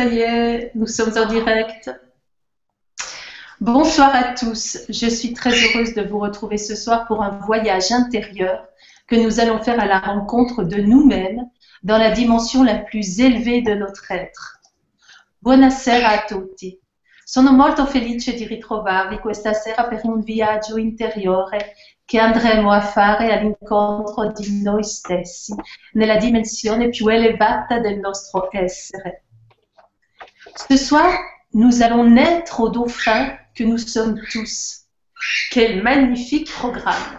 ça 0.00 0.06
y 0.06 0.20
est, 0.20 0.70
nous 0.74 0.86
sommes 0.86 1.12
en 1.18 1.26
direct. 1.26 1.90
Bonsoir 3.60 4.14
à 4.14 4.32
tous, 4.32 4.78
je 4.88 5.06
suis 5.06 5.34
très 5.34 5.50
heureuse 5.50 5.92
de 5.92 6.00
vous 6.00 6.18
retrouver 6.18 6.56
ce 6.56 6.74
soir 6.74 7.06
pour 7.06 7.22
un 7.22 7.38
voyage 7.40 7.92
intérieur 7.92 8.66
que 9.06 9.16
nous 9.16 9.40
allons 9.40 9.62
faire 9.62 9.78
à 9.78 9.84
la 9.84 9.98
rencontre 9.98 10.62
de 10.62 10.80
nous-mêmes 10.80 11.50
dans 11.82 11.98
la 11.98 12.12
dimension 12.12 12.62
la 12.62 12.76
plus 12.76 13.20
élevée 13.20 13.60
de 13.60 13.74
notre 13.74 14.10
être. 14.10 14.60
Buonasera 15.42 16.08
a 16.08 16.26
tutti. 16.26 16.80
Sono 17.26 17.52
molto 17.52 17.84
felice 17.84 18.32
di 18.32 18.46
ritrovarvi 18.46 19.18
questa 19.18 19.52
sera 19.52 19.84
per 19.84 20.00
un 20.04 20.22
viaggio 20.22 20.78
interiore 20.78 21.74
che 22.06 22.18
andremo 22.18 22.72
a 22.72 22.80
fare 22.80 23.34
all'incontro 23.34 24.32
di 24.32 24.62
noi 24.62 24.82
stessi, 24.82 25.54
nella 25.92 26.16
dimensione 26.16 26.88
più 26.88 27.06
elevata 27.08 27.80
del 27.80 27.98
nostro 27.98 28.48
essere. 28.50 29.24
Ce 30.56 30.76
soir, 30.76 31.12
nous 31.52 31.82
allons 31.82 32.04
naître 32.04 32.60
au 32.60 32.68
dauphin 32.68 33.36
que 33.54 33.64
nous 33.64 33.78
sommes 33.78 34.20
tous. 34.30 34.86
Quel 35.50 35.82
magnifique 35.82 36.50
programme! 36.50 37.18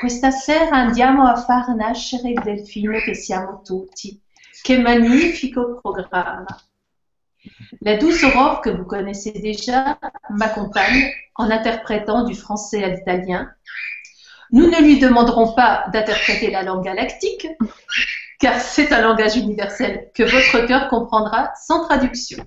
Questa 0.00 0.30
sera 0.30 0.76
andiamo 0.76 1.26
a 1.26 1.36
far 1.36 1.74
nascere 1.74 2.30
il 2.30 2.40
delfino 2.42 2.98
che 3.00 3.14
siamo 3.14 3.62
tutti. 3.62 4.20
Che 4.62 4.78
magnifico 4.78 5.78
programma! 5.80 6.46
La 7.80 7.96
douce 7.96 8.24
Aurore, 8.24 8.60
que 8.60 8.70
vous 8.70 8.84
connaissez 8.84 9.32
déjà, 9.32 9.98
m'accompagne 10.28 11.10
en 11.34 11.50
interprétant 11.50 12.24
du 12.24 12.34
français 12.34 12.84
à 12.84 12.88
l'italien. 12.88 13.50
Nous 14.52 14.68
ne 14.68 14.80
lui 14.82 14.98
demanderons 14.98 15.54
pas 15.54 15.86
d'interpréter 15.92 16.50
la 16.50 16.62
langue 16.62 16.84
galactique, 16.84 17.46
car 18.40 18.58
c'est 18.60 18.92
un 18.92 19.02
langage 19.02 19.36
universel 19.36 20.10
que 20.14 20.22
votre 20.22 20.66
cœur 20.66 20.88
comprendra 20.88 21.52
sans 21.54 21.86
traduction. 21.86 22.42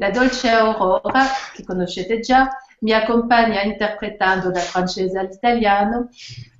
La 0.00 0.10
Dolce 0.10 0.48
Aurora, 0.48 1.26
che 1.54 1.64
conoscete 1.64 2.20
già, 2.20 2.48
mi 2.80 2.92
accompagna 2.92 3.62
interpretando 3.62 4.50
dal 4.50 4.62
francese 4.62 5.18
all'italiano. 5.18 6.08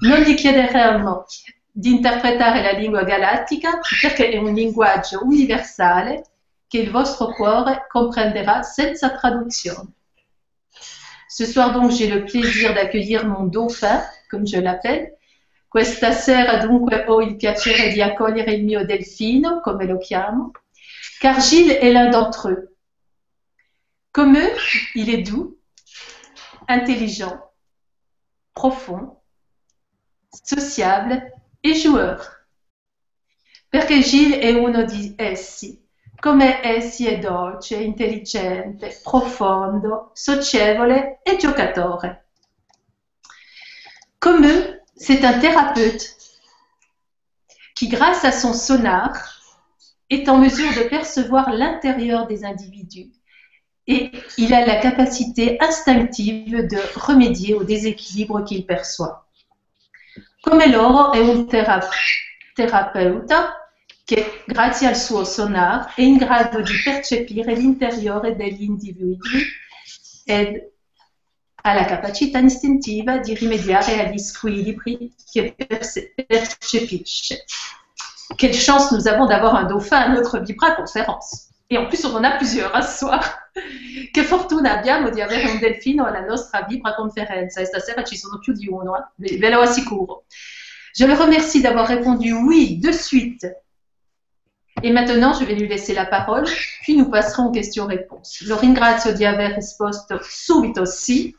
Non 0.00 0.20
gli 0.20 0.34
chiederemo 0.34 1.24
di 1.70 1.90
interpretare 1.90 2.62
la 2.62 2.72
lingua 2.72 3.02
galattica 3.02 3.78
perché 4.00 4.30
è 4.30 4.38
un 4.38 4.54
linguaggio 4.54 5.24
universale 5.24 6.24
che 6.66 6.78
il 6.78 6.90
vostro 6.90 7.32
cuore 7.32 7.86
comprenderà 7.88 8.62
senza 8.62 9.10
traduzione. 9.10 9.92
Ce 11.28 11.44
soir 11.44 11.72
donc 11.72 11.90
j'ai 11.92 12.08
le 12.08 12.24
plaisir 12.24 12.72
d'accueillir 12.72 13.26
mon 13.26 13.44
dauphin, 13.46 14.02
comme 14.28 14.46
je 14.46 14.60
l'appelle. 14.60 15.17
Questa 15.68 16.12
sera 16.12 16.56
dunque 16.56 17.04
ho 17.06 17.20
il 17.20 17.36
piacere 17.36 17.92
di 17.92 18.00
accogliere 18.00 18.52
il 18.52 18.64
mio 18.64 18.86
delfino, 18.86 19.60
come 19.60 19.84
lo 19.84 19.98
chiamo, 19.98 20.52
car 21.20 21.40
Gilles 21.40 21.76
est 21.78 21.92
l'un 21.92 22.08
d'entre 22.08 22.48
eux. 22.48 22.74
Comme 24.10 24.36
eux, 24.36 24.56
il 24.94 25.10
est 25.10 25.22
doux, 25.22 25.58
intelligent, 26.66 27.52
profond, 28.54 29.20
sociable 30.30 31.34
e 31.62 31.74
joueur. 31.74 32.46
Perché 33.68 34.00
Gilles 34.00 34.38
è 34.38 34.50
uno 34.54 34.84
di 34.84 35.12
essi, 35.18 35.86
come 36.18 36.64
essi 36.64 37.06
è 37.06 37.18
dolce, 37.18 37.76
intelligente, 37.76 38.98
profondo, 39.02 40.12
socievole 40.14 41.20
e 41.22 41.36
giocatore. 41.36 42.30
Comme 44.18 44.46
eux, 44.46 44.77
c'est 44.98 45.24
un 45.24 45.38
thérapeute 45.38 46.16
qui, 47.74 47.88
grâce 47.88 48.24
à 48.24 48.32
son 48.32 48.52
sonar, 48.52 49.40
est 50.10 50.28
en 50.28 50.38
mesure 50.38 50.70
de 50.74 50.88
percevoir 50.88 51.50
l'intérieur 51.52 52.26
des 52.26 52.44
individus 52.44 53.10
et 53.86 54.10
il 54.36 54.52
a 54.52 54.66
la 54.66 54.76
capacité 54.76 55.56
instinctive 55.60 56.66
de 56.66 56.78
remédier 56.98 57.54
au 57.54 57.64
déséquilibre 57.64 58.44
qu'il 58.44 58.66
perçoit. 58.66 59.26
Come 60.42 60.70
loro 60.70 61.12
è 61.12 61.18
un 61.18 61.46
terapeuta 62.54 63.54
che, 64.04 64.42
grazie 64.46 64.88
al 64.88 64.96
suo 64.96 65.24
sonar, 65.24 65.94
è 65.94 66.02
in 66.02 66.18
grado 66.18 66.60
di 66.60 66.72
percepire 66.84 67.54
l'interiore 67.54 68.36
degli 68.36 68.62
individui 68.62 69.18
ed 70.24 70.70
la 71.74 71.84
capacità 71.84 72.38
istintiva 72.38 73.18
di 73.18 73.34
rimediare 73.34 74.00
agli 74.00 74.18
squilibri 74.18 75.14
che 75.30 75.54
percepisce. 76.26 77.44
Quelle 78.36 78.54
chance 78.54 78.92
nous 78.92 79.06
avons 79.06 79.26
d'avoir 79.26 79.54
un 79.54 79.64
dauphin 79.64 79.98
à 79.98 80.08
notre 80.08 80.40
Vibra 80.40 80.72
conférence. 80.72 81.48
Et 81.70 81.76
en 81.76 81.86
plus, 81.86 82.04
on 82.04 82.14
en 82.14 82.24
a 82.24 82.32
plusieurs 82.32 82.74
à 82.74 82.82
ce 82.82 82.98
soir. 82.98 83.50
Che 84.12 84.22
fortuna 84.22 84.78
abbiamo 84.78 85.10
di 85.10 85.20
avere 85.20 85.50
un 85.50 85.58
delfino 85.58 86.04
alla 86.04 86.20
nostra 86.20 86.62
Vibra 86.62 86.94
conferenza. 86.94 87.60
E 87.60 87.64
stasera 87.64 88.04
ci 88.04 88.16
sono 88.16 88.38
più 88.38 88.52
di 88.52 88.68
uno, 88.68 88.96
eh? 88.96 89.38
ve 89.38 89.50
lo 89.50 89.60
assicuro. 89.60 90.24
Je 90.94 91.06
le 91.06 91.14
remercie 91.14 91.60
d'avoir 91.60 91.86
répondu 91.86 92.32
oui 92.32 92.78
de 92.78 92.92
suite 92.92 93.46
et 94.82 94.92
maintenant, 94.92 95.32
je 95.32 95.44
vais 95.44 95.54
lui 95.54 95.66
laisser 95.66 95.92
la 95.92 96.06
parole, 96.06 96.44
puis 96.82 96.96
nous 96.96 97.10
passerons 97.10 97.46
aux 97.46 97.50
questions-réponses. 97.50 98.44
Lo 98.46 98.56
ringrazio 98.56 99.12
di 99.12 99.24
aver 99.24 99.54
risposto 99.54 100.20
subito 100.22 100.84
sì 100.84 101.34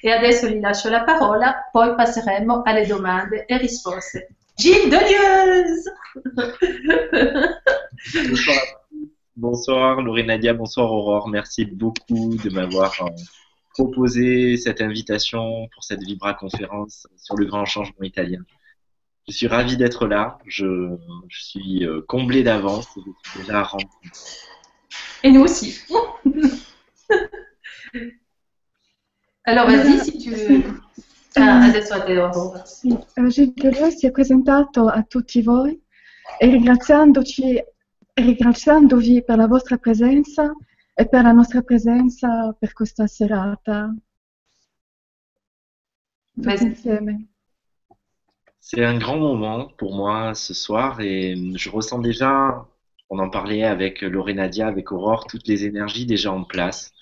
e 0.00 0.10
adesso 0.10 0.48
gli 0.48 0.60
lascio 0.60 0.88
la 0.88 1.04
parola, 1.04 1.68
poi 1.70 1.94
passeremo 1.94 2.62
alle 2.62 2.86
domande 2.86 3.44
e 3.46 3.58
risposte. 3.58 4.36
Gilles 4.54 4.88
Delieuse 4.88 5.92
Bonsoir. 8.28 8.56
Bonsoir 9.34 10.02
Laurie 10.02 10.24
Nadia, 10.24 10.52
bonsoir 10.52 10.92
Aurore. 10.92 11.28
Merci 11.28 11.64
beaucoup 11.64 12.36
de 12.36 12.50
m'avoir 12.50 12.92
euh, 13.00 13.08
proposé 13.70 14.56
cette 14.58 14.80
invitation 14.82 15.68
pour 15.72 15.82
cette 15.82 16.02
Vibra 16.02 16.34
conférence 16.34 17.06
sur 17.16 17.36
le 17.36 17.46
grand 17.46 17.64
changement 17.64 18.02
italien. 18.02 18.44
Je 19.26 19.32
suis 19.32 19.46
ravi 19.46 19.76
d'être 19.76 20.06
là. 20.06 20.38
Je, 20.46 20.96
je 21.28 21.42
suis 21.42 21.86
euh, 21.86 22.02
comblé 22.06 22.42
d'avance 22.42 22.88
et 22.96 23.00
je 23.00 23.30
suis 23.30 23.40
déjà. 23.40 23.68
Et 25.22 25.30
nous 25.30 25.42
aussi. 25.42 25.80
Alors 29.44 29.66
vas-y 29.66 29.98
si 29.98 30.18
tu 30.18 30.30
veux. 30.30 30.62
Ah, 31.36 31.64
adesso 31.64 31.94
a 31.94 32.02
te, 32.02 32.18
Aurora. 32.18 32.64
Sì, 32.64 32.92
eh, 32.92 33.28
Gilles 33.28 33.54
Deleuze 33.54 33.90
si 33.96 34.06
è 34.06 34.10
presentato 34.10 34.86
a 34.86 35.02
tutti 35.02 35.42
voi? 35.42 35.80
E 36.38 36.46
ringraziandoci, 36.46 37.62
ringraziandovi 38.14 39.24
per 39.24 39.38
la 39.38 39.46
vostra 39.46 39.78
presenza 39.78 40.52
e 40.94 41.08
per 41.08 41.22
la 41.22 41.32
nostra 41.32 41.62
presenza 41.62 42.54
per 42.58 42.72
questa 42.72 43.06
serata. 43.06 43.94
Tutti 46.34 46.64
insieme. 46.64 47.26
C'est 48.60 48.84
un 48.84 48.98
grand 48.98 49.18
moment 49.18 49.72
pour 49.76 49.94
moi 49.94 50.34
ce 50.34 50.54
soir 50.54 51.00
et 51.00 51.34
je 51.56 51.68
ressens 51.68 51.98
déjà, 51.98 52.64
on 53.10 53.18
en 53.18 53.28
parlait 53.28 53.64
avec 53.64 54.02
Laurie 54.02 54.34
Nadia, 54.34 54.68
avec 54.68 54.92
Aurore, 54.92 55.26
toutes 55.26 55.48
les 55.48 55.64
énergies 55.64 56.06
déjà 56.06 56.30
en 56.32 56.44
place, 56.44 56.92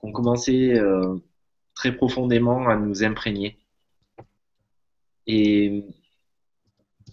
qui 0.00 0.06
ont 0.06 0.12
commencé 0.12 0.74
euh, 0.74 1.16
très 1.78 1.94
profondément 1.94 2.68
à 2.68 2.74
nous 2.74 3.04
imprégner. 3.04 3.56
Et 5.28 5.84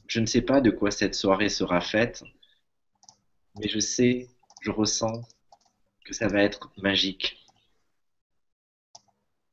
je 0.07 0.19
ne 0.19 0.25
sais 0.25 0.41
pas 0.41 0.59
de 0.59 0.71
quoi 0.71 0.89
cette 0.89 1.13
soirée 1.13 1.49
sera 1.49 1.81
faite, 1.81 2.23
mais 3.59 3.67
je 3.67 3.79
sais, 3.79 4.27
je 4.61 4.71
ressens 4.71 5.21
que 6.03 6.15
ça 6.15 6.27
va 6.27 6.41
être 6.41 6.71
magique. 6.77 7.37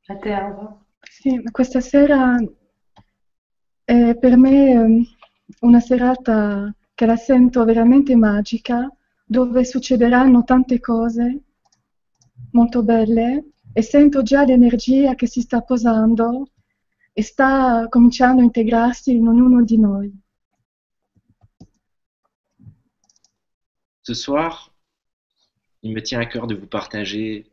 A 0.09 0.15
te, 0.15 0.29
Aurora. 0.29 0.83
Sì, 1.03 1.43
questa 1.51 1.79
sera 1.79 2.35
è 3.85 4.15
per 4.15 4.37
me 4.37 4.71
ehm, 4.71 5.05
una 5.61 5.79
serata 5.79 6.73
che 6.95 7.05
la 7.05 7.17
sento 7.17 7.63
veramente 7.65 8.15
magica, 8.15 8.89
dove 9.25 9.63
succederanno 9.63 10.43
tante 10.43 10.79
cose 10.79 11.41
molto 12.51 12.83
belle 12.83 13.52
e 13.73 13.81
sento 13.81 14.21
già 14.21 14.43
l'energia 14.43 15.15
che 15.15 15.27
si 15.27 15.41
sta 15.41 15.61
posando 15.61 16.51
e 17.11 17.23
sta 17.23 17.87
cominciando 17.89 18.41
a 18.41 18.45
integrarsi 18.45 19.11
in 19.11 19.27
ognuno 19.27 19.63
di 19.63 19.77
noi. 19.77 20.21
Ce 24.01 24.13
soir, 24.13 24.71
il 25.81 25.91
me 25.91 26.01
tient 26.01 26.19
à 26.19 26.25
cœur 26.25 26.45
de 26.45 26.55
vous 26.55 26.67
partager 26.67 27.51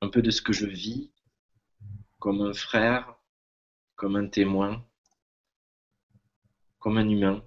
un 0.00 0.08
peu 0.08 0.22
de 0.22 0.30
ce 0.30 0.42
que 0.42 0.52
je 0.52 0.66
vis 0.66 1.10
comme 2.18 2.40
un 2.40 2.54
frère, 2.54 3.16
comme 3.96 4.16
un 4.16 4.28
témoin, 4.28 4.84
comme 6.78 6.98
un 6.98 7.08
humain, 7.08 7.44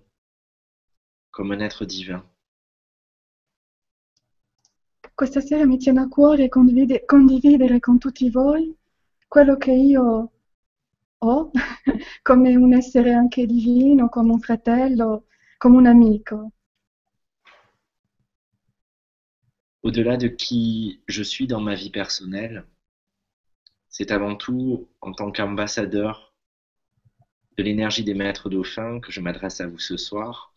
comme 1.32 1.52
un 1.52 1.60
être 1.60 1.86
divin. 1.86 2.24
Questa 5.16 5.42
sera 5.42 5.66
mi 5.66 5.78
tiene 5.78 6.02
a 6.02 6.08
cuore 6.08 6.50
condivide- 6.50 7.06
condividere 7.06 7.80
con 7.80 7.98
tutti 7.98 8.30
voi 8.30 8.76
quello 9.28 9.58
che 9.58 9.72
io 9.72 10.32
ho 11.18 11.52
come 12.22 12.56
un 12.56 12.74
essere 12.74 13.14
anche 13.14 13.46
divino, 13.46 14.10
come 14.10 14.34
un 14.34 14.40
fratello, 14.40 15.26
come 15.58 15.78
un 15.78 15.86
amico. 15.88 16.52
au-delà 19.86 20.18
de 20.18 20.28
qui 20.28 21.00
je 21.08 21.22
suis 21.22 21.46
dans 21.46 21.62
ma 21.62 21.76
vie 21.76 21.92
personnelle, 21.92 22.66
c'est 23.88 24.10
avant 24.10 24.36
tout 24.36 24.90
en 25.00 25.14
tant 25.14 25.32
qu'ambassadeur 25.32 26.34
de 27.56 27.62
l'énergie 27.62 28.04
des 28.04 28.16
maîtres 28.16 28.50
dauphins 28.50 29.00
que 29.00 29.12
je 29.12 29.22
m'adresse 29.22 29.62
à 29.62 29.68
vous 29.68 29.78
ce 29.78 29.96
soir 29.96 30.52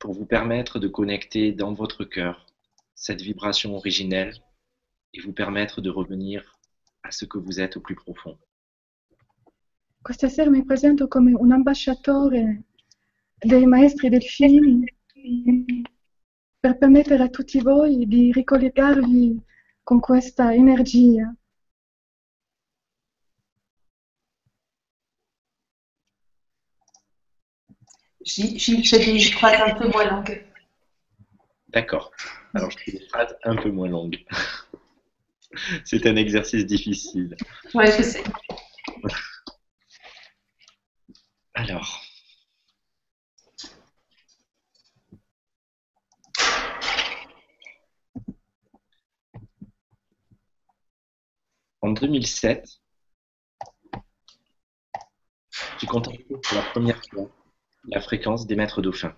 pour 0.00 0.12
vous 0.14 0.26
permettre 0.26 0.80
de 0.80 0.88
connecter 0.88 1.52
dans 1.52 1.72
votre 1.74 2.04
cœur 2.04 2.49
cette 3.00 3.22
vibration 3.22 3.74
originelle 3.74 4.34
et 5.14 5.20
vous 5.22 5.32
permettre 5.32 5.80
de 5.80 5.88
revenir 5.88 6.60
à 7.02 7.10
ce 7.10 7.24
que 7.24 7.38
vous 7.38 7.58
êtes 7.58 7.78
au 7.78 7.80
plus 7.80 7.94
profond. 7.94 8.38
Questa 10.04 10.28
sera 10.28 10.50
mi 10.50 10.62
presento 10.62 11.08
come 11.08 11.32
un 11.32 11.50
ambasciatore 11.50 12.62
dei 13.38 13.64
maestri 13.66 14.10
delfini 14.10 14.84
per 16.60 16.76
permettere 16.76 17.22
a 17.22 17.30
tutti 17.30 17.58
voi 17.60 18.06
di 18.06 18.32
ricollegarvi 18.32 19.40
con 19.82 19.98
questa 19.98 20.54
energia. 20.54 21.34
Gilles, 28.22 28.90
des 28.90 29.32
phrases 29.32 29.72
un 29.72 29.78
peu 29.78 29.88
moins 29.88 30.04
longues. 30.04 30.49
D'accord. 31.72 32.10
Alors 32.54 32.70
je 32.70 32.78
fais 32.78 32.92
des 32.92 33.06
phrases 33.08 33.36
un 33.44 33.54
peu 33.54 33.70
moins 33.70 33.88
longues. 33.88 34.24
C'est 35.84 36.06
un 36.06 36.16
exercice 36.16 36.66
difficile. 36.66 37.36
Oui, 37.74 37.84
je 37.86 38.02
sais. 38.02 38.24
Alors. 41.54 42.02
En 51.82 51.92
2007, 51.92 52.68
j'ai 55.78 55.86
contacté 55.86 56.24
pour 56.24 56.54
la 56.54 56.62
première 56.62 57.00
fois 57.10 57.30
la 57.84 58.00
fréquence 58.00 58.46
des 58.46 58.54
maîtres 58.54 58.82
dauphins. 58.82 59.14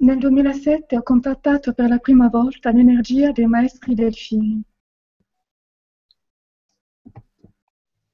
Nel 0.00 0.18
2007 0.18 0.96
ho 0.96 1.02
contattato 1.02 1.72
per 1.74 1.88
la 1.88 1.98
prima 1.98 2.28
volta 2.28 2.70
l'energia 2.70 3.32
dei 3.32 3.46
maestri 3.46 3.94
delfini. 3.94 4.62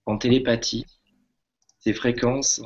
En 0.06 0.16
télépathie, 0.18 0.86
ces 1.78 1.92
fréquences 1.92 2.62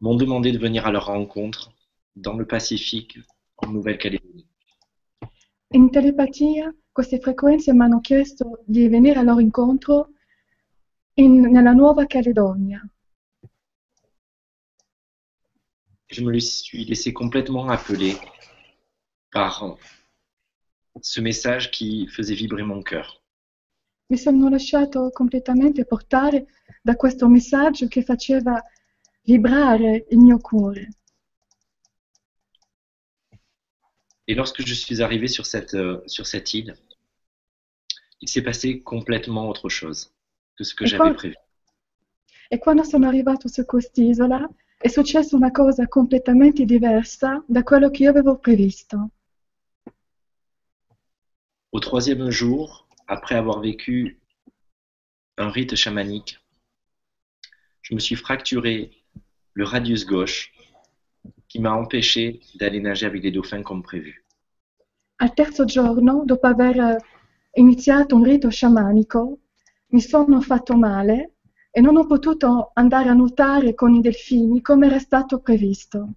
m'ont 0.00 0.16
demandé 0.16 0.52
de 0.52 0.58
venir 0.58 0.86
à 0.86 0.90
leur 0.90 1.06
rencontre 1.06 1.74
dans 2.16 2.34
le 2.36 2.46
Pacifique, 2.46 3.18
en 3.58 3.68
Nouvelle-Calédonie. 3.68 4.46
In 5.74 5.90
telepatia 5.90 6.72
queste 6.92 7.18
frequenze 7.20 7.72
mi 7.72 7.82
hanno 7.82 8.00
chiesto 8.00 8.62
di 8.66 8.88
venire 8.88 9.18
al 9.18 9.26
loro 9.26 9.40
incontro 9.40 10.12
in- 11.14 11.50
nella 11.50 11.72
Nuova 11.72 12.06
Caledonia. 12.06 12.80
Je 16.14 16.22
me 16.22 16.38
suis 16.38 16.84
laissé 16.84 17.12
complètement 17.12 17.68
appeler 17.68 18.14
par 19.32 19.76
ce 21.02 21.20
message 21.20 21.72
qui 21.72 22.06
faisait 22.06 22.36
vibrer 22.36 22.62
mon 22.62 22.84
cœur. 22.84 23.20
Mi 24.08 24.16
sono 24.16 24.48
lasciato 24.48 25.10
completamente 25.10 25.84
portare 25.84 26.46
da 26.80 26.94
questo 26.94 27.26
messaggio 27.28 27.88
che 27.88 28.04
faceva 28.04 28.62
vibrare 29.24 30.06
il 30.10 30.18
mio 30.18 30.38
cuore. 30.38 30.88
Et 34.28 34.36
lorsque 34.36 34.62
je 34.64 34.74
suis 34.74 35.02
arrivé 35.02 35.26
sur 35.26 35.46
cette, 35.46 35.74
euh, 35.74 36.00
sur 36.06 36.26
cette 36.26 36.54
île, 36.54 36.76
il 38.20 38.28
s'est 38.28 38.44
passé 38.44 38.82
complètement 38.82 39.48
autre 39.48 39.68
chose 39.68 40.12
que 40.56 40.62
ce 40.62 40.76
que 40.76 40.84
Et 40.84 40.86
j'avais 40.86 41.14
prévu. 41.14 41.34
E 42.52 42.58
quando 42.58 42.84
sono 42.84 43.08
arrivato 43.08 43.48
su 43.48 43.64
quest'isola 43.64 44.48
è 44.84 44.88
successa 44.88 45.34
una 45.34 45.50
cosa 45.50 45.88
completamente 45.88 46.66
diversa 46.66 47.42
da 47.48 47.62
quello 47.62 47.88
che 47.88 48.02
io 48.02 48.10
avevo 48.10 48.36
previsto. 48.36 49.08
Au 51.70 51.80
troisième 51.80 52.28
jour, 52.28 52.86
après 53.06 53.34
avoir 53.34 53.60
vécu 53.60 54.20
un 55.38 55.50
rite 55.50 55.74
chamanique, 55.74 56.38
je 57.80 57.94
me 57.94 57.98
suis 57.98 58.14
fracturé 58.14 58.90
le 59.54 59.64
radius 59.64 60.04
gauche 60.04 60.52
qui 61.48 61.60
m'a 61.60 61.72
empêché 61.72 62.40
d'aller 62.56 62.80
nager 62.80 63.06
avec 63.06 63.22
les 63.22 63.32
dauphins 63.32 63.62
comme 63.62 63.82
prévu. 63.82 64.22
Al 65.16 65.32
terzo 65.32 65.64
giorno, 65.64 66.24
dopo 66.26 66.46
aver 66.46 66.98
iniziato 67.54 68.16
un 68.16 68.24
rito 68.24 68.50
sciamanico, 68.50 69.38
mi 69.92 70.00
sono 70.02 70.42
fatto 70.42 70.76
male 70.76 71.33
e 71.76 71.80
non 71.80 71.96
ho 71.96 72.06
potuto 72.06 72.70
andare 72.74 73.08
a 73.08 73.14
nuotare 73.14 73.74
con 73.74 73.92
i 73.94 74.00
delfini 74.00 74.62
come 74.62 74.86
era 74.86 75.00
stato 75.00 75.40
previsto. 75.40 76.08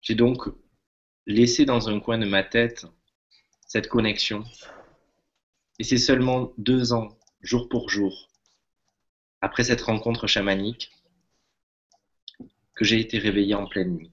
J'ai 0.00 0.14
donc 0.14 0.52
laissé 1.24 1.64
dans 1.64 1.88
un 1.88 1.98
coin 2.00 2.18
de 2.18 2.26
ma 2.26 2.42
tête 2.42 2.86
cette 3.66 3.88
connexion. 3.88 4.44
Et 5.78 5.84
c'est 5.84 5.96
seulement 5.96 6.52
deux 6.58 6.92
ans, 6.92 7.08
jour 7.40 7.70
pour 7.70 7.88
jour, 7.88 8.28
après 9.40 9.64
cette 9.64 9.80
rencontre 9.80 10.26
chamanique, 10.26 10.90
que 12.74 12.84
j'ai 12.84 13.00
été 13.00 13.16
réveillé 13.16 13.54
en 13.54 13.66
pleine 13.66 13.96
nuit. 13.96 14.12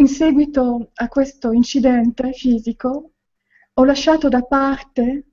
In 0.00 0.06
seguito 0.06 0.90
a 0.96 1.08
questo 1.08 1.52
incidente 1.52 2.34
fisico, 2.34 3.12
ho 3.72 3.84
lasciato 3.84 4.28
da 4.28 4.42
parte 4.42 5.27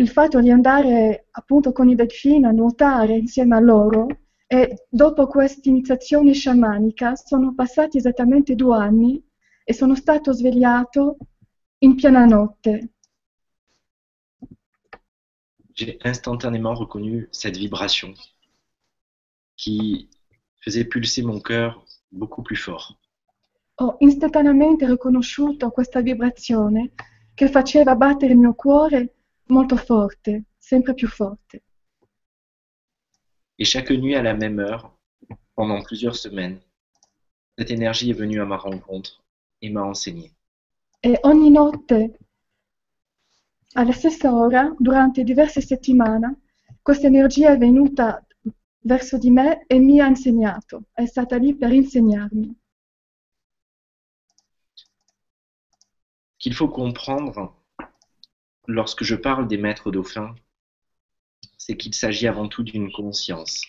il 0.00 0.08
fatto 0.08 0.40
di 0.40 0.50
andare 0.50 1.26
appunto 1.30 1.72
con 1.72 1.88
i 1.90 1.94
delfini 1.94 2.46
a 2.46 2.50
nuotare 2.50 3.16
insieme 3.16 3.54
a 3.54 3.60
loro 3.60 4.06
e 4.46 4.86
dopo 4.88 5.26
questa 5.26 5.68
iniziazione 5.68 6.32
sciamanica 6.32 7.14
sono 7.16 7.54
passati 7.54 7.98
esattamente 7.98 8.54
due 8.54 8.76
anni 8.76 9.22
e 9.62 9.74
sono 9.74 9.94
stato 9.94 10.32
svegliato 10.32 11.18
in 11.78 11.94
piena 11.96 12.24
notte. 12.24 12.92
J'ai 15.74 15.98
instantanément 16.04 16.78
reconnu 16.78 17.28
cette 17.30 17.58
vibration 17.58 18.12
qui 19.56 20.08
faisait 20.56 20.88
pulser 20.88 21.22
mon 21.22 21.40
cœur 21.40 21.84
beaucoup 22.08 22.42
plus 22.42 22.56
fort. 22.56 22.98
Ho 23.76 23.96
istantaneamente 24.00 24.86
riconosciuto 24.86 25.70
questa 25.70 26.00
vibrazione 26.00 26.92
che 27.34 27.48
faceva 27.48 27.94
battere 27.94 28.32
il 28.32 28.38
mio 28.38 28.54
cuore 28.54 29.19
molto 29.50 29.76
forte, 29.76 30.44
sempre 30.58 30.94
più 30.94 31.08
forte. 31.08 31.62
Et 33.58 33.64
chaque 33.64 33.90
nuit 33.90 34.14
à 34.14 34.22
la 34.22 34.34
même 34.34 34.58
heure, 34.58 34.96
pendant 35.54 35.82
plusieurs 35.82 36.16
semaines, 36.16 36.60
cette 37.58 37.70
énergie 37.70 38.10
est 38.10 38.18
venue 38.18 38.40
à 38.40 38.46
ma 38.46 38.56
rencontre 38.56 39.22
et 39.60 39.70
m'a 39.70 39.82
enseigné. 39.82 40.32
E 41.02 41.18
ogni 41.22 41.50
notte, 41.50 42.18
alla 43.74 43.92
stessa 43.92 44.34
ora, 44.34 44.74
durante 44.78 45.24
diverse 45.24 45.60
settimane, 45.60 46.40
questa 46.82 47.06
energia 47.06 47.52
è 47.52 47.58
venuta 47.58 48.24
verso 48.82 49.18
di 49.18 49.30
me 49.30 49.66
e 49.66 49.78
mi 49.78 50.00
ha 50.00 50.06
insegnato, 50.06 50.84
è 50.92 51.04
stata 51.04 51.36
lì 51.36 51.54
per 51.54 51.72
insegnarmi. 51.72 52.58
Qu'il 56.38 56.54
faut 56.54 56.72
comprendre 56.72 57.59
lorsque 58.72 59.04
je 59.04 59.14
parle 59.16 59.48
des 59.48 59.58
maîtres 59.58 59.90
dauphins, 59.90 60.34
c'est 61.58 61.76
qu'il 61.76 61.94
s'agit 61.94 62.26
avant 62.26 62.48
tout 62.48 62.64
d'une 62.64 62.90
conscience, 62.90 63.62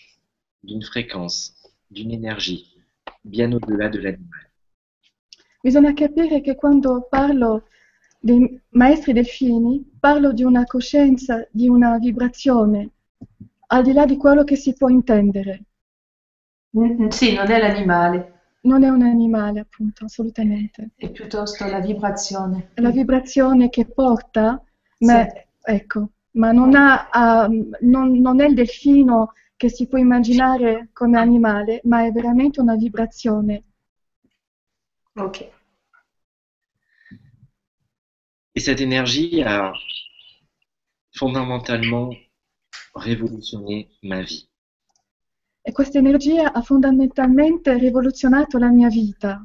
d'une 0.64 0.82
fréquence, 0.82 1.54
d'une 1.90 2.10
énergie, 2.10 2.76
bien 3.24 3.52
au-delà 3.52 3.88
de 3.88 3.98
l'animal. 4.00 4.50
Bisogna 5.62 5.92
capire 5.94 6.40
che 6.40 6.54
quando 6.56 7.06
parlo 7.08 7.68
dei 8.20 8.60
maestri 8.70 9.12
delfini, 9.12 9.84
parlo 10.00 10.32
di 10.32 10.42
una 10.44 10.64
coscienza, 10.64 11.46
di 11.50 11.68
una 11.68 11.98
vibrazione, 11.98 12.90
al 13.68 13.82
di 13.82 13.92
là 13.92 14.04
di 14.06 14.16
quello 14.16 14.44
che 14.44 14.56
si 14.56 14.72
può 14.74 14.88
intendere. 14.88 15.62
Mm, 16.76 17.08
Sì, 17.08 17.34
non 17.34 17.50
è 17.50 17.58
l'animale, 17.60 18.32
Non 18.62 18.82
è 18.84 18.88
un 18.88 19.02
animale, 19.02 19.60
appunto, 19.60 20.04
assolutamente. 20.04 20.90
è 20.96 21.10
piuttosto 21.10 21.66
la 21.66 21.80
vibrazione. 21.80 22.70
La 22.74 22.90
vibrazione 22.90 23.68
che 23.68 23.84
porta, 23.86 24.62
ma, 25.04 25.26
ecco, 25.62 26.10
ma 26.32 26.52
non, 26.52 26.74
ha, 26.74 27.08
ah, 27.10 27.48
non- 27.80 28.18
non 28.20 28.40
è 28.40 28.46
il 28.46 28.54
delfino 28.54 29.32
che 29.56 29.68
si 29.68 29.86
può 29.86 29.98
immaginare 29.98 30.88
come 30.92 31.18
animale, 31.18 31.80
ma 31.84 32.04
è 32.04 32.10
veramente 32.10 32.60
una 32.60 32.74
vibrazione. 32.74 33.64
Ok. 35.16 35.44
Et 38.54 38.60
cette 38.60 38.80
énergie 38.80 39.44
a 39.44 39.72
fondamentalement 41.14 42.10
révolutionné 42.94 43.88
ma 44.02 44.20
vie. 44.22 44.48
E 45.64 45.70
questa 45.72 45.98
energia 45.98 46.52
ha 46.52 46.60
fondamentalmente 46.60 47.78
rivoluzionato 47.78 48.58
la 48.58 48.68
mia 48.68 48.88
vita. 48.88 49.42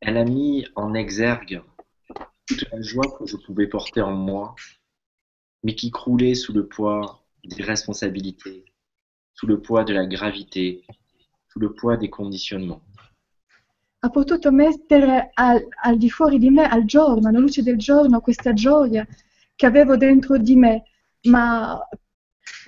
Elle 0.00 0.18
a 0.18 0.24
mis 0.24 0.66
en 0.76 0.94
exergue 0.94 1.62
toute 2.46 2.64
la 2.70 2.80
joie 2.80 3.16
que 3.18 3.26
je 3.26 3.36
pouvais 3.36 3.66
porter 3.66 4.02
en 4.02 4.12
moi, 4.12 4.54
mais 5.62 5.74
qui 5.74 5.90
croulait 5.90 6.34
sous 6.34 6.52
le 6.52 6.66
poids 6.66 7.22
des 7.44 7.62
responsabilités, 7.62 8.64
sous 9.34 9.46
le 9.46 9.60
poids 9.60 9.84
de 9.84 9.92
la 9.92 10.06
gravité, 10.06 10.84
sous 11.48 11.58
le 11.60 11.72
poids 11.72 11.96
des 11.96 12.10
conditionnements. 12.10 12.82
Ha 14.04 14.10
potuto 14.10 14.50
mettere 14.50 15.30
al, 15.34 15.64
al 15.82 15.96
di 15.96 16.10
fuori 16.10 16.38
di 16.38 16.50
me, 16.50 16.64
al 16.66 16.84
giorno, 16.84 17.28
alla 17.28 17.38
luce 17.38 17.62
del 17.62 17.76
giorno, 17.76 18.20
questa 18.20 18.52
gioia 18.52 19.06
che 19.54 19.66
avevo 19.66 19.96
dentro 19.96 20.38
di 20.38 20.56
me, 20.56 20.82
ma 21.24 21.78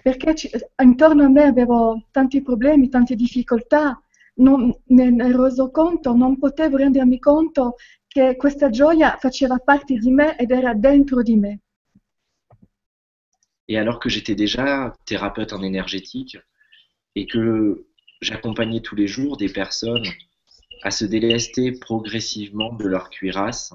perché 0.03 0.35
ci- 0.37 0.51
intorno 0.81 1.25
a 1.25 1.29
me 1.29 1.43
avevo 1.45 2.07
tanti 2.13 2.41
problemi, 2.41 2.89
tante 2.89 3.17
difficoltà, 3.17 4.01
non 4.37 4.73
ne 4.87 5.17
ero 5.25 5.45
reso 5.45 5.71
conto, 5.71 6.15
non 6.15 6.39
potevo 6.39 6.77
rendermi 6.77 7.19
conto 7.19 7.77
che 8.15 8.37
questa 8.37 8.71
gioia 8.71 9.17
faceva 9.19 9.59
parte 9.59 9.97
di 9.97 10.13
me 10.13 10.37
ed 10.39 10.53
era 10.53 10.73
dentro 10.73 11.21
di 11.21 11.35
me. 11.35 11.59
Et 13.67 13.77
alors 13.77 13.99
que 13.99 14.09
j'étais 14.09 14.37
déjà 14.37 14.95
thérapeute 15.05 15.53
en 15.53 15.63
énergétique 15.63 16.39
et 17.17 17.27
que 17.27 17.87
j'accompagnais 18.21 18.83
tous 18.83 18.95
les 18.95 19.09
jours 19.09 19.37
des 19.37 19.49
personnes 19.53 20.07
à 20.85 20.93
se 20.93 21.05
délester 21.05 21.73
progressivement 21.73 22.73
de 22.75 22.87
leur 22.87 23.11
cuirasse, 23.11 23.75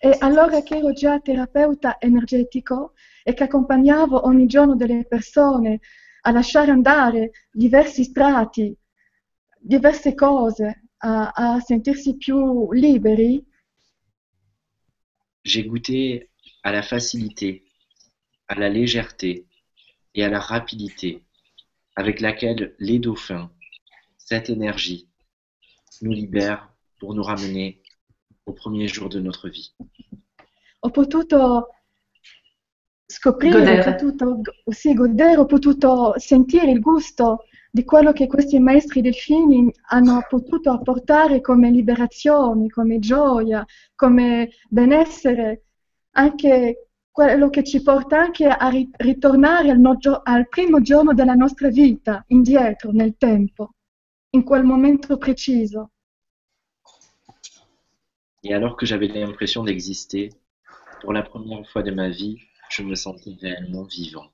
E 0.00 0.16
allora 0.18 0.62
che 0.62 0.76
ero 0.76 0.92
già 0.92 1.18
terapeuta 1.20 1.96
energetico 1.98 2.92
e 3.22 3.32
che 3.32 3.44
accompagnavo 3.44 4.26
ogni 4.26 4.46
giorno 4.46 4.76
delle 4.76 5.06
persone 5.06 5.80
a 6.22 6.30
lasciare 6.30 6.72
andare 6.72 7.30
diversi 7.50 8.04
strati, 8.04 8.76
diverse 9.58 10.14
cose, 10.14 10.83
a, 11.04 11.32
a 11.34 11.60
sentirsi 11.60 12.16
più 12.16 12.72
liberi, 12.72 13.44
j'ai 15.44 15.64
goûté 15.64 16.30
à 16.62 16.72
la 16.72 16.82
facilité, 16.82 17.64
à 18.48 18.54
la 18.54 18.68
légèreté 18.68 19.46
et 20.14 20.24
à 20.24 20.30
la 20.30 20.40
rapidité 20.40 21.22
avec 21.96 22.20
laquelle 22.20 22.74
les 22.78 22.98
dauphins, 22.98 23.50
cette 24.16 24.48
énergie, 24.48 25.06
nous 26.00 26.12
libèrent 26.12 26.72
pour 26.98 27.14
nous 27.14 27.22
ramener 27.22 27.82
au 28.46 28.52
premier 28.52 28.88
jour 28.88 29.08
de 29.08 29.20
notre 29.20 29.48
vie. 29.48 29.74
ho 30.80 30.90
potuto 30.90 31.68
scoprire, 33.06 33.56
ho 33.56 33.82
potuto 33.82 34.42
sì, 34.70 34.92
godere, 34.94 35.38
ho 35.38 35.46
potuto 35.46 36.14
sentire 36.18 36.70
il 36.70 36.80
gusto 36.80 37.44
di 37.74 37.82
quello 37.82 38.12
che 38.12 38.28
questi 38.28 38.60
maestri 38.60 39.00
delfini 39.00 39.68
hanno 39.88 40.24
potuto 40.28 40.70
apportare 40.70 41.40
come 41.40 41.70
liberazione, 41.70 42.68
come 42.68 43.00
gioia, 43.00 43.66
come 43.96 44.50
benessere, 44.68 45.64
anche 46.12 46.90
quello 47.10 47.50
che 47.50 47.64
ci 47.64 47.82
porta 47.82 48.16
anche 48.20 48.46
a 48.46 48.68
ri- 48.68 48.88
ritornare 48.92 49.70
al, 49.70 49.80
no- 49.80 49.98
al 50.22 50.48
primo 50.48 50.82
giorno 50.82 51.14
della 51.14 51.34
nostra 51.34 51.68
vita, 51.68 52.22
indietro 52.28 52.92
nel 52.92 53.16
tempo, 53.18 53.70
in 54.30 54.44
quel 54.44 54.62
momento 54.62 55.16
preciso. 55.16 55.90
Et 58.44 58.54
alors 58.54 58.76
que 58.76 58.86
j'avais 58.86 59.08
l'impression 59.08 59.64
d'exister, 59.64 60.30
pour 61.00 61.12
la 61.12 61.24
première 61.24 61.68
fois 61.68 61.82
de 61.82 61.90
ma 61.90 62.08
vie, 62.08 62.38
je 62.70 62.84
me 62.84 62.94
sentais 62.94 63.34
réellement 63.40 63.82
vivant. 63.82 64.30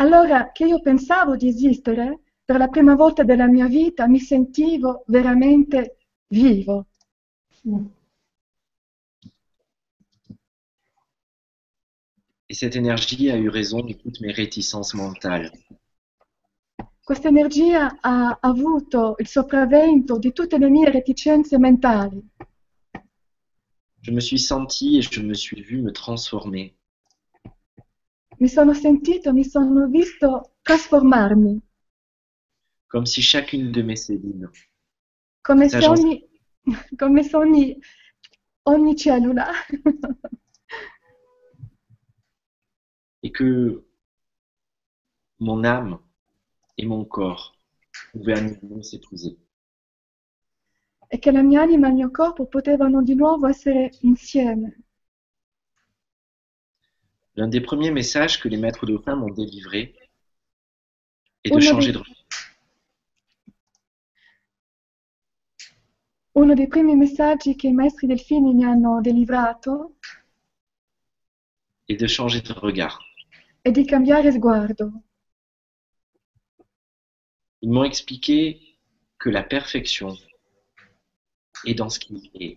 Allora 0.00 0.52
che 0.52 0.64
io 0.64 0.80
pensavo 0.80 1.36
di 1.36 1.48
esistere, 1.48 2.20
per 2.44 2.56
la 2.56 2.68
prima 2.68 2.94
volta 2.94 3.24
della 3.24 3.46
mia 3.46 3.66
vita 3.66 4.06
mi 4.06 4.20
sentivo 4.20 5.02
veramente 5.08 5.96
vivo. 6.28 6.86
Et 12.46 12.54
cette 12.54 12.76
énergie 12.76 13.30
a 13.30 13.36
eu 13.36 13.50
raison 13.50 13.82
de 13.84 13.92
toutes 13.92 14.20
mes 14.20 14.32
réticences 14.32 14.94
mentales. 14.94 15.50
Questa 17.04 17.28
energia 17.28 17.98
ha 18.00 18.38
avuto 18.40 19.16
il 19.18 19.26
sopravvento 19.26 20.18
di 20.18 20.32
tutte 20.32 20.58
le 20.58 20.70
mie 20.70 20.90
reticenze 20.90 21.58
mentali. 21.58 22.22
Je 24.00 24.12
me 24.12 24.20
suis 24.20 24.38
senti 24.46 24.98
et 24.98 25.02
je 25.02 25.20
me 25.22 25.34
suis 25.34 25.60
vu 25.60 25.82
me 25.82 25.90
transformer. 25.90 26.77
Mi 28.38 28.48
sono 28.48 28.72
sentito, 28.72 29.32
mi 29.32 29.44
sono 29.44 29.86
visto 29.88 30.54
trasformarmi, 30.62 31.60
comme 32.86 33.06
si 33.06 33.20
chacune 33.22 33.70
de 33.70 33.82
mes 33.82 34.06
cellules, 34.06 34.50
come 35.42 35.68
se 35.68 35.86
ogni, 35.86 36.24
come 36.96 37.22
se 37.22 37.36
ogni, 37.36 37.78
ogni 38.62 38.96
cellula 38.96 39.50
et 43.22 43.32
que 43.32 43.84
mon 45.40 45.64
âme 45.64 45.98
et 46.76 46.86
mon 46.86 47.04
corps 47.04 47.56
pouvaient 48.12 48.38
à 48.38 48.40
nouveau 48.40 48.82
s'épouser. 48.82 49.36
e 51.10 51.18
che 51.18 51.30
la 51.32 51.42
mia 51.42 51.62
anima 51.62 51.86
e 51.86 51.90
il 51.90 51.96
mio 51.96 52.10
corpo 52.10 52.46
potevano 52.46 53.02
di 53.02 53.14
nuovo 53.14 53.46
essere 53.46 53.90
insieme. 54.02 54.87
L'un 57.38 57.46
des 57.46 57.60
premiers 57.60 57.92
messages 57.92 58.40
que 58.40 58.48
les 58.48 58.56
maîtres 58.56 58.84
dauphins 58.84 59.14
m'ont 59.14 59.30
délivré 59.32 59.94
est 61.44 61.54
de 61.54 61.60
changer 61.60 61.92
dei- 61.92 62.00
de 62.00 62.04
Uno 66.32 66.54
dei 66.54 66.66
primi 66.66 66.96
messaggi 66.96 67.54
che 67.54 67.68
i 67.68 67.72
maestri 67.72 68.08
delfini 68.08 68.54
mi 68.54 68.64
hanno 68.64 69.00
delivrato 69.00 69.98
et 71.88 71.96
de 71.96 72.08
changer 72.08 72.42
de 72.42 72.54
regard. 72.54 72.98
è 73.62 73.70
di 73.70 73.84
cambiare 73.84 74.32
sguardo. 74.32 75.02
Ils 77.62 77.70
m'ont 77.70 77.84
expliqué 77.84 78.76
que 79.20 79.30
la 79.30 79.44
perfection 79.44 80.12
est 81.64 81.74
dans 81.74 81.88
ce 81.88 82.00
qui 82.00 82.32
est. 82.34 82.56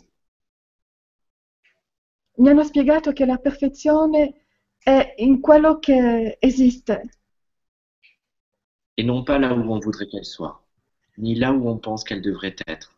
Mi 2.38 2.50
hanno 2.50 2.64
spiegato 2.64 3.14
che 3.14 3.26
la 3.26 3.38
perfezione 3.38 4.48
è 4.84 5.14
in 5.18 5.40
quello 5.40 5.80
che 5.80 6.38
esiste 6.40 7.02
et 8.98 9.04
non 9.04 9.24
pas 9.24 9.40
là 9.40 9.54
où 9.54 9.72
on 9.72 9.80
voudrait 9.80 10.08
qu'elle 10.08 10.26
soit, 10.26 10.64
ni 11.18 11.36
là 11.36 11.54
où 11.54 11.68
on 11.68 11.78
pense 11.78 12.04
qu'elle 12.04 12.22
devrait 12.22 12.56
être. 12.68 12.98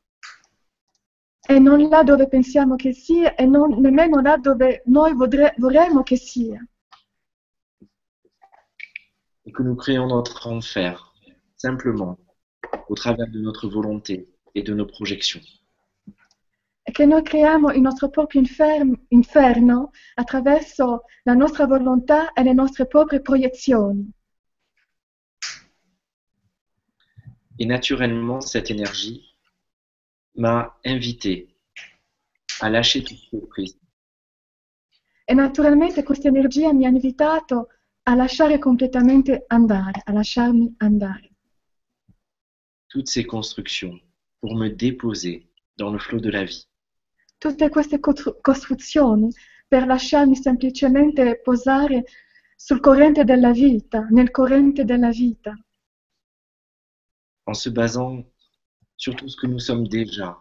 e 1.49 1.59
non 1.59 1.89
là 1.89 2.03
dove 2.03 2.27
pensiamo 2.27 2.75
che 2.75 2.93
sia 2.93 3.35
e 3.35 3.45
non 3.45 3.79
nemmeno 3.79 4.21
là 4.21 4.37
dove 4.37 4.81
noi 4.85 5.13
vodre- 5.13 5.53
vorremmo 5.57 6.03
che 6.03 6.15
sia. 6.17 6.59
Et 9.45 9.51
que 9.51 9.61
nous 9.61 9.75
créons 9.75 10.07
notre 10.07 10.47
enfer, 10.47 11.13
simplement, 11.57 12.17
au 12.87 12.95
travers 12.95 13.27
de 13.27 13.39
notre 13.41 13.67
volonté 13.67 14.29
et 14.55 14.63
de 14.63 14.73
nos 14.73 14.85
projections. 14.85 15.41
Che 16.93 17.05
noi 17.05 17.23
creiamo 17.23 17.71
il 17.71 17.81
nostro 17.81 18.09
proprio 18.09 18.39
infer- 18.39 18.85
inferno 19.09 19.89
attraverso 20.13 21.05
la 21.23 21.33
nostra 21.33 21.65
volontà 21.65 22.33
e 22.33 22.43
le 22.43 22.53
nostre 22.53 22.85
proprie 22.85 23.19
proiezioni. 23.19 24.11
Et 27.57 27.65
naturellement, 27.65 28.41
cette 28.41 28.69
énergie 28.69 29.21
m'a 30.35 30.77
invité 30.85 31.47
à 32.61 32.69
lâcher 32.69 33.03
toute 33.03 33.19
surprise, 33.29 33.75
E 35.25 35.33
naturalmente 35.33 36.03
questa 36.03 36.27
energia 36.27 36.73
mi 36.73 36.85
ha 36.85 36.89
invitato 36.89 37.69
a 38.03 38.13
lasciare 38.13 38.59
completamente 38.59 39.45
andare, 39.47 40.01
a 40.03 40.11
lasciarmi 40.11 40.75
andare. 40.79 41.29
toutes 42.89 43.07
ces 43.07 43.25
constructions, 43.25 43.99
pour 44.41 44.55
me 44.55 44.69
déposer 44.69 45.47
dans 45.77 45.91
le 45.91 45.97
flot 45.97 46.19
de 46.19 46.29
la 46.29 46.43
vie. 46.43 46.67
Tutte 47.43 47.67
queste 47.67 47.99
costru- 47.99 48.39
costruzioni 48.39 49.27
per 49.67 49.85
lasciarmi 49.85 50.33
semplicemente 50.33 51.41
posare 51.43 52.05
sul 52.55 52.79
corrente 52.79 53.25
della 53.25 53.51
vita, 53.51 54.07
nel 54.11 54.31
corrente 54.31 54.85
della 54.85 55.09
vita, 55.09 55.53
en 57.45 57.53
se 57.53 57.69
basant 57.69 58.23
sur 58.95 59.13
tout 59.15 59.27
ce 59.27 59.35
que 59.35 59.47
nous 59.47 59.59
sommes 59.59 59.89
déjà, 59.89 60.39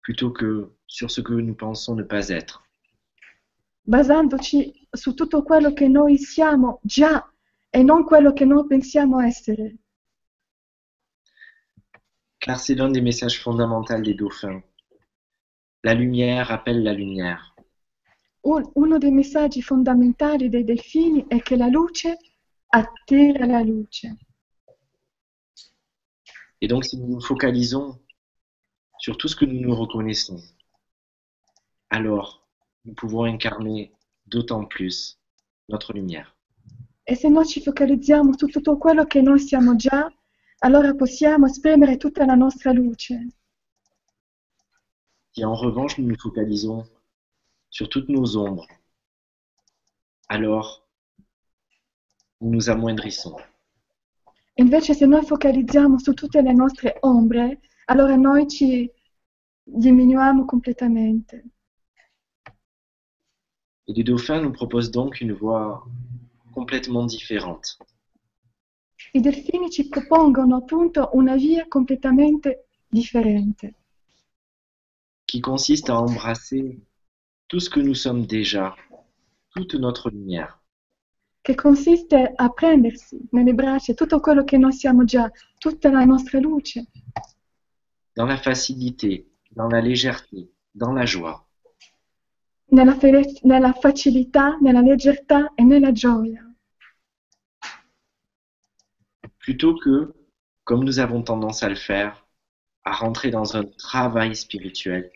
plutôt 0.00 0.32
que 0.32 0.78
sur 0.86 1.10
ce 1.10 1.20
que 1.20 1.34
nous 1.34 1.54
pensons 1.54 1.94
ne 1.94 2.04
pas 2.04 2.30
être. 2.30 2.62
basandoci 3.82 4.88
su 4.90 5.12
tutto 5.12 5.42
quello 5.42 5.74
che 5.74 5.88
noi 5.88 6.16
siamo 6.16 6.80
già 6.84 7.22
e 7.68 7.82
non 7.82 8.02
quello 8.02 8.32
che 8.32 8.46
noi 8.46 8.66
pensiamo 8.66 9.20
essere. 9.20 9.76
Car 12.38 12.58
c'est 12.58 12.76
l'un 12.78 12.90
des 12.90 13.02
messages 13.02 13.38
fondamentaux 13.38 14.00
des 14.00 14.14
dauphins. 14.14 14.62
La 15.84 15.92
lumière 15.92 16.50
appelle 16.50 16.82
la 16.82 16.94
lumière. 16.94 17.54
Un- 18.44 18.70
uno 18.74 18.96
dei 18.96 19.10
messaggi 19.10 19.60
fondamentali 19.60 20.48
dei 20.48 20.64
delfini 20.64 21.26
è 21.28 21.42
che 21.42 21.56
la 21.56 21.66
luce 21.68 22.16
attira 22.68 23.44
la 23.44 23.60
luce. 23.60 24.16
Et 26.62 26.68
donc, 26.68 26.86
si 26.86 26.96
nous 26.96 27.06
nous 27.06 27.20
focalisons 27.20 28.00
sur 28.98 29.18
tout 29.18 29.28
ce 29.28 29.36
que 29.36 29.44
nous 29.44 29.60
nous 29.60 29.74
reconnaissons, 29.74 30.40
alors 31.90 32.48
nous 32.86 32.94
pouvons 32.94 33.24
incarner 33.24 33.92
d'autant 34.24 34.64
plus 34.64 35.18
notre 35.68 35.92
lumière. 35.92 36.34
E 37.06 37.14
se 37.14 37.28
noi 37.28 37.44
ci 37.44 37.60
focalizziamo 37.60 38.32
su 38.38 38.46
tutto 38.46 38.78
quello 38.78 39.04
che 39.04 39.20
noi 39.20 39.38
siamo 39.38 39.76
già, 39.76 40.10
allora 40.60 40.94
possiamo 40.94 41.44
esprimere 41.44 41.98
tutta 41.98 42.24
la 42.24 42.34
nostra 42.34 42.72
luce. 42.72 43.26
Si 45.34 45.44
en 45.44 45.56
revanche 45.56 45.98
nous 45.98 46.06
nous 46.06 46.16
focalisons 46.16 46.84
sur 47.68 47.88
toutes 47.88 48.08
nos 48.08 48.36
ombres, 48.36 48.68
alors 50.28 50.86
nous 52.40 52.50
nous 52.50 52.70
amoindrissons. 52.70 53.36
Invece 54.56 54.94
se 54.94 55.06
noi 55.06 55.24
focalizziamo 55.24 55.98
su 55.98 56.14
tutte 56.14 56.40
le 56.40 56.52
nostre 56.52 56.98
ombre, 57.00 57.60
allora 57.86 58.14
noi 58.14 58.46
ci 58.46 58.88
diminuiamo 59.64 60.44
completamente. 60.44 61.44
Et 63.88 63.92
les 63.92 64.04
dauphins 64.04 64.40
nous 64.40 64.52
proposent 64.52 64.92
donc 64.92 65.20
une 65.20 65.32
voie 65.32 65.84
complètement 66.52 67.06
différente. 67.06 67.76
I 69.14 69.20
delfini 69.20 69.68
ci 69.68 69.88
propongono 69.88 70.58
appunto 70.58 71.10
una 71.14 71.34
via 71.34 71.66
completamente 71.66 72.68
differente, 72.88 73.83
qui 75.34 75.40
consiste 75.40 75.90
à 75.90 75.98
embrasser 75.98 76.78
tout 77.48 77.58
ce 77.58 77.68
que 77.68 77.80
nous 77.80 77.96
sommes 77.96 78.24
déjà, 78.24 78.76
toute 79.50 79.74
notre 79.74 80.08
lumière, 80.08 80.62
che 81.42 81.56
consiste 81.56 82.34
a 82.36 82.48
prendersi 82.50 83.18
nelle 83.32 83.52
braccia 83.52 83.94
tutto 83.94 84.20
quello 84.20 84.44
che 84.44 84.58
noi 84.58 84.72
siamo 84.72 85.02
già, 85.02 85.28
tutta 85.58 85.90
la 85.90 86.04
nostra 86.04 86.38
luce, 86.38 86.86
dans 88.14 88.28
la 88.28 88.36
facilité, 88.36 89.26
dans 89.50 89.68
la 89.68 89.80
légèreté, 89.80 90.52
dans 90.72 90.92
la 90.92 91.04
joie, 91.04 91.44
nella, 92.70 92.94
felic- 92.94 93.42
nella 93.42 93.72
facilità, 93.72 94.56
nella 94.60 94.82
leggertà 94.82 95.52
e 95.56 95.64
nella 95.64 95.90
gioia, 95.90 96.48
plutôt 99.38 99.74
que, 99.80 100.14
comme 100.62 100.84
nous 100.84 101.00
avons 101.00 101.24
tendance 101.24 101.64
à 101.64 101.68
le 101.68 101.74
faire, 101.74 102.24
à 102.84 102.92
rentrer 102.92 103.32
dans 103.32 103.56
un 103.56 103.64
travail 103.64 104.36
spirituel 104.36 105.10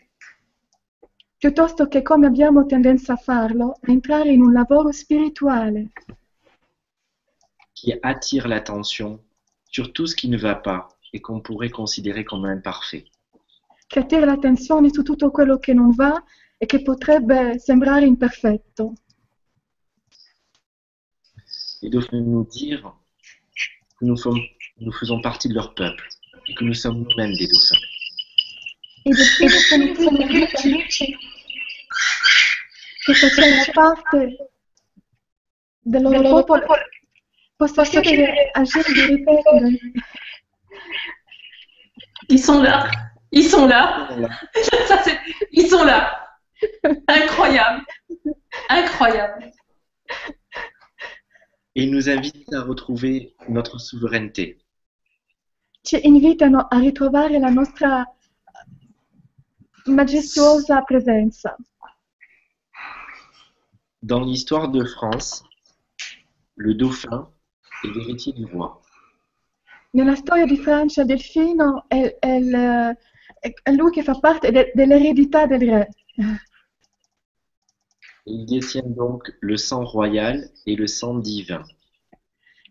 piuttosto 1.39 1.87
che 1.87 2.01
come 2.01 2.27
abbiamo 2.27 2.65
tendenza 2.65 3.13
a 3.13 3.15
farlo, 3.15 3.77
a 3.81 3.91
entrare 3.91 4.31
in 4.31 4.41
un 4.41 4.51
lavoro 4.51 4.91
spirituale 4.91 5.91
qui 7.73 7.97
attire 8.01 8.47
l'attention 8.47 9.17
sur 9.63 9.91
tout 9.93 10.05
ce 10.05 10.15
qui 10.15 10.27
ne 10.27 10.37
va 10.37 10.55
pas 10.55 10.89
et 11.13 11.21
qu'on 11.21 11.39
pourrait 11.41 11.69
considérer 11.69 12.23
comme 12.25 12.45
imparfait. 12.45 13.05
che 13.87 13.99
attira 13.99 14.25
l'attenzione 14.25 14.89
su 14.91 15.01
tutto 15.01 15.31
quello 15.31 15.57
che 15.57 15.73
non 15.73 15.91
va 15.91 16.21
e 16.57 16.65
che 16.67 16.81
potrebbe 16.83 17.57
sembrare 17.57 18.05
imperfetto. 18.05 18.93
Et 21.81 21.89
de 21.89 21.99
nous 22.11 22.45
dire 22.51 22.83
que 23.97 24.05
nous, 24.05 24.17
sommes- 24.17 24.45
nous 24.79 24.91
faisons 24.91 25.21
partie 25.21 25.47
de 25.47 25.55
leur 25.55 25.73
peuple 25.73 26.07
et 26.47 26.53
que 26.53 26.63
nous 26.65 26.75
sommes 26.75 26.99
nous-mêmes 26.99 27.33
des 27.33 27.47
dauphins. 27.47 27.79
Che 33.13 33.27
facciamo 33.27 33.63
parte 33.73 34.51
del 35.79 36.01
loro 36.03 36.43
popolo. 36.43 36.65
Posso 37.55 37.81
chiedere 37.83 38.51
a 38.53 38.63
Gilles 38.63 38.93
di 38.93 39.05
ripetere? 39.05 39.79
Ils 42.29 42.39
sont 42.39 42.61
là. 42.61 42.89
Ils 43.31 43.47
sont 43.47 43.67
là. 43.67 44.07
Ça, 44.87 45.01
Ils 45.51 45.67
sont 45.67 45.83
là. 45.83 46.37
Incroyable. 47.07 47.85
Incroyable. 48.69 49.51
Et 51.75 51.83
ils 51.83 51.91
nous 51.91 52.09
invitent 52.09 52.53
à 52.53 52.61
retrouver 52.61 53.35
notre 53.47 53.79
souveraineté, 53.79 54.57
Ci 55.81 55.99
invitano 56.03 56.67
a 56.69 56.77
ritrovare 56.77 57.39
la 57.39 57.49
nostra 57.49 58.05
majestuosa 59.85 60.81
presenza. 60.81 61.55
Dans 64.01 64.21
l'histoire 64.21 64.69
de 64.69 64.83
France, 64.85 65.43
le 66.55 66.73
dauphin 66.73 67.29
est 67.83 67.89
l'héritier 67.89 68.33
du 68.33 68.45
roi. 68.45 68.81
Nella 69.93 70.15
storia 70.15 70.45
di 70.45 70.57
Francia, 70.57 71.03
Delfino 71.03 71.85
è, 71.87 72.17
è 72.19 72.27
il- 72.35 72.97
è- 73.39 73.71
lui 73.71 73.91
che 73.91 74.03
fa 74.03 74.13
parte 74.19 74.51
de- 74.51 74.71
dell'eredità 74.73 75.45
del 75.47 75.61
re. 75.69 75.89
Il 78.25 78.45
détient 78.45 78.83
donc 78.95 79.31
le 79.41 79.57
sang 79.57 79.83
royal 79.83 80.49
et 80.65 80.75
le 80.77 80.87
sang 80.87 81.21
divin. 81.21 81.63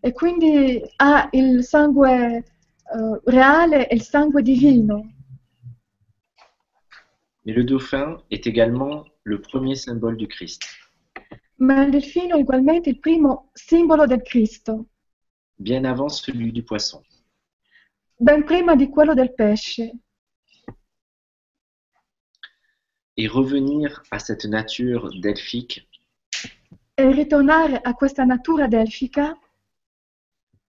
E 0.01 0.11
quindi 0.13 0.81
ha 0.97 1.27
il 1.33 1.63
sangue 1.63 2.37
eh, 2.37 3.19
reale 3.25 3.87
e 3.87 3.95
il 3.95 4.01
sangue 4.01 4.41
divino. 4.41 5.03
Mais 7.45 7.53
le 7.53 7.63
dauphin 7.63 8.17
est 8.31 8.47
également 8.47 9.05
le 9.23 9.41
premier 9.41 9.75
symbole 9.75 10.17
du 10.17 10.27
Christ, 10.27 10.63
Ma 11.59 11.83
il 11.83 11.91
delfino 11.91 12.35
è 12.35 12.39
ugualmente 12.39 12.89
il 12.89 12.99
primo 12.99 13.49
simbolo 13.53 14.05
del 14.05 14.21
Cristo, 14.21 14.85
bien 15.55 15.85
avant 15.85 16.11
celui 16.11 16.51
du 16.51 16.63
poisson. 16.63 17.03
ben 18.17 18.43
prima 18.43 18.75
di 18.75 18.89
quello 18.89 19.13
del 19.13 19.33
pesce. 19.33 19.91
Et 23.15 23.27
revenir 23.27 24.01
à 24.11 24.19
cette 24.19 24.45
nature 24.45 25.09
delphique 25.19 25.85
E 26.95 27.11
ritornare 27.13 27.79
a 27.81 27.93
questa 27.93 28.25
natura 28.25 28.67
delfica 28.67 29.37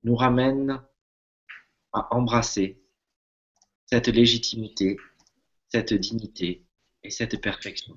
nous 0.04 0.16
ramène 0.16 0.80
à 1.92 2.08
embrasser 2.16 2.78
cette 3.86 4.10
légitimité, 4.10 4.98
cette 5.70 5.94
dignité 5.94 6.64
et 7.02 7.10
cette 7.10 7.42
perfection. 7.42 7.96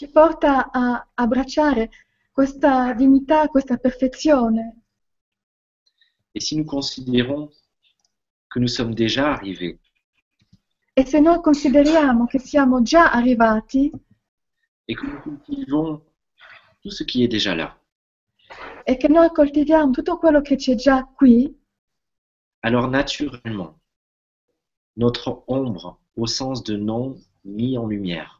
Ci 0.00 0.08
porta 0.08 0.70
a 0.70 1.10
abbracciare 1.12 1.90
questa 2.32 2.94
dignità, 2.94 3.48
questa 3.48 3.76
perfezione. 3.76 4.84
Et 6.32 6.40
si 6.40 6.56
nous 6.56 6.64
considérons 6.64 7.50
que 8.48 8.58
nous 8.60 8.72
sommes 8.74 8.94
déjà 8.94 9.34
arrivés, 9.34 9.78
E 10.94 11.04
se 11.04 11.20
noi 11.20 11.42
consideriamo 11.42 12.26
che 12.26 12.38
siamo 12.38 12.80
già 12.80 13.12
arrivati 13.12 13.92
et 14.86 14.96
que 14.96 15.06
nous 15.06 15.20
cultivons 15.20 16.02
tout 16.80 16.90
ce 16.90 17.04
qui 17.04 17.22
est 17.22 17.28
déjà 17.30 17.54
là, 17.54 17.78
e 18.84 18.96
che 18.96 19.08
noi 19.08 19.28
coltiviamo 19.30 19.90
tutto 19.92 20.16
quello 20.16 20.40
che 20.40 20.56
c'è 20.56 20.76
già 20.76 21.04
qui, 21.04 21.54
alors 22.62 22.88
naturellement, 22.88 23.78
notre 24.96 25.44
ombre, 25.46 26.00
au 26.16 26.26
sens 26.26 26.62
de 26.62 26.76
non 26.78 27.20
mis 27.44 27.76
en 27.76 27.86
lumière, 27.86 28.39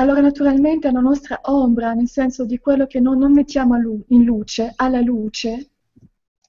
allora 0.00 0.20
naturalmente 0.20 0.90
la 0.92 1.00
nostra 1.00 1.40
ombra, 1.44 1.92
nel 1.92 2.08
senso 2.08 2.44
di 2.44 2.58
quello 2.58 2.86
che 2.86 3.00
noi 3.00 3.18
non 3.18 3.32
mettiamo 3.32 3.76
in 4.08 4.24
luce, 4.24 4.72
alla 4.76 5.00
luce, 5.00 5.70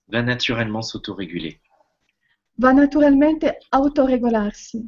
va 0.06 0.22
naturellement 0.22 0.84
s'autoréguler. 0.84 1.60
va 2.56 2.72
naturalmente 2.74 3.58
autoregolarsi. 3.70 4.88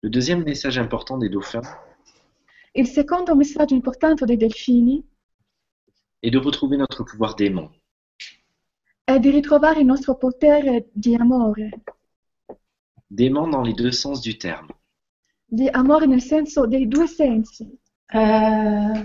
Le 0.00 0.10
deuxième 0.10 0.42
message 0.44 0.78
important 0.78 1.18
des 1.18 1.28
dauphins 1.30 1.62
Il 2.72 2.88
secondo 2.88 3.34
messaggio 3.36 3.74
importante 3.74 4.24
dei 4.26 4.36
delfini 4.36 5.02
est 6.20 6.30
de 6.32 6.38
retrouver 6.38 6.76
notre 6.76 7.04
pouvoir 7.04 7.34
d'aimant. 7.36 7.70
è 9.06 9.18
di 9.20 9.30
ritrovare 9.30 9.80
il 9.80 9.86
nostro 9.86 10.16
potere 10.16 10.88
di 10.92 11.14
amore, 11.14 11.68
D'aimant 13.10 13.46
dans 13.48 13.62
les 13.62 13.74
deux 13.74 13.92
sens 13.92 14.20
du 14.20 14.36
terme. 14.36 14.68
Di 15.54 15.68
amore 15.68 16.06
nel 16.06 16.20
senso 16.22 16.66
dei 16.66 16.86
due 16.88 17.06
sensi. 17.06 17.66
Euh, 18.14 19.02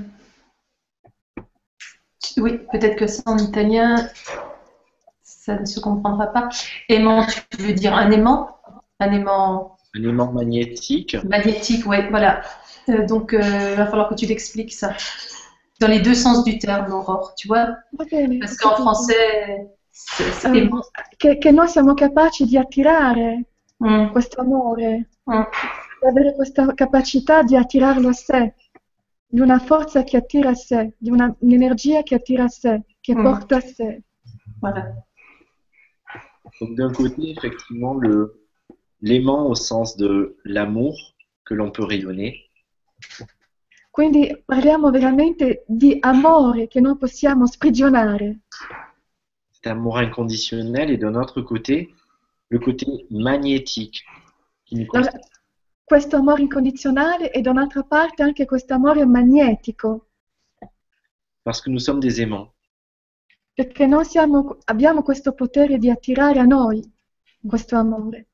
Oui, 2.37 2.59
peut-être 2.71 2.95
que 2.97 3.07
ça 3.07 3.21
en 3.25 3.37
italien, 3.37 3.95
ça 5.23 5.55
ne 5.59 5.65
se 5.65 5.79
comprendra 5.79 6.27
pas. 6.27 6.49
Aimant, 6.87 7.25
tu 7.49 7.57
veux 7.63 7.73
dire 7.73 7.93
un 7.95 8.11
aimant? 8.11 8.57
Un 8.99 9.11
aimant 9.11 9.77
Un 9.95 10.03
aimant 10.03 10.31
magnétique, 10.31 11.17
magnétique, 11.23 11.85
ouais, 11.87 12.07
voilà. 12.09 12.41
Euh, 12.89 13.05
donc, 13.05 13.31
il 13.33 13.75
va 13.75 13.85
falloir 13.87 14.09
que 14.09 14.15
tu 14.15 14.25
l'expliques 14.25 14.73
ça. 14.73 14.93
Dans 15.79 15.87
les 15.87 16.01
deux 16.01 16.13
sens 16.13 16.43
du 16.43 16.59
terme, 16.59 16.91
Aurore, 16.93 17.33
tu 17.35 17.47
vois? 17.47 17.67
Bene, 17.93 18.39
Parce 18.39 18.57
qu'en 18.57 18.75
français, 18.75 19.67
c'est 19.91 20.23
Eh, 20.53 20.57
aimant. 20.59 20.81
che, 21.17 21.37
che 21.37 21.51
noi 21.51 21.67
siamo 21.67 21.93
capaci 21.93 22.45
di 22.45 22.57
attirare 22.57 23.45
Mm, 23.81 24.09
questo 24.11 24.41
amore, 24.41 25.07
mm. 25.25 25.41
Di 26.01 26.07
avere 26.07 26.33
questa 26.35 26.73
capacità 26.73 27.43
di 27.43 27.55
attirarlo 27.55 28.09
a 28.09 28.13
sé. 28.13 28.53
di 29.31 29.41
una 29.41 29.59
forza 29.59 30.01
che 30.03 30.17
attira 30.17 30.49
a 30.49 30.55
sé, 30.55 30.95
di 30.97 31.11
una- 31.11 31.31
un'energia 31.41 32.01
che 32.01 32.15
attira 32.15 32.45
a 32.45 32.47
sé, 32.47 32.81
che 32.99 33.13
Mm. 33.15 33.21
porta 33.21 33.57
a 33.57 33.59
sé. 33.61 34.01
Voilà. 34.59 34.91
Donc 36.59 36.73
d'un 36.75 36.91
côté, 36.91 37.29
effectivement, 37.37 37.93
le 37.99 38.47
l'aimant 39.01 39.45
au 39.45 39.53
sens 39.53 39.95
de 39.97 40.35
l'amour 40.45 40.95
que 41.45 41.53
l'on 41.53 41.69
peut 41.69 41.83
rayonner, 41.85 42.49
Quindi 43.91 44.35
parliamo 44.45 44.89
veramente 44.89 45.63
di 45.67 45.97
amore 46.01 46.67
che 46.67 46.79
noi 46.81 46.97
possiamo 46.97 47.45
sprigionare. 47.45 48.39
cet 49.51 49.67
amour 49.67 49.99
inconditionnel, 50.01 50.89
et 50.89 50.97
d'un 50.97 51.13
autre 51.15 51.41
côté, 51.43 51.93
le 52.49 52.57
côté 52.59 53.05
magnétique 53.11 54.03
qui 54.67 54.75
nous 54.77 54.87
Allora, 54.93 55.11
questo 55.89 56.17
amore 56.17 56.43
incondizionale 56.43 57.31
e 57.31 57.41
da 57.41 57.49
un'altra 57.49 57.81
parte 57.81 58.21
anche 58.21 58.45
questo 58.45 58.75
amore 58.75 59.05
magnetico, 59.07 60.09
parce 61.41 61.61
que 61.63 61.71
nous 61.71 61.83
sommes 61.83 61.99
des 61.99 62.19
aimants. 62.19 62.51
perché 63.55 63.87
noi 63.87 64.05
siamo- 64.05 64.59
abbiamo 64.65 65.01
questo 65.01 65.33
potere 65.33 65.79
di 65.79 65.89
attirare 65.89 66.39
a 66.39 66.43
noi 66.45 66.79
questo 67.43 67.75
amore. 67.75 68.27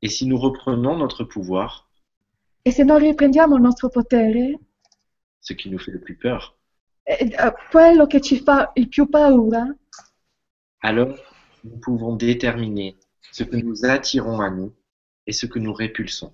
Et 0.00 0.10
si 0.10 0.26
nous 0.26 0.38
reprenons 0.42 0.98
notre 0.98 1.24
pouvoir, 1.24 1.86
E 2.62 2.70
se 2.70 2.84
noi 2.84 3.00
riprendiamo 3.00 3.56
il 3.56 3.62
nostro 3.62 3.88
potere, 3.88 4.58
ce 5.40 5.54
qui 5.54 5.70
nous 5.70 5.82
fait 5.82 5.94
le 5.94 6.00
plus 6.00 6.16
peur, 6.18 6.54
eh, 7.04 7.16
eh, 7.32 7.52
quello 7.70 8.06
che 8.06 8.20
ci 8.20 8.38
fa 8.40 8.72
il 8.74 8.88
più 8.88 9.08
paura, 9.08 9.74
alors 10.82 11.16
nous 11.64 11.78
pouvons 11.80 12.14
déterminer 12.16 12.98
ce 13.32 13.44
que 13.44 13.56
nous 13.56 13.86
attirons 13.86 14.40
à 14.40 14.50
nous 14.50 14.70
et 15.26 15.32
ce 15.32 15.46
que 15.46 15.58
nous 15.58 15.72
répulsons. 15.72 16.30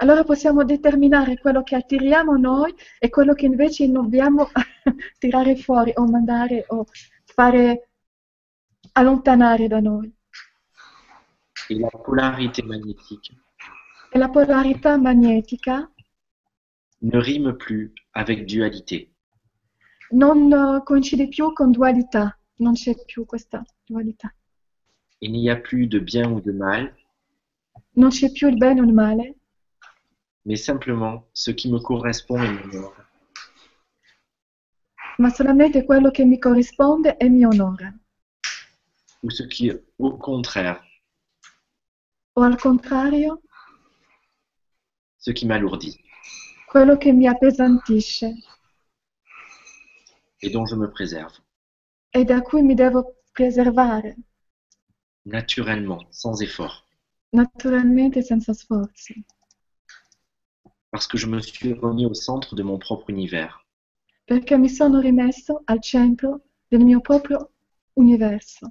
Allora 0.00 0.24
possiamo 0.24 0.64
determinare 0.64 1.38
quello 1.38 1.62
che 1.62 1.76
attiriamo 1.76 2.36
noi 2.36 2.74
e 2.98 3.08
quello 3.08 3.34
che 3.34 3.46
invece 3.46 3.90
dobbiamo 3.90 4.48
tirare 5.18 5.56
fuori 5.56 5.92
o 5.94 6.06
mandare 6.06 6.64
o 6.68 6.84
fare 7.24 7.90
allontanare 8.92 9.68
da 9.68 9.80
noi. 9.80 10.12
Et 11.70 11.78
la 11.78 11.90
polarité 11.90 12.62
magnétique 12.62 13.36
E 14.10 14.18
la 14.18 14.28
polarità 14.30 14.96
magnetica 14.96 15.90
ne 17.00 17.20
rime 17.20 17.54
plus 17.56 17.92
avec 18.12 18.46
dualité. 18.46 19.10
non 20.10 20.50
eh, 20.50 20.82
coincide 20.84 21.28
più 21.28 21.52
con 21.52 21.70
dualità, 21.70 22.38
non 22.56 22.72
c'è 22.72 22.94
più 23.04 23.26
questa 23.26 23.62
dualità. 23.84 24.32
Il 25.20 25.32
n'y 25.32 25.50
a 25.50 25.56
plus 25.60 25.86
de 25.86 26.00
bien 26.00 26.32
ou 26.32 26.40
de 26.40 26.52
mal, 26.52 26.94
Non 27.96 28.10
c'è 28.10 28.30
più 28.30 28.48
il 28.48 28.56
bene 28.56 28.80
o 28.80 28.84
il 28.84 28.94
male, 28.94 29.34
mais 30.44 30.56
simplement 30.56 31.26
ce 31.34 31.50
qui 31.50 31.70
me 31.70 31.78
correspond 31.78 32.42
et 32.42 32.48
m'honore. 32.50 32.94
ma 35.18 35.30
solamente 35.30 35.84
quello 35.84 36.10
che 36.12 36.24
mi 36.24 36.38
corrisponde 36.38 37.16
e 37.18 37.28
mi 37.28 37.44
onora. 37.44 37.92
Ou 39.22 39.30
ce 39.30 39.42
qui, 39.48 39.72
au 39.98 40.16
contraire, 40.16 40.80
O 42.34 42.42
al 42.42 42.56
contrario, 42.56 43.42
ce 45.18 45.32
qui 45.32 45.44
m'alourdit 45.44 45.98
quello 46.68 46.96
che 46.96 47.12
mi 47.12 47.26
appesantisce 47.26 48.32
et 50.40 50.50
dont 50.50 50.66
je 50.66 50.76
me 50.76 50.86
préserve, 50.88 51.36
e 52.12 52.24
da 52.24 52.40
cui 52.42 52.62
mi 52.62 52.74
devo 52.76 53.16
preservare, 53.32 54.14
naturellement, 55.24 56.06
sans 56.10 56.40
effort, 56.40 56.86
naturalmente 57.32 58.22
senza 58.22 58.52
sforzi. 58.52 59.24
Parce 60.90 61.06
que 61.06 61.18
je 61.18 61.26
me 61.26 61.40
suis 61.40 61.72
remis 61.74 62.06
au 62.06 62.14
centre 62.14 62.54
de 62.54 62.62
mon 62.62 62.78
propre 62.78 63.10
univers. 63.10 63.64
perché 64.26 64.56
mi 64.58 64.68
sono 64.68 65.00
rimesso 65.00 65.62
al 65.66 65.80
centro 65.80 66.40
del 66.70 66.84
mio 66.84 67.00
proprio 67.00 67.50
universo 67.94 68.66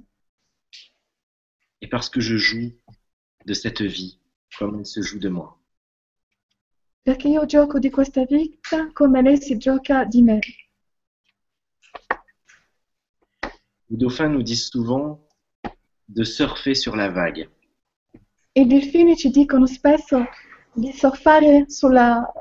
et 1.80 1.88
parce 1.88 2.08
que 2.08 2.20
je 2.20 2.36
joue 2.36 2.72
de 3.46 3.54
cette 3.54 3.82
vie 3.82 4.18
comme 4.58 4.76
elle 4.78 4.86
se 4.86 5.00
joue 5.00 5.18
de 5.18 5.28
moi. 5.28 5.58
perché 7.02 7.28
io 7.28 7.44
gioco 7.46 7.78
di 7.78 7.90
questa 7.90 8.24
vita 8.24 8.90
come 8.92 9.22
lei 9.22 9.40
si 9.40 9.56
gioca 9.56 10.04
di 10.04 10.22
me. 10.22 10.40
Les 13.90 13.96
dauphins 13.96 14.28
nous 14.28 14.42
disent 14.42 14.68
souvent 14.70 15.18
de 16.08 16.22
surfer 16.24 16.74
sur 16.74 16.94
la 16.94 17.08
vague. 17.08 17.48
I 18.54 18.66
delfini 18.66 19.16
ci 19.16 19.30
dicono 19.30 19.66
spesso 19.66 20.24
di 20.78 20.92
surfare 20.92 21.64
sulla, 21.68 22.32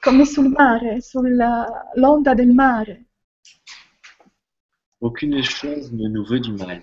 come 0.00 0.24
sul 0.24 0.48
mare, 0.48 1.00
sull'onda 1.00 2.34
del 2.34 2.52
mare. 2.52 3.06
Aucune 5.00 5.42
chose 5.42 5.92
ne 5.92 6.08
nous 6.08 6.26
veut 6.26 6.40
du 6.40 6.52
mal. 6.52 6.82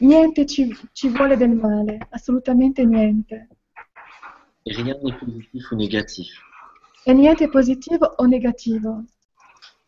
Niente 0.00 0.46
ci, 0.46 0.72
ci 0.92 1.08
vuole 1.08 1.36
del 1.36 1.56
male, 1.56 1.98
assolutamente 2.10 2.84
niente. 2.84 3.48
Et 4.64 4.76
rien 4.76 4.94
n'est 5.02 5.18
positif 5.18 5.72
ou 5.72 5.76
négatif. 5.76 6.28
E 7.04 7.12
niente 7.12 7.44
è 7.44 7.48
positivo 7.48 8.14
o 8.18 8.24
negativo. 8.26 9.04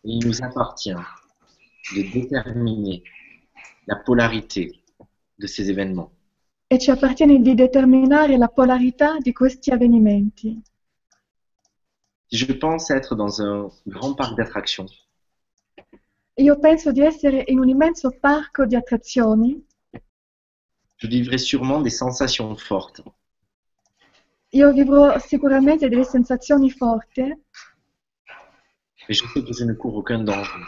Il 0.02 0.26
nous 0.26 0.42
appartient 0.42 0.98
de 1.94 2.02
déterminer 2.10 3.02
la 3.86 3.96
polarité 3.96 4.82
de 5.38 5.46
ces 5.46 5.70
événements. 5.70 6.10
E 6.72 6.78
ci 6.78 6.92
appartiene 6.92 7.40
di 7.40 7.54
determinare 7.56 8.36
la 8.36 8.46
polarità 8.46 9.18
di 9.18 9.32
questi 9.32 9.72
avvenimenti. 9.72 10.62
Je 12.30 12.52
pense 12.52 12.90
être 12.90 13.16
dans 13.16 13.40
un 13.42 13.68
grand 13.88 14.14
parc 14.14 14.36
d'attractions, 14.36 14.86
Io 16.36 16.58
penso 16.60 16.92
di 16.92 17.00
essere 17.00 17.42
in 17.48 17.58
un 17.58 17.68
immenso 17.68 18.10
parco 18.20 18.64
di 18.66 18.76
attrazioni. 18.76 19.66
je 20.98 21.08
vivrai 21.08 21.38
sûrement 21.38 21.80
des 21.82 21.90
sensations 21.90 22.54
fortes, 22.56 23.02
Io 24.52 24.72
vivrò 24.72 25.18
sicuramente 25.18 25.88
delle 25.88 26.04
sensazioni 26.04 26.70
forti, 26.70 27.22
mais 29.08 29.14
je 29.18 29.26
sais 29.26 29.42
que 29.42 29.52
je 29.52 29.64
ne 29.64 29.72
cours 29.74 29.96
aucun 29.96 30.22
danger. 30.24 30.60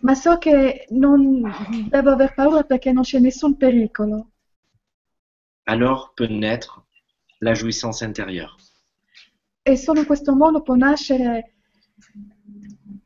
ma 0.00 0.14
so 0.14 0.38
che 0.38 0.86
non 0.90 1.42
devo 1.90 2.10
aver 2.12 2.32
paura 2.34 2.62
perché 2.62 2.92
non 2.92 3.02
c'è 3.02 3.18
nessun 3.18 3.56
pericolo. 3.58 4.30
Alors 5.68 6.14
peut 6.16 6.28
naître 6.28 6.86
la 7.42 7.52
jouissance 7.52 8.00
intérieure. 8.00 8.56
E 9.62 9.76
solo 9.76 10.00
in 10.00 10.06
questo 10.06 10.34
modo 10.34 10.62
può 10.62 10.74
nascere 10.76 11.56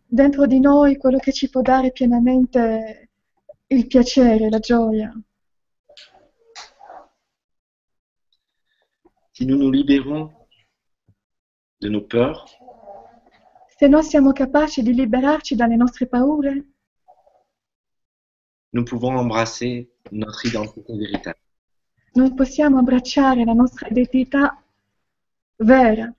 dentro 0.06 0.46
di 0.46 0.60
noi 0.60 0.96
quello 0.96 1.18
che 1.18 1.32
ci 1.32 1.50
può 1.50 1.60
dare 1.60 1.90
pienamente 1.90 3.10
il 3.66 3.86
piacere, 3.88 4.48
la 4.48 4.60
gioia. 4.60 5.12
Si 9.32 9.44
nous 9.44 9.58
nous 9.58 9.72
libérons 9.72 10.30
de 11.80 11.88
nos 11.88 12.06
peurs, 12.06 12.44
Se 13.76 13.88
noi 13.88 14.04
siamo 14.04 14.30
capaci 14.30 14.82
di 14.82 14.94
liberarci 14.94 15.56
dalle 15.56 15.74
nostre 15.74 16.06
paure, 16.06 16.64
nous 18.70 18.84
pouvons 18.84 19.16
embrasser 19.16 19.90
notre 20.12 20.46
identité 20.46 20.96
véritable. 20.96 21.40
Noi 22.14 22.34
possiamo 22.34 22.78
abbracciare 22.78 23.44
la 23.44 23.52
nostra 23.52 23.88
identità 23.88 24.62
vera. 25.56 26.12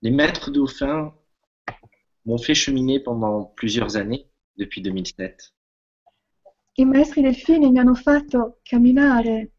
Les 0.00 0.10
maîtres 0.10 0.50
dauphins 0.50 1.12
m'ont 2.24 2.38
fait 2.38 2.54
cheminer 2.54 3.00
pendant 3.00 3.44
plusieurs 3.54 3.96
années, 3.96 4.26
depuis 4.56 4.80
2007, 4.82 5.52
I 6.74 6.84
maestri 6.84 7.20
delfini 7.22 7.70
mi 7.70 7.78
hanno 7.78 7.94
fatto 7.94 8.60
camminare 8.62 9.50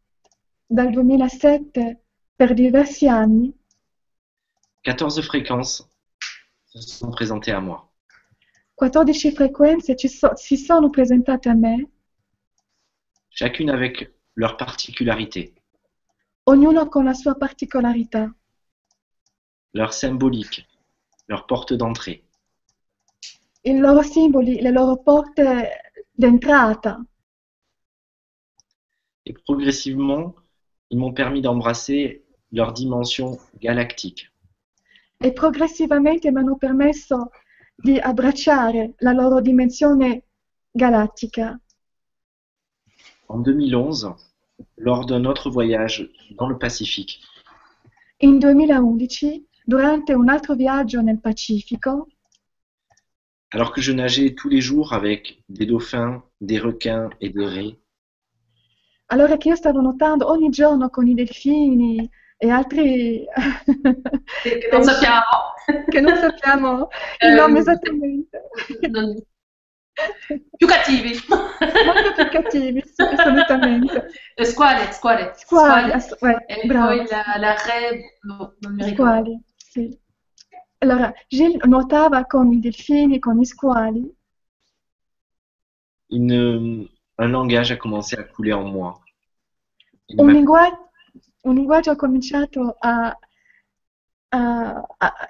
dal 0.66 0.90
2007 0.90 2.02
per 2.34 2.54
diversi 2.54 3.06
anni 3.06 3.52
14 4.82 5.22
fréquences 5.22 5.88
se 6.64 6.80
sont 6.80 7.10
présentées 7.10 7.52
à 7.52 7.60
moi. 7.60 7.88
14 8.74 9.30
frequenze 9.32 9.94
ci 9.96 10.08
so- 10.08 10.34
si 10.34 10.56
sono 10.56 10.90
presentate 10.90 11.48
a 11.48 11.54
me, 11.54 11.90
chacune 13.34 13.70
avec 13.70 14.12
leur 14.34 14.56
particularité, 14.56 15.54
ognuno 16.46 16.88
con 16.88 17.04
la 17.04 17.14
sua 17.14 17.34
particolarità, 17.34 18.32
leur 19.72 19.92
symbolique, 19.92 20.66
leur 21.26 21.46
porte 21.46 21.74
d'entrée. 21.74 22.24
i 23.66 23.78
loro 23.78 24.02
simboli, 24.02 24.60
le 24.60 24.70
loro 24.70 24.96
porte 25.02 25.40
d'entrata. 26.12 26.98
Et 29.24 29.32
progressivement, 29.32 30.34
ils 30.90 30.98
m'ont 30.98 31.14
permis 31.14 31.40
d'embrasser 31.40 32.24
leur 32.52 32.72
dimension 32.72 33.38
galactique. 33.58 34.30
E 35.18 35.32
progressivamente 35.32 36.30
mi 36.30 36.38
hanno 36.40 36.56
permesso 36.56 37.30
di 37.74 37.98
abbracciare 37.98 38.92
la 38.98 39.12
loro 39.12 39.40
dimensione 39.40 40.24
galattica. 40.70 41.58
En 43.28 43.38
2011, 43.38 44.14
lors 44.76 45.06
d'un 45.06 45.24
autre 45.24 45.50
voyage 45.50 46.10
dans 46.30 46.48
le 46.48 46.58
Pacifique, 46.58 47.20
In 48.20 48.38
2011, 48.38 49.42
durante 49.66 50.10
un 50.14 50.28
altro 50.28 50.54
viaggio 50.54 51.00
nel 51.02 51.20
Pacifico, 51.20 52.08
alors 53.52 53.72
que 53.72 53.80
je 53.80 53.92
nageais 53.92 54.34
tous 54.34 54.48
les 54.48 54.60
jours 54.60 54.92
avec 54.92 55.42
des 55.48 55.66
dauphins, 55.66 56.22
des 56.40 56.58
requins 56.58 57.10
et 57.20 57.30
des 57.30 57.46
raies, 57.46 57.78
allora 59.08 59.36
che 59.36 59.48
io 59.48 59.56
stavo 59.56 59.80
nuotando 59.80 60.28
ogni 60.30 60.50
giorno 60.50 60.88
con 60.90 61.06
i 61.06 61.14
delfini 61.14 62.08
e 62.36 62.50
altri 62.50 63.24
Che 64.42 64.68
non 64.72 64.82
sappiamo. 64.82 65.54
che 65.88 66.00
non 66.00 66.16
sappiamo. 66.16 66.88
Il 67.20 67.28
Ehm, 67.28 67.34
nome 67.36 67.58
esattamente, 67.60 68.42
Più 70.56 70.66
cattivi. 70.66 71.12
molto 71.28 72.12
più 72.14 72.28
cattivi, 72.28 72.82
assolutamente. 72.96 74.10
Eh, 74.36 74.44
Squali, 74.44 74.92
squali. 74.92 75.30
Squali, 75.36 75.92
ass- 75.92 76.16
eh, 76.20 76.44
E 76.62 76.66
bravo. 76.66 76.86
poi 76.88 77.06
la, 77.08 77.22
la 77.38 77.54
re, 77.54 78.18
no, 78.22 78.56
non 78.58 78.74
mi 78.74 78.82
ricordo. 78.82 79.12
Squali, 79.12 79.42
sì. 79.56 79.98
Allora, 80.78 81.12
Gilles 81.28 81.62
nuotava 81.64 82.24
con 82.24 82.52
i 82.52 82.58
delfini, 82.58 83.20
con 83.20 83.38
gli 83.38 83.44
squali, 83.44 84.12
une- 86.10 86.88
un 87.18 87.32
langage 87.32 87.72
a 87.72 87.76
commencé 87.76 88.16
à 88.18 88.24
couler 88.24 88.54
en 88.54 88.64
moi. 88.64 89.00
Un, 90.18 90.24
m'a- 90.26 90.32
lingua- 90.32 90.90
un 91.44 91.54
linguaggio 91.54 91.90
ha 91.92 91.96
cominciato 91.96 92.76
a, 92.80 93.16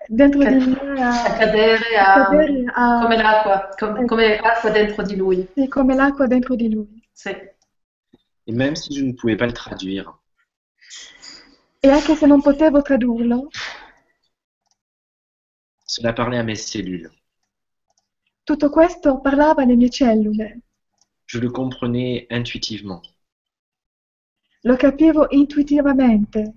dentro 0.08 0.44
di 0.44 0.54
me 0.54 1.02
A 1.02 1.24
a, 1.24 1.32
cadere, 1.38 1.96
a 1.96 2.12
a, 2.12 2.24
cadere, 2.24 2.64
a- 2.74 2.98
come 3.02 3.16
l'acqua, 3.16 3.68
com- 3.76 3.96
Eh. 3.98 4.04
come 4.06 4.36
acqua 4.38 4.70
dentro 4.70 5.02
di 5.02 5.16
lui. 5.16 5.48
sì, 5.54 5.68
come 5.68 5.94
l'acqua 5.94 6.26
dentro 6.26 6.54
di 6.54 6.70
lui. 6.70 7.02
Sì. 7.12 7.30
Et 8.46 8.52
même 8.52 8.74
si 8.76 8.94
je 8.94 9.04
ne 9.04 9.12
pouvais 9.12 9.36
pas 9.36 9.46
le 9.46 9.52
traduire, 9.52 10.18
E 11.80 11.90
anche 11.90 12.14
se 12.16 12.26
non 12.26 12.40
potevo 12.40 12.80
tradurlo, 12.82 13.48
cela 15.86 16.12
parlait 16.12 16.38
à 16.38 16.42
mes 16.42 16.56
cellules. 16.56 17.10
tutto 18.44 18.68
questo 18.70 19.20
parlava 19.20 19.62
alle 19.62 19.76
mie 19.76 19.88
cellule. 19.90 20.60
Je 21.26 21.38
le 21.38 21.50
comprenais 21.50 22.26
intuitivement. 22.30 23.02
Lo 24.62 24.76
capivo 24.76 25.26
intuitivamente 25.30 26.54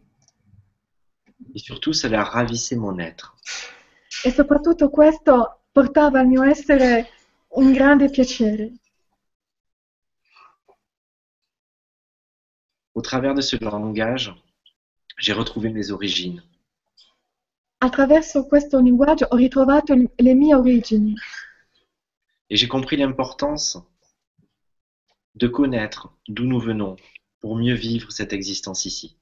Et 1.54 1.60
surtout, 1.60 1.93
cela 1.93 2.23
ravissait 2.23 2.76
mon 2.76 2.97
être. 3.00 3.36
e 4.23 4.32
soprattutto 4.32 4.89
questo 4.89 5.62
portava 5.71 6.19
al 6.19 6.28
mio 6.28 6.43
essere 6.43 7.10
un 7.50 7.71
grande 7.71 8.10
piacere. 8.10 8.73
Au 12.93 13.02
travers 13.02 13.36
de 13.36 13.41
ce 13.41 13.58
langage, 13.62 14.34
j'ai 15.17 15.34
retrouvé 15.34 15.69
mes 15.69 15.91
origines. 15.91 16.41
Attraverso 17.80 18.47
questo 18.47 18.80
linguaggio 18.80 19.28
ho 19.30 19.36
ritrovato 19.36 19.93
le 19.93 20.34
mie 20.34 20.56
origini 20.56 21.13
Et 22.50 22.56
j'ai 22.56 22.67
compris 22.67 22.97
l'importance 22.97 23.78
de 25.36 25.47
connaître 25.47 26.12
d'où 26.28 26.45
nous 26.45 26.60
venons 26.60 26.95
pour 27.39 27.56
mieux 27.56 27.76
vivre 27.76 28.12
cette 28.12 28.34
existence 28.34 28.86
ici. 28.86 29.16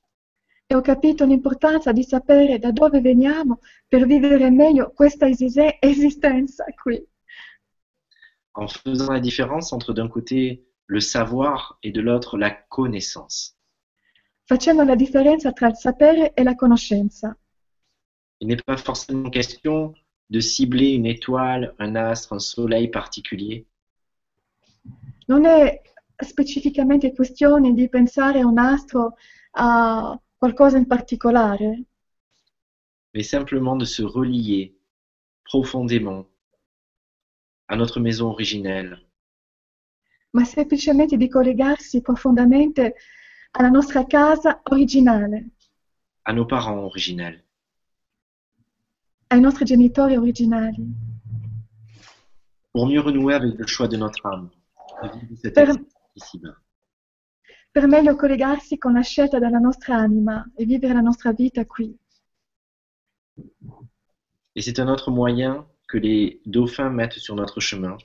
E 0.68 0.76
ho 0.76 0.82
capito 0.82 1.26
l'importanza 1.26 1.92
di 1.92 2.04
sapere 2.04 2.58
da 2.58 2.72
dove 2.72 3.00
veniamo 3.02 3.60
per 3.88 4.06
vivere 4.06 4.50
meglio 4.50 4.92
questa 4.94 5.28
esistenza 5.28 6.66
qui, 6.82 7.06
En 8.58 8.68
faisant 8.70 9.12
la 9.12 9.20
différence 9.20 9.74
entre 9.74 9.94
d'un 9.94 10.08
côté 10.08 10.64
le 10.88 11.02
savoir 11.02 11.78
et 11.84 11.92
de 11.92 12.00
l'autre 12.02 12.38
la 12.38 12.52
connaissance. 12.70 13.54
facendo 14.48 14.84
la 14.84 14.96
differenza 14.96 15.52
tra 15.52 15.68
il 15.68 15.76
sapere 15.76 16.34
e 16.34 16.44
la 16.44 16.56
conoscenza. 16.56 17.36
Il 18.40 18.48
n'est 18.48 18.62
pas 18.64 18.78
forcément 18.78 19.30
question 19.32 19.94
de 20.30 20.40
cibler 20.40 20.94
une 20.94 21.06
étoile, 21.08 21.74
un 21.80 21.96
astre, 21.96 22.34
un 22.34 22.40
soleil 22.40 22.90
particulier, 22.90 23.66
Non 25.28 25.46
è 25.46 25.82
specificamente 26.16 27.12
questione 27.14 27.74
di 27.74 27.90
pensare 27.90 28.40
a 28.42 28.46
un 28.46 28.58
astro, 28.60 29.16
a 29.58 30.18
qualcosa 30.40 30.78
in 30.78 30.86
particolare, 30.86 31.84
mais 33.14 33.24
simplement 33.24 33.76
de 33.78 33.86
se 33.86 34.04
relier 34.04 34.76
profondément 35.44 36.28
à 37.68 37.76
notre 37.76 38.00
maison 38.00 38.28
originelle, 38.30 39.00
ma 40.32 40.44
semplicemente 40.46 41.18
di 41.18 41.30
collegarsi 41.30 42.02
profondamente 42.02 42.96
alla 43.52 43.70
nostra 43.70 44.06
casa 44.06 44.62
originale, 44.72 45.50
à 46.24 46.34
nos 46.34 46.46
parents 46.46 46.84
originels, 46.84 47.44
ai 49.30 49.40
nostri 49.40 49.66
genitori 49.66 50.18
originali, 50.18 50.86
pour 52.74 52.88
mieux 52.88 53.00
renouer 53.00 53.36
avec 53.36 53.58
le 53.58 53.66
choix 53.68 53.88
de 53.88 53.96
notre 53.98 54.26
âme, 54.26 54.50
de 55.02 55.08
vivre 55.20 55.36
cette 55.42 55.56
Per- 55.56 55.80
ici-bas. 56.16 56.56
Per 57.76 57.88
meglio 57.88 58.16
collegarsi 58.16 58.78
con 58.78 58.94
la 58.94 59.02
scelta 59.02 59.38
della 59.38 59.60
nostra 59.60 59.98
anima 59.98 60.50
e 60.56 60.64
vivere 60.64 60.94
la 60.94 61.02
nostra 61.02 61.34
vita 61.34 61.66
qui. 61.66 61.94
Et 64.56 64.62
c'est 64.62 64.80
un 64.80 64.88
autre 64.88 65.12
moyen 65.12 65.68
que 65.90 65.98
les 65.98 66.40
dauphins 66.46 66.90
mettent 66.90 67.20
sur 67.20 67.36
notre 67.36 67.60
chemin 67.60 67.98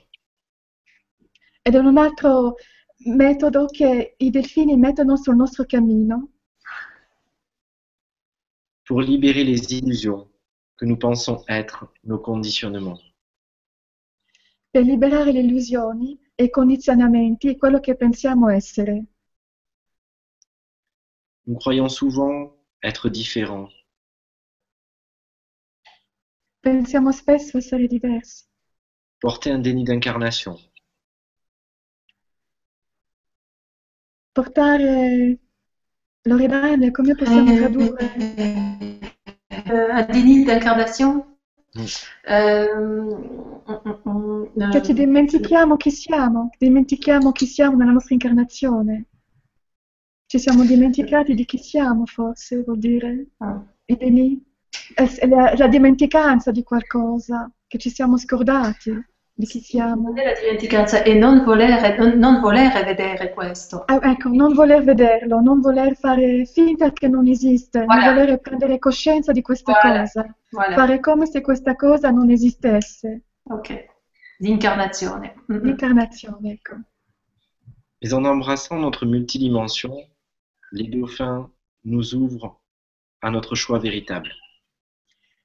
Ed 1.63 1.75
è 1.75 1.77
un 1.77 1.97
altro 1.97 2.55
metodo 3.05 3.67
che 3.67 4.15
i 4.17 4.29
delfini 4.29 4.75
mettono 4.75 5.15
sul 5.15 5.37
nostro 5.37 5.63
cammino 5.65 6.31
pour 8.83 9.01
libérer 9.01 9.45
les 9.45 9.71
illusions 9.71 10.27
que 10.75 10.85
nous 10.85 10.97
pensons 10.97 11.45
être 11.47 11.89
nos 12.03 12.19
conditionnements. 12.19 12.99
per 14.69 14.83
liberare 14.83 15.31
le 15.31 15.39
illusioni 15.39 16.19
e 16.35 16.43
i 16.45 16.49
condizionamenti 16.49 17.47
e 17.47 17.57
quello 17.57 17.79
che 17.79 17.95
pensiamo 17.95 18.49
essere. 18.49 19.05
Nous 21.45 21.55
croyons 21.55 21.89
souvent 21.89 22.55
être 22.83 23.09
différents, 23.09 23.69
Pensiamo 26.61 27.11
spesso 27.11 27.57
essere 27.57 27.87
diversi, 27.87 28.45
porter 29.19 29.51
un 29.51 29.61
déni 29.61 29.83
d'incarnation, 29.83 30.57
portare 34.33 35.39
Loredana, 36.23 36.91
come 36.91 37.15
possiamo 37.15 37.55
tradurre? 37.55 38.13
Euh, 39.69 39.89
un 39.91 40.05
déni 40.11 40.43
d'incarnation? 40.45 41.25
Mm. 41.73 41.85
Euh, 42.29 42.75
mm, 42.75 43.73
mm, 43.85 44.45
mm, 44.55 44.69
Che 44.71 44.81
ci 44.83 44.93
dimentichiamo 44.93 45.77
chi 45.77 45.91
siamo, 45.91 46.49
dimentichiamo 46.57 47.31
chi 47.31 47.45
siamo 47.45 47.77
nella 47.77 47.91
nostra 47.91 48.13
incarnazione. 48.13 49.05
Ci 50.31 50.39
siamo 50.39 50.63
dimenticati 50.63 51.33
di 51.33 51.43
chi 51.43 51.57
siamo, 51.57 52.05
forse, 52.05 52.63
vuol 52.63 52.77
dire? 52.77 53.31
ah. 53.39 53.61
Deni- 53.85 54.41
è 54.95 55.27
la, 55.27 55.53
la 55.57 55.67
dimenticanza 55.67 56.51
di 56.51 56.63
qualcosa, 56.63 57.51
che 57.67 57.77
ci 57.77 57.89
siamo 57.89 58.17
scordati 58.17 58.91
di 59.33 59.45
chi 59.45 59.59
siamo. 59.59 60.03
Non 60.03 60.17
è 60.19 60.23
la 60.23 60.39
dimenticanza 60.39 61.03
e 61.03 61.15
non 61.15 61.43
volere, 61.43 61.97
non, 61.97 62.17
non 62.17 62.39
volere 62.39 62.81
vedere 62.85 63.33
questo. 63.33 63.83
Ah, 63.87 63.99
ecco, 64.09 64.29
non 64.29 64.53
voler 64.53 64.85
vederlo, 64.85 65.41
non 65.41 65.59
voler 65.59 65.97
fare 65.97 66.45
finta 66.45 66.93
che 66.93 67.09
non 67.09 67.27
esiste, 67.27 67.83
Voilà. 67.83 68.05
non 68.05 68.13
voler 68.15 68.39
prendere 68.39 68.79
coscienza 68.79 69.33
di 69.33 69.41
questa 69.41 69.73
Voilà. 69.81 69.99
cosa, 70.03 70.33
Voilà. 70.49 70.75
fare 70.75 70.99
come 71.01 71.25
se 71.25 71.41
questa 71.41 71.75
cosa 71.75 72.09
non 72.09 72.29
esistesse. 72.29 73.23
Ok. 73.49 73.85
L'incarnazione. 74.37 75.43
Mm, 75.51 75.55
mm. 75.57 75.63
L'incarnazione, 75.65 76.51
ecco. 76.53 76.75
Mais 78.01 78.13
en 78.13 78.23
embrassant 78.23 78.79
notre 78.79 79.05
multidimension, 79.05 79.91
les 80.71 80.87
dauphins 80.87 81.51
nous 81.83 82.15
ouvrent 82.15 82.61
à 83.21 83.29
notre 83.29 83.55
choix 83.55 83.79
véritable. 83.79 84.31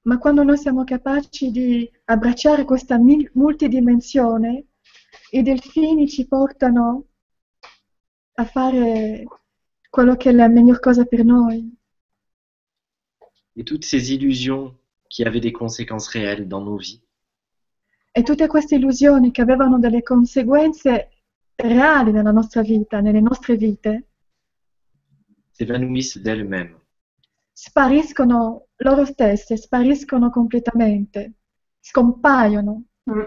Ma 0.05 0.19
quando 0.19 0.45
noi 0.45 0.57
siamo 0.57 0.85
capaci 0.85 1.51
di 1.51 1.91
abbracciare 2.05 2.65
questa 2.65 2.97
multidimensione, 2.99 4.67
i 5.33 5.43
delfini 5.43 6.09
ci 6.09 6.27
portano 6.29 7.07
a 8.35 8.45
fare 8.45 9.25
quello 9.91 10.17
che 10.17 10.31
è 10.31 10.33
la 10.33 10.49
miglior 10.49 10.79
cosa 10.79 11.05
per 11.05 11.25
noi. 11.25 11.75
Et 13.57 13.65
toutes 13.65 13.85
ces 13.85 14.11
illusions 14.11 14.75
qui 15.09 15.25
avaient 15.25 15.41
des 15.41 15.53
conséquences 15.53 16.09
réelles 16.09 16.47
dans 16.47 16.63
nos 16.63 16.77
vies 16.77 17.03
E 18.13 18.23
tutte 18.23 18.47
queste 18.47 18.77
illusioni 18.77 19.31
che 19.31 19.43
avevano 19.43 19.79
delle 19.79 20.03
conseguenze 20.03 21.11
reali 21.55 22.13
nella 22.13 22.33
nostra 22.33 22.63
vita, 22.63 23.01
nelle 23.01 23.21
nostre 23.21 23.57
vite, 23.57 24.09
s'évanouissent 25.57 26.19
d'elles-mêmes. 26.19 26.75
spariscono 27.57 28.67
loro 28.77 29.07
stesse, 29.07 29.57
spariscono 29.57 30.31
completamente, 30.31 31.33
scompaiono. 31.81 32.83
Mm. 33.11 33.23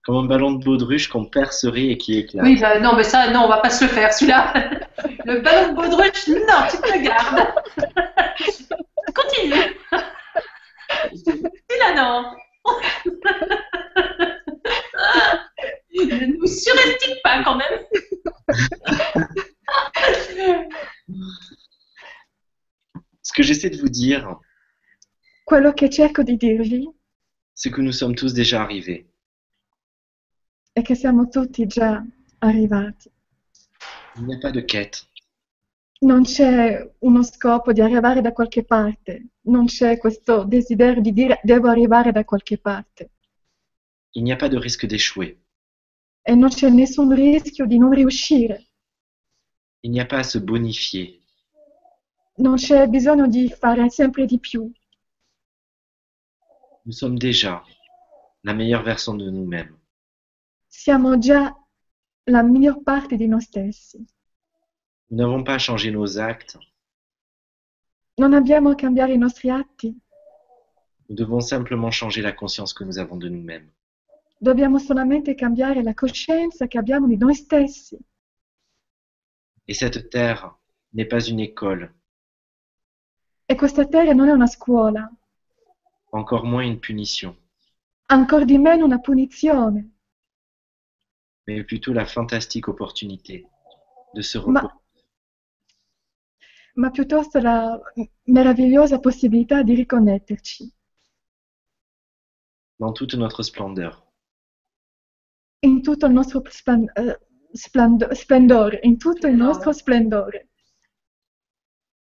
Comme 0.00 0.16
un 0.16 0.26
ballon 0.26 0.52
de 0.52 0.64
baudruche 0.64 1.08
qu'on 1.08 1.26
percerait 1.26 1.88
et 1.88 1.98
qui 1.98 2.16
éclate. 2.16 2.46
Oui, 2.46 2.58
bah, 2.58 2.80
non, 2.80 2.96
mais 2.96 3.02
ça, 3.02 3.30
non, 3.30 3.40
on 3.44 3.48
va 3.48 3.58
pas 3.58 3.68
se 3.68 3.84
le 3.84 3.90
faire, 3.90 4.12
celui-là. 4.14 4.54
Le 5.26 5.40
ballon 5.40 5.72
de 5.72 5.76
baudruche, 5.76 6.28
non, 6.28 6.66
tu 6.70 6.78
te 6.78 6.96
le 6.96 7.02
gardes. 7.04 7.46
Continue. 9.14 9.76
C'est 11.14 11.78
là, 11.78 11.94
non. 11.94 12.24
Ne 16.06 16.26
nous 16.36 16.46
surestime 16.46 17.16
pas 17.22 17.42
quand 17.44 17.56
même. 17.56 17.84
Ce 23.22 23.32
que 23.32 23.42
j'essaie 23.42 23.70
de 23.70 23.78
vous 23.78 23.88
dire, 23.88 24.38
Quello 25.44 25.72
che 25.72 25.88
cerco 25.90 26.22
di 26.22 26.36
dirvi? 26.36 26.88
c'est 27.54 27.70
que 27.70 27.80
nous 27.80 27.92
sommes 27.92 28.14
tous 28.14 28.32
déjà 28.32 28.62
arrivés. 28.62 29.06
è 30.72 30.82
che 30.82 30.94
siamo 30.94 31.28
tutti 31.28 31.66
già 31.66 32.04
arrivati. 32.38 33.10
Il 34.16 34.24
n'y 34.26 34.34
a 34.34 34.38
pas 34.38 34.52
de 34.52 34.60
quête. 34.60 35.06
Non 36.00 36.22
c'è 36.22 36.88
uno 37.00 37.22
scopo 37.24 37.72
di 37.72 37.80
arrivare 37.80 38.20
da 38.20 38.32
qualche 38.32 38.62
parte, 38.64 39.30
non 39.48 39.66
c'è 39.66 39.98
questo 39.98 40.44
desiderio 40.44 41.00
di 41.02 41.12
dire 41.12 41.40
devo 41.42 41.68
arrivare 41.68 42.12
da 42.12 42.24
qualche 42.24 42.58
parte 42.58 43.10
Il 44.14 44.22
n'y 44.22 44.30
a 44.32 44.36
pas 44.36 44.48
de 44.48 44.56
risque 44.58 44.86
d'échouer. 44.86 45.36
E 46.28 46.34
non 46.34 46.50
c'è 46.50 46.68
nessun 46.68 47.14
rischio 47.14 47.64
di 47.64 47.78
non 47.78 47.90
riuscire, 47.90 48.66
Il 49.82 49.90
n'y 49.92 50.00
a 50.00 50.04
pas 50.06 50.18
à 50.18 50.22
se 50.24 50.38
bonifier. 50.38 51.22
non 52.38 52.56
c'è 52.56 52.86
bisogno 52.86 53.26
di 53.28 53.48
fare 53.48 53.88
sempre 53.88 54.26
di 54.26 54.38
più. 54.38 54.70
Nous 56.84 56.92
sommes 56.98 57.18
déjà 57.18 57.62
la 58.44 58.52
meilleure 58.52 58.82
version 58.82 59.14
de 59.16 59.30
nous-mêmes. 59.30 59.74
Siamo 60.66 61.16
già 61.18 61.50
la 62.24 62.42
miglior 62.42 62.82
parte 62.82 63.16
di 63.16 63.26
noi 63.26 63.40
stessi. 63.40 63.96
Nous 65.10 65.16
n'avons 65.18 65.42
pas 65.44 65.54
à 65.54 65.58
changer 65.58 65.90
nos 65.90 66.18
actes. 66.18 66.58
Non 68.18 68.34
abbiamo 68.34 68.68
a 68.70 68.74
cambiare 68.74 69.14
i 69.14 69.18
nostri 69.18 69.48
atti, 69.48 69.96
Nous 71.08 71.16
devons 71.16 71.40
simplement 71.40 71.90
changer 71.90 72.20
la 72.20 72.32
conscience 72.32 72.74
que 72.74 72.84
nous 72.84 72.98
avons 72.98 73.16
de 73.16 73.30
nous-mêmes. 73.30 73.70
Dobbiamo 74.38 74.78
solamente 74.78 75.34
cambiare 75.34 75.82
la 75.82 75.94
coscienza 75.94 76.66
che 76.66 76.78
abbiamo 76.78 77.06
di 77.06 77.16
noi 77.16 77.34
stessi. 77.34 77.98
Et 79.66 79.74
cette 79.74 80.08
terre 80.08 80.58
n'est 80.94 81.04
pas 81.08 81.28
une 81.28 81.40
école, 81.40 81.92
E 83.50 83.54
questa 83.54 83.86
terra 83.86 84.12
non 84.12 84.28
è 84.28 84.32
una 84.32 84.46
scuola, 84.46 85.10
encore 86.12 86.44
moins 86.44 86.66
une 86.66 86.78
punition, 86.78 87.34
ancor 88.10 88.44
di 88.44 88.58
meno 88.58 88.84
una 88.84 88.98
punizione, 89.00 89.90
mais 91.46 91.64
plutôt 91.64 91.92
la 91.94 92.04
fantastique 92.06 92.68
opportunité 92.68 93.46
de 94.14 94.22
se 94.22 94.38
Ma- 94.38 94.60
reposer. 94.60 94.74
ma 96.74 96.90
piuttosto 96.90 97.40
la 97.40 97.78
meravigliosa 98.24 99.00
possibilità 99.00 99.62
di 99.62 99.74
riconnetterci 99.74 100.72
dans 102.78 102.92
toute 102.92 103.14
notre 103.14 103.42
splendeur. 103.42 104.07
In 105.60 105.82
tutto 105.82 106.06
il 106.06 106.12
nostro 106.12 106.42
eh, 106.42 107.18
splendo- 107.52 108.14
splendore, 108.14 108.80
in 108.82 108.96
tutto 108.98 109.26
il 109.26 109.34
nostro 109.34 109.72
splendore 109.72 110.48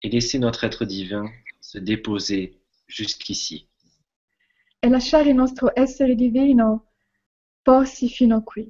et 0.03 0.09
laisser 0.09 0.37
notre 0.37 0.65
être 0.65 0.85
divin 0.85 1.31
se 1.59 1.79
déposer 1.79 2.59
jusqu'ici. 2.87 3.67
e 4.79 4.89
lasciare 4.89 5.29
il 5.29 5.35
nostro 5.35 5.71
essere 5.73 6.13
divino 6.13 6.91
porsi 7.61 8.09
fino 8.09 8.35
a 8.35 8.43
qui. 8.43 8.69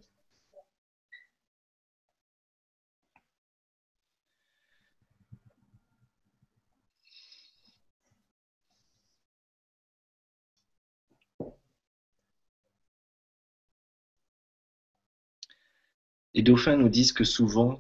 Les 16.34 16.42
dauphins 16.42 16.78
nous 16.78 16.90
disent 16.90 17.12
que 17.14 17.24
souvent, 17.24 17.80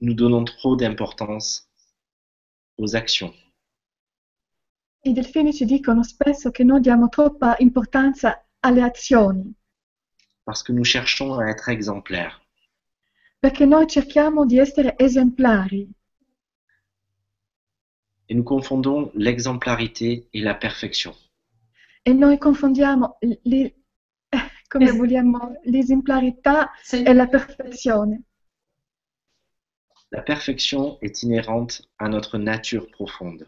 nous 0.00 0.14
donnons 0.14 0.44
trop 0.44 0.76
d'importance 0.76 1.68
aux 2.78 2.94
actions, 2.96 3.32
I 5.04 5.12
delfini 5.12 5.54
ci 5.54 5.64
dicono 5.64 6.02
spesso 6.02 6.50
che 6.50 6.64
noi 6.64 6.80
diamo 6.80 7.08
troppa 7.08 7.54
importanza 7.60 8.44
alle 8.60 8.82
azioni, 8.82 9.54
parce 10.44 10.62
que 10.64 10.72
nous 10.72 10.84
cherchons 10.84 11.38
à 11.38 11.46
être 11.48 11.68
exemplaires. 11.70 12.40
perché 13.40 13.64
noi 13.66 13.86
cerchiamo 13.86 14.44
di 14.44 14.58
essere 14.58 14.96
esemplari 14.98 15.88
Et 18.28 18.34
nous 18.34 18.42
confondons 18.44 19.12
l'exemplarité 19.14 20.28
et 20.32 20.40
la 20.42 20.54
perfection. 20.56 21.14
e 22.02 22.12
noi 22.12 22.36
confondiamo 22.38 23.16
come 24.68 24.90
vogliamo 24.92 25.58
l'esemplarità 25.64 26.70
C'est 26.82 27.06
e 27.06 27.12
la 27.14 27.26
perfezione. 27.26 28.22
La 30.12 30.22
perfection 30.22 30.98
est 31.02 31.22
inhérente 31.22 31.82
à 31.98 32.08
notre 32.08 32.38
nature 32.38 32.86
profonde. 32.90 33.46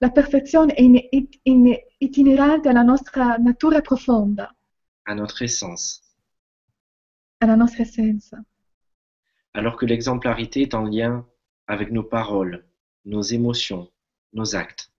La 0.00 0.10
perfezione 0.10 0.72
è 0.74 0.82
in- 0.82 1.00
in- 1.44 1.76
itinerante 1.98 2.68
alla 2.68 2.82
nostra 2.82 3.36
natura 3.36 3.80
profonda, 3.80 4.54
à 5.06 5.14
notre 5.14 5.42
essence, 5.42 6.00
alla 7.40 7.56
nostra 7.56 7.82
essenza, 7.82 8.42
alors 9.52 9.76
que 9.76 9.86
l'exemplarité 9.86 10.62
est 10.62 10.74
en 10.74 10.84
lien 10.84 11.26
avec 11.66 11.90
nos 11.90 12.02
paroles, 12.04 12.64
nos 13.04 13.22
émotions, 13.22 13.88
nos 14.32 14.54
actes. 14.54 14.90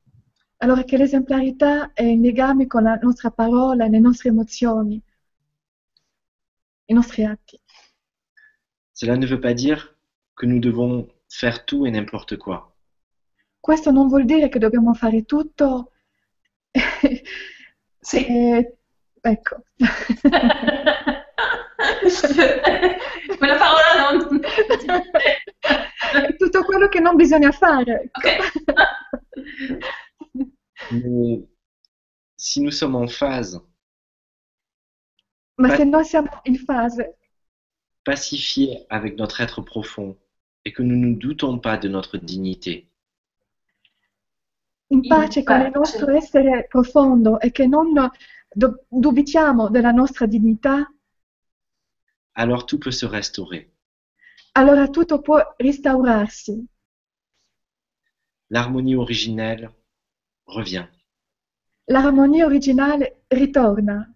allora 0.60 0.84
che 0.84 0.98
l'esemplarità 0.98 1.92
è 1.94 2.04
in 2.04 2.22
legame 2.22 2.66
con 2.68 2.84
la 2.84 2.96
nostra 3.02 3.30
parola, 3.32 3.88
le 3.88 4.00
nostre 4.00 4.30
emozioni, 4.30 5.02
i 6.88 6.94
nostri 6.94 7.26
atti. 7.26 7.60
Cela 8.94 9.18
ne 9.18 9.26
veut 9.26 9.40
pas 9.42 9.54
dire 9.54 9.98
que 10.36 10.46
nous 10.46 10.60
devons 10.60 11.08
faire 11.30 11.66
tout 11.66 11.86
et 11.86 11.92
n'importe 11.92 12.38
quoi. 12.38 12.74
Questo 13.60 13.92
non 13.92 14.08
vuol 14.08 14.26
dire 14.26 14.50
che 14.50 14.60
dobbiamo 14.60 14.94
fare 14.94 15.24
tutto. 15.26 15.92
Sì. 18.06 18.24
e- 18.24 18.78
ecco. 19.20 19.64
Quella 23.38 23.58
parola 23.58 24.12
non... 24.12 24.42
tutto 26.38 26.64
quello 26.66 26.88
che 26.88 27.00
non 27.00 27.16
bisogna 27.16 27.52
fare. 27.52 28.12
ecco. 28.14 28.20
Ok. 28.20 28.38
Mais 30.92 31.44
si 32.38 32.62
nous 32.62 32.72
sommes 32.72 32.96
en 32.96 33.08
phase, 33.08 33.60
Ma 35.58 35.70
Beh. 35.70 35.76
se 35.78 35.84
noi 35.86 36.04
siamo 36.04 36.30
in 36.44 36.58
fase 36.58 37.18
pacifiés 38.04 38.86
avec 38.90 39.18
notre 39.18 39.42
être 39.42 39.62
profond 39.62 40.16
et 40.64 40.72
que 40.74 40.84
nous 40.84 40.96
ne 40.96 41.16
doutons 41.16 41.60
pas 41.60 41.78
de 41.78 41.88
notre 41.88 42.18
dignité, 42.18 42.88
in 44.90 45.02
pace 45.08 45.44
con 45.44 45.62
il 45.62 45.72
nostro 45.74 46.12
essere 46.12 46.68
profondo 46.68 47.40
e 47.40 47.52
che 47.52 47.66
non 47.68 47.94
do- 48.54 48.86
dubitiamo 48.90 49.70
della 49.70 49.92
nostra 49.92 50.28
dignità, 50.28 50.88
alors 52.34 52.66
tout 52.66 52.78
peut 52.80 52.94
se 52.94 53.08
restaurer. 53.08 53.72
allora 54.54 54.88
tutto 54.90 55.22
può 55.22 55.40
restaurarsi. 55.58 56.64
L'harmonie 58.50 58.96
originelle 58.96 59.74
revient. 60.46 60.88
L'armonia 61.88 62.46
originale 62.46 63.24
ritorna. 63.30 64.15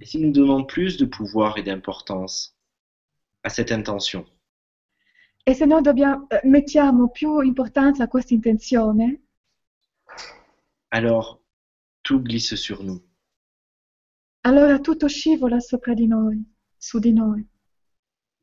Et 0.00 0.06
si 0.06 0.18
nous 0.18 0.32
donnons 0.32 0.64
plus 0.64 0.96
de 0.96 1.04
pouvoir 1.04 1.58
et 1.58 1.62
d'importance 1.62 2.56
à 3.42 3.48
cette 3.50 3.72
intention, 3.72 4.24
E 5.46 5.54
se 5.54 5.64
noi 5.64 5.80
dobbiamo- 5.82 6.26
eh, 6.30 6.40
mettiamo 6.46 7.08
più 7.08 7.40
importanza 7.40 8.04
a 8.04 8.08
questa 8.08 8.34
intenzione, 8.34 9.22
alors 10.90 11.40
tout 12.02 12.20
glisse 12.22 12.56
sur 12.56 12.82
nous. 12.82 13.00
allora 14.42 14.78
tutto 14.80 15.08
scivola 15.08 15.60
sopra 15.60 15.94
di 15.94 16.06
noi, 16.06 16.42
su 16.78 16.98
di 16.98 17.12
noi. 17.12 17.46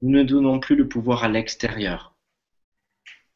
Nous 0.02 0.12
ne 0.12 0.24
donnons 0.24 0.60
plus 0.60 0.76
le 0.76 0.88
pouvoir 0.88 1.24
à 1.24 1.28
l'extérieur, 1.28 2.16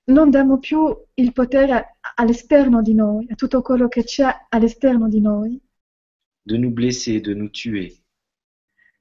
Non 0.08 0.30
diamo 0.32 0.58
più 0.60 0.96
il 1.16 1.32
potere 1.32 1.72
a- 1.74 1.86
all'esterno 2.16 2.82
di 2.82 2.94
noi, 2.96 3.28
a 3.30 3.36
tutto 3.36 3.62
quello 3.62 3.88
che 3.88 4.04
c'è 4.04 4.28
all'esterno 4.50 5.08
di 5.08 5.22
noi, 5.22 5.60
de 6.46 6.58
nous 6.58 6.72
blesser, 6.74 7.22
de 7.22 7.34
nous 7.36 7.50
tuer. 7.52 7.90
di 7.90 7.90
ferirci, 7.92 9.01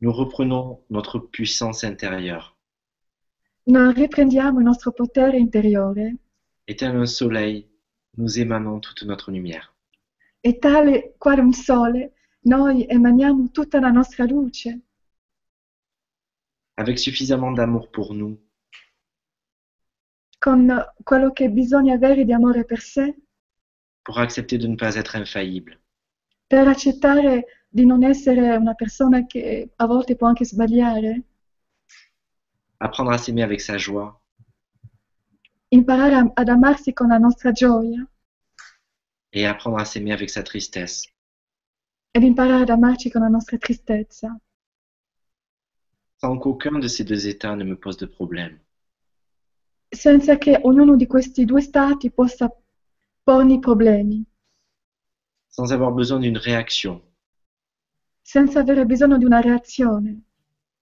Nous 0.00 0.12
reprenons 0.12 0.84
notre 0.90 1.18
puissance 1.18 1.84
intérieure. 1.84 2.54
noi 3.66 3.94
riprendiamo 3.94 4.58
il 4.58 4.64
nostro 4.66 4.92
potere 4.92 5.38
interiore. 5.38 6.16
Et 6.66 6.76
tel 6.76 6.96
un 6.96 7.06
soleil, 7.06 7.66
nous 8.18 8.38
émanons 8.38 8.78
toute 8.80 9.04
notre 9.04 9.30
lumière. 9.30 9.74
e 10.42 10.58
tale 10.58 11.14
quale 11.18 11.40
un 11.40 11.52
sole 11.52 12.12
noi 12.44 12.86
emaniamo 12.86 13.50
tutta 13.50 13.80
la 13.80 13.90
nostra 13.90 14.24
luce, 14.24 14.78
Avec 16.76 16.98
suffisamment 16.98 17.52
d'amour 17.52 17.90
pour 17.90 18.14
nous, 18.14 18.38
con 20.38 20.68
quello 21.04 21.32
che 21.32 21.48
bisogna 21.50 21.94
avere 21.94 22.24
di 22.24 22.32
amore 22.32 22.64
per 22.64 22.80
sé, 22.80 23.16
pour 24.04 24.18
accepter 24.18 24.58
de 24.58 24.66
ne 24.68 24.76
pas 24.76 24.94
être 24.96 25.16
infaillible, 25.16 25.80
per 26.48 26.66
accettare 26.66 27.62
di 27.68 27.86
non 27.86 28.02
essere 28.02 28.56
una 28.56 28.74
persona 28.74 29.24
che 29.24 29.70
a 29.76 29.86
volte 29.86 30.16
può 30.16 30.26
anche 30.26 30.44
sbagliare, 30.44 31.22
apprendre 32.80 33.12
à 33.12 33.18
s'aimer 33.18 33.42
avec 33.44 33.60
sa 33.60 33.76
joie, 33.76 34.12
imparare 35.70 36.14
a- 36.14 36.30
ad 36.34 36.48
amarsi 36.48 36.92
con 36.92 37.08
la 37.08 37.18
nostra 37.18 37.52
gioia? 37.52 38.06
Et 39.32 39.46
apprendre 39.46 39.78
à 39.78 39.86
s'aimer 39.86 40.12
avec 40.12 40.28
sa 40.28 40.42
tristesse. 40.42 41.06
ed 42.16 42.22
imparare 42.22 42.62
ad 42.64 42.68
amarci 42.70 43.08
con 43.10 43.22
la 43.22 43.28
nostra 43.28 43.56
tristezza, 43.56 44.38
sans 46.20 46.38
qu'aucun 46.38 46.78
de 46.78 46.86
ces 46.86 47.02
deux 47.02 47.26
états 47.28 47.56
ne 47.56 47.64
me 47.64 47.74
pose 47.74 47.96
de 47.96 48.06
problème. 48.06 48.60
senza 49.90 50.38
che 50.38 50.58
ognuno 50.62 50.96
di 50.96 51.06
questi 51.06 51.44
due 51.44 51.60
stati 51.60 52.10
possa 52.10 52.50
pormi 53.22 53.58
problemi, 53.58 54.24
sans 55.58 55.72
avoir 55.72 55.90
besoin 55.90 56.20
d'une 56.20 56.38
réaction, 56.38 57.02
senza 58.22 58.60
avere 58.60 58.86
bisogno 58.86 59.18
di 59.18 59.24
una 59.24 59.40
reazione, 59.40 60.22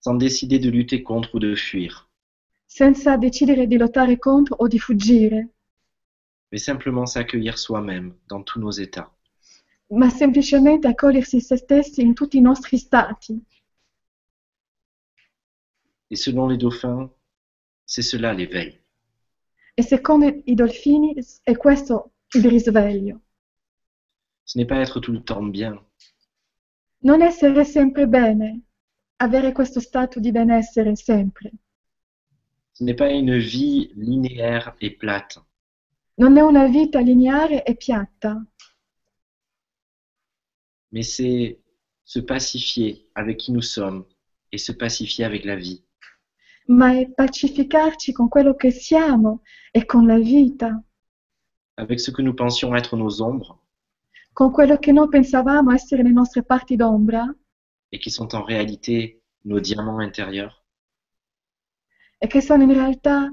sans 0.00 0.18
décider 0.18 0.58
de 0.58 0.68
lutter 0.68 1.02
contre 1.02 1.34
ou 1.34 1.38
de 1.38 1.56
fuir, 1.56 2.06
senza 2.66 3.16
decidere 3.16 3.66
di 3.66 3.78
lottare 3.78 4.18
contro 4.18 4.54
o 4.58 4.68
di 4.68 4.78
fuggire, 4.78 5.48
mais 6.52 6.62
simplement 6.62 7.06
s'accueillir 7.06 7.56
soi-même 7.56 8.12
dans 8.28 8.42
tous 8.42 8.60
nos 8.60 8.70
états. 8.70 9.10
ma 9.88 10.10
semplicemente 10.10 10.86
accogliersi 10.86 11.40
se 11.40 11.56
stessi 11.56 12.02
in 12.02 12.12
tutti 12.12 12.36
i 12.36 12.42
nostri 12.42 12.76
stati. 12.76 13.42
Et 16.10 16.16
selon 16.16 16.48
les 16.48 16.58
dauphins, 16.58 17.10
c'est 17.86 18.02
cela 18.02 18.34
l'éveil. 18.34 18.78
E 19.74 19.82
secondo 19.82 20.26
i 20.26 20.54
dolfini 20.54 21.14
è 21.44 21.56
questo 21.56 22.12
il 22.34 22.44
risveglio. 22.46 23.20
Ce 24.46 24.56
n'est 24.58 24.64
pas 24.66 24.78
être 24.80 25.00
tout 25.00 25.12
le 25.12 25.22
temps 25.22 25.42
bien, 25.42 25.82
Non 27.02 27.20
essere 27.20 27.64
sempre 27.64 28.06
bene, 28.06 28.62
avere 29.18 29.52
questo 29.52 29.80
stato 29.80 30.18
di 30.20 30.30
benessere 30.30 30.94
sempre. 30.96 31.52
ce 32.72 32.84
n'est 32.84 32.94
pas 32.96 33.10
une 33.10 33.36
vie 33.38 33.90
linéaire 33.96 34.74
et 34.80 34.90
plate, 34.96 35.40
Non 36.18 36.36
è 36.36 36.40
una 36.42 36.66
vita 36.68 37.00
lineare 37.00 37.64
e 37.64 37.74
piatta, 37.76 38.42
mais 40.92 41.02
c'est 41.02 41.58
se 42.04 42.20
pacifier 42.20 43.08
avec 43.14 43.38
qui 43.38 43.52
nous 43.52 43.62
sommes 43.62 44.04
et 44.52 44.58
se 44.58 44.72
pacifier 44.72 45.24
avec 45.24 45.44
la 45.44 45.56
vie. 45.56 45.82
ma 46.68 46.92
è 46.98 47.08
pacificarci 47.08 48.12
con 48.12 48.28
quello 48.28 48.54
che 48.56 48.70
siamo 48.70 49.42
e 49.72 49.84
con 49.84 50.06
la 50.06 50.18
vita, 50.18 50.82
avec 51.76 52.00
ce 52.00 52.10
que 52.12 52.22
nous 52.22 52.34
pensions 52.34 52.74
être 52.76 52.96
nos 52.96 53.20
ombres 53.20 53.56
con 54.36 54.50
quello 54.50 54.76
che 54.76 54.92
noi 54.92 55.08
pensavamo 55.08 55.72
essere 55.72 56.02
le 56.02 56.10
nostre 56.12 56.42
parti 56.42 56.76
d'ombra 56.76 57.24
et 57.90 57.98
qui 57.98 58.10
sont 58.10 58.34
en 58.34 58.42
réalité 58.44 59.22
nos 59.44 59.60
diamants 59.60 60.00
intérieurs. 60.00 60.52
e 62.18 62.26
che 62.26 62.42
sono 62.42 62.62
in 62.64 62.72
realtà 62.74 63.32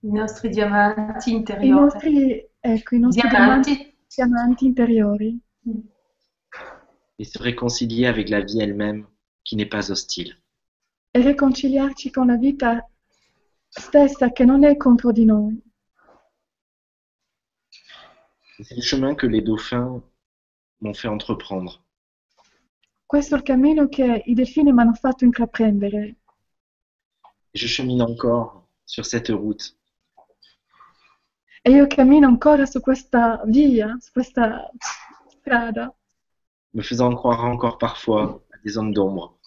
I 0.00 0.10
nostri 0.12 0.50
diamanti 0.50 1.30
i 1.30 1.34
interiori. 1.36 1.68
nostri, 1.70 2.46
ecco, 2.60 2.94
i 2.94 2.98
nostri 2.98 3.26
diamanti, 3.26 3.70
Diamanti. 3.72 3.96
diamanti 4.14 4.66
interiori 4.66 5.40
et 7.18 7.24
se 7.24 7.38
réconcilier 7.38 8.06
avec 8.06 8.28
la 8.28 8.40
vie 8.42 8.60
elle-même 8.60 9.06
qui 9.46 9.56
n'est 9.56 9.68
pas 9.70 9.88
hostile. 9.90 10.36
e 11.10 11.20
riconciliarci 11.22 12.10
con 12.10 12.26
la 12.26 12.36
vita 12.36 12.86
stessa 13.68 14.30
che 14.30 14.44
non 14.44 14.62
è 14.64 14.76
contro 14.76 15.10
di 15.10 15.24
noi. 15.24 15.58
C'est 18.60 18.76
le 18.76 18.82
chemin 18.82 19.14
que 19.14 19.26
les 19.26 19.40
dauphins 19.40 20.02
m'ont 20.80 20.94
fait 20.94 21.08
entreprendre. 21.08 21.82
Questo 23.06 23.34
è 23.34 23.38
il 23.38 23.44
cammino 23.44 23.88
che 23.88 24.22
i 24.26 24.34
delfini 24.34 24.72
mi 24.72 24.80
hanno 24.80 24.94
fatto 24.94 25.24
intraprendere 25.24 26.16
Et 27.52 27.60
je 27.60 27.68
chemine 27.68 28.02
encore 28.02 28.66
sur 28.84 29.04
cette 29.04 29.30
route 29.30 29.76
e 31.66 31.70
io 31.70 31.86
cammino 31.86 32.26
ancora 32.26 32.66
su 32.66 32.80
questa 32.80 33.40
via, 33.46 33.96
su 33.98 34.12
questa 34.12 34.70
strada, 35.28 35.94
me 36.72 36.82
faisant 36.82 37.14
croire 37.14 37.44
encore 37.44 37.78
parfois 37.78 38.44
à 38.52 38.58
des 38.62 38.72
zones 38.72 38.92
d'ombre, 38.92 39.38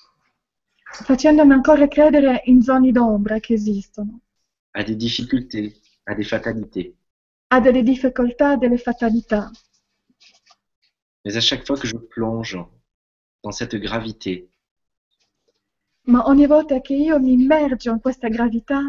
facendomi 1.05 1.53
ancora 1.53 1.87
credere 1.87 2.41
in 2.45 2.61
zone 2.61 2.91
d'ombra 2.91 3.39
che 3.39 3.53
esistono, 3.53 4.21
à 4.73 4.83
des 4.83 4.95
difficultés, 4.95 5.79
à 6.05 6.15
des 6.15 6.23
fatalités. 6.23 6.95
A 7.49 7.59
delle 7.59 7.83
difficoltà, 7.83 8.55
delle 8.57 8.77
fatalità. 8.77 9.51
Mais 11.25 11.37
à 11.37 11.41
chaque 11.41 11.65
fois 11.65 11.77
que 11.77 11.87
je 11.87 11.97
plonge 11.97 12.57
dans 13.43 13.51
cette 13.51 13.75
gravité, 13.75 14.49
Ma 16.07 16.25
ogni 16.25 16.47
volta 16.47 16.79
che 16.79 16.93
io 16.95 17.19
mi 17.19 17.33
immergo 17.33 17.91
in 17.91 17.99
questa 17.99 18.29
gravità, 18.29 18.79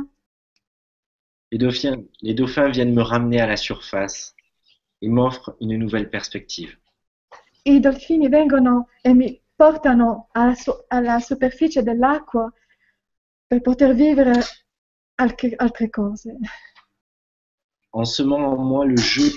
les 1.50 1.58
dauphins, 1.58 2.04
les 2.20 2.34
dauphins 2.34 2.68
viennent 2.70 2.94
me 2.94 3.02
ramener 3.02 3.40
à 3.40 3.46
la 3.46 3.56
surface 3.56 4.34
et 5.02 5.08
m'offrent 5.08 5.56
une 5.60 5.76
nouvelle 5.76 6.10
perspective. 6.10 6.76
i 7.64 7.80
dolfini 7.80 8.28
vengono 8.28 8.88
e 9.02 9.12
mi 9.14 9.40
portano 9.54 10.28
alla, 10.32 10.54
su- 10.54 10.84
alla 10.88 11.18
superficie 11.20 11.82
dell'acqua 11.82 12.50
per 13.46 13.60
poter 13.60 13.94
vivere 13.94 14.32
altre 15.16 15.90
cose, 15.90 16.36
En 17.92 18.04
semant 18.04 18.38
en 18.52 18.56
moi 18.58 18.84
le 18.84 18.96
jeu 18.96 19.30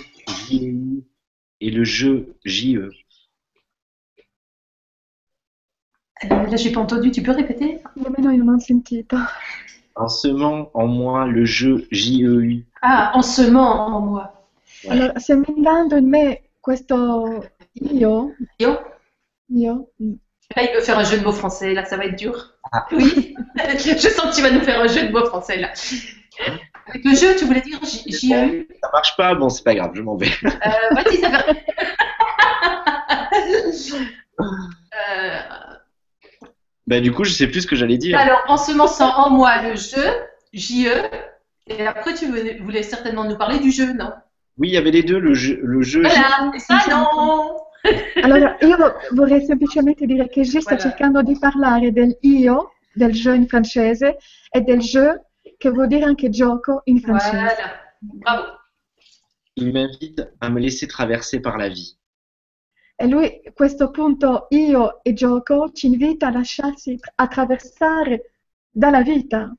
JEU 0.49 1.03
et 1.61 1.69
le 1.71 1.83
jeu 1.83 2.35
JE, 2.45 2.89
Euh, 6.23 6.27
Là, 6.45 6.55
j'ai 6.55 6.71
pas 6.71 6.81
entendu. 6.81 7.09
Tu 7.11 7.23
peux 7.23 7.31
répéter? 7.31 7.79
Nemmeno 7.95 8.29
io 8.29 8.43
non 8.43 8.55
ho 8.55 8.59
sentito. 8.59 9.17
en 9.95 10.07
semant 10.07 10.69
en 10.75 10.85
moi 10.87 11.25
le 11.25 11.45
jeu 11.45 11.87
JEU, 11.91 12.63
Ah, 12.81 13.11
en 13.15 13.21
semant 13.23 13.87
en 13.95 14.01
moi. 14.01 14.47
Allora, 14.87 15.19
seminando 15.19 15.95
in 15.95 16.07
me 16.07 16.41
questo 16.63 17.43
io, 17.75 18.33
Yo. 18.59 18.77
io, 19.49 19.89
Là, 20.55 20.63
il 20.63 20.75
veut 20.75 20.81
faire 20.81 20.99
un 20.99 21.03
jeu 21.03 21.17
de 21.17 21.23
mots 21.23 21.31
français. 21.31 21.73
Là, 21.73 21.85
ça 21.85 21.97
va 21.97 22.05
être 22.05 22.17
dur. 22.17 22.53
Ah. 22.71 22.85
Oui. 22.91 23.35
Je 23.77 24.09
sens 24.09 24.29
que 24.31 24.35
tu 24.35 24.41
vas 24.43 24.51
nous 24.51 24.61
faire 24.61 24.79
un 24.81 24.87
jeu 24.87 25.07
de 25.07 25.11
mots 25.11 25.25
français 25.25 25.57
là. 25.57 25.71
Avec 26.87 27.05
le 27.05 27.15
jeu, 27.15 27.35
tu 27.37 27.45
voulais 27.45 27.61
dire 27.61 27.79
JE 27.83 28.65
ça 28.81 28.89
marche 28.91 29.15
pas, 29.15 29.35
bon 29.35 29.49
c'est 29.49 29.63
pas 29.63 29.75
grave, 29.75 29.91
je 29.93 30.01
m'en 30.01 30.15
vais. 30.15 30.29
Euh, 30.43 30.49
Vas-y, 30.95 31.17
ça 31.17 31.29
va. 31.29 31.43
Euh, 34.41 35.39
Bah 36.87 36.99
du 36.99 37.11
coup 37.11 37.23
je 37.23 37.31
sais 37.31 37.47
plus 37.47 37.61
ce 37.61 37.67
que 37.67 37.75
j'allais 37.75 37.97
dire. 37.97 38.17
alors, 38.19 38.43
ensemençant 38.47 39.13
en 39.17 39.29
moi 39.29 39.61
le 39.61 39.75
jeu, 39.75 40.03
JE, 40.53 40.89
et 41.67 41.85
après 41.85 42.13
tu 42.15 42.25
voulais, 42.25 42.83
certainement 42.83 43.23
nous 43.23 43.37
parler 43.37 43.59
du 43.59 43.71
jeu, 43.71 43.93
non? 43.93 44.11
Oui, 44.57 44.69
il 44.69 44.73
y 44.73 44.77
avait 44.77 44.91
les 44.91 45.03
deux, 45.03 45.19
le 45.19 45.33
jeu, 45.33 45.59
le 45.63 45.81
jeu 45.81 46.01
Voilà, 46.01 46.51
et 46.55 46.59
ça 46.59 46.79
non 46.89 47.57
Allora, 48.23 48.57
io 48.61 48.77
vorrei 49.13 49.43
semplicemente 49.45 50.05
dire 50.05 50.27
che 50.27 50.43
Gilles 50.43 50.61
sta 50.63 50.75
Voilà. 50.75 50.89
cercando 50.89 51.21
di 51.23 51.37
parlare 51.39 51.91
del 51.91 52.15
io, 52.21 52.73
del 52.93 53.11
jeu 53.13 53.33
in 53.33 53.47
francese, 53.47 54.17
e 54.51 54.61
del 54.61 54.79
jeu, 54.79 55.15
che 55.61 55.69
vuol 55.69 55.87
dire 55.87 56.05
anche 56.05 56.29
gioco 56.29 56.81
in 56.85 56.99
francese. 56.99 57.37
Voilà, 57.37 57.95
bravo. 57.99 58.59
il 59.57 59.71
m'invite 59.71 60.33
à 60.39 60.49
me 60.49 60.59
laisser 60.59 60.87
traverser 60.87 61.39
par 61.39 61.57
la 61.57 61.67
vie. 61.67 61.95
E 62.95 63.07
lui, 63.07 63.41
questo 63.53 63.91
punto 63.91 64.47
io 64.49 65.03
e 65.03 65.13
gioco, 65.13 65.71
ci 65.71 65.85
invita 65.85 66.27
a 66.27 66.31
lasciarsi 66.31 66.97
attraversare 67.15 68.33
dalla 68.71 69.03
vita, 69.03 69.55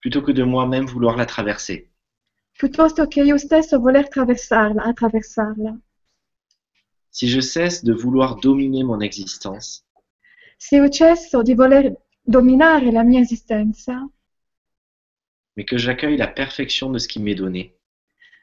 plutôt 0.00 0.22
que 0.22 0.32
de 0.32 0.44
moi-même 0.44 0.86
vouloir 0.86 1.16
la 1.16 1.24
traverser. 1.24 1.88
piuttosto 2.52 3.08
che 3.08 3.22
io 3.22 3.38
stesso 3.38 3.80
voler 3.80 4.04
attraversarla, 4.04 4.84
attraversarla. 4.84 5.80
Si 7.10 7.26
je 7.26 7.40
cesse 7.40 7.84
de 7.84 7.92
vouloir 7.92 8.36
dominer 8.36 8.84
mon 8.84 9.02
existence, 9.02 9.82
Se 10.56 10.76
io 10.76 10.88
cesso 10.88 11.42
di 11.42 11.54
voler 11.54 11.92
dominare 12.20 12.92
la 12.92 13.02
mia 13.02 13.20
esistenza, 13.20 14.08
mais 15.58 15.64
que 15.64 15.76
j'accueille 15.76 16.16
la 16.16 16.28
perfection 16.28 16.88
de 16.88 16.98
ce 17.00 17.08
qui 17.08 17.18
m'est 17.18 17.34
donné, 17.34 17.74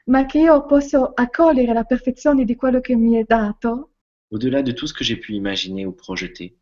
ma 0.08 0.26
che 0.26 0.38
io 0.38 0.66
posso 0.66 1.12
accogliere 1.14 1.72
la 1.72 1.84
perfezione 1.84 2.44
di 2.44 2.54
quello 2.56 2.80
che 2.82 2.94
mi 2.94 3.16
è 3.16 3.24
dato, 3.24 3.92
au-delà 4.30 4.60
de 4.62 4.72
tout 4.74 4.86
ce 4.86 4.92
que 4.92 5.02
j'ai 5.02 5.16
pu 5.16 5.32
imaginer 5.32 5.86
ou 5.86 5.92
projeter, 5.94 6.52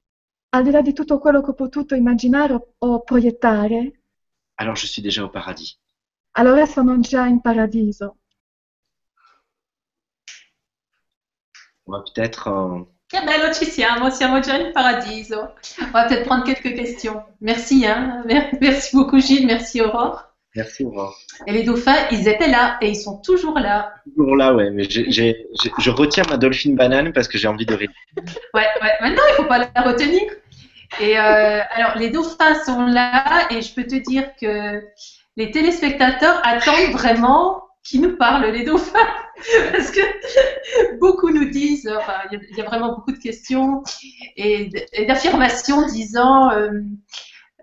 al 0.51 0.63
di 0.63 0.71
là 0.71 0.81
di 0.81 0.93
tutto 0.93 1.19
quello 1.19 1.43
che 1.43 1.51
ho 1.51 1.55
potuto 1.55 1.97
immaginare 1.97 2.55
o- 2.79 3.01
proiettare, 3.03 4.01
alors 4.59 4.77
je 4.77 4.87
suis 4.87 5.03
déjà 5.03 5.25
au 5.25 5.29
paradis. 5.29 5.77
allora 6.37 6.67
sono 6.67 7.01
già 7.01 7.27
in 7.27 7.41
paradiso. 7.41 8.19
On 11.87 11.93
va 11.93 12.03
peut-être... 12.03 12.49
euh, 12.49 12.85
Che 13.09 13.21
bello 13.25 13.53
ci 13.53 13.65
siamo, 13.67 14.09
siamo 14.11 14.39
già 14.41 14.57
in 14.57 14.73
paradiso. 14.73 15.55
On 15.81 15.91
va 15.91 16.05
peut-être 16.07 16.25
prendre 16.27 16.45
quelques 16.45 16.75
questions. 16.75 17.23
Merci, 17.41 17.85
hein. 17.85 18.23
Mer- 18.25 18.57
Merci 18.61 18.97
beaucoup 18.97 19.19
Gilles, 19.21 19.45
merci 19.47 19.81
Aurore. 19.81 20.34
Merci 20.57 20.85
Aurore. 20.85 21.19
Et 21.47 21.53
les 21.53 21.65
dauphins, 21.65 21.97
ils 22.13 22.29
étaient 22.29 22.49
là 22.49 22.79
et 22.81 22.89
ils 22.91 22.97
sont 22.97 23.19
toujours 23.19 23.59
là. 23.59 23.93
Toujours 24.17 24.37
là, 24.37 24.55
ouais, 24.55 24.71
mais 24.71 24.85
je 24.85 25.91
retiens 25.91 26.23
ma 26.29 26.37
dolphine 26.37 26.77
banane 26.77 27.13
parce 27.13 27.27
que 27.27 27.39
j'ai 27.39 27.49
envie 27.49 27.67
de 27.67 27.75
rire. 27.75 27.91
Ouais, 28.55 28.67
ouais. 28.81 28.93
Maintenant, 29.01 29.23
il 29.31 29.35
faut 29.37 29.45
pas 29.47 29.59
la 29.59 29.83
retenir. 29.83 30.23
Et 31.01 31.19
euh, 31.19 31.61
alors, 31.73 31.97
les 31.97 32.11
dauphins 32.11 32.55
sont 32.65 32.87
là 32.87 33.49
et 33.51 33.63
je 33.63 33.75
peux 33.75 33.85
te 33.85 33.97
dire 33.97 34.31
que 34.41 34.81
les 35.37 35.51
téléspectateurs 35.51 36.41
attendent 36.45 36.93
vraiment 36.93 37.65
qu'ils 37.83 38.01
nous 38.03 38.17
parlent, 38.17 38.47
les 38.53 38.65
dauphins. 38.65 39.09
Parce 39.73 39.91
que 39.91 40.01
beaucoup 41.01 41.31
nous 41.31 41.47
disent, 41.51 41.91
enfin, 41.99 42.15
il 42.31 42.39
y 42.39 42.41
a- 42.41 42.45
il 42.51 42.57
y, 42.57 42.61
a 42.61 42.65
vraiment 42.65 42.95
beaucoup 42.95 43.11
de 43.13 43.19
questions 43.19 43.83
et 44.37 44.71
d'affirmations 45.09 45.85
disant, 45.89 46.53
euh, 46.53 46.71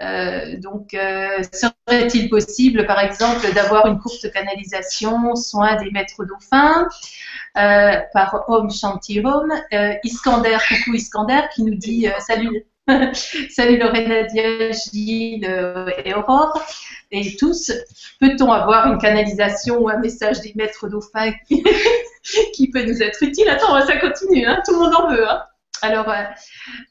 euh, 0.01 0.57
donc, 0.57 0.93
euh, 0.93 1.43
serait-il 1.53 2.29
possible, 2.29 2.85
par 2.85 2.99
exemple, 2.99 3.53
d'avoir 3.53 3.85
une 3.85 3.99
courte 3.99 4.31
canalisation, 4.31 5.35
soin 5.35 5.75
des 5.75 5.91
maîtres 5.91 6.25
dauphins 6.25 6.87
euh, 7.57 7.99
par 8.13 8.43
Om 8.47 8.71
Shanti 8.71 9.21
Om. 9.23 9.51
Iskander, 10.03 10.57
coucou 10.67 10.95
Iskander, 10.95 11.41
qui 11.53 11.63
nous 11.63 11.75
dit 11.75 12.07
salut, 12.19 12.65
salut 13.49 13.77
Lorena 13.77 14.21
Nadia, 14.23 14.71
Gilles 14.71 15.45
et 16.03 16.13
Aurore. 16.13 16.59
Et 17.11 17.35
tous, 17.35 17.71
peut-on 18.21 18.51
avoir 18.51 18.87
une 18.87 18.97
canalisation 18.97 19.79
ou 19.79 19.89
un 19.89 19.97
message 19.97 20.39
des 20.41 20.53
maîtres 20.55 20.87
dauphins 20.87 21.33
qui, 21.47 21.61
qui 22.53 22.69
peut 22.69 22.83
nous 22.83 23.03
être 23.03 23.21
utile? 23.21 23.49
Attends, 23.49 23.85
ça 23.85 23.97
continue, 23.97 24.45
hein, 24.45 24.61
tout 24.65 24.73
le 24.73 24.79
monde 24.79 24.95
en 24.95 25.09
veut. 25.09 25.29
Hein. 25.29 25.43
Alors, 25.81 26.09
euh, 26.09 26.23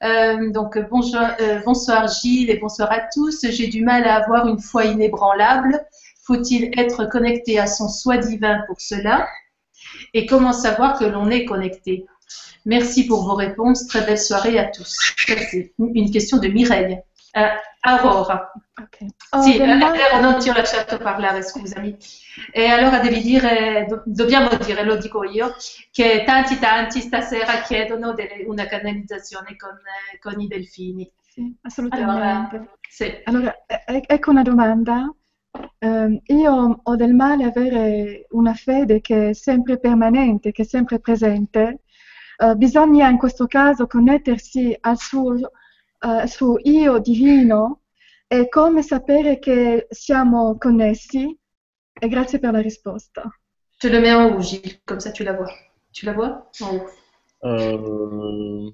euh, 0.05 0.51
donc 0.51 0.76
bonjour, 0.91 1.20
euh, 1.41 1.61
bonsoir 1.64 2.09
Gilles 2.09 2.51
et 2.51 2.59
bonsoir 2.59 2.91
à 2.91 3.01
tous. 3.14 3.47
J'ai 3.49 3.68
du 3.68 3.84
mal 3.84 4.05
à 4.05 4.16
avoir 4.16 4.49
une 4.49 4.61
foi 4.61 4.84
inébranlable. 4.84 5.80
Faut-il 6.24 6.70
être 6.78 7.05
connecté 7.07 7.59
à 7.59 7.66
son 7.66 7.88
soi 7.88 8.16
divin 8.16 8.62
pour 8.66 8.80
cela? 8.80 9.28
Et 10.12 10.26
comment 10.26 10.53
savoir 10.53 10.99
que 10.99 11.05
l'on 11.05 11.30
est 11.30 11.45
connecté? 11.45 12.07
Merci 12.64 13.07
pour 13.07 13.24
vos 13.24 13.34
réponses. 13.34 13.86
Très 13.86 14.05
belle 14.05 14.18
soirée 14.18 14.59
à 14.59 14.64
tous. 14.64 15.14
C'est 15.26 15.72
une 15.78 16.11
question 16.11 16.38
de 16.38 16.49
Mireille. 16.49 17.01
Euh, 17.36 17.47
Aurora. 17.86 18.53
Ok. 18.80 19.09
Ho 19.32 19.43
Sì, 19.43 19.57
del 19.57 19.70
eh, 19.70 19.74
male- 19.76 19.99
eh, 20.12 20.20
non 20.20 20.38
ti 20.41 20.51
ho 20.51 20.53
lasciato 20.53 20.99
parlare, 20.99 21.43
scusami. 21.43 21.97
E 22.52 22.66
allora 22.66 22.98
devi 23.00 23.20
dire, 23.20 23.86
do- 23.88 24.02
dobbiamo 24.04 24.48
dire, 24.64 24.84
lo 24.84 24.96
dico 24.96 25.24
io, 25.24 25.54
che 25.90 26.22
tanti 26.24 26.58
tanti 26.58 27.00
stasera 27.00 27.60
chiedono 27.62 28.12
delle- 28.12 28.44
una 28.46 28.66
canalizzazione 28.66 29.56
con, 29.56 29.70
eh, 30.12 30.18
con 30.18 30.40
i 30.40 30.46
delfini. 30.46 31.10
Sì, 31.28 31.54
assolutamente. 31.62 32.56
Allora, 32.56 32.76
sì. 32.88 33.20
Allora, 33.24 33.54
e- 33.66 34.02
ecco 34.06 34.30
una 34.30 34.42
domanda. 34.42 35.12
Ehm, 35.78 36.20
io 36.26 36.80
ho 36.82 36.96
del 36.96 37.14
male 37.14 37.44
avere 37.44 38.26
una 38.30 38.54
fede 38.54 39.00
che 39.00 39.30
è 39.30 39.32
sempre 39.32 39.78
permanente, 39.78 40.52
che 40.52 40.62
è 40.62 40.64
sempre 40.64 41.00
presente. 41.00 41.82
Eh, 42.36 42.54
bisogna 42.54 43.08
in 43.08 43.18
questo 43.18 43.46
caso 43.46 43.86
connettersi 43.86 44.76
al 44.80 44.98
suo, 44.98 45.34
eh, 46.00 46.26
suo 46.26 46.56
io 46.62 46.98
divino 46.98 47.82
e 48.26 48.48
come 48.48 48.82
sapere 48.82 49.38
che 49.38 49.86
siamo 49.90 50.56
connessi. 50.58 51.36
E 51.99 52.09
grazie 52.09 52.38
per 52.38 52.53
la 52.53 52.61
risposta. 52.61 53.22
Je 53.82 53.88
le 53.88 54.01
mets 54.01 54.12
en 54.12 54.30
haut, 54.34 54.41
Gilles, 54.43 54.80
comme 54.84 55.01
ça 55.01 55.12
tu 55.12 55.24
la 55.24 55.32
vois. 55.32 55.53
Tu 55.93 56.05
la 56.07 56.12
vois? 56.12 56.51
En 56.61 56.76
haut. 56.76 56.86
Euh, 57.45 58.70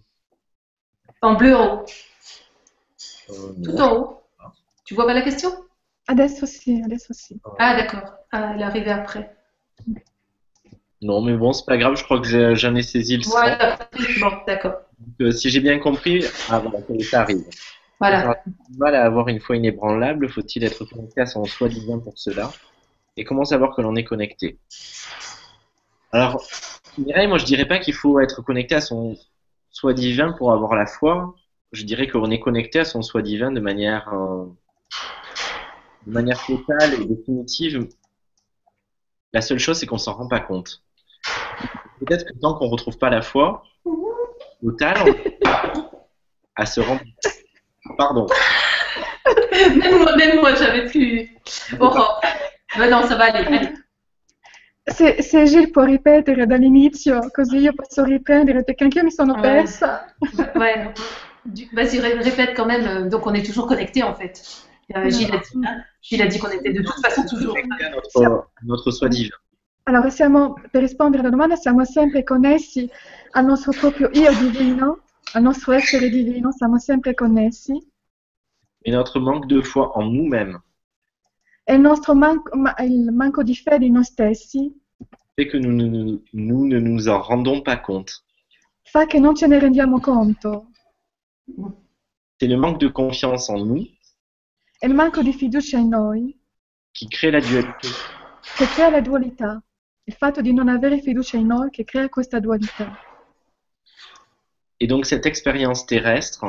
En 1.22 1.34
bleu 1.34 1.54
en 1.54 1.82
haut. 1.82 1.86
euh, 3.30 3.52
Tout 3.64 3.72
non. 3.72 3.82
en 3.84 3.96
haut. 3.96 4.22
Tu 4.84 4.94
vois 4.94 5.06
pas 5.06 5.14
la 5.14 5.22
question? 5.22 5.50
Adesso 6.08 6.46
sì, 6.46 6.80
adesso 6.84 7.12
sì. 7.12 7.36
Ah 7.58 7.74
d'accord. 7.74 8.26
Ah, 8.30 8.52
elle 8.54 8.60
est 8.60 8.64
arrivée 8.64 8.92
après. 8.92 9.36
Non, 11.02 11.20
mais 11.20 11.36
bon, 11.36 11.52
c'est 11.52 11.66
pas 11.66 11.76
grave, 11.76 11.96
je 11.96 12.04
crois 12.04 12.20
que 12.20 12.26
j'ai- 12.26 12.54
j'en 12.56 12.74
ai 12.74 12.82
saisi 12.82 13.16
le 13.16 13.22
sens. 13.22 13.32
Voilà. 13.32 13.78
Bon, 14.20 14.32
d'accord. 14.46 14.76
Euh, 15.20 15.30
si 15.30 15.50
j'ai 15.50 15.60
bien 15.60 15.78
compris, 15.78 16.24
ah 16.48 16.58
voilà, 16.60 16.78
ça 17.02 17.20
arrive. 17.22 17.44
Voilà. 18.00 18.34
Du 18.68 18.78
mal 18.78 18.94
à 18.94 19.04
avoir 19.04 19.28
une 19.28 19.40
foi 19.40 19.56
inébranlable, 19.56 20.28
faut-il 20.28 20.64
être 20.64 20.84
connecté 20.84 21.20
à 21.20 21.26
son 21.26 21.44
soi 21.44 21.68
divin 21.68 21.98
pour 21.98 22.18
cela? 22.18 22.50
Et 23.16 23.24
comment 23.24 23.44
savoir 23.44 23.74
que 23.74 23.80
l'on 23.82 23.96
est 23.96 24.04
connecté? 24.04 24.58
Alors, 26.12 26.42
Mireille, 26.98 27.26
moi 27.28 27.38
je 27.38 27.44
dirais 27.44 27.66
pas 27.66 27.78
qu'il 27.78 27.94
faut 27.94 28.20
être 28.20 28.42
connecté 28.42 28.74
à 28.74 28.80
son 28.80 29.16
soi 29.70 29.92
divin 29.94 30.32
pour 30.32 30.52
avoir 30.52 30.74
la 30.74 30.86
foi. 30.86 31.34
Je 31.72 31.84
dirais 31.84 32.06
qu'on 32.08 32.30
est 32.30 32.40
connecté 32.40 32.78
à 32.80 32.84
son 32.84 33.02
soi 33.02 33.22
divin 33.22 33.50
de 33.50 33.60
manière, 33.60 34.12
euh, 34.14 34.46
de 36.06 36.12
manière 36.12 36.44
totale 36.46 36.94
et 36.94 37.04
définitive. 37.04 37.88
La 39.32 39.40
seule 39.42 39.58
chose, 39.58 39.78
c'est 39.78 39.86
qu'on 39.86 39.98
s'en 39.98 40.14
rend 40.14 40.28
pas 40.28 40.40
compte. 40.40 40.82
Peut-être 42.00 42.24
que 42.24 42.38
tant 42.40 42.54
qu'on 42.54 42.68
retrouve 42.68 42.98
pas 42.98 43.10
la 43.10 43.22
foi 43.22 43.64
totale, 44.62 44.96
on- 45.44 45.90
à 46.54 46.66
se 46.66 46.80
rendre. 46.80 47.02
Pardon. 47.98 48.26
Même 49.76 49.98
moi, 50.02 50.16
même 50.16 50.36
moi 50.40 50.54
j'avais 50.54 50.86
plus. 50.86 51.30
Aurore. 51.80 52.20
Mais 52.78 52.88
non, 52.90 53.02
ça 53.06 53.16
va 53.16 53.24
aller. 53.32 53.72
Se, 54.88 55.20
se 55.22 55.46
Gilles 55.46 55.70
può 55.70 55.82
ripetere 55.84 56.46
dall'inizio, 56.46 57.28
così 57.32 57.56
io 57.58 57.72
posso 57.74 58.04
riprendere, 58.04 58.62
perché 58.62 58.84
anch'io 58.84 59.02
mi 59.02 59.10
sono 59.10 59.32
Ouais. 59.34 59.40
persa. 59.40 60.14
Ouais. 60.54 60.92
Du- 61.44 61.68
Vas-y, 61.72 61.98
ré- 62.00 62.20
répète 62.22 62.54
quand 62.54 62.66
même. 62.66 62.86
euh, 62.86 63.08
Donc, 63.08 63.26
on 63.26 63.34
est 63.34 63.44
toujours 63.44 63.66
connecté 63.66 64.02
en 64.02 64.14
fait. 64.14 64.40
Euh, 64.94 65.10
Gilles 65.10 65.32
a 65.32 65.38
dit, 65.38 65.58
hein, 65.66 65.82
Gilles 66.00 66.22
a 66.22 66.26
dit 66.26 66.38
qu'on 66.38 66.50
était 66.50 66.72
de 66.72 66.82
toute 66.82 67.00
façon 67.04 67.24
toujours. 67.26 67.56
Notre, 68.14 68.50
notre 68.64 68.90
soi 68.92 69.08
divin. 69.08 69.34
Allora, 69.88 70.10
siamo, 70.10 70.54
per 70.70 70.80
rispondere 70.82 71.20
alla 71.22 71.30
domanda, 71.30 71.56
siamo 71.56 71.84
sempre 71.84 72.22
connessi 72.24 72.88
al 73.32 73.44
nostro 73.44 73.72
proprio 73.72 74.08
io 74.12 74.30
divino, 74.32 75.00
al 75.34 75.42
nostro 75.42 75.72
essere 75.72 76.08
divino, 76.08 76.50
siamo 76.52 76.78
sempre 76.78 77.14
connessi. 77.14 77.72
Mais 78.84 78.92
notre 78.94 79.18
manque 79.20 79.46
de 79.46 79.62
foi 79.62 79.90
en 79.96 80.04
nous-mêmes 80.12 80.60
il 81.74 81.80
nostro 81.80 82.14
manco, 82.14 82.56
ma- 82.56 82.74
il 82.78 83.10
manco 83.12 83.42
di 83.42 83.54
fede 83.54 83.84
in 83.86 83.92
noi 83.94 84.04
stessi 84.04 84.72
fait 85.34 85.48
que 85.50 85.58
nous, 85.58 85.72
ne- 85.72 85.88
nous, 85.88 86.22
nous 86.32 86.66
ne 86.66 86.78
nous 86.78 87.08
en 87.08 87.20
rendons 87.20 87.62
pas 87.62 87.76
compte. 87.78 88.12
fa 88.84 89.06
che 89.06 89.18
non 89.18 89.34
ce 89.34 89.46
ne 89.46 89.58
rendiamo 89.58 89.98
conto. 90.00 90.70
C'est 92.38 92.48
le 92.48 92.56
manque 92.56 92.78
de 92.80 92.88
confiance 92.88 93.48
en 93.50 93.64
nous 93.64 93.86
È 94.78 94.86
il 94.86 94.94
manco 94.94 95.22
di 95.22 95.32
fiducia 95.32 95.78
in 95.78 95.88
noi 95.88 96.38
qui 96.96 97.08
crée 97.08 97.30
la 97.30 97.40
dualité. 97.40 97.88
che 98.56 98.66
crea 98.66 98.90
la 98.90 99.00
dualità. 99.00 99.60
Il 100.04 100.14
fatto 100.14 100.40
di 100.40 100.52
non 100.52 100.68
avere 100.68 101.00
fiducia 101.00 101.36
in 101.36 101.46
noi 101.46 101.70
che 101.70 101.84
crea 101.84 102.08
questa 102.08 102.38
dualità. 102.38 102.96
Et 104.78 104.86
donc 104.88 105.04
cette 105.06 105.26
expérience 105.26 105.84
terrestre 105.86 106.48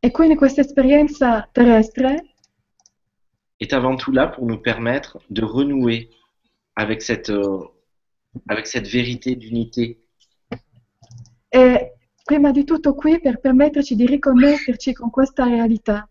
E 0.00 0.10
quindi 0.12 0.36
questa 0.36 0.60
esperienza 0.62 1.48
terrestre 1.52 2.34
est 3.60 3.72
avant 3.72 3.96
tout 3.96 4.12
là 4.12 4.26
pour 4.28 4.46
nous 4.46 4.58
permettre 4.58 5.18
de 5.30 5.42
renouer 5.42 6.10
avec 6.76 7.02
cette, 7.02 7.30
euh, 7.30 7.64
avec 8.48 8.66
cette 8.66 8.86
vérité 8.86 9.36
d'unité 9.36 9.98
è 11.50 11.94
prima 12.24 12.50
di 12.50 12.64
tutto 12.64 12.94
qui 12.94 13.20
per 13.20 13.40
permetterci 13.40 13.96
di 13.96 14.06
riconnetterci 14.06 14.92
con 14.92 15.10
questa 15.10 15.44
realtà 15.44 16.08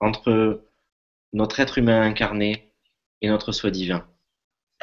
entre 0.00 0.70
notre 1.32 1.60
être 1.60 1.78
humain 1.78 2.02
incarné 2.02 2.72
et 3.20 3.28
notre 3.28 3.52
soi 3.52 3.70
divin. 3.70 4.06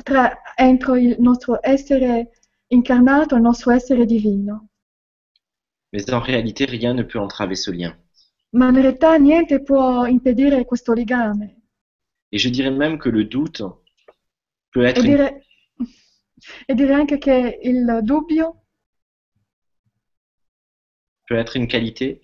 tra, 0.04 0.42
entro 0.58 0.96
il 0.96 1.16
nostro 1.20 1.62
essere 1.62 2.32
incarnato 2.68 3.36
e 3.36 3.38
il 3.38 3.44
nostro 3.44 3.72
essere 3.72 4.06
divino. 4.06 4.70
Mais 5.92 6.10
en 6.12 6.20
réalité, 6.20 6.66
rien 6.66 6.94
ne 6.96 7.04
peut 7.04 7.20
entraver 7.20 7.56
ce 7.56 7.70
lien. 7.72 7.96
Ma 8.54 8.68
in 8.70 8.82
realtà 8.82 9.16
niente 9.18 9.62
può 9.64 10.06
impedire 10.06 10.66
questo 10.66 10.94
legame. 10.94 11.62
Et 12.32 12.40
je 12.40 12.50
dirais 12.50 12.72
même 12.72 12.98
que 12.98 13.10
le 13.10 13.26
doute 13.26 13.64
peut 14.72 14.86
être 14.86 14.98
E 14.98 15.06
une, 15.06 15.16
dire, 15.16 15.46
e 16.68 16.74
dire 16.74 16.94
anche 16.94 17.18
che 17.18 17.60
il 17.62 18.00
dubbio 18.04 18.64
peut 21.28 21.38
être 21.38 21.56
une 21.56 21.68
qualité. 21.68 22.22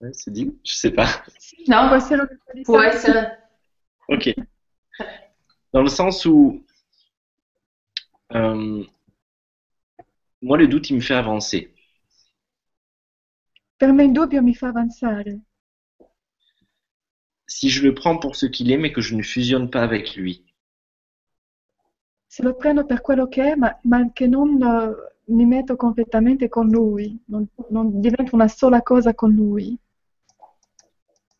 Ouais, 0.00 0.12
c'est 0.12 0.32
dit 0.32 0.56
Je 0.64 0.74
sais 0.74 0.92
pas. 0.92 1.24
Non, 1.66 1.88
può 1.88 1.96
essere 1.96 2.20
una 2.22 2.62
può 2.64 2.80
essere. 2.82 3.50
Ok. 4.08 4.34
Dans 5.72 5.82
le 5.82 5.88
sens 5.88 6.24
où 6.24 6.64
euh, 8.34 8.84
moi, 10.40 10.56
le 10.56 10.68
doute, 10.68 10.90
il 10.90 10.96
me 10.96 11.00
fait 11.00 11.14
avancer. 11.14 11.72
Per 13.76 13.92
me 13.92 14.04
il 14.04 14.12
dubbio 14.12 14.42
mi 14.42 14.54
fa 14.54 14.68
avanzare. 14.68 15.40
Si 17.48 17.70
je 17.70 17.82
le 17.82 17.94
prends 17.94 18.18
pour 18.18 18.36
ce 18.36 18.46
qu'il 18.46 18.70
est, 18.70 18.76
mais 18.76 18.92
que 18.92 19.00
je 19.00 19.16
ne 19.16 19.22
fusionne 19.22 19.68
pas 19.70 19.82
avec 19.82 20.14
lui. 20.14 20.44
Se 22.28 22.42
lo 22.42 22.54
prendo 22.54 22.84
per 22.84 23.00
quello 23.00 23.26
che 23.26 23.52
è, 23.52 23.54
ma, 23.56 23.76
ma 23.84 24.12
che 24.12 24.28
non 24.28 24.62
eh, 24.62 25.32
mi 25.32 25.44
metto 25.44 25.74
completamente 25.76 26.48
con 26.48 26.68
lui, 26.68 27.20
non, 27.26 27.48
non 27.70 28.00
divento 28.00 28.34
una 28.34 28.48
sola 28.48 28.82
cosa 28.82 29.14
con 29.14 29.32
lui. 29.32 29.76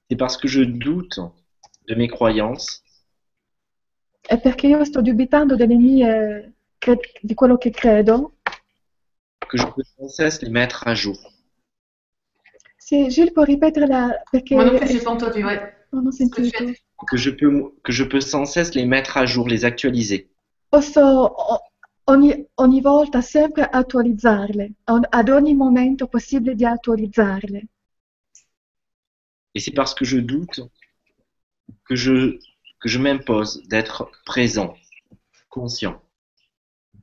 C'est 0.08 0.16
parce 0.16 0.36
que 0.38 0.48
je 0.48 0.62
doute 0.62 1.20
de 1.86 1.94
mes 1.94 2.08
croyances 2.08 2.82
è 4.28 4.38
perché 4.38 4.66
io 4.66 4.84
sto 4.84 5.00
dubitando 5.00 5.56
delle 5.56 5.76
mie, 5.76 6.52
di 7.22 7.34
quello 7.34 7.56
che 7.56 7.70
credo. 7.70 8.34
que 9.48 9.56
je 9.56 9.66
peux 9.74 9.82
sans 9.96 10.14
cesse 10.14 10.42
les 10.42 10.50
mettre 10.50 10.86
à 10.86 10.94
jour. 10.94 11.16
Sì, 12.76 13.08
Gilles 13.10 13.32
può 13.32 13.42
ripeterla 13.42 14.22
perché 14.30 14.54
Moi 14.54 14.64
non 14.64 14.76
plus, 14.76 14.90
j'ai 14.90 15.02
pas 15.02 15.10
entendu, 15.10 15.42
ouais. 15.44 15.77
Non 15.92 16.06
ho 16.06 16.12
Ce 16.12 16.24
que 17.06 17.16
je 17.16 17.30
peux, 17.30 17.72
que 17.82 17.92
je 17.92 18.04
peux 18.04 18.20
sans 18.20 18.44
cesse 18.44 18.74
les 18.74 18.84
mettre 18.84 19.16
à 19.16 19.26
jour, 19.26 19.48
les 19.48 19.64
actualiser. 19.64 20.28
Posso 20.70 21.00
o- 21.00 21.60
ogni, 22.06 22.46
ogni 22.56 22.80
volta 22.80 23.22
sempre 23.22 23.62
attualizzarle, 23.62 24.72
ad 24.84 25.28
ogni 25.28 25.54
momento 25.54 26.06
possibile 26.08 26.54
di 26.54 26.64
attualizzarle. 26.64 27.62
Et 29.54 29.60
c'est 29.60 29.74
parce 29.74 29.94
que 29.94 30.04
je 30.04 30.18
doute 30.18 30.60
que 31.84 31.96
je, 31.96 32.38
que 32.80 32.88
je 32.88 32.98
m'impose 32.98 33.62
d'être 33.68 34.10
présent, 34.24 34.74
conscient. 35.48 36.00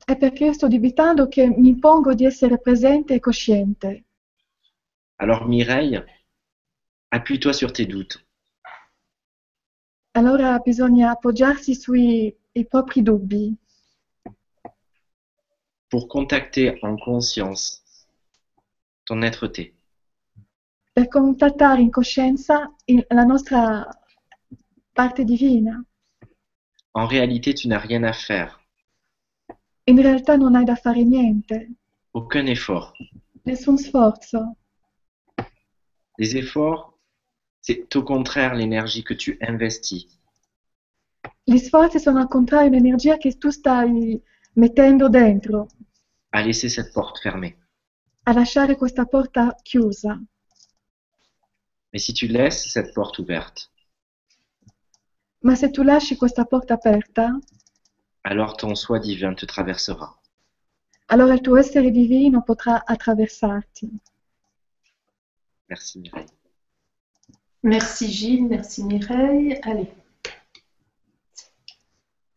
È 0.04 0.16
perché 0.16 0.52
sto 0.52 0.68
dubitando 0.68 1.26
che 1.26 1.48
mi 1.48 1.68
impongo 1.68 2.14
di 2.14 2.24
essere 2.24 2.58
presente 2.58 3.14
e 3.14 3.20
cosciente. 3.20 4.04
Alors 5.18 5.46
Mireille, 5.48 6.04
appuie-toi 7.10 7.52
sur 7.52 7.72
tes 7.72 7.86
doutes. 7.86 8.25
Allora 10.16 10.58
bisogna 10.60 11.10
appoggiarsi 11.10 11.74
sui 11.74 12.34
i 12.52 12.64
propri 12.66 13.02
dubbi 13.02 13.54
pour 15.90 16.06
contacter 16.08 16.78
en 16.82 16.96
conscience 16.96 17.82
ton 19.04 19.22
être-té. 19.22 19.74
per 20.94 21.08
contattare 21.08 21.82
in 21.82 21.90
coscienza 21.90 22.74
il- 22.86 23.04
la 23.10 23.24
nostra 23.24 23.86
parte 24.94 25.24
divina. 25.24 25.84
En 26.94 27.06
réalité, 27.06 27.52
tu 27.52 27.68
n'as 27.68 27.78
rien 27.86 28.02
à 28.04 28.14
faire, 28.14 28.58
In 29.84 30.00
realtà 30.00 30.36
non 30.38 30.54
hai 30.54 30.64
da 30.64 30.74
fare 30.76 31.04
niente, 31.04 31.68
aucun 32.14 32.46
effort. 32.46 32.94
nessun 33.44 33.76
sforzo. 33.76 34.56
Les 36.18 36.34
efforts, 36.34 36.95
c'est 37.66 37.96
au 37.96 38.02
contraire 38.04 38.54
l'énergie 38.54 39.02
que 39.02 39.14
tu 39.14 39.36
investis 39.40 40.06
Gli 41.44 41.58
sforzi 41.58 41.98
sono 41.98 42.20
al 42.20 42.28
contrario 42.28 42.70
l'energia 42.70 43.16
che 43.16 43.36
tu 43.38 43.50
stai 43.50 44.20
mettendo 44.54 45.08
dentro 45.08 45.66
à 46.30 46.40
laisser 46.42 46.68
cette 46.70 46.92
porte 46.92 47.18
fermée. 47.20 47.56
a 48.24 48.32
lasciare 48.32 48.76
questa 48.76 49.04
porta 49.06 49.54
chiusa. 49.62 50.20
Mais 51.92 52.02
si 52.04 52.12
tu 52.12 52.26
laisses 52.26 52.68
cette 52.70 52.92
porte 52.92 53.20
ouverte, 53.20 53.70
Ma 55.42 55.54
se 55.54 55.70
tu 55.70 55.82
lasci 55.82 56.16
questa 56.16 56.44
porta 56.44 56.74
aperta, 56.74 57.38
alors 58.22 58.56
ton 58.56 58.74
soi 58.74 58.98
divin 59.00 59.34
te 59.34 59.46
traversera. 59.46 60.12
allora 61.06 61.34
il 61.34 61.40
tuo 61.40 61.56
essere 61.56 61.90
divino 61.90 62.42
potrà 62.42 62.84
attraversarti. 62.84 63.88
Merci 65.68 65.98
Mireille. 66.00 66.35
Merci 67.66 68.12
Gilles, 68.12 68.46
merci 68.48 68.84
Mireille. 68.84 69.58
Allez. 69.64 69.88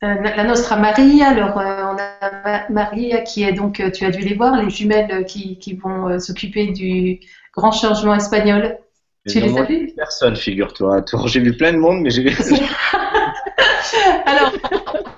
Euh, 0.04 0.16
la 0.22 0.44
Nostra 0.44 0.76
Maria, 0.76 1.28
alors 1.28 1.60
euh, 1.60 1.94
on 1.94 1.98
a 1.98 2.32
Ma- 2.44 2.70
Maria 2.70 3.22
qui 3.22 3.44
est 3.44 3.54
donc, 3.54 3.80
euh, 3.80 3.92
tu 3.92 4.06
as 4.06 4.10
dû 4.10 4.22
les 4.22 4.34
voir, 4.34 4.60
les 4.60 4.72
jumelles 4.72 5.26
qui, 5.26 5.60
qui 5.60 5.74
vont 5.76 6.08
euh, 6.08 6.18
s'occuper 6.18 6.72
du 6.72 7.20
grand 7.56 7.72
changement 7.72 8.16
espagnol. 8.16 8.80
Tu 9.28 9.40
les 9.40 9.56
as 9.56 9.64
vus 9.64 9.94
Personne, 9.96 10.36
figure-toi. 10.36 11.04
Toi, 11.04 11.22
J'ai 11.28 11.42
vu 11.42 11.56
plein 11.56 11.74
de 11.74 11.78
monde, 11.78 12.02
mais 12.02 12.10
j'ai 12.10 12.26
Alors, 14.26 14.52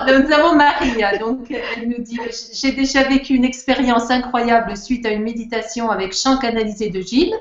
nous 0.08 0.34
avons 0.34 0.56
Maria, 0.56 1.18
donc 1.20 1.52
elle 1.52 1.88
nous 1.88 2.04
dit 2.04 2.20
J'ai 2.54 2.74
déjà 2.74 3.04
vécu 3.04 3.34
une 3.36 3.46
expérience 3.46 4.12
incroyable 4.12 4.76
suite 4.76 5.06
à 5.06 5.12
une 5.12 5.24
méditation 5.24 5.90
avec 5.90 6.14
chant 6.14 6.38
canalisé 6.38 6.90
de 6.90 7.00
Gilles. 7.00 7.34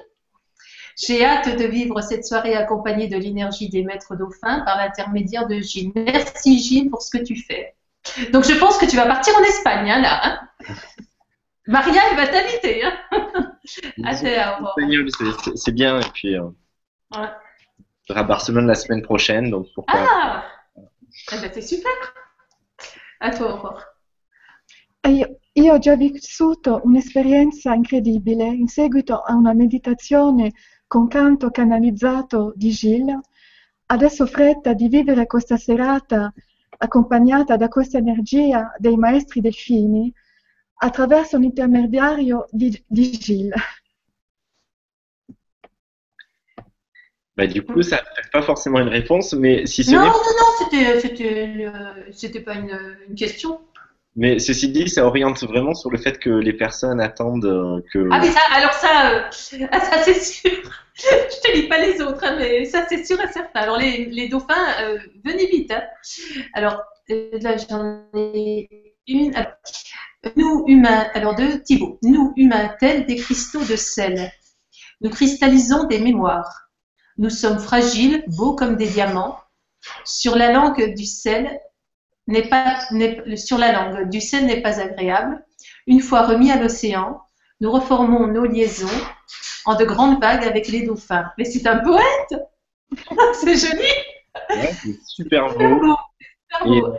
J'ai 1.03 1.25
hâte 1.25 1.57
de 1.57 1.65
vivre 1.65 2.01
cette 2.03 2.27
soirée 2.27 2.55
accompagnée 2.55 3.09
de 3.09 3.17
l'énergie 3.17 3.69
des 3.71 3.83
maîtres 3.85 4.17
dauphins 4.17 4.61
par 4.61 4.77
l'intermédiaire 4.77 5.47
de 5.47 5.59
Gilles. 5.61 5.93
Merci 5.95 6.59
Gilles 6.59 6.91
pour 6.91 7.01
ce 7.03 7.11
que 7.17 7.23
tu 7.25 7.37
fais. 7.37 7.75
Donc 8.33 8.45
je 8.45 8.53
pense 8.59 8.77
que 8.77 8.85
tu 8.87 8.97
vas 8.97 9.07
partir 9.07 9.35
en 9.37 9.43
Espagne, 9.43 9.91
hein, 9.91 10.01
là. 10.03 10.21
hein. 10.25 10.49
Maria, 11.67 12.03
elle 12.11 12.17
va 12.17 12.27
t'inviter. 12.27 12.83
Hein. 12.85 12.93
Ah, 14.05 14.15
c'est 14.17 15.73
bien. 15.73 16.01
Et 16.01 16.11
puis, 16.13 16.37
euh, 16.37 16.49
Ouais. 17.17 17.29
je 18.03 18.09
serai 18.09 18.21
à 18.21 18.23
Barcelone 18.25 18.67
la 18.67 18.75
semaine 18.75 19.03
prochaine, 19.03 19.51
donc 19.51 19.67
pourquoi 19.75 20.01
Ah 20.01 20.45
Eh 21.33 21.39
ben, 21.41 21.51
c'est 21.53 21.63
super. 21.63 21.93
À 23.21 23.31
toi, 23.31 23.55
Aurore. 23.55 23.85
E 25.07 25.11
io, 25.11 25.27
io 25.55 25.75
ho 25.75 25.79
già 25.79 25.97
vissuto 25.97 26.81
un'esperienza 26.85 27.73
incredibile 27.75 28.45
in 28.45 28.67
seguito 28.69 29.19
a 29.21 29.35
una 29.35 29.55
meditazione 29.55 30.53
con 30.91 31.07
canto 31.07 31.53
canalizzato 31.53 32.53
di 32.57 32.71
Gilles. 32.71 33.21
Adesso 33.87 34.27
fretta 34.27 34.73
di 34.73 34.89
vivere 34.89 35.25
questa 35.27 35.57
serata 35.57 36.33
accompagnata 36.79 37.57
da 37.57 37.69
questa 37.69 37.99
energia 37.99 38.75
dei 38.77 38.97
maestri 38.97 39.41
delfini 39.41 40.13
attraverso 40.83 41.37
un 41.37 41.45
intermediario 41.45 42.49
di, 42.51 42.77
di 42.89 43.11
Gilles. 43.13 43.55
Bah, 47.37 47.47
du 47.47 47.63
coup, 47.63 47.83
ça 47.83 48.03
ne 48.03 48.29
pas 48.33 48.43
forcément 48.43 48.81
une 48.81 48.89
réponse, 48.89 49.33
mais 49.35 49.67
si 49.67 49.85
ce 49.85 49.93
Non, 49.93 50.01
non, 50.01 50.09
non, 50.09 50.51
c'était, 50.59 50.99
c'était, 50.99 51.67
euh, 51.67 52.11
c'était 52.11 52.41
pas 52.41 52.55
une, 52.55 52.77
une 53.09 53.15
question. 53.15 53.61
Mais 54.17 54.39
ceci 54.41 54.69
dit, 54.71 54.89
ça 54.89 55.07
oriente 55.07 55.43
vraiment 55.45 55.75
sur 55.75 55.91
le 55.91 55.99
fait 55.99 56.19
que 56.19 56.31
les 56.31 56.53
personnes 56.53 57.01
attendent 57.01 57.45
euh, 57.45 57.81
que. 57.93 58.09
Ah, 58.11 58.19
mais 58.21 58.31
ça, 58.31 58.41
alors 58.53 58.73
ça, 58.73 59.11
euh, 59.11 59.67
ah, 59.71 59.81
ça 59.81 60.03
c'est 60.03 60.21
sûr. 60.21 60.51
Je 60.97 61.41
te 61.41 61.57
lis 61.57 61.69
pas 61.69 61.79
les 61.79 62.01
autres, 62.01 62.25
hein, 62.25 62.37
mais 62.37 62.65
ça 62.65 62.87
c'est 62.89 63.05
sûr 63.05 63.21
et 63.21 63.29
certain. 63.29 63.61
Alors 63.61 63.79
les, 63.79 64.29
dauphins, 64.29 64.83
euh, 64.83 64.99
venez 65.25 65.47
vite. 65.47 65.71
hein. 65.71 65.83
Alors 66.55 66.83
là 67.09 67.57
j'en 67.57 68.05
ai 68.15 68.97
une. 69.07 69.35
Alors, 69.35 69.53
nous 70.37 70.65
humains, 70.67 71.07
alors 71.15 71.35
de 71.35 71.57
Thibaut, 71.65 71.99
nous 72.03 72.35
humains 72.37 72.75
tels 72.81 73.07
des 73.07 73.17
cristaux 73.17 73.65
de 73.65 73.77
sel, 73.77 74.31
nous 75.01 75.11
cristallisons 75.11 75.85
des 75.85 75.99
mémoires. 76.01 76.69
Nous 77.17 77.31
sommes 77.31 77.59
fragiles, 77.59 78.25
beaux 78.27 78.55
comme 78.55 78.77
des 78.77 78.89
diamants. 78.89 79.39
Sur 80.05 80.37
la 80.37 80.53
langue 80.53 80.95
du 80.95 81.07
sel 81.07 81.59
n'est 82.31 82.49
pas, 82.49 82.79
sur 83.37 83.59
la 83.59 83.73
langue 83.73 84.09
du 84.11 84.21
sel 84.21 84.47
n'est 84.47 84.63
pas 84.63 84.81
agréable. 84.81 85.45
Une 85.87 86.01
fois 86.01 86.23
remis 86.23 86.51
à 86.51 86.57
l'océan, 86.61 87.21
nous 87.61 87.71
reformons 87.71 88.27
nos 88.29 88.45
liaisons 88.47 88.89
en 89.67 89.75
de 89.77 89.85
grandes 89.85 90.21
vagues 90.21 90.45
avec 90.45 90.69
les 90.69 90.83
dauphins. 90.87 91.27
Mais 91.39 91.45
c'est 91.45 91.67
un 91.67 91.79
poète 91.79 92.35
C'est 93.35 93.57
joli 93.57 93.89
Ouais, 94.57 94.73
c'est 94.83 94.99
super 95.07 95.55
beau. 95.57 95.81
beau, 95.81 95.97
c'est 96.21 96.27
super 96.59 96.67
Et, 96.67 96.81
beau. 96.83 96.97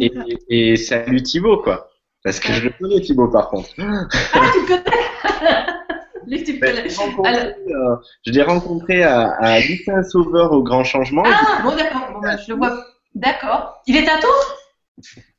et, 0.00 0.12
Allora, 0.14 0.26
et 0.48 0.76
salut 0.76 1.22
Thibaut, 1.22 1.58
quoi. 1.62 1.90
Parce 2.22 2.40
que 2.40 2.52
je 2.52 2.62
le 2.64 2.70
connais, 2.70 3.00
Thibaut, 3.00 3.28
par 3.28 3.48
contre. 3.50 3.70
Ah, 3.78 4.06
tu 4.52 4.66
connais? 4.66 4.82
Lui, 6.26 6.42
tu 6.42 6.54
le 6.54 6.58
Ben, 6.58 6.74
connais. 6.74 6.88
je 6.88 6.96
l'ai 6.98 7.04
rencontré, 7.04 7.74
euh, 7.74 7.96
je 8.26 8.32
l'ai 8.32 8.42
rencontré 8.42 9.02
à, 9.04 9.30
à 9.38 9.60
Lucin 9.60 10.02
Sauveur 10.02 10.52
au 10.52 10.62
Grand 10.62 10.84
Changement. 10.84 11.22
Ah, 11.26 11.62
bon, 11.62 11.76
d'accord. 11.76 12.10
Bon, 12.14 12.20
bah, 12.20 12.36
je 12.36 12.52
le 12.52 12.58
vois. 12.58 12.84
D'accord. 13.16 13.82
Il 13.86 13.96
est 13.96 14.08
à 14.08 14.18
Tours 14.18 14.56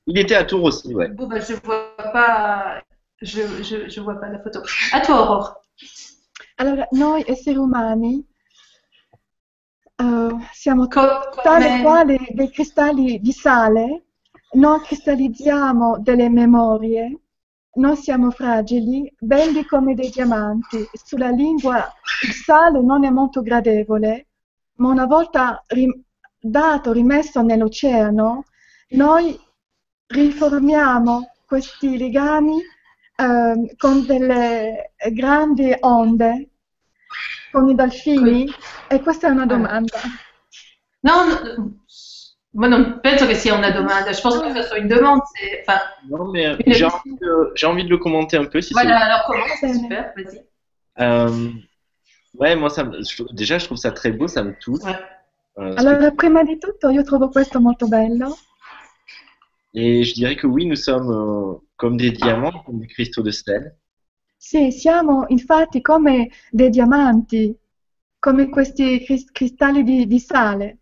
Il 0.08 0.18
était 0.18 0.36
à 0.36 0.44
Tours 0.44 0.64
aussi, 0.64 0.94
ouais. 0.96 1.10
Bon, 1.10 1.28
bah, 1.28 1.40
je 1.40 1.54
vois 1.64 1.96
pas. 2.12 2.82
Je, 3.22 3.42
je, 3.64 3.90
je 3.90 4.02
vois 4.02 4.20
pas 4.20 4.30
la 4.30 4.40
photo. 4.40 4.62
À 4.92 5.02
toi, 5.02 5.22
Aurore. 5.22 5.62
allora, 6.58 6.88
noi 6.92 7.24
esseri 7.28 7.58
umani 7.58 8.26
eh, 10.00 10.36
siamo 10.54 10.88
Co- 10.88 11.30
tale 11.44 11.68
come- 11.68 11.82
quale 11.82 12.18
dei 12.34 12.50
cristalli 12.50 13.20
di 13.20 13.32
sale, 13.32 14.06
non 14.54 14.82
cristallizziamo 14.82 16.00
delle 16.00 16.30
memorie, 16.30 17.20
non 17.76 17.96
siamo 17.96 18.32
fragili, 18.32 19.12
belli 19.20 19.66
come 19.66 19.94
dei 19.94 20.10
diamanti. 20.10 20.78
Sulla 20.94 21.30
lingua 21.30 21.86
il 22.26 22.34
sale 22.34 22.82
non 22.82 23.04
è 23.06 23.10
molto 23.10 23.42
gradevole, 23.42 24.28
ma 24.76 24.90
una 24.90 25.06
volta 25.06 25.64
rim- 25.68 26.02
dato, 26.50 26.92
rimesso 26.92 27.42
nell'oceano, 27.42 28.46
noi 28.90 29.38
riformiamo 30.08 31.32
questi 31.46 31.98
legami 31.98 32.62
ehm, 33.16 33.76
con 33.78 34.06
delle 34.06 34.94
grandi 35.12 35.76
onde, 35.82 36.50
con 37.52 37.70
i 37.70 37.76
delfini, 37.76 38.46
e 38.88 39.00
questa 39.02 39.28
è 39.28 39.32
una 39.32 39.46
domanda. 39.46 40.00
Non, 41.02 41.28
non, 41.28 41.80
moi 42.52 42.70
non 42.70 43.00
penso 43.02 43.26
che 43.28 43.36
sia 43.36 43.54
una 43.54 43.72
domanda. 43.72 44.12
Je 44.12 44.22
pense 44.22 44.40
que 44.42 44.54
ce 44.54 44.64
soit 44.64 44.78
une 44.80 44.88
demande. 44.88 45.22
c'est- 45.34 45.62
Enfin, 45.62 45.80
Non, 46.10 46.32
mais 46.32 46.48
euh, 46.48 46.58
j'ai 46.68 46.86
envie, 46.86 47.16
de- 47.22 47.52
j'ai 47.56 47.68
envie 47.68 47.84
de 47.84 47.90
le 47.90 47.98
commenter 47.98 48.38
un 48.38 48.46
peu, 48.46 48.62
si 48.62 48.74
voilà, 48.74 48.98
alors 49.06 49.26
commence, 49.28 49.62
Bene. 49.62 49.80
super, 49.80 50.14
vas-y. 50.16 50.42
Euh, 51.00 51.52
ouais, 52.34 52.56
moi, 52.56 52.70
ça 52.70 52.84
je- 53.00 53.24
déjà, 53.34 53.58
je 53.60 53.66
trouve 53.66 53.78
ça 53.78 53.92
très 53.92 54.12
beau, 54.12 54.28
ça 54.28 54.44
me 54.44 54.54
touche. 54.60 54.84
Ouais. 54.84 54.98
Allora, 55.58 56.12
prima 56.12 56.44
di 56.44 56.60
tutto 56.60 56.90
io 56.90 57.02
trovo 57.02 57.30
questo 57.30 57.60
molto 57.60 57.88
bello. 57.88 58.38
Et 59.74 60.04
je 60.04 60.14
dirais 60.14 60.36
que 60.36 60.46
oui, 60.46 60.66
nous 60.68 60.76
sommes 60.76 61.10
euh, 61.12 61.56
comme 61.78 61.98
des 61.98 62.12
diamants, 62.12 62.64
comme 62.66 62.80
des 62.80 62.88
cristaux 62.88 63.24
de 63.24 63.32
sel. 63.32 63.76
Sì, 64.38 64.72
siamo 64.72 65.26
infatti 65.30 65.82
come 65.82 66.30
dei 66.52 66.70
diamanti, 66.70 67.56
come 68.20 68.50
questi 68.50 69.04
cris- 69.04 69.32
cristalli 69.32 69.84
di, 69.84 70.06
di 70.06 70.20
sale. 70.20 70.78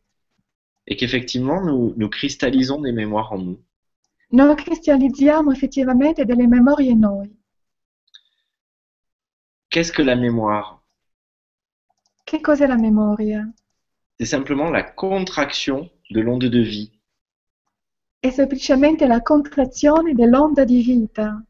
Et 0.87 0.97
qu'effectivement, 0.97 1.61
nous, 1.61 1.93
nous 1.95 2.09
cristallisons 2.09 2.81
des 2.81 2.91
mémoires 2.91 3.31
en 3.31 3.37
nous. 3.39 3.59
Noi 4.31 4.55
cristallizziamo 4.55 5.51
effettivamente 5.51 6.25
delle 6.25 6.47
memorie 6.47 6.91
in 6.91 6.99
noi. 6.99 7.33
Qu'est-ce 9.69 9.91
que 9.93 10.01
la 10.03 10.15
mémoire? 10.15 10.83
Che 12.23 12.41
cos'è 12.41 12.67
la 12.67 12.77
memoria? 12.77 13.49
C'est 14.19 14.25
simplement 14.25 14.69
la 14.69 14.83
contraction 14.83 15.89
de 16.09 16.21
l'onde 16.21 16.45
de 16.49 16.59
vie. 16.61 16.91
È 18.19 18.29
semplicemente 18.31 19.05
la 19.07 19.21
contrazione 19.21 20.13
dell'onda 20.13 20.63
di 20.63 20.81
vita. 20.81 21.43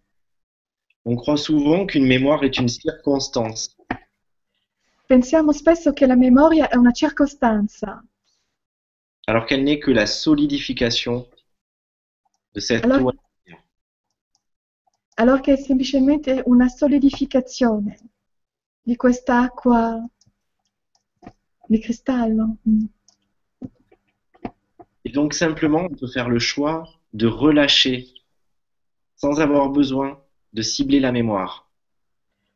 On 1.05 1.15
croit 1.15 1.37
souvent 1.37 1.85
qu'une 1.85 2.05
mémoire 2.07 2.43
est 2.43 2.57
une 2.57 2.67
circonstance, 2.69 3.75
Pensiamo 5.07 5.51
spesso 5.51 5.93
che 5.93 6.07
la 6.07 6.15
memoria 6.15 6.67
è 6.67 6.75
una 6.75 6.91
circostanza, 6.91 8.03
alors 9.27 9.45
qu'elle 9.45 9.61
n'est 9.63 9.77
que 9.77 9.91
la 9.91 10.07
solidification 10.07 11.27
de 12.55 12.59
cette 12.59 12.83
Alors- 12.85 12.99
loi. 13.01 13.13
allora 15.17 15.39
che 15.41 15.53
è 15.53 15.57
semplicemente 15.57 16.41
una 16.47 16.67
solidificazione 16.69 17.99
di 18.81 18.95
quest'acqua 18.95 20.03
cristallo. 21.79 22.57
Mm. 22.65 22.85
Et 25.03 25.11
donc 25.11 25.33
simplement, 25.33 25.87
on 25.89 25.95
peut 25.95 26.07
faire 26.07 26.29
le 26.29 26.39
choix 26.39 26.87
de 27.13 27.27
relâcher 27.27 28.07
sans 29.15 29.39
avoir 29.39 29.69
besoin 29.69 30.21
de 30.53 30.61
cibler 30.61 30.99
la 30.99 31.11
mémoire. 31.11 31.69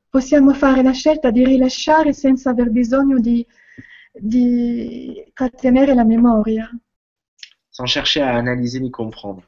Possiamo 0.09 0.53
fare 0.53 0.81
la 0.81 0.93
scelta 0.93 1.29
di 1.29 1.45
rilasciare 1.45 2.13
senza 2.13 2.49
aver 2.49 2.71
bisogno 2.71 3.19
di, 3.19 3.45
di 4.13 5.23
trattenere 5.33 5.93
la 5.93 6.03
memoria, 6.03 6.69
sans 7.69 7.85
chercher 7.85 8.21
à 8.21 8.35
analyser 8.35 8.81
ni 8.81 8.89
comprendre. 8.89 9.43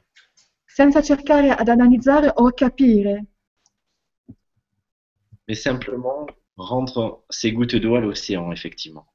senza 0.64 1.02
cercare 1.02 1.50
ad 1.50 1.68
analizzare 1.68 2.32
o 2.34 2.50
capire, 2.52 3.24
mais 5.46 5.60
simplement 5.60 6.26
rendre 6.56 7.24
ces 7.28 7.52
gouttes 7.52 7.76
d'eau 7.76 7.96
à 7.96 8.00
l'océan, 8.00 8.52
effectivement. 8.52 9.06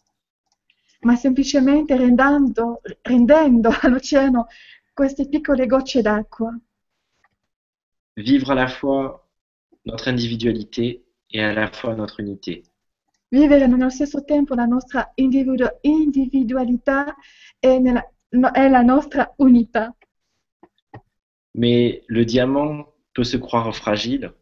Ma 1.02 1.16
semplicemente 1.16 1.96
rendendo, 1.96 2.82
rendendo 3.02 3.70
all'oceano 3.82 4.48
queste 4.94 5.28
piccole 5.28 5.66
gocce 5.68 6.02
d'acqua, 6.02 6.56
Vivre 8.18 8.52
à 8.52 8.56
la 8.56 8.68
fois 8.68 9.30
notre 9.86 10.10
individualité 10.10 11.06
et 11.32 11.42
à 11.42 11.54
la 11.54 11.72
fois 11.72 11.96
notre 11.96 12.20
unité. 12.20 12.64
vivere 13.30 13.68
nello 13.68 13.90
stesso 13.90 14.24
tempo 14.26 14.54
la 14.56 14.66
nostra 14.66 15.12
individu- 15.16 15.78
individualità 15.82 17.16
e, 17.60 17.80
nella- 17.80 18.06
no- 18.30 18.54
e 18.54 18.70
la 18.70 18.82
nostra 18.82 19.34
unità. 19.38 19.96
Mais 21.56 22.04
le 22.08 22.24
diamant 22.24 22.86
peut 23.14 23.26
se 23.26 23.36
croire 23.38 23.74
fragile 23.74 24.34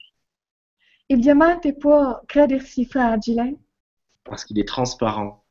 Il 1.10 1.20
diamante 1.20 1.74
può 1.76 2.22
credersi 2.26 2.86
fragile 2.86 3.58
parce 4.26 4.43
qu'il 4.43 4.60
est 4.60 4.68
transparent, 4.68 5.45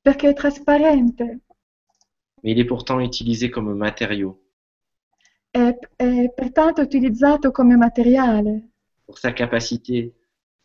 perché 0.00 0.30
è 0.30 0.34
trasparente 0.34 1.40
mais 2.42 2.54
il 2.54 2.60
est 2.60 2.66
pourtant 2.66 3.00
utilisé 3.00 3.50
comme 3.50 3.74
matériau 3.74 4.40
e, 5.52 5.78
e 5.96 6.32
pertanto 6.34 6.80
è 6.80 6.84
utilizzato 6.84 7.50
come 7.50 7.76
materiale 7.76 8.68
pour 9.04 9.18
sa 9.18 9.32
capacité 9.32 10.14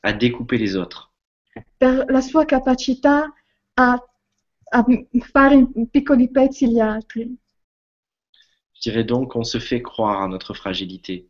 à 0.04 0.14
découper 0.14 0.58
les 0.58 0.76
autres. 0.76 1.12
per 1.78 2.06
la 2.10 2.22
sua 2.22 2.46
capacità 2.46 3.34
a, 3.76 4.04
a 4.72 4.86
fare 5.32 5.56
in 5.56 5.90
piccoli 5.90 6.30
pezzi 6.30 6.70
gli 6.70 6.80
altri. 6.80 7.38
Je 8.74 8.90
dirais 8.92 9.06
donc 9.06 9.32
qu'on 9.32 9.44
se 9.44 9.60
fait 9.60 9.82
croire 9.82 10.22
à 10.22 10.28
notre 10.28 10.54
fragilité. 10.54 11.28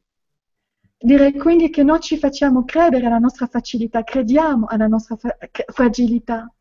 Direi 0.97 1.34
quindi 1.34 1.70
che 1.70 1.84
noi 1.84 1.99
ci 1.99 2.18
facciamo 2.18 2.64
credere 2.66 3.06
alla 3.06 3.20
nostra 3.20 3.47
facilità, 3.47 4.03
crediamo 4.03 4.66
alla 4.68 4.88
nostra 4.88 5.16
fa- 5.16 5.38
fragilità 5.68 6.51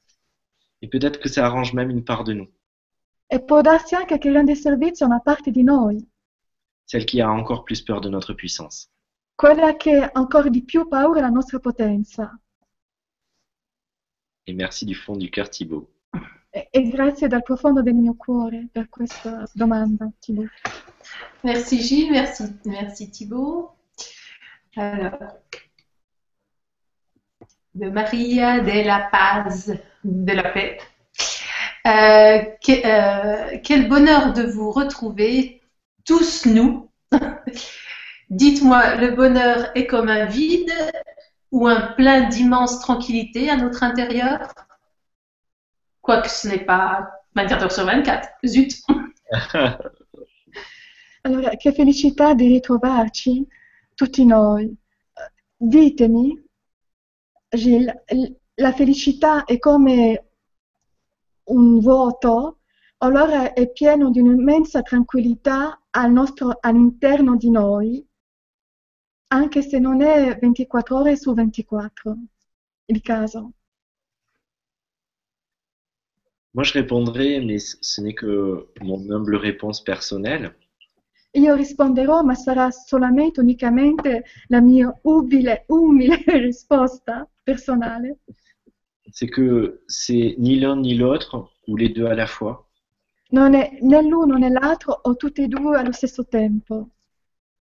Et 0.85 0.89
peut-être 0.89 1.19
que 1.19 1.31
ça 1.31 1.47
arrange 1.47 1.73
même 1.73 1.89
une 1.89 2.05
part 2.05 2.25
de 2.25 2.35
nous, 2.35 2.49
e 3.27 3.41
può 3.41 3.63
darsi 3.63 3.95
anche 3.95 4.19
che 4.19 4.31
rende 4.31 4.55
servizio 4.55 5.07
a 5.07 5.09
una 5.09 5.21
parte 5.21 5.51
di 5.51 5.63
noi, 5.63 6.07
celle 6.85 7.07
qui 7.07 7.23
a 7.23 7.31
encore 7.31 7.63
plus 7.63 7.83
peur 7.83 8.01
de 8.01 8.11
notre 8.11 8.35
puissance. 8.35 8.91
quella 9.35 9.77
che 9.77 9.97
ha 9.97 10.11
ancora 10.13 10.51
di 10.51 10.63
più 10.63 10.87
paura 10.87 11.21
della 11.21 11.33
nostra 11.33 11.59
potenza. 11.59 12.39
Et 14.47 14.55
merci 14.55 14.85
du 14.85 14.95
fond 14.95 15.17
du 15.17 15.31
cœur, 15.31 15.49
Thibaut. 15.49 15.89
E, 16.51 16.69
e 16.71 16.89
grazie 16.89 17.29
dal 17.29 17.43
profondo 17.43 17.81
del 17.81 17.95
mio 17.95 18.15
cuore 18.15 18.69
per 18.71 18.91
questa 18.91 19.49
domanda, 19.55 20.13
Thibaut. 20.21 20.51
Merci 21.41 21.81
Gilles, 21.81 22.11
merci, 22.11 22.59
merci 22.65 23.09
Thibaut. 23.09 23.75
Alors, 24.75 25.41
de 27.75 27.89
Maria 27.89 28.61
de 28.61 28.87
la 28.87 29.09
Paz, 29.11 29.77
de 30.05 30.33
la 30.33 30.51
paix. 30.51 30.79
Euh, 31.87 32.43
euh, 32.69 33.59
quel 33.63 33.89
bonheur 33.89 34.33
de 34.33 34.43
vous 34.43 34.71
retrouver, 34.71 35.61
tous 36.05 36.47
nous. 36.47 36.91
Dites-moi, 38.31 38.95
le 38.97 39.11
bonheur 39.11 39.71
est 39.75 39.87
comme 39.87 40.09
un 40.09 40.25
vide 40.25 40.73
ou 41.51 41.67
un 41.67 41.93
plein 41.93 42.29
d'immense 42.29 42.81
tranquillité 42.81 43.51
à 43.51 43.57
notre 43.57 43.83
intérieur? 43.83 44.55
Quoique 46.01 46.29
ce 46.29 46.49
n'est 46.49 46.65
pas 46.65 47.11
24 47.35 47.63
heures 47.65 47.73
sur 47.73 47.85
24. 47.85 48.29
Zut 48.47 48.75
Allora, 51.23 51.57
che 51.57 51.73
felicità 51.73 52.35
di 52.35 52.47
ritrovarci 52.49 53.47
tutti 53.95 54.27
noi. 54.27 54.77
Ditemi, 55.57 56.44
Gilles, 57.55 57.95
la 58.55 58.73
felicità 58.73 59.45
è 59.45 59.59
come 59.59 60.29
un 61.45 61.79
vuoto, 61.81 62.61
allora 62.99 63.53
è 63.53 63.71
pieno 63.71 64.11
di 64.11 64.21
un'immensa 64.21 64.83
tranquillità 64.83 65.83
al 65.91 66.13
nostro- 66.13 66.59
all'interno 66.61 67.37
di 67.37 67.51
noi, 67.51 68.07
anche 69.29 69.63
se 69.63 69.79
non 69.79 70.01
è 70.03 70.39
24 70.39 70.97
ore 70.97 71.17
su 71.17 71.35
24 71.35 72.17
il 72.87 73.01
caso. 73.01 73.53
Moi, 76.55 76.65
je 76.65 76.73
répondrai, 76.73 77.45
mais 77.45 77.59
ce 77.59 77.77
ce 77.81 78.01
n'est 78.01 78.15
que 78.15 78.69
mon 78.81 79.11
humble 79.11 79.37
réponse 79.37 79.83
personnelle. 79.83 80.57
Io 81.33 81.55
risponderò, 81.57 82.23
ma 82.23 82.37
sarà 82.37 82.71
solamente, 82.71 83.41
unicamente 83.41 84.25
la 84.47 84.61
mia 84.61 84.97
umile, 85.03 85.65
umile 85.67 86.23
risposta 86.39 87.29
personale. 87.45 88.17
C'est 89.13 89.29
que 89.29 89.83
c'est 89.87 90.35
ni 90.39 90.59
l'un 90.59 90.77
ni 90.77 90.95
l'autre, 90.95 91.51
ou 91.69 91.77
les 91.77 91.89
deux 91.89 92.07
à 92.07 92.15
la 92.15 92.27
fois. 92.27 92.69
Non 93.33 93.55
è 93.55 93.79
né 93.83 94.03
l'uno 94.03 94.37
né 94.37 94.49
l'altro 94.49 95.01
o 95.05 95.17
tutti 95.17 95.43
e 95.43 95.49
due 95.49 95.77
allo 95.77 95.93
stesso 95.93 96.25
tempo. 96.27 96.91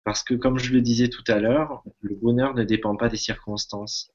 Parce 0.04 0.22
que, 0.24 0.34
comme 0.34 0.58
je 0.58 0.72
le 0.72 0.80
disais 0.80 1.08
tout 1.08 1.22
à 1.28 1.38
l'heure, 1.38 1.82
le 2.00 2.16
bonheur 2.16 2.54
ne 2.54 2.64
dépend 2.64 2.96
pas 2.96 3.08
des 3.08 3.16
circonstances. 3.16 4.10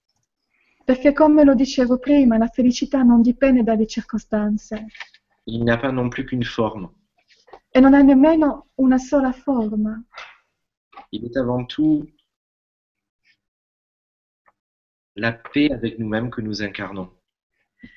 Perché 0.85 1.13
come 1.13 1.43
lo 1.43 1.53
dicevo 1.53 1.97
prima, 1.97 2.37
la 2.37 2.47
felicità 2.47 3.01
non 3.03 3.21
dipende 3.21 3.63
dalle 3.63 3.85
circostanze 3.87 4.85
Il 5.45 5.63
n'a 5.63 5.77
pas 5.77 5.91
non 5.91 6.09
plus 6.09 6.25
qu'une 6.25 6.43
forme. 6.43 6.89
e 7.71 7.79
non 7.79 7.93
ha 7.93 8.01
nemmeno 8.01 8.67
una 8.75 8.97
sola 8.97 9.31
forma. 9.31 10.01
Il 11.11 11.23
est 11.25 11.37
avant 11.37 11.65
tout 11.67 12.05
la 15.17 15.33
paix 15.33 15.71
avec 15.71 15.97
nous-mêmes 15.99 16.29
que 16.29 16.41
nous 16.41 16.61
incarnons. 16.61 17.09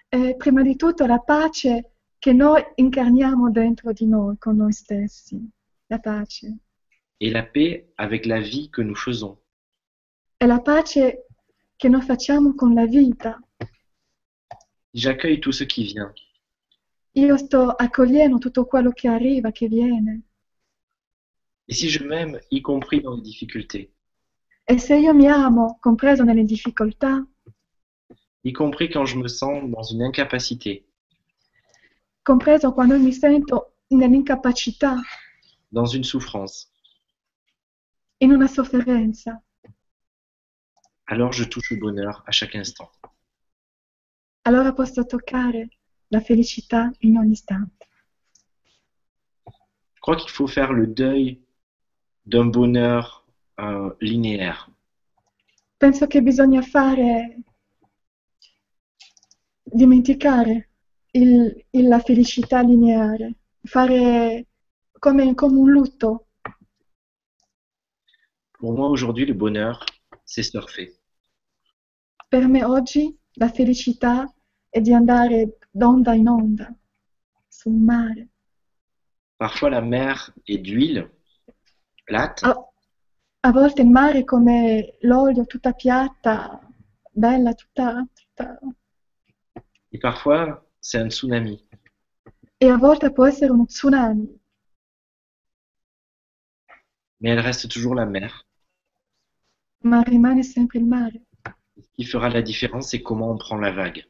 È 0.09 0.35
prima 0.37 0.63
di 0.63 0.75
tutto 0.77 1.07
la 1.07 1.21
pace 1.21 1.93
che 2.19 2.33
noi 2.33 2.63
incarniamo 2.75 3.51
dentro 3.51 3.93
di 3.93 4.07
noi, 4.07 4.37
con 4.39 4.57
noi 4.57 4.73
stessi. 4.73 5.39
La 5.87 5.99
pace. 5.99 6.59
Et 7.19 7.31
la 7.31 7.45
paix 7.45 7.85
avec 7.97 8.27
la 8.27 8.41
vie 8.41 8.71
que 8.71 8.83
nous 8.83 8.99
faisons. 8.99 9.39
È 10.37 10.47
la 10.47 10.61
pace 10.61 11.27
che 11.77 11.89
noi 11.89 12.03
facciamo 12.03 12.55
con 12.55 12.75
la 12.75 12.87
vita. 12.87 13.39
J'accueille 14.93 15.39
tout 15.39 15.55
ce 15.55 15.67
qui 15.67 15.85
vient. 15.85 16.13
Io 17.13 17.37
sto 17.37 17.71
accogliendo 17.71 18.39
tutto 18.39 18.65
quello 18.67 18.93
che 18.93 19.09
arriva, 19.09 19.51
che 19.51 19.69
viene. 19.69 20.23
Et 21.67 21.75
si 21.75 21.89
je 21.89 22.03
m'aime, 22.05 22.41
y 22.51 22.63
compris 22.63 23.01
dans 23.01 23.15
les 23.15 23.23
difficultés, 23.23 23.93
E 24.71 24.79
se 24.79 24.97
io 24.97 25.13
mi 25.13 25.27
amo, 25.27 25.79
compreso 25.81 26.23
nelle 26.23 26.45
difficoltà, 26.45 27.27
y 28.45 28.53
compris 28.53 28.89
quand 28.89 29.05
je 29.05 29.17
me 29.17 29.27
sens 29.27 29.69
dans 29.69 29.83
une 29.83 30.05
incapacité, 30.05 30.87
compreso 32.23 32.73
quando 32.73 32.97
mi 32.97 33.13
sento 33.13 33.79
nell'incapacità, 33.89 34.95
dans 35.73 35.87
une 35.87 36.05
souffrance, 36.05 36.71
in 38.21 38.31
una 38.31 38.47
sofferenza, 38.47 39.43
alors 41.07 41.33
je 41.33 41.49
touche 41.49 41.73
au 41.73 41.77
bonheur 41.77 42.23
à 42.29 42.31
chaque 42.31 42.55
instant. 42.55 42.93
allora 44.45 44.73
posso 44.73 45.05
toccare 45.05 45.69
la 46.11 46.21
felicità 46.21 46.93
in 47.01 47.17
ogni 47.17 47.33
istante. 47.33 47.89
Je 49.95 50.01
crois 50.01 50.17
qu'il 50.17 50.31
faut 50.31 50.47
faire 50.47 50.73
le 50.73 50.87
deuil 50.87 51.41
d'un 52.25 52.47
bonheur 52.47 53.20
euh, 53.61 53.95
linéaire. 54.01 54.69
Penso 55.77 56.07
che 56.07 56.21
bisogna 56.23 56.63
fare, 56.63 57.39
dimenticare 59.63 60.71
il- 61.13 61.65
il- 61.71 61.89
la 61.89 62.01
felicità 62.01 62.61
lineare, 62.63 63.35
fare 63.63 64.47
come, 64.99 65.35
come 65.35 65.59
un 65.59 65.71
lutto. 65.71 66.27
Pour 68.59 68.73
moi, 68.75 68.89
aujourd'hui, 68.89 69.25
le 69.27 69.35
bonheur, 69.35 69.83
c'est 70.25 70.43
surfer. 70.43 70.93
Per 72.29 72.47
me 72.47 72.63
oggi 72.65 73.17
la 73.35 73.49
felicità 73.49 74.33
è 74.69 74.81
di 74.81 74.93
andare 74.93 75.57
d'onda 75.71 76.15
in 76.15 76.29
onda, 76.29 76.73
sul 77.49 77.73
mare. 77.73 78.29
Parfois, 79.37 79.71
la 79.71 79.81
mer 79.81 80.33
est 80.45 80.59
d'huile 80.61 81.11
plate, 82.05 82.45
A, 82.45 82.70
a 83.43 83.51
volte 83.53 83.83
il 83.83 83.89
mare 83.89 84.25
come 84.25 84.97
l'olio, 85.01 85.47
tutta 85.47 85.73
piatta, 85.73 86.61
bella, 87.11 87.55
tutta, 87.55 88.07
tutta... 88.13 88.59
et 89.93 89.99
parfois, 89.99 90.61
c'est 90.81 91.01
un 91.01 91.09
tsunami. 91.11 91.67
E 92.59 92.69
a 92.69 92.77
volte 92.77 93.11
può 93.13 93.27
essere 93.27 93.51
uno 93.53 93.65
tsunami, 93.67 94.39
Mais 97.23 97.33
elle 97.33 97.41
reste 97.43 97.69
toujours 97.69 97.95
la 97.95 98.07
mer. 98.07 98.47
ma 99.83 100.03
rimane 100.03 100.43
sempre 100.43 100.79
il 100.79 100.85
mare. 100.87 101.23
Ce 101.77 101.89
qui 101.95 102.05
fera 102.05 102.29
la 102.29 102.43
différence, 102.43 102.89
c'est 102.91 103.03
comment 103.03 103.31
on 103.31 103.39
prend 103.39 103.59
la 103.59 103.73
vague. 103.73 104.07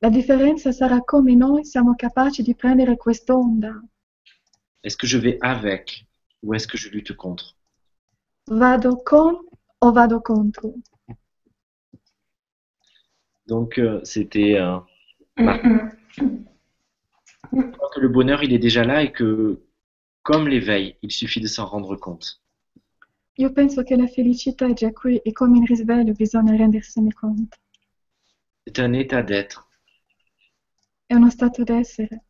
La 0.00 0.08
differenza 0.10 0.72
sarà 0.72 1.02
come 1.04 1.34
noi 1.34 1.64
siamo 1.64 1.94
capaci 1.94 2.42
di 2.42 2.54
prendere 2.54 2.96
quest'onda. 2.96 3.82
Est-ce 4.82 4.96
que 4.96 5.06
je 5.06 5.18
vais 5.18 5.36
avec 5.42 6.06
ou 6.42 6.54
est-ce 6.54 6.66
que 6.66 6.78
je 6.78 6.88
lutte 6.88 7.14
contre? 7.16 7.57
Vado 8.50 8.96
con 9.04 9.46
o 9.80 9.92
vado 9.92 10.20
contro? 10.22 10.74
Donc, 13.46 13.78
euh, 13.78 14.00
c'était. 14.04 14.58
euh, 14.58 14.78
je 15.38 15.46
crois 17.72 17.90
que 17.94 18.00
le 18.00 18.08
bonheur, 18.08 18.42
il 18.42 18.52
est 18.52 18.58
déjà 18.58 18.84
là 18.84 19.02
et 19.02 19.12
que, 19.12 19.62
comme 20.22 20.48
l'éveil, 20.48 20.96
il 21.02 21.10
suffit 21.10 21.40
de 21.40 21.46
s'en 21.46 21.66
rendre 21.66 21.96
compte. 21.96 22.40
Io 23.38 23.52
penso 23.52 23.84
che 23.84 23.96
la 23.96 24.08
felicità 24.08 24.66
è 24.66 24.72
già 24.72 24.90
qui 24.92 25.16
e 25.18 25.32
come 25.32 25.58
il 25.58 25.66
risveglio 25.66 26.12
bisogna 26.12 26.56
rendersene 26.56 27.12
conto. 27.12 27.56
C'est 28.66 28.80
un 28.80 28.92
état 28.92 29.22
d'être. 29.22 29.68
È 31.06 31.14
uno 31.14 31.30
stato 31.30 31.62
d'essere, 31.62 32.24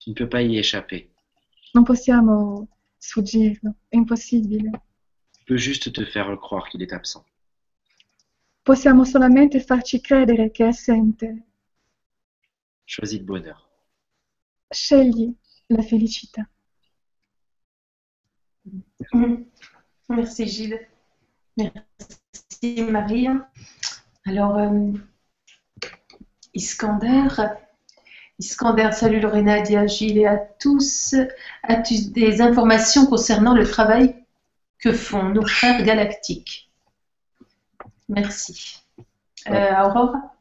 Tu 0.00 0.10
ne 0.10 0.14
peux 0.14 0.28
pas 0.28 0.42
y 0.42 0.56
échapper. 0.58 1.08
non 1.74 1.84
possiamo 1.84 2.66
sfuggirlo, 2.96 3.74
è 3.88 3.96
impossibile. 3.96 4.70
Juste 5.48 5.92
te 5.92 6.04
faire 6.04 6.36
croire 6.38 6.68
qu'il 6.68 6.82
est 6.82 6.92
absent. 6.92 7.24
Possiamo 8.62 9.04
solamente 9.04 9.60
farci 9.60 10.00
credere 10.00 10.50
che 10.50 10.64
è 10.64 10.68
assente. 10.68 11.46
Choisis 12.84 13.18
le 13.18 13.24
bonheur. 13.24 13.68
Scegli 14.68 15.32
la 15.68 15.82
felicità. 15.82 16.48
mm. 19.14 19.42
Merci 20.08 20.46
Gilles. 20.46 20.86
Merci 21.56 22.82
Marie. 22.90 23.30
Alors, 24.24 24.56
euh, 24.58 24.92
Iskander, 26.54 27.28
Iskander, 28.38 28.92
salut 28.92 29.20
Lorena, 29.20 29.60
Dia, 29.62 29.86
Gilles 29.86 30.18
et 30.18 30.26
à 30.26 30.36
tous. 30.36 31.14
As-tu 31.62 32.10
des 32.10 32.40
informations 32.40 33.06
concernant 33.06 33.54
le 33.54 33.66
travail? 33.66 34.14
Que 34.78 34.92
font 34.92 35.30
nos 35.30 35.46
frères 35.46 35.82
galactiques 35.84 36.70
Merci. 38.08 38.82
Euh, 39.48 39.74
Aurora 39.74 40.38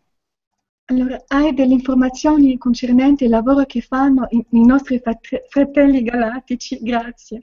Allora, 0.90 1.22
hai 1.28 1.54
delle 1.54 1.74
informazioni 1.74 2.58
concernenti 2.58 3.26
il 3.26 3.30
lavoro 3.30 3.66
che 3.66 3.82
fanno 3.82 4.26
i, 4.30 4.46
i 4.52 4.66
nostri 4.66 5.00
frate- 5.00 5.46
fratelli 5.50 6.02
galattici? 6.02 6.80
Grazie. 6.82 7.42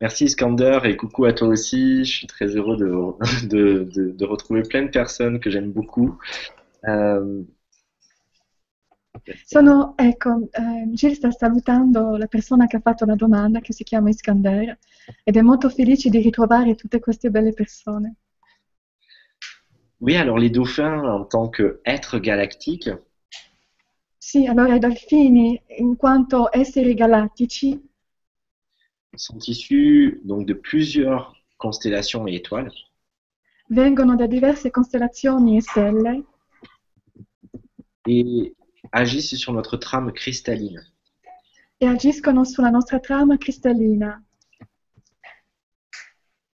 Merci 0.00 0.24
Iskander 0.24 0.80
et 0.84 0.96
coucou 0.96 1.26
à 1.26 1.34
toi 1.34 1.48
aussi. 1.48 2.06
Je 2.06 2.16
suis 2.16 2.26
très 2.26 2.46
heureux 2.56 2.76
de, 2.78 3.46
de, 3.46 3.84
de, 3.84 4.10
de 4.12 4.24
retrouver 4.24 4.62
plein 4.62 4.82
de 4.84 4.90
personnes 4.90 5.40
que 5.40 5.50
j'aime 5.50 5.72
beaucoup. 5.72 6.18
Euh, 6.88 7.42
Sono, 9.44 9.94
ecco, 9.96 10.48
eh, 10.50 10.90
Gilles 10.92 11.16
sta 11.16 11.30
salutando 11.30 12.16
la 12.16 12.26
persona 12.26 12.66
che 12.66 12.76
ha 12.76 12.80
fatto 12.80 13.04
la 13.04 13.14
domanda, 13.14 13.60
che 13.60 13.72
si 13.72 13.82
chiama 13.84 14.10
Iskander, 14.10 14.78
ed 15.22 15.36
è 15.36 15.40
molto 15.42 15.68
felice 15.70 16.10
di 16.10 16.18
ritrovare 16.20 16.74
tutte 16.74 17.00
queste 17.00 17.30
belle 17.30 17.52
persone. 17.52 18.16
oui, 20.00 20.14
alors 20.16 20.38
les 20.38 20.50
dauphins 20.50 21.02
en 21.04 21.24
tant 21.24 21.48
qu'êtres 21.48 22.20
galactiques, 22.20 22.90
Sì, 24.18 24.44
allora 24.46 24.74
i 24.74 24.80
delfini, 24.80 25.62
in 25.78 25.94
quanto 25.96 26.50
esseri 26.52 26.94
galattici, 26.94 27.80
sont 29.16 29.38
issus 29.48 30.20
donc 30.24 30.46
de 30.46 30.52
plusieurs 30.54 31.34
constellations 31.58 32.26
et 32.28 32.34
étoiles. 32.34 32.72
vengono 33.68 34.16
da 34.16 34.26
diverse 34.26 34.70
costellazioni 34.70 35.58
e 35.58 35.60
stelle 35.60 36.24
et 38.06 38.54
agissent 38.94 39.36
sur 39.36 39.52
notre 39.52 39.76
trame 39.76 40.12
cristalline. 40.12 40.80
e 41.76 41.86
agiscono 41.86 42.44
sulla 42.44 42.70
nostra 42.70 43.00
trama 43.00 43.36
cristallina. 43.36 44.22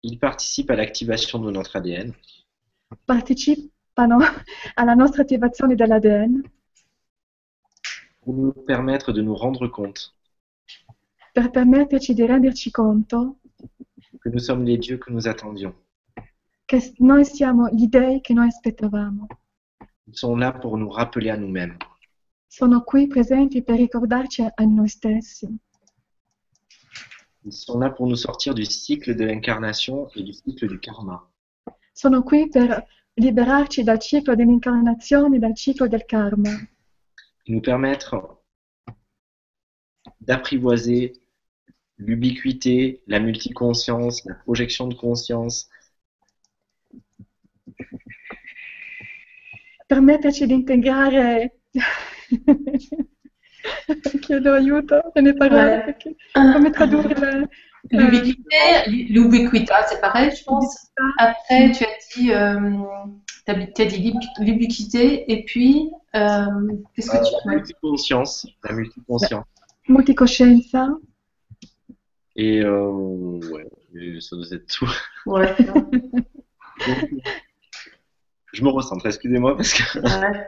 Ils 0.03 0.19
participent 0.19 0.71
à 0.71 0.77
l'activation 0.77 1.39
de 1.39 1.51
notre 1.51 1.77
ADN 1.77 2.13
Partecipano 3.07 4.19
alla 4.75 4.95
nostra 4.95 5.23
attivazione 5.23 5.77
dell'ADN 5.77 6.43
pour 8.21 8.35
nous 8.35 8.53
permettre 8.67 9.13
de 9.13 9.23
nous 9.23 9.37
rendre 9.37 9.69
compte 9.69 10.13
per 11.33 11.51
permetterci 11.51 12.13
di 12.15 12.27
renderci 12.27 12.71
conto 12.71 13.39
que 14.21 14.29
nous 14.29 14.45
sommes 14.45 14.65
les 14.65 14.79
dieux 14.79 14.99
que 14.99 15.11
nous 15.11 15.27
attendions. 15.27 15.75
che 16.67 16.93
noi 16.99 17.25
siamo 17.25 17.69
gli 17.71 17.87
dei 17.87 18.21
che 18.21 18.35
noi 18.35 18.49
aspettavamo. 18.49 19.27
Ils 20.07 20.19
sont 20.19 20.37
là 20.39 20.53
pour 20.53 20.77
nous 20.77 20.91
rappeler 20.91 21.31
à 21.31 21.37
nous-mêmes. 21.37 21.79
Sono 22.55 22.85
qui 22.85 23.09
presenti 23.09 23.65
per 23.65 23.79
ricordarci 23.79 24.43
a 24.43 24.63
noi 24.63 24.87
stessi. 24.87 25.59
Ils 27.43 27.53
sont 27.53 27.81
là 27.81 27.91
pour 27.91 28.07
nous 28.07 28.15
sortir 28.15 28.55
du 28.55 28.65
cycle 28.65 29.17
de 29.17 29.25
l'incarnation 29.25 30.09
et 30.15 30.23
du 30.23 30.33
cycle 30.33 30.69
du 30.69 30.79
karma. 30.79 31.29
Sono 31.93 32.23
qui 32.23 32.49
per 32.49 32.87
liberarci 33.15 33.83
dal 33.83 33.99
ciclo 33.99 34.37
dell'incarnazione 34.37 35.35
e 35.35 35.39
dal 35.41 35.57
ciclo 35.57 35.89
del 35.89 36.05
karma, 36.05 36.53
et 37.45 37.51
nous 37.53 37.61
permettre 37.61 38.45
d'apprivoiser 40.21 41.13
l'ubiquité, 41.97 43.03
la 43.09 43.19
multiconscience, 43.19 44.25
la 44.27 44.35
projection 44.35 44.87
de 44.87 44.95
conscience, 44.95 45.67
permetterci 49.89 50.47
di 50.47 50.53
integrare. 50.53 51.59
Chiedo 54.23 54.55
aiuto 54.55 54.97
nelle 55.17 55.35
parole 55.37 55.57
Ouais. 55.59 55.85
perché 55.85 56.17
come 56.35 56.71
tradurre 56.71 57.09
la- 57.09 57.47
L'ubiquité, 57.91 58.57
l'ubiquita, 59.11 59.87
c'est 59.87 60.01
pareil, 60.01 60.31
je 60.35 60.43
pense. 60.45 60.91
Après, 61.19 61.71
tu 61.73 61.85
as 61.85 61.89
dit, 62.17 62.33
euh, 62.33 62.79
tu 63.45 63.83
as 63.83 63.85
dit 63.85 63.99
l'ubi- 63.99 64.27
l'ubiquité, 64.41 65.31
et 65.31 65.45
puis, 65.45 65.91
euh, 66.17 66.47
qu'est-ce 66.95 67.11
que 67.11 67.17
tu 67.19 67.33
la 67.45 67.53
as 67.53 67.55
multiconscience, 67.57 68.47
la 68.65 68.73
multiconscience. 68.75 69.45
multicoscienza. 69.89 70.89
Et 72.37 72.61
euh, 72.63 73.39
ouais, 73.53 73.67
et 73.95 74.19
ça 74.21 74.37
doit 74.37 74.47
être 74.51 74.67
tout. 74.67 74.91
Ouais. 75.27 75.55
Donc, 75.67 75.93
je 78.55 78.63
me 78.63 78.69
recentre, 78.71 79.05
excusez-moi 79.07 79.57
parce 79.59 79.75
que 79.75 79.99
ouais. 80.01 80.47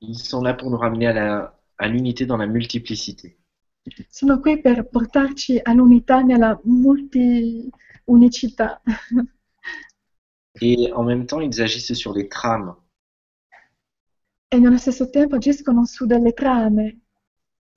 Ils 0.00 0.18
sont 0.18 0.42
là 0.42 0.54
pour 0.54 0.70
nous 0.70 0.78
ramener 0.78 1.06
à 1.06 1.88
l'unité 1.88 2.26
dans 2.26 2.36
la 2.36 2.46
multiplicité. 2.46 3.36
Sono 4.10 4.40
qui 4.40 4.58
per 4.60 4.88
portarci 4.90 5.58
all'unità 5.64 6.20
nella 6.22 6.60
multi-unicità. 6.64 8.82
Et 10.60 10.92
en 10.92 11.04
même 11.04 11.26
temps, 11.26 11.40
ils 11.40 11.62
agissent 11.62 11.94
sur 11.94 12.12
les 12.12 12.28
trames. 12.28 12.74
e 14.52 14.58
nello 14.58 14.78
stesso 14.78 15.08
tempo 15.10 15.36
agiscono 15.36 15.84
su 15.86 16.06
delle 16.06 16.32
trame, 16.32 16.98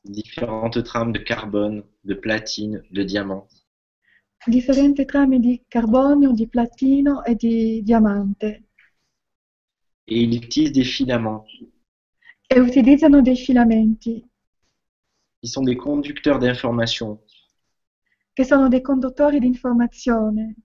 Différentes 0.06 0.84
trames 0.84 1.14
de 1.14 1.20
carbone, 1.24 1.84
de 2.02 2.16
platine, 2.16 2.84
de 2.90 3.04
diamant. 3.04 3.48
differenti 4.46 5.06
trame 5.06 5.40
di 5.40 5.64
carbonio, 5.70 6.34
di 6.34 6.48
platino 6.50 7.24
e 7.24 7.36
di 7.36 7.82
diamante 7.84 8.64
Et 10.08 10.22
ils 10.24 10.36
utilisent 10.36 10.74
des 10.74 10.84
filaments. 10.84 11.46
E 12.54 12.60
utilizzano 12.60 13.22
dei 13.22 13.36
filamenti 13.36 14.24
Ils 15.40 15.50
sont 15.50 15.64
des 15.66 15.76
conducteurs 15.76 16.38
d'informations 16.38 17.18
che 18.34 18.44
sono 18.44 18.68
dei 18.68 18.82
conduttori 18.82 19.40
di 19.40 19.48
informazione 19.48 20.56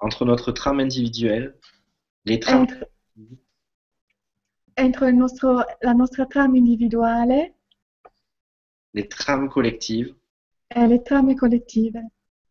entre 0.00 0.24
notre 0.24 0.52
trame 0.52 0.82
individuelle, 0.82 1.58
les 2.24 2.38
trames 2.38 2.68
nostro- 5.12 5.64
la 5.80 5.92
nostra 5.92 6.26
trama 6.26 6.56
individuale 6.56 7.54
les 8.92 9.08
trames 9.08 9.48
collectives 9.48 10.14
e 10.70 10.82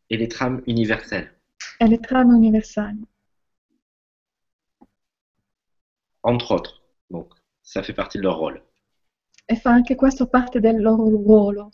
et 0.10 0.18
les 0.18 0.28
trames 0.28 0.64
universelles. 0.66 1.34
e. 1.80 3.08
Entre 6.24 6.52
autres. 6.52 6.82
Donc, 7.10 7.34
ça 7.62 7.84
fait 7.84 7.94
partie 7.94 8.18
de 8.18 8.24
leur 8.24 8.38
rôle. 8.38 8.62
E 9.50 9.56
fa 9.56 9.72
anche 9.72 9.96
questo 9.96 10.28
parte 10.28 10.60
del 10.60 10.82
loro 10.82 11.08
ruolo, 11.10 11.72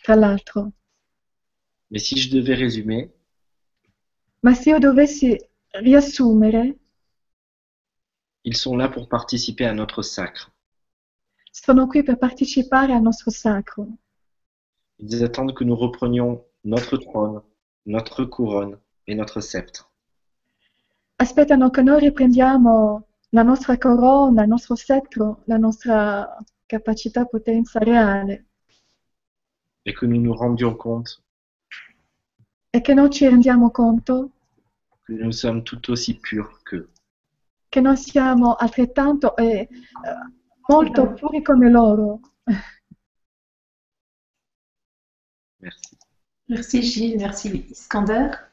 tra 0.00 0.14
l'altro. 0.14 0.72
Mais 1.88 2.02
si 2.02 2.16
je 2.16 2.30
devais 2.30 2.56
résumer, 2.58 3.10
Ma 4.40 4.54
se 4.54 4.70
io 4.70 4.78
dovessi 4.78 5.36
riassumere, 5.72 6.76
ils 8.44 8.56
sont 8.56 8.76
là 8.76 8.88
pour 8.88 9.08
participer 9.08 9.64
à 9.66 9.72
notre 9.74 10.02
sacre. 10.02 10.52
sono 11.50 11.86
qui 11.88 12.02
per 12.04 12.16
partecipare 12.16 12.92
al 12.92 13.02
nostro 13.02 13.30
sacro. 13.30 13.88
Ils 14.98 15.22
attendent 15.24 15.54
que 15.54 15.64
nous 15.64 15.74
reprenions 15.76 16.44
notre 16.62 16.96
trône, 16.98 17.42
notre 17.86 18.24
couronne 18.24 18.78
et 19.06 19.16
notre 19.16 19.40
sceptre. 19.40 19.90
Aspettano 21.16 21.70
che 21.70 21.82
noi 21.82 21.98
riprendiamo 21.98 23.06
la 23.30 23.42
nostra 23.42 23.76
corona, 23.78 24.42
il 24.42 24.48
nostro 24.48 24.76
scettro, 24.76 25.42
la 25.46 25.56
nostra 25.56 26.36
capacità, 26.66 27.24
potenza 27.24 27.78
reale 27.78 28.44
et 29.84 29.94
que 29.94 30.06
nous 30.06 30.20
nous 30.20 30.34
rendions 30.34 30.74
compte 30.74 31.22
e 32.70 32.80
che 32.80 32.94
noi 32.94 33.10
ci 33.10 33.26
rendiamo 33.26 33.70
conto? 33.70 34.30
Que 35.06 35.14
nous 35.14 35.32
sommes 35.32 35.62
tout 35.62 35.88
aussi 35.88 36.14
purs 36.14 36.60
qu'eux. 36.64 36.88
che 37.76 37.80
noi 37.82 37.96
siamo 37.96 38.54
altrettanto 38.54 39.36
e 39.36 39.44
eh, 39.44 39.68
molto 40.68 41.12
puri 41.12 41.42
come 41.42 41.70
loro. 41.70 42.20
Merci. 45.58 45.96
Merci 46.46 46.82
Gilles, 46.82 47.20
merci 47.20 47.66
Iskander. 47.70 48.50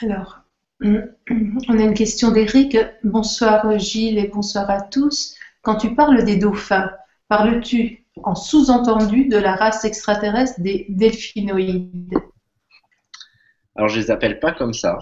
Alors, 0.00 0.44
on 0.80 1.78
a 1.78 1.82
une 1.82 1.94
question 1.94 2.30
d'Éric. 2.32 2.76
Bonsoir 3.02 3.78
Gilles 3.78 4.18
et 4.18 4.28
bonsoir 4.28 4.68
à 4.70 4.80
tous. 4.82 5.36
Quand 5.64 5.76
tu 5.76 5.94
parles 5.94 6.24
des 6.24 6.36
dauphins, 6.36 6.90
parles-tu 7.28 8.06
en 8.22 8.34
sous-entendu 8.34 9.28
de 9.28 9.38
la 9.38 9.56
race 9.56 9.84
extraterrestre 9.86 10.60
des 10.60 10.84
delphinoïdes? 10.90 12.18
Alors, 13.74 13.88
je 13.88 13.98
les 13.98 14.10
appelle 14.10 14.38
pas 14.40 14.52
comme 14.52 14.74
ça. 14.74 14.98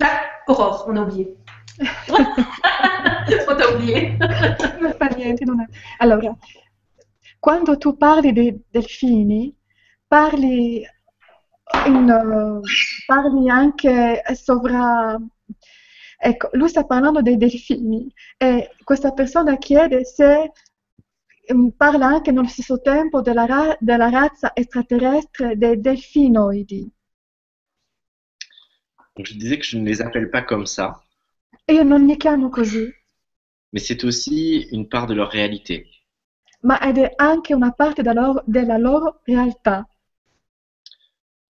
Ah, 0.00 0.20
Aurore, 0.46 0.84
on 0.88 0.96
a 0.96 1.02
oublié. 1.02 1.36
on 2.10 3.56
t'a 3.56 3.74
oublié. 3.74 4.16
Non 4.80 4.92
fa 4.92 5.08
niente, 5.08 5.44
non 5.44 5.60
è- 5.60 5.66
Allora, 5.98 6.32
quando 7.40 7.76
tu 7.76 7.96
parli 7.96 8.32
dei 8.32 8.56
delfini, 8.70 9.52
parli, 10.06 10.86
in, 11.86 12.08
eh, 12.08 12.60
parli 13.06 13.50
anche 13.50 14.22
sovra... 14.34 15.18
Ecco, 16.22 16.50
lui 16.52 16.68
sta 16.68 16.84
parlando 16.84 17.22
dei 17.22 17.36
delfini 17.38 18.12
e 18.36 18.70
questa 18.84 19.12
persona 19.12 19.56
chiede 19.56 20.04
se 20.04 20.52
mm, 21.54 21.68
parla 21.76 22.06
anche 22.08 22.30
nello 22.30 22.46
stesso 22.46 22.80
tempo 22.80 23.22
della, 23.22 23.46
ra- 23.46 23.76
della 23.80 24.10
razza 24.10 24.52
extraterrestre 24.54 25.56
dei 25.56 25.80
delfinoidi. 25.80 26.92
Donc, 29.16 29.26
je 29.26 29.34
disais 29.34 29.58
que 29.58 29.64
je 29.64 29.78
ne 29.78 29.84
les 29.84 30.02
appelle 30.02 30.30
pas 30.30 30.42
comme 30.42 30.66
ça, 30.66 31.02
E 31.66 31.72
io 31.72 31.82
non 31.84 32.04
li 32.06 32.16
chiamo 32.16 32.48
così, 32.50 32.84
mais 33.72 33.80
c'est 33.80 34.04
aussi 34.04 34.68
une 34.72 34.88
part 34.88 35.06
de 35.06 35.14
leur 35.14 35.30
réalité. 35.30 35.86
ma 36.62 36.78
ed 36.80 36.98
è 36.98 37.12
anche 37.16 37.54
una 37.54 37.72
parte 37.72 38.02
loro- 38.02 38.42
della 38.46 38.76
loro 38.76 39.20
realtà. 39.24 39.86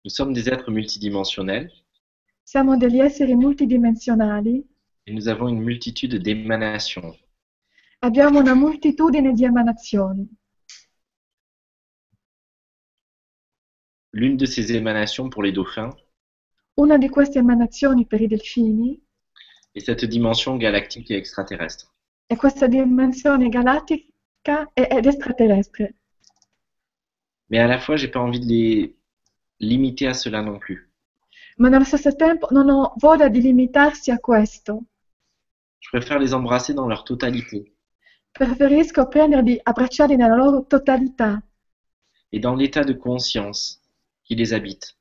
Nous 0.04 0.10
sommes 0.14 0.32
des 0.32 0.48
êtres 0.48 0.70
multidimensionnels 0.70 1.70
Siamo 2.50 2.78
degli 2.78 2.98
esseri 2.98 3.34
multidimensionali, 3.34 4.66
et 5.06 5.12
nous 5.12 5.28
avons 5.28 5.48
une 5.48 5.60
multitude 5.60 6.14
d'émanations. 6.16 7.14
abbiamo 7.98 8.38
una 8.40 8.54
moltitudine 8.54 9.34
di 9.34 9.44
emanazioni. 9.44 10.26
L'une 14.14 14.38
de 14.38 14.46
ces 14.46 14.72
émanations 14.72 15.28
pour 15.28 15.42
les 15.42 15.52
dauphins 15.52 15.90
Una 16.78 16.96
di 16.96 17.10
queste 17.10 17.38
emanazioni 17.40 18.06
per 18.06 18.22
i 18.22 18.26
delfini 18.26 18.98
est 19.74 19.84
cette 19.84 20.06
dimension 20.06 20.56
galactique 20.56 21.10
et 21.10 21.18
extraterrestre. 21.18 21.90
è 22.26 22.34
questa 22.36 22.66
dimensione 22.66 23.50
galattica 23.50 24.70
e- 24.72 24.88
ed 24.90 25.04
extraterrestre. 25.04 25.94
Mais 27.50 27.58
à 27.60 27.66
la 27.66 27.78
fois, 27.78 27.96
j'ai 27.96 28.08
pas 28.08 28.20
envie 28.20 28.40
de 28.40 28.46
les 28.46 28.96
limiter 29.60 30.06
à 30.06 30.14
cela 30.14 30.40
non 30.40 30.58
plus. 30.58 30.87
Ma 31.58 31.68
nello 31.68 31.84
stesso 31.84 32.14
tempo 32.14 32.48
non 32.50 32.68
ho 32.68 32.92
voglia 32.98 33.28
di 33.28 33.40
limitarsi 33.40 34.10
a 34.10 34.18
questo. 34.18 34.82
Je 35.80 35.88
préfère 35.90 36.18
les 36.18 36.32
embrasser 36.32 36.74
dans 36.74 36.86
leur 36.88 37.02
totalité 37.04 37.72
Preferisco 38.30 39.08
prenderli, 39.08 39.58
abbracciarli 39.62 40.14
nella 40.16 40.36
loro 40.36 40.64
totalità 40.66 41.42
et 42.30 42.38
dans 42.40 42.54
l'état 42.54 42.84
de 42.84 42.92
conscience 42.92 43.80
qui 44.24 44.34
les 44.36 44.52
habite. 44.52 44.94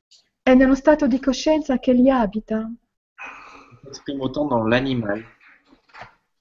e 0.44 0.56
nello 0.56 0.76
stato 0.76 1.08
di 1.08 1.20
coscienza 1.20 1.78
che 1.78 1.92
li 1.94 2.10
abita, 2.10 2.70
Ils 3.84 3.90
s'expriment 3.94 4.22
autant 4.24 4.48
dans 4.48 4.64
l'animal 4.66 5.24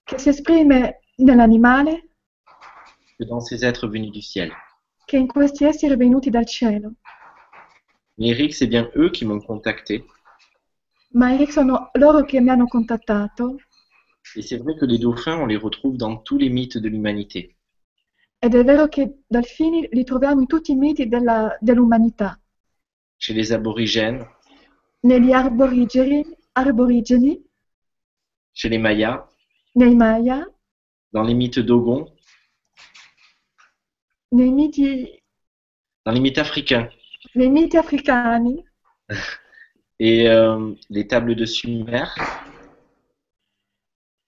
che 0.05 0.19
si 0.19 0.29
esprime 0.29 1.01
nell'animale 1.17 2.09
que 3.19 3.25
dans 3.25 3.41
ces 3.41 3.65
êtres 3.65 3.89
venus 3.89 4.13
du 4.13 4.21
ciel. 4.23 4.51
che 5.07 5.17
in 5.17 5.27
questi 5.27 5.65
esseri 5.65 5.97
venuti 5.97 6.31
dal 6.31 6.47
cielo. 6.47 6.93
Mais 8.19 8.29
Eric, 8.29 8.55
c'est 8.55 8.67
bien 8.67 8.91
eux 8.97 9.11
qui 9.11 9.25
m'ont 9.25 9.41
contacté. 9.41 10.05
Ma 11.13 11.33
Eric 11.35 11.53
sono 11.53 11.91
loro 11.95 12.25
che 12.25 12.41
mi 12.41 12.51
hanno 12.51 12.67
contattato. 12.67 13.59
Et 14.35 14.43
c'est 14.43 14.57
vrai 14.59 14.75
que 14.77 14.85
les 14.85 14.99
dauphins, 14.99 15.39
on 15.39 15.47
les 15.47 15.57
retrouve 15.57 15.97
dans 15.97 16.17
tous 16.17 16.37
les 16.39 16.49
mythes 16.51 16.79
de 16.79 16.89
l'humanité. 16.89 17.53
ed 18.39 18.55
è 18.55 18.63
vero 18.65 18.87
che 18.89 19.23
delfini 19.27 19.89
li 19.91 20.05
troviamo 20.05 20.41
in 20.41 20.47
tutti 20.47 20.71
i 20.73 20.77
miti 20.77 21.09
della- 21.09 21.57
dell'umanità, 21.59 22.39
Chez 23.19 23.33
les 23.35 23.51
aborigènes, 23.51 24.27
negli 25.01 25.33
arborigeni, 25.33 26.23
arborigeni, 26.53 27.43
chez 28.53 28.69
les 28.69 28.79
Mayas, 28.79 29.25
nei 29.75 29.95
Maya, 29.97 30.45
dans 31.13 31.23
les 31.27 31.35
mythes 31.35 31.61
Dogon, 31.65 32.05
nei 34.33 34.51
miti, 34.53 35.23
dans 36.05 36.13
les 36.13 36.21
mythes 36.21 36.39
africains 36.39 36.89
nei 37.35 37.49
miti 37.51 37.77
africani, 37.77 38.65
et 39.99 40.29
euh, 40.29 40.75
les 40.91 41.07
tables 41.07 41.35
de 41.35 41.45
Sumer, 41.45 42.07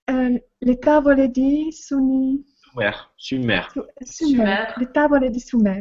eh, 0.09 0.43
le 0.61 0.75
tavole 0.75 1.29
di 1.31 1.73
Suni, 1.73 2.45
Sumer, 2.71 2.93
Sumer. 3.17 3.63
Su- 3.73 3.83
Sumer, 4.05 4.37
Sumer. 4.37 4.75
le 4.79 4.93
tavole 4.93 5.31
di 5.31 5.41
Sumer. 5.41 5.81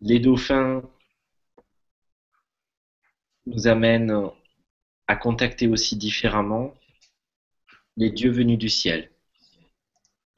Les 0.00 0.20
dauphins 0.20 0.82
nous 3.46 3.66
amènent 3.66 4.30
à 5.06 5.16
contacter 5.16 5.68
aussi 5.68 5.96
différemment 5.96 6.74
les 7.96 8.10
dieux 8.10 8.30
venus 8.30 8.58
du 8.58 8.68
ciel. 8.68 9.10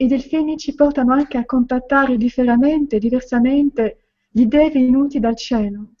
I 0.01 0.07
delfini 0.07 0.57
ci 0.57 0.75
portano 0.75 1.13
anche 1.13 1.37
a 1.37 1.45
contattare 1.45 2.17
differamente, 2.17 2.99
diversamente, 2.99 3.97
gli 4.29 4.45
dei 4.45 4.71
venuti 4.71 5.19
dal 5.19 5.35
cielo. 5.35 5.93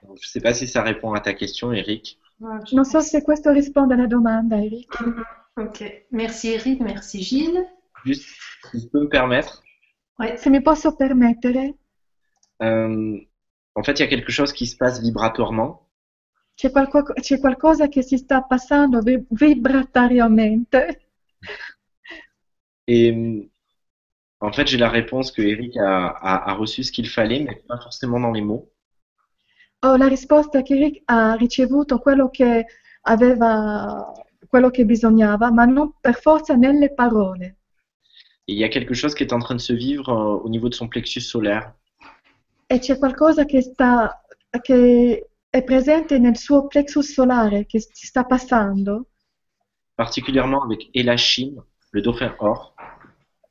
Je 0.00 0.06
ne 0.06 0.16
sais 0.16 0.40
pas 0.40 0.54
si 0.54 0.66
ça 0.66 0.82
répond 0.82 1.12
à 1.14 1.20
ta 1.20 1.34
question, 1.34 1.72
Eric. 1.72 2.16
Non 2.72 2.84
so 2.84 3.00
se 3.00 3.22
questo 3.22 3.50
risponde 3.50 3.94
alla 3.94 4.06
domanda, 4.06 4.56
Eric. 4.56 4.96
Ok, 5.58 6.06
merci 6.10 6.52
Eric, 6.52 6.80
merci 6.80 7.20
Gilles. 7.20 7.66
Juste, 8.04 8.28
si 8.70 8.78
je 8.78 8.86
peux 8.86 9.00
me 9.00 9.08
permettre, 9.08 9.64
Ouais. 10.18 10.36
Se 10.36 10.50
mi 10.50 10.60
posso 10.60 10.96
permettere, 10.96 11.74
euh, 12.62 13.26
En 13.74 13.84
fait, 13.84 13.92
il 13.92 14.00
y 14.00 14.02
a 14.02 14.08
quelque 14.08 14.32
chose 14.32 14.52
qui 14.52 14.66
se 14.66 14.76
passe 14.76 15.00
vibratoirement. 15.00 15.87
C'è, 16.58 16.72
qualco- 16.72 17.12
c'è 17.12 17.38
qualcosa 17.38 17.86
che 17.86 18.02
si 18.02 18.16
sta 18.16 18.42
passando 18.42 19.00
Et 22.84 23.12
hum, 23.12 23.48
en 24.40 24.52
fait, 24.52 24.66
j'ai 24.66 24.76
la 24.76 24.88
réponse 24.88 25.30
que 25.30 25.40
Eric 25.40 25.76
a, 25.76 26.08
a, 26.08 26.50
a 26.50 26.54
reçu 26.54 26.82
ce 26.82 26.90
qu'il 26.90 27.08
fallait, 27.08 27.44
mais 27.44 27.62
pas 27.68 27.78
forcément 27.78 28.18
dans 28.18 28.32
les 28.32 28.40
mots. 28.40 28.68
Ho 29.84 29.94
la 29.94 30.08
risposta 30.08 30.62
che 30.62 30.74
Rick 30.74 31.02
ha 31.04 31.34
ricevuto 31.34 32.00
quello 32.00 32.28
che 32.28 32.66
aveva, 33.02 34.12
quello 34.48 34.70
che 34.70 34.84
bisognava, 34.84 35.52
ma 35.52 35.64
non 35.64 35.92
per 36.00 36.16
forza 36.16 36.56
nelle 36.56 36.92
parole. 36.92 37.58
Et 38.48 38.54
il 38.54 38.58
y 38.58 38.64
a 38.64 38.68
quelque 38.68 38.94
chose 38.94 39.14
qui 39.14 39.22
est 39.22 39.32
en 39.32 39.38
train 39.38 39.54
de 39.54 39.60
se 39.60 39.74
vivre 39.74 40.08
euh, 40.08 40.42
au 40.42 40.48
niveau 40.48 40.68
de 40.68 40.74
son 40.74 40.88
plexus 40.88 41.20
solaire. 41.20 41.72
E 42.66 42.80
c'è 42.80 42.98
qualcosa 42.98 43.44
che, 43.44 43.62
sta, 43.62 44.24
che 44.60 45.27
è 45.50 45.62
presente 45.64 46.18
nel 46.18 46.36
suo 46.36 46.66
plexus 46.66 47.12
solare, 47.12 47.66
che 47.66 47.80
si 47.80 48.06
sta 48.06 48.24
passando, 48.24 49.06
particulièrement 49.94 50.62
avec 50.62 50.88
Elachim, 50.94 51.62
le 51.92 52.00
dauphin 52.00 52.34
or. 52.38 52.72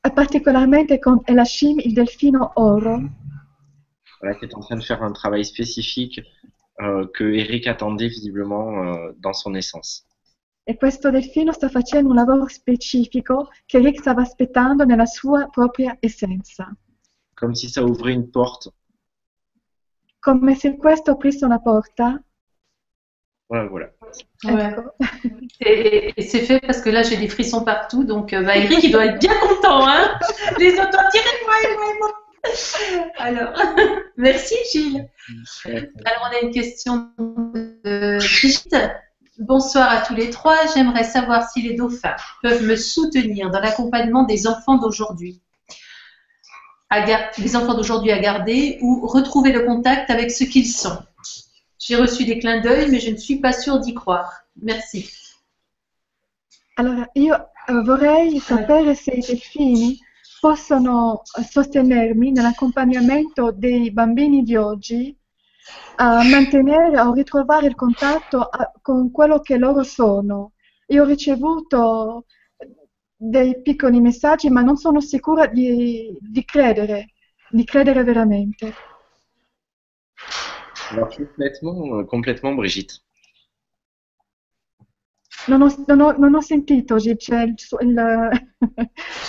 e 0.01 0.11
particolarmente 0.11 0.99
con 0.99 1.21
Elashim, 1.25 1.79
il 1.79 1.93
delfino 1.93 2.51
oro, 2.55 3.01
Voilà, 4.19 4.35
qui 4.35 4.45
est 4.45 4.55
en 4.55 4.61
train 4.61 4.77
de 4.77 4.83
faire 4.83 5.03
un 5.03 5.11
travail 5.13 5.43
spécifique 5.45 6.19
euh, 6.81 7.05
que 7.13 7.23
Eric 7.35 7.67
attendait 7.67 8.07
visiblement 8.07 8.83
euh, 8.83 9.13
dans 9.19 9.33
son 9.33 9.53
essence. 9.55 10.05
e 10.63 10.75
questo 10.75 11.09
delfino 11.11 11.51
sta 11.53 11.69
facendo 11.69 12.09
un 12.09 12.15
lavoro 12.15 12.47
specifico 12.47 13.49
che 13.65 13.79
Rick 13.79 13.99
stava 13.99 14.21
aspettando 14.23 14.83
nella 14.85 15.05
sua 15.05 15.47
propria 15.49 15.95
essenza. 16.01 16.75
Comme 17.35 17.53
si 17.55 17.69
ça 17.69 17.83
ouvrait 17.83 18.13
une 18.15 18.29
porte. 18.29 18.71
Come 20.27 20.55
se 20.55 20.75
questo 20.75 21.11
aprisse 21.11 21.45
una 21.45 21.59
porta, 21.59 22.21
Voilà, 23.47 23.69
voilà. 23.69 23.89
Ouais. 24.43 24.75
Et, 25.61 26.13
et 26.17 26.21
c'est 26.21 26.41
fait 26.41 26.59
parce 26.59 26.81
que 26.81 26.89
là 26.89 27.01
j'ai 27.01 27.15
des 27.15 27.29
frissons 27.29 27.63
partout, 27.63 28.03
donc 28.03 28.33
euh, 28.33 28.43
bah, 28.43 28.57
Eric 28.57 28.83
il 28.83 28.91
doit 28.91 29.05
être 29.05 29.19
bien 29.19 29.33
content, 29.39 29.87
hein 29.87 30.19
Les 30.59 30.73
autres 30.73 30.91
doivent 30.91 31.11
dire 31.13 31.21
moi, 31.45 31.55
moi, 31.77 31.93
moi. 31.99 32.09
Alors, 33.19 33.53
merci 34.17 34.55
Gilles. 34.73 35.09
Alors 35.63 36.29
on 36.29 36.35
a 36.35 36.39
une 36.41 36.51
question 36.51 37.09
de 37.17 38.17
Brigitte. 38.17 38.75
Bonsoir 39.39 39.89
à 39.89 40.01
tous 40.01 40.13
les 40.13 40.29
trois. 40.29 40.57
J'aimerais 40.75 41.05
savoir 41.05 41.49
si 41.49 41.61
les 41.61 41.75
dauphins 41.75 42.17
peuvent 42.43 42.65
me 42.65 42.75
soutenir 42.75 43.49
dans 43.49 43.61
l'accompagnement 43.61 44.23
des 44.23 44.45
enfants 44.45 44.75
d'aujourd'hui. 44.75 45.41
À 46.89 47.05
Les 47.37 47.55
enfants 47.55 47.73
d'aujourd'hui 47.73 48.11
à 48.11 48.19
garder 48.19 48.79
ou 48.81 49.05
retrouver 49.07 49.51
le 49.51 49.65
contact 49.65 50.09
avec 50.09 50.31
ce 50.31 50.45
qu'ils 50.45 50.67
sont. 50.67 50.97
J'ai 51.79 51.97
reçu 51.97 52.23
des 52.23 52.39
clins 52.39 52.61
d'œil, 52.61 52.89
mais 52.89 52.99
je 52.99 53.11
ne 53.11 53.17
suis 53.17 53.39
pas 53.39 53.51
sûre 53.51 53.79
d'y 53.79 53.93
croire. 53.93 54.31
Merci. 54.61 55.09
Allora, 56.75 57.09
io 57.15 57.35
eh, 57.35 57.81
vorrei 57.83 58.39
sapere 58.39 58.95
se 58.95 59.11
i 59.11 59.21
delfini 59.21 59.97
possono 60.39 61.23
sostenermi 61.23 62.31
nell'accompagnamento 62.31 63.51
dei 63.51 63.91
bambini 63.91 64.43
di 64.43 64.55
oggi 64.55 65.17
a 65.95 66.23
mantenere 66.23 66.99
o 67.01 67.11
ritrovare 67.13 67.67
il 67.67 67.75
contatto 67.75 68.41
a- 68.41 68.71
con 68.81 69.11
quello 69.11 69.39
che 69.39 69.57
loro 69.57 69.83
sono. 69.83 70.53
Io 70.87 71.03
ho 71.03 71.05
ricevuto 71.05 72.25
dei 73.17 73.61
piccoli 73.61 73.99
messaggi, 73.99 74.49
ma 74.49 74.61
non 74.61 74.77
sono 74.77 75.01
sicura 75.01 75.47
di, 75.47 76.15
di 76.19 76.43
credere, 76.45 77.13
di 77.49 77.63
credere 77.63 78.03
veramente. 78.03 78.73
Alors 80.91 81.09
complètement, 81.15 82.03
complètement, 82.05 82.53
Brigitte. 82.55 83.01
Non 85.47 85.61
ho, 85.61 85.67
non 85.87 85.99
ho- 86.01 86.17
non 86.17 86.35
ho 86.35 86.41
sentito, 86.41 86.95
c'è 86.97 87.41
il 87.43 87.55
il- 87.81 87.99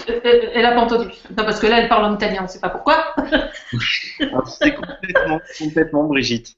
Elle 0.09 0.51
elle 0.55 0.65
a 0.67 0.73
pas 0.75 0.83
entendu. 0.83 1.07
Non, 1.37 1.45
parce 1.45 1.61
que 1.61 1.67
là, 1.67 1.79
elle 1.81 1.89
parle 1.89 2.05
en 2.07 2.15
italien, 2.15 2.41
on 2.41 2.45
ne 2.45 2.49
sait 2.49 2.61
pas 2.61 2.71
pourquoi. 2.71 3.15
C'est 4.61 4.75
complètement, 4.75 5.41
complètement, 5.59 6.05
Brigitte. 6.05 6.57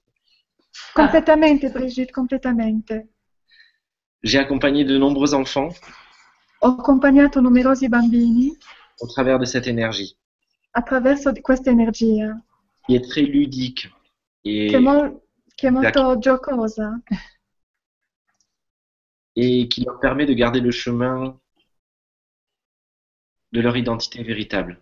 completamente, 0.94 1.68
Brigitte, 1.72 2.12
completamente. 2.12 2.92
J'ai 4.22 4.38
accompagné 4.38 4.84
de 4.84 4.96
nombreux 4.98 5.34
enfants 5.34 5.68
Ho 6.62 6.68
accompagnato 6.68 7.40
numerosi 7.40 7.88
bambini 7.88 8.56
au 9.00 9.06
travers 9.06 9.38
de 9.38 9.46
cette 9.46 9.66
énergie 9.66 10.16
attraverso 10.72 11.32
questa 11.40 11.70
energia, 11.70 12.38
qui 12.84 12.94
est 12.96 13.08
très 13.08 13.22
ludique 13.22 13.90
et, 14.44 14.68
che 14.70 14.76
è, 14.76 14.80
mol- 14.80 15.20
che 15.54 15.68
è 15.68 15.70
molto 15.70 16.18
giocosa 16.18 17.00
et 19.36 19.68
qui 19.72 19.84
leur 19.84 19.98
permet 19.98 20.26
de 20.26 20.34
garder 20.34 20.60
le 20.60 20.70
chemin 20.70 21.38
de 23.52 23.60
leur 23.60 23.76
identité 23.76 24.22
véritable. 24.22 24.78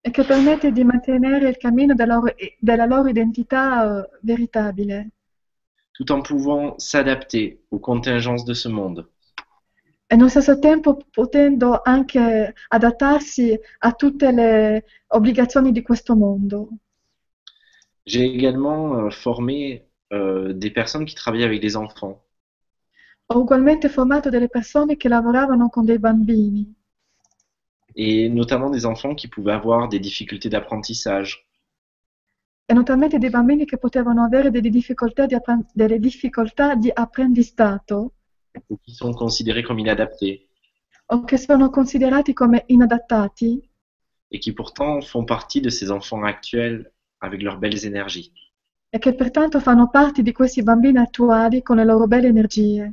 e 0.00 0.10
che 0.10 0.22
permette 0.24 0.70
di 0.70 0.84
mantenere 0.84 1.48
il 1.48 1.56
cammino 1.56 1.92
della 1.94 2.14
loro, 2.14 2.34
della 2.60 2.86
loro 2.86 3.08
identità 3.08 4.04
eh, 4.04 4.08
veritabile 4.22 5.10
tout 5.92 6.12
en 6.12 6.22
pouvant 6.22 6.78
s'adapter 6.78 7.60
aux 7.72 7.80
contingences 7.80 8.44
de 8.44 8.54
ce 8.54 8.68
monde. 8.68 9.08
E 10.10 10.16
nello 10.16 10.28
stesso 10.28 10.58
tempo 10.58 10.98
potendo 11.10 11.80
anche 11.84 12.54
adattarsi 12.68 13.58
a 13.80 13.92
tutte 13.92 14.32
le 14.32 14.84
obbligazioni 15.08 15.70
di 15.70 15.82
questo 15.82 16.16
mondo. 16.16 16.68
J'ai 18.04 18.24
également 18.24 19.04
euh, 19.04 19.10
formé 19.10 19.86
euh, 20.12 20.54
des 20.54 20.70
personnes 20.72 21.04
qui 21.04 21.14
travaillaient 21.14 21.44
avec 21.44 21.60
des 21.60 21.76
enfants. 21.76 22.24
Ho 23.26 23.38
ugualmente 23.40 23.90
formato 23.90 24.30
delle 24.30 24.48
persone 24.48 24.96
che 24.96 25.08
lavoravano 25.08 25.68
con 25.68 25.84
dei 25.84 25.98
bambini 25.98 26.74
et 27.98 28.28
notamment 28.28 28.70
des 28.70 28.86
enfants 28.86 29.14
qui 29.14 29.26
pouvaient 29.26 29.52
avoir 29.52 29.88
des 29.88 29.98
difficultés 29.98 30.48
d'apprentissage, 30.48 31.46
e 32.70 32.74
notamment 32.74 33.08
dei 33.08 33.30
bambini 33.30 33.64
che 33.64 33.76
potevano 33.76 34.22
avere 34.22 34.50
delle 34.50 34.70
difficoltà 34.70 35.26
di, 35.26 35.36
delle 35.72 35.98
difficoltà 35.98 36.74
di 36.74 36.90
apprendistato 36.92 38.12
ou 38.68 38.76
qui 38.78 38.92
sont 38.92 39.12
considérés 39.14 39.62
comme 39.62 39.78
inadaptés, 39.78 40.46
o 41.10 41.24
che 41.24 41.38
sono 41.38 41.70
considerati 41.70 42.32
come 42.34 42.64
inadattati? 42.68 43.62
Et 44.30 44.40
qui 44.40 44.52
pourtant 44.52 45.00
font 45.00 45.24
partie 45.24 45.60
de 45.62 45.70
ces 45.70 45.90
enfants 45.90 46.22
actuels 46.24 46.92
avec 47.20 47.40
leurs 47.42 47.58
belles 47.58 47.84
énergies. 47.86 48.30
e 48.90 48.98
che 48.98 49.14
pertanto 49.14 49.60
fanno 49.60 49.88
parte 49.90 50.22
di 50.22 50.32
questi 50.32 50.62
bambini 50.62 50.98
attuali 50.98 51.62
con 51.62 51.76
le 51.76 51.84
loro 51.84 52.06
belle 52.06 52.28
energie. 52.28 52.90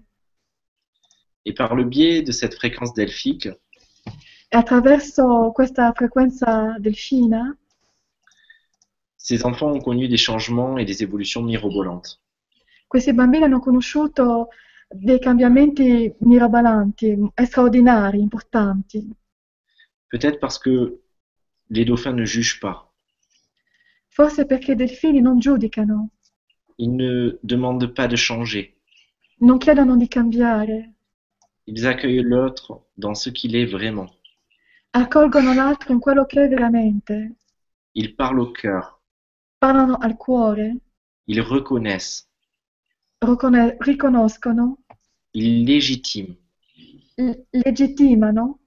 Et 1.46 1.54
par 1.54 1.74
le 1.76 1.86
biais 1.86 2.22
de 2.24 2.32
cette 2.32 2.54
fréquence 2.56 2.94
delphique, 2.94 3.48
E 4.50 4.58
attraverso 4.58 5.52
questa 5.54 5.92
frequenza 5.94 6.76
delfina, 6.80 7.58
ces 9.18 9.44
enfants 9.46 9.72
ont 9.74 9.82
connu 9.82 10.08
des 10.08 10.18
changements 10.18 10.78
et 10.78 10.86
des 10.86 11.02
évolutions 11.02 11.42
mirobolantes. 11.44 12.20
questi 12.88 13.14
bambini 13.14 13.44
hanno 13.46 13.60
conosciuto 13.60 14.50
dei 14.88 15.20
cambiamenti 15.20 16.14
mirabolanti, 16.20 17.18
straordinari, 17.46 18.20
importanti. 18.22 19.08
Peut-être 20.10 20.40
parce 20.40 20.60
que 20.60 21.02
les 21.70 21.86
dauphins 21.86 22.14
ne 22.14 22.26
jugent 22.26 22.60
pas. 22.60 22.94
Forse 24.08 24.46
perché 24.46 24.74
i 24.74 24.76
delfini 24.76 25.22
non 25.22 25.40
giudicano, 25.40 26.10
Ils 26.78 26.94
ne 26.94 27.38
demandent 27.44 27.94
pas 27.94 28.08
de 28.08 28.16
changer. 28.18 28.74
non 29.40 29.58
chiedono 29.58 29.96
di 29.98 30.08
cambiare, 30.08 30.94
Ils 31.68 31.86
accueillent 31.88 32.22
l'autre 32.24 32.86
dans 32.98 33.16
ce 33.16 33.30
qu'il 33.32 33.56
est 33.56 33.66
vraiment. 33.66 34.10
accolgono 34.92 35.54
l'altro 35.54 35.92
in 35.94 36.00
quello 36.00 36.26
che 36.26 36.44
è 36.44 36.48
veramente, 36.48 37.36
Ils 37.96 38.16
parlent 38.16 38.40
au 38.40 38.52
cœur. 38.52 39.02
parlano 39.58 39.98
al 39.98 40.16
cuore, 40.16 40.78
Ils 41.28 41.42
reconnaissent. 41.42 42.30
Riconoscono, 43.80 44.80
Ils 45.34 45.66
légitiment. 45.66 46.36
l- 47.18 47.46
legittimano 47.52 48.60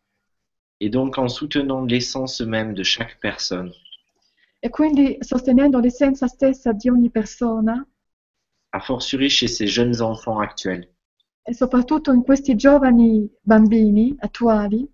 Et 0.81 0.91
donc 0.91 1.19
en 1.19 1.29
soutenant 1.29 1.85
l'essence 1.85 2.41
même 2.41 2.73
de 2.75 2.83
chaque 2.85 3.19
personne, 3.21 3.73
e 4.61 4.69
quindi 4.71 5.17
sostenendo 5.21 5.79
l'essenza 5.81 6.27
stessa 6.29 6.73
di 6.73 6.89
ogni 6.89 7.11
persona. 7.11 7.85
A 8.73 8.81
fortiori 8.81 9.29
chez 9.31 9.49
ces 9.49 9.67
jeunes 9.67 10.01
enfants 10.01 10.41
actuels, 10.41 10.87
e 11.43 11.55
soprattutto 11.55 12.13
in 12.13 12.23
questi 12.23 12.55
giovani 12.55 13.29
bambini 13.43 14.15
attuali, 14.19 14.89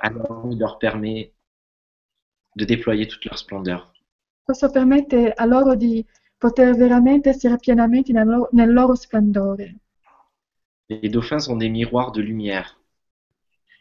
alors 0.00 0.46
il 0.50 0.58
leur 0.58 0.78
permet 0.78 1.32
de 2.56 2.64
déployer 2.64 3.06
toute 3.06 3.24
leur 3.24 3.38
splendeur. 3.38 3.92
questo 4.44 4.70
permette 4.70 5.32
a 5.36 5.44
loro 5.44 5.74
di 5.74 6.04
poter 6.38 6.74
veramente 6.76 7.30
essere 7.30 7.56
pienamente 7.56 8.12
nel 8.12 8.26
loro, 8.26 8.48
nel 8.52 8.72
loro 8.72 8.94
splendore. 8.94 9.76
Les 10.88 11.08
dauphins 11.10 11.40
sont 11.40 11.56
des 11.58 11.68
miroirs 11.68 12.12
de 12.12 12.20
lumière. 12.22 12.78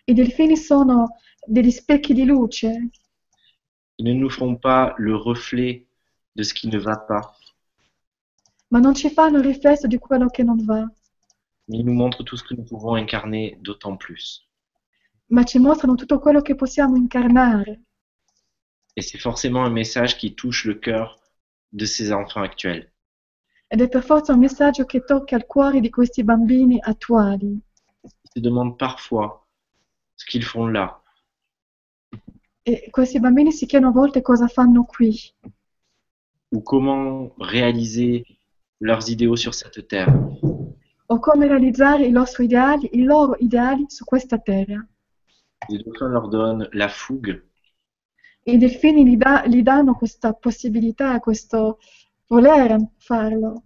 I 0.08 0.14
delfini 0.14 0.56
sono 0.58 1.18
degli 1.46 1.72
specchi 1.72 2.14
di 2.14 2.26
luce, 2.26 2.90
Ils 3.98 4.06
ne 4.06 4.14
nous 4.14 4.30
font 4.30 4.58
pas 4.60 4.94
le 4.98 5.16
reflet 5.16 5.86
de 6.36 6.44
ce 6.44 6.54
qui 6.54 6.68
ne 6.68 6.78
va 6.78 6.98
pas, 6.98 7.34
ma 8.70 8.80
non 8.80 8.94
ci 8.94 9.10
fanno 9.10 9.38
il 9.38 9.46
riflesso 9.46 9.88
di 9.88 9.98
quello 9.98 10.28
che 10.28 10.44
non 10.44 10.58
va, 10.66 10.82
mais 11.68 11.78
ils 11.80 11.86
nous 11.86 11.94
montrent 11.94 12.24
tout 12.24 12.36
ce 12.38 12.44
que 12.44 12.54
nous 12.56 12.66
pouvons 12.66 12.96
incarner 12.96 13.58
d'autant 13.62 13.96
plus. 13.98 14.46
ma 15.30 15.44
ci 15.44 15.60
mostrano 15.60 15.96
tutto 15.96 16.20
quello 16.20 16.42
che 16.42 16.56
possiamo 16.56 16.96
incarnare. 16.98 17.80
Et 18.98 19.02
c'est 19.02 19.18
forcément 19.20 19.64
un 19.66 19.72
message 19.72 20.18
qui 20.18 20.36
touche 20.36 20.66
le 20.66 20.76
cœur 20.76 21.20
de 21.72 21.86
ces 21.86 22.12
enfants 22.12 22.44
actuels. 22.44 22.90
Ed 23.68 23.82
è 23.82 23.90
per 23.90 24.04
forza 24.04 24.34
un 24.34 24.40
messaggio 24.40 24.86
che 24.86 25.04
tocca 25.04 25.36
il 25.36 25.46
cuore 25.46 25.80
di 25.80 25.90
questi 25.90 26.24
bambini 26.24 26.80
attuali. 26.82 27.60
Se 28.24 28.40
demandent 28.40 28.78
parfois 28.78 29.46
ce 30.16 30.26
qu'ils 30.26 30.44
font 30.46 30.68
là, 30.72 31.00
E 32.68 32.90
questi 32.90 33.20
bambini 33.20 33.52
si 33.52 33.68
chiedono 33.68 33.92
a 33.92 33.94
volte 33.94 34.22
cosa 34.24 34.48
fanno 34.48 34.86
qui 34.86 35.32
ou 36.52 36.62
comment 36.62 37.32
réaliser 37.38 38.26
leurs 38.80 39.08
idéaux 39.10 39.36
sur 39.36 39.54
cette 39.54 39.88
terre. 39.88 40.12
o 41.08 41.20
come 41.20 41.48
realizzare 41.48 42.06
i 42.08 42.12
loro 42.12 42.42
ideali, 42.42 42.90
i 42.94 43.04
loro 43.04 43.36
ideali 43.40 43.86
su 43.88 44.04
questa 44.04 44.40
terra. 44.40 44.84
Les 45.70 45.78
dauphins 45.84 46.08
leur 46.10 46.28
donnent 46.30 46.68
la 46.74 46.88
fougue, 46.90 47.44
I 48.48 48.58
delfini 48.58 49.06
gli, 49.08 49.18
da- 49.18 49.46
gli 49.46 49.62
danno 49.62 49.96
questa 49.96 50.34
possibilità, 50.34 51.20
questo 51.20 51.80
voler 52.28 52.78
farlo 52.98 53.64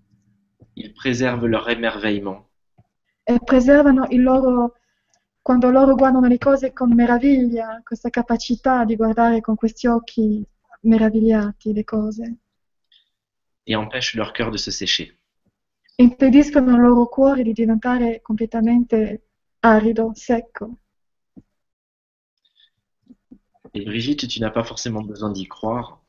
ils 0.75 0.93
préservent 0.93 1.45
leur 1.45 1.69
émerveillement. 1.69 2.45
e 3.23 3.37
preservano 3.43 4.07
il 4.09 4.21
loro, 4.23 4.73
quando 5.41 5.69
loro 5.69 5.93
guardano 5.95 6.27
le 6.27 6.37
cose 6.37 6.73
con 6.73 6.93
meraviglia, 6.93 7.81
questa 7.83 8.09
capacità 8.09 8.85
di 8.85 8.95
guardare 8.95 9.41
con 9.41 9.55
questi 9.55 9.87
occhi 9.87 10.43
meravigliati 10.81 11.73
le 11.73 11.83
cose. 11.83 12.37
et 13.67 13.75
empêchent 13.75 14.15
leur 14.15 14.31
cœur 14.33 14.49
de 14.51 14.57
se 14.57 14.71
sécher. 14.71 15.15
Impediscono 15.97 16.73
al 16.73 16.79
loro 16.79 17.07
cuore 17.07 17.43
di 17.43 17.51
diventare 17.53 18.21
completamente 18.21 19.27
arido, 19.59 20.11
secco. 20.15 20.77
Et 23.73 23.85
Brigitte, 23.85 24.27
tu 24.27 24.39
n'as 24.39 24.51
pas 24.51 24.63
forcément 24.63 25.01
besoin 25.01 25.31
d'y 25.31 25.47
croire. 25.47 26.01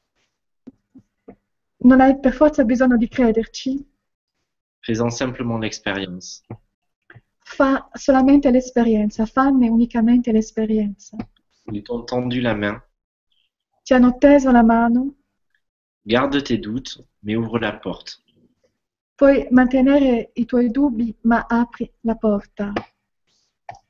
Non 1.83 2.01
hai 2.01 2.19
per 2.21 2.33
forza 2.35 2.65
bisogno 2.65 2.97
di 2.97 3.09
crederci, 3.09 3.87
Fais-en 4.83 5.11
simplement 5.11 5.59
l'expérience. 5.59 6.43
fa 7.43 7.89
solamente 7.93 8.51
l'esperienza, 8.51 9.27
fanne 9.27 9.69
unicamente 9.69 10.33
l'esperienza. 10.33 11.17
Ils 11.73 11.83
t'ont 11.83 12.05
tendu 12.05 12.41
la 12.41 12.55
main. 12.55 12.83
Ti 13.85 13.95
hanno 13.95 14.17
teso 14.19 14.51
la 14.51 14.63
mano, 14.63 15.17
Garde 16.07 16.43
tes 16.43 16.59
doutes, 16.59 17.03
mais 17.23 17.37
ouvre 17.37 17.59
la 17.59 17.73
porte. 17.73 18.23
puoi 19.17 19.47
mantenere 19.51 20.31
i 20.35 20.45
tuoi 20.47 20.71
dubbi, 20.71 21.15
ma 21.23 21.45
apri 21.49 21.91
la 22.01 22.15
porta. 22.15 22.73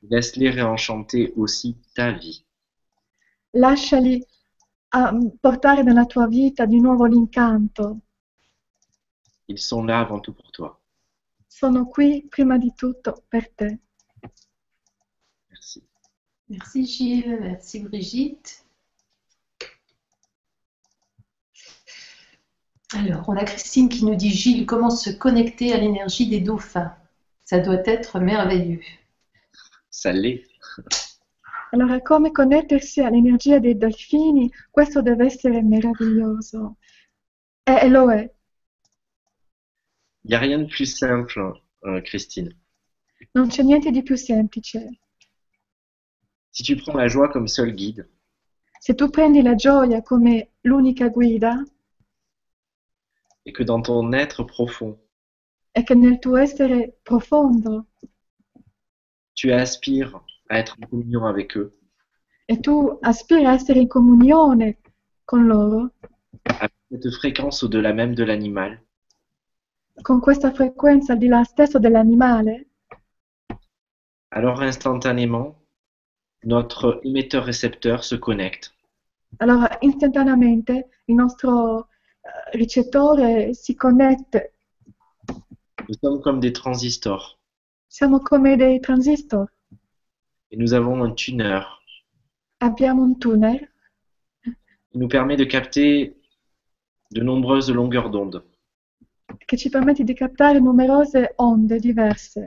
Laisse-les 0.01 0.49
réenchanter 0.49 1.31
aussi 1.37 1.77
ta 1.95 2.11
vie. 2.11 2.43
Lasciali 3.51 4.25
ah, 4.89 5.13
portare 5.39 5.83
nella 5.83 6.05
tua 6.05 6.27
vita 6.27 6.65
di 6.65 6.79
nuovo 6.79 7.05
l'incanto. 7.05 7.99
Ils 9.47 9.59
sont 9.59 9.85
là 9.85 9.99
avant 9.99 10.21
tout 10.21 10.33
pour 10.33 10.51
toi. 10.51 10.77
Sono 11.47 11.85
qui 11.87 12.25
prima 12.29 12.57
di 12.57 12.73
tutto 12.73 13.23
per 13.27 13.49
te. 13.51 13.79
Merci. 15.49 15.85
Merci 16.45 16.85
Gilles, 16.85 17.39
merci 17.39 17.79
Brigitte. 17.81 18.65
Alors, 22.93 23.29
on 23.29 23.37
a 23.37 23.45
Christine 23.45 23.87
qui 23.87 24.03
nous 24.03 24.15
dit 24.15 24.31
Gilles, 24.31 24.65
comment 24.65 24.89
se 24.89 25.09
connecter 25.09 25.71
à 25.71 25.77
l'énergie 25.77 26.27
des 26.27 26.41
dauphins? 26.41 26.93
Ça 27.45 27.59
doit 27.59 27.81
être 27.85 28.19
merveilleux. 28.19 28.81
Ça 29.89 30.11
l'est. 30.11 30.43
Allora, 31.73 32.01
come 32.01 32.31
connettersi 32.31 33.01
all'energia 33.01 33.59
dei 33.59 33.77
delfini? 33.77 34.51
Questo 34.69 35.01
deve 35.01 35.25
essere 35.25 35.61
meraviglioso. 35.61 36.77
E, 37.63 37.73
e 37.73 37.87
lo 37.87 38.11
è. 38.11 38.21
Il 40.23 40.29
n'y 40.29 40.35
a 40.35 40.39
rien 40.39 40.65
de 40.65 40.67
plus 40.67 40.95
simple, 40.95 41.63
euh, 41.85 42.01
Christine. 42.01 42.55
Non 43.31 43.47
c'è 43.47 43.63
niente 43.63 43.91
di 43.91 44.03
più 44.03 44.15
semplice. 44.15 44.99
Si 46.49 46.63
tu 46.63 46.75
prends 46.75 46.97
la 46.97 47.07
joie 47.07 47.29
comme 47.29 47.47
seul 47.47 47.73
guide, 47.73 48.07
Se 48.83 48.95
tu 48.95 49.11
prendi 49.11 49.43
la 49.43 49.53
gioia 49.53 50.01
come 50.01 50.53
l'unica 50.61 51.07
guida 51.07 51.63
et 53.45 53.53
que 53.53 53.61
dans 53.63 53.79
ton 53.79 54.11
être 54.11 54.43
profond, 54.43 54.97
e 55.71 55.83
che 55.83 55.93
nel 55.93 56.17
tuo 56.17 56.37
essere 56.37 56.97
profondo 57.03 57.85
tu 59.35 59.51
aspires 59.51 60.11
à 60.51 60.59
être 60.59 60.75
en 60.81 60.87
communion 60.87 61.25
avec 61.25 61.55
eux, 61.57 61.73
e 62.47 62.55
tu 62.59 62.71
aspiri 63.01 63.45
a 63.45 63.53
essere 63.53 63.79
in 63.79 63.87
comunione 63.87 64.77
con 65.25 65.47
loro, 65.47 65.89
avec 66.59 66.73
cette 66.89 67.09
fréquence 67.11 67.63
au-delà 67.63 67.93
même 67.93 68.13
de 68.13 68.23
l'animal, 68.23 68.81
con 70.03 70.19
questa 70.19 70.51
frequenza 70.51 71.13
al 71.13 71.19
di 71.19 71.27
là 71.27 71.43
stesso 71.43 71.79
dell'animale, 71.79 72.65
alors 74.31 74.61
instantanément, 74.61 75.55
notre 76.43 76.99
émetteur-récepteur 77.03 78.03
se 78.03 78.15
connecte. 78.15 78.73
allora 79.37 79.77
istantaneamente 79.81 80.89
il 81.05 81.15
nostro 81.15 81.87
eh, 82.21 82.57
ricettore 82.57 83.53
si 83.53 83.75
connette. 83.75 84.53
Nous 85.87 85.97
sommes 86.01 86.21
comme 86.21 86.39
des 86.39 86.51
transistors 86.51 87.37
Siamo 87.87 88.19
come 88.19 88.55
dei 88.55 88.79
transistor. 88.79 89.51
Et 90.51 90.57
nous 90.57 90.73
avons 90.73 91.03
un 91.03 91.11
tuner 91.13 91.61
Abbiamo 92.59 93.03
un 93.03 93.15
tunnel 93.17 93.69
qui 94.91 94.97
nous 94.99 95.07
permet 95.07 95.37
de 95.37 95.45
capter 95.45 96.15
de 97.11 97.21
nombreuses 97.21 97.71
longueurs 97.71 98.09
d'onde. 98.09 98.43
che 99.47 99.57
ci 99.57 99.69
permette 99.69 100.03
di 100.03 100.13
captare 100.13 100.59
numerose 100.59 101.33
onde 101.37 101.79
diverse 101.79 102.39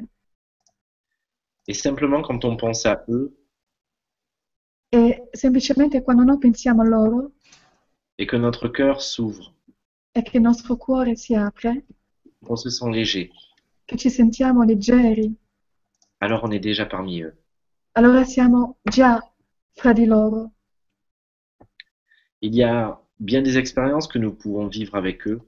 Et 1.67 1.73
simplement 1.75 2.21
quand 2.23 2.45
on 2.45 2.57
pense 2.57 2.85
à 2.87 3.05
eux 3.09 3.35
e 4.93 5.29
semplicemente 5.33 6.03
quando 6.03 6.23
noi 6.25 6.39
pensiamo 6.39 6.83
a 6.83 6.85
loro 6.85 7.33
et 8.19 8.27
que 8.27 8.37
notre 8.37 8.69
cœur 8.69 9.01
s'ouvre, 9.01 9.53
e 10.13 10.23
che 10.23 10.37
il 10.37 10.43
nostro 10.43 10.77
cuore 10.77 11.17
si 11.17 11.35
apre, 11.35 11.85
on 12.47 12.55
se 12.57 12.71
sent 12.71 12.93
léger, 12.93 13.29
che 13.87 13.97
ci 13.97 14.09
sentiamo 14.11 14.63
leggeri, 14.63 15.35
alors 16.21 16.45
on 16.45 16.53
est 16.53 16.61
déjà 16.61 16.87
parmi 16.87 17.23
eux. 17.23 17.35
Allora 17.97 18.25
siamo 18.25 18.79
già 18.83 19.21
fra 19.73 19.93
di 19.93 20.05
loro. 20.05 20.53
Il 22.41 22.55
y 22.55 22.62
a 22.62 22.99
bien 23.16 23.43
des 23.43 23.57
expériences 23.57 24.07
que 24.07 24.19
nous 24.19 24.33
pouvons 24.33 24.69
vivre 24.69 24.97
avec 24.97 25.27
eux. 25.27 25.41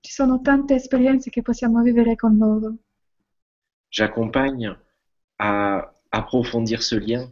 Ci 0.00 0.12
sono 0.12 0.40
tante 0.40 0.74
esperienze 0.74 1.30
che 1.30 1.42
possiamo 1.42 1.82
vivere 1.82 2.16
con 2.16 2.36
loro. 2.36 2.76
J'accompagne 3.88 4.76
à 5.38 5.92
approfondir 6.10 6.82
ce 6.82 6.96
lien 6.98 7.30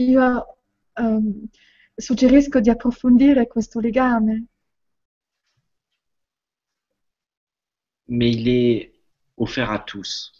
Io 0.00 0.56
ehm, 0.94 1.48
suggerisco 1.94 2.60
di 2.60 2.70
approfondire 2.70 3.46
questo 3.46 3.80
legame, 3.80 4.46
mais 8.06 8.34
il 8.34 8.48
est 8.48 8.92
offert 9.36 9.70
à 9.70 9.78
tous. 9.78 10.39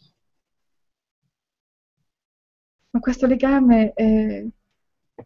Ma 2.91 3.01
questo 3.01 3.27
legame 3.27 3.93
è 3.95 4.45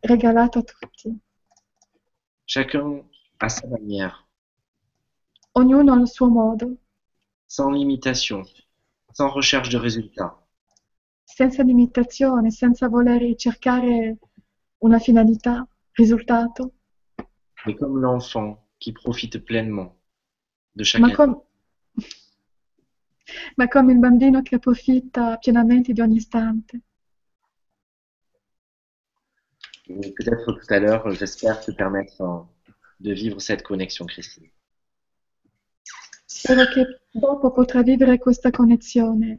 regalato 0.01 0.59
a 0.59 0.63
tutti. 0.63 1.19
Chacun 2.47 3.09
à 3.39 3.49
sa 3.49 3.67
manière, 3.69 4.13
Ognuno 5.53 5.93
al 5.93 6.09
suo 6.09 6.29
modo, 6.29 6.77
sans 7.47 7.71
limitation, 7.73 8.43
sans 9.13 9.33
recherche 9.35 9.71
de 9.71 9.79
résultats. 9.79 10.37
senza 11.25 11.63
limitazione, 11.63 12.51
senza 12.51 12.89
voler 12.89 13.35
cercare 13.37 14.19
una 14.79 14.99
finalità, 14.99 15.67
risultato, 15.93 16.73
mais 17.65 17.77
comme 17.79 17.99
l'enfant 18.01 18.59
qui 18.79 18.93
profite 18.93 19.39
pleinement 19.41 19.97
de 20.75 20.85
chaque 20.85 21.01
ma, 21.01 21.15
com- 21.15 21.43
ma 23.57 23.69
come 23.69 23.93
il 23.93 23.99
bambino 23.99 24.43
che 24.43 24.57
approfitta 24.57 25.39
pienamente 25.39 25.93
di 25.93 26.01
ogni 26.03 26.17
istante. 26.17 26.81
Et 29.89 30.13
Peut-être 30.13 30.53
tout 30.53 30.75
à 30.75 30.79
l'heure, 30.79 31.11
j'espère 31.11 31.61
te 31.61 31.71
permettre 31.71 32.21
euh, 32.23 32.41
de 33.01 33.13
vivre 33.13 33.41
cette 33.41 33.63
connexion, 33.63 34.07
Christine. 34.07 34.49
Spero 36.27 36.67
che 36.67 37.01
dopo 37.11 37.53
potrà 37.53 37.83
vivere 37.83 38.19
questa 38.19 38.51
connessione. 38.51 39.39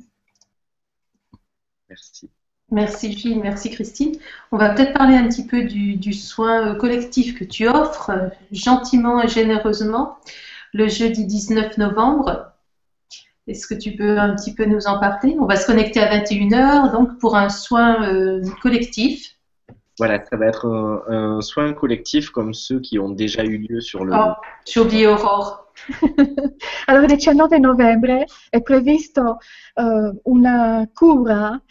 Merci. 1.88 2.30
Merci 2.72 3.12
Gilles, 3.12 3.42
merci 3.42 3.70
Christine. 3.70 4.18
On 4.52 4.58
va 4.58 4.70
peut-être 4.70 4.94
parler 4.94 5.16
un 5.16 5.28
petit 5.28 5.46
peu 5.46 5.64
du, 5.64 5.98
du 5.98 6.14
soin 6.14 6.70
euh, 6.70 6.76
collectif 6.76 7.38
que 7.38 7.44
tu 7.44 7.68
offres 7.68 8.10
euh, 8.10 8.30
gentiment 8.52 9.22
et 9.22 9.28
généreusement 9.28 10.18
le 10.74 10.88
jeudi 10.88 11.26
19 11.26 11.78
novembre. 11.78 12.52
Est-ce 13.48 13.68
que 13.68 13.76
tu 13.76 13.96
peux 13.96 14.18
un 14.18 14.36
petit 14.36 14.56
peu 14.56 14.66
nous 14.66 14.88
en 14.88 15.00
parler? 15.00 15.36
On 15.40 15.46
va 15.46 15.58
se 15.58 15.68
connecter 15.68 16.00
à 16.00 16.18
21h 16.18 16.92
donc 16.92 17.20
pour 17.20 17.36
un 17.36 17.50
soin 17.50 18.04
euh, 18.12 18.44
collectif. 18.64 19.35
Voilà, 19.98 20.24
ça 20.26 20.36
va 20.36 20.48
être 20.48 20.66
un, 20.68 21.04
un 21.08 21.42
soin 21.42 21.74
collectif 21.74 22.30
comme 22.30 22.54
ceux 22.54 22.80
qui 22.82 23.00
ont 23.00 23.10
déjà 23.10 23.44
eu 23.46 23.58
lieu 23.58 23.80
sur 23.82 24.04
le. 24.04 24.14
Oh, 24.14 24.34
j'ai 24.66 24.80
oublié 24.82 25.08
Aurore. 25.08 25.64
Allora, 26.88 27.06
il 27.06 27.16
19 27.18 27.58
novembre 27.60 28.26
è 28.50 28.62
previsto 28.62 29.38
eh, 29.76 30.12
una 30.24 30.90
cura, 30.94 31.62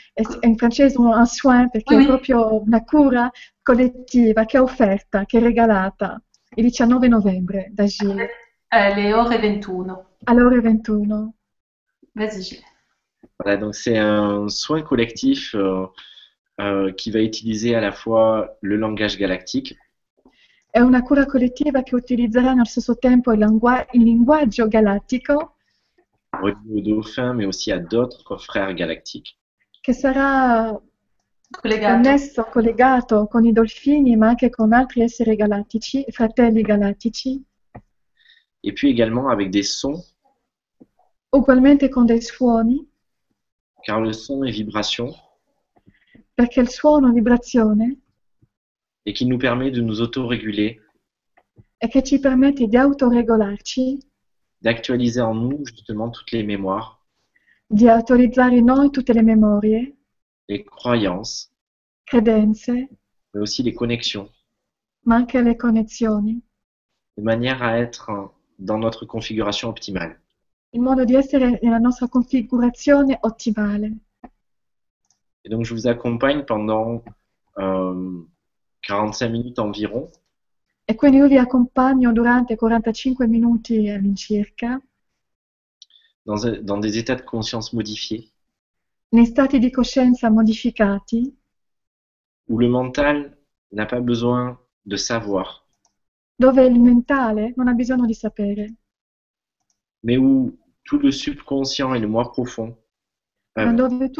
in 0.42 0.56
francese 0.56 0.98
un 0.98 1.24
soin 1.26 1.70
perché 1.70 1.94
Oui, 1.94 2.02
è 2.02 2.04
oui. 2.04 2.08
proprio 2.08 2.62
una 2.62 2.82
cura 2.84 3.30
collettiva 3.62 4.44
che 4.44 4.58
è 4.58 4.60
offerta, 4.60 5.24
che 5.24 5.38
è 5.38 5.40
regalata 5.42 6.20
il 6.56 6.64
19 6.64 7.08
novembre 7.08 7.70
da 7.72 7.84
Gilles 7.86 8.28
alle 8.68 9.12
ore 9.12 9.38
21. 9.38 10.06
alle 10.24 10.42
ore 10.42 10.60
21. 10.60 11.34
Vas-y 12.14 12.42
Gilles. 12.42 12.64
Voilà, 13.38 13.56
donc 13.56 13.74
c'est 13.74 13.98
un 13.98 14.48
soin 14.48 14.82
collectif 14.82 15.54
euh, 15.54 15.86
qui 16.96 17.10
va 17.10 17.20
utiliser 17.20 17.74
à 17.74 17.80
la 17.80 17.92
fois 17.92 18.56
le 18.60 18.76
langage 18.76 19.16
galactique, 19.18 19.76
È 20.70 20.80
una 20.80 21.02
cura 21.02 21.24
collettiva 21.24 21.82
che 21.84 21.94
utilizzerà 21.94 22.50
nello 22.52 22.64
stesso 22.64 22.96
tempo 22.98 23.32
il, 23.32 23.38
lingua- 23.38 23.86
il 23.92 24.02
linguaggio 24.02 24.66
galattico 24.66 25.56
relié 26.32 26.56
au 26.74 26.80
dauphin, 26.80 27.32
mais 27.32 27.46
aussi 27.46 27.70
à 27.70 27.78
d'autres 27.78 28.36
frères 28.38 28.74
galactiques. 28.74 29.36
che 29.80 29.92
sarà 29.92 30.76
Collegato. 31.60 31.92
connesso, 31.94 32.42
collegato 32.50 33.26
con 33.28 33.44
i 33.44 33.52
dolfini 33.52 34.16
ma 34.16 34.28
anche 34.30 34.50
con 34.50 34.72
altri 34.72 35.02
esseri 35.02 35.36
galattici, 35.36 36.04
fratelli 36.08 36.62
galattici, 36.62 37.40
Et 38.64 38.72
puis 38.72 38.88
également 38.88 39.28
avec 39.28 39.50
des 39.50 39.62
sons, 39.62 40.02
ugualmente 41.30 41.88
con 41.88 42.04
dei 42.06 42.20
suoni, 42.22 42.84
car 43.84 44.00
le 44.00 44.12
son 44.12 44.42
est 44.44 44.50
vibration 44.52 45.14
perché 46.34 46.60
il 46.60 46.68
suono 46.68 47.08
è 47.08 47.12
vibrazione 47.12 47.98
et 49.06 49.12
qui 49.14 49.26
nous 49.26 49.38
permet 49.38 49.70
de 49.70 49.80
nous 49.82 50.00
autoréguler, 50.00 50.80
e 51.78 51.88
che 51.88 52.02
ci 52.02 52.18
permette 52.18 52.66
di 52.66 52.76
autoregolarci, 52.76 54.00
d'actualiser 54.62 55.20
en 55.20 55.34
nous 55.34 55.64
justement 55.66 56.10
toutes 56.10 56.32
les 56.32 56.42
mémoires, 56.42 57.04
di 57.68 57.86
autorizzare 57.88 58.56
in 58.56 58.64
noi 58.64 58.90
tutte 58.90 59.12
le 59.12 59.22
memorie, 59.22 59.94
les 60.48 60.64
croyances, 60.64 61.52
credenze, 62.06 62.68
mais 62.68 63.40
aussi 63.40 63.62
les 63.62 63.74
connexions, 63.74 64.30
ma 65.04 65.16
anche 65.16 65.34
le 65.34 65.54
connessioni, 65.54 66.42
de 67.18 67.22
manière 67.22 67.62
à 67.62 67.78
être 67.78 68.32
dans 68.58 68.78
notre 68.78 69.04
configuration 69.04 69.68
optimale. 69.68 70.18
in 70.74 70.82
modo 70.82 71.04
di 71.04 71.14
essere 71.14 71.60
nella 71.62 71.78
nostra 71.78 72.08
configurazione 72.08 73.18
ottimale. 73.20 74.03
Et 75.44 75.48
donc 75.48 75.64
je 75.64 75.74
vous 75.74 75.86
accompagne 75.86 76.44
pendant 76.44 77.02
euh, 77.58 78.22
45 78.82 79.28
minutes 79.28 79.58
environ. 79.58 80.10
E 80.86 80.94
quindi 80.94 81.16
io 81.16 81.28
vi 81.28 81.38
accompagno 81.38 82.12
durante 82.12 82.56
45 82.56 83.26
minuti 83.26 83.88
all'incirca. 83.88 84.80
Dans, 86.24 86.42
dans 86.62 86.78
des 86.78 86.96
états 86.96 87.16
de 87.16 87.22
conscience 87.22 87.72
modifiés, 87.74 88.32
nei 89.14 89.26
stati 89.26 89.58
di 89.58 89.70
coscienza 89.70 90.30
modificati, 90.30 91.36
où 92.48 92.58
le 92.58 92.68
mental 92.68 93.36
n'a 93.72 93.86
pas 93.86 94.00
besoin 94.00 94.58
de 94.82 94.96
savoir, 94.96 95.66
dove 96.36 96.64
il 96.64 96.80
mentale 96.80 97.52
non 97.56 97.68
ha 97.68 97.74
bisogno 97.74 98.06
di 98.06 98.14
sapere, 98.14 98.74
mais 100.02 100.16
où 100.16 100.58
tout 100.82 100.98
le 100.98 101.12
subconscient 101.12 101.94
et 101.94 102.00
le 102.00 102.08
moi 102.08 102.30
profond 102.30 102.76
euh, 103.58 103.72
dove 103.72 104.10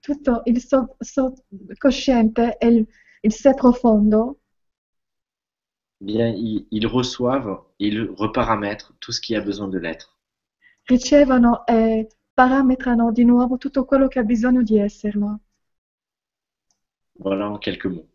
tutto 0.00 0.42
il 0.44 0.60
so- 0.60 0.96
so- 0.98 1.34
cosciente 1.78 2.56
e 2.58 2.66
il, 2.68 2.86
il 3.22 3.32
sé 3.32 3.54
profondo 3.54 4.38
bien, 6.00 6.28
ils, 6.28 6.66
ils 6.70 6.86
reçoivent 6.86 7.60
et 7.80 7.88
ils 7.88 8.10
reparamètrent 8.16 8.94
tout 9.00 9.12
ce 9.12 9.20
qui 9.20 9.34
a 9.36 9.40
besoin 9.40 9.68
de 9.68 9.78
l'être. 9.78 10.16
ricevono 10.88 11.64
e 11.66 12.06
parametrano 12.34 13.12
di 13.12 13.24
nuovo 13.24 13.56
tutto 13.58 13.84
quello 13.84 14.08
che 14.08 14.18
ha 14.20 14.22
bisogno 14.24 14.62
di 14.62 14.78
esserlo. 14.78 15.40
Voilà 17.18 17.48
en 17.50 17.58
quelques 17.58 17.90
mots. 17.90 18.08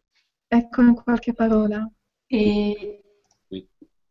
Ecco 0.50 0.82
in 0.82 0.96
qualche 0.96 1.34
parola. 1.34 1.88
Et 2.30 3.04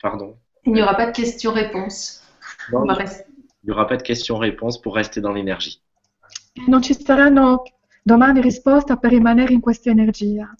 Pardon. 0.00 0.36
il 0.64 0.72
n'y 0.72 0.82
aura 0.82 0.94
pas 0.94 1.06
de 1.06 1.12
questions-réponses. 1.12 2.22
Il 2.72 2.78
n'y 3.64 3.70
aura 3.72 3.86
pas 3.86 3.96
de 3.96 4.02
questions-réponses 4.02 4.80
pour 4.80 4.94
rester 4.94 5.20
dans 5.20 5.32
l'énergie. 5.32 5.82
Non 6.66 6.82
ci 6.82 6.94
saranno 6.94 7.62
domande 8.02 8.40
e 8.40 8.42
risposte 8.42 8.96
per 8.98 9.10
rimanere 9.10 9.52
in 9.52 9.60
questa 9.60 9.90
energia. 9.90 10.54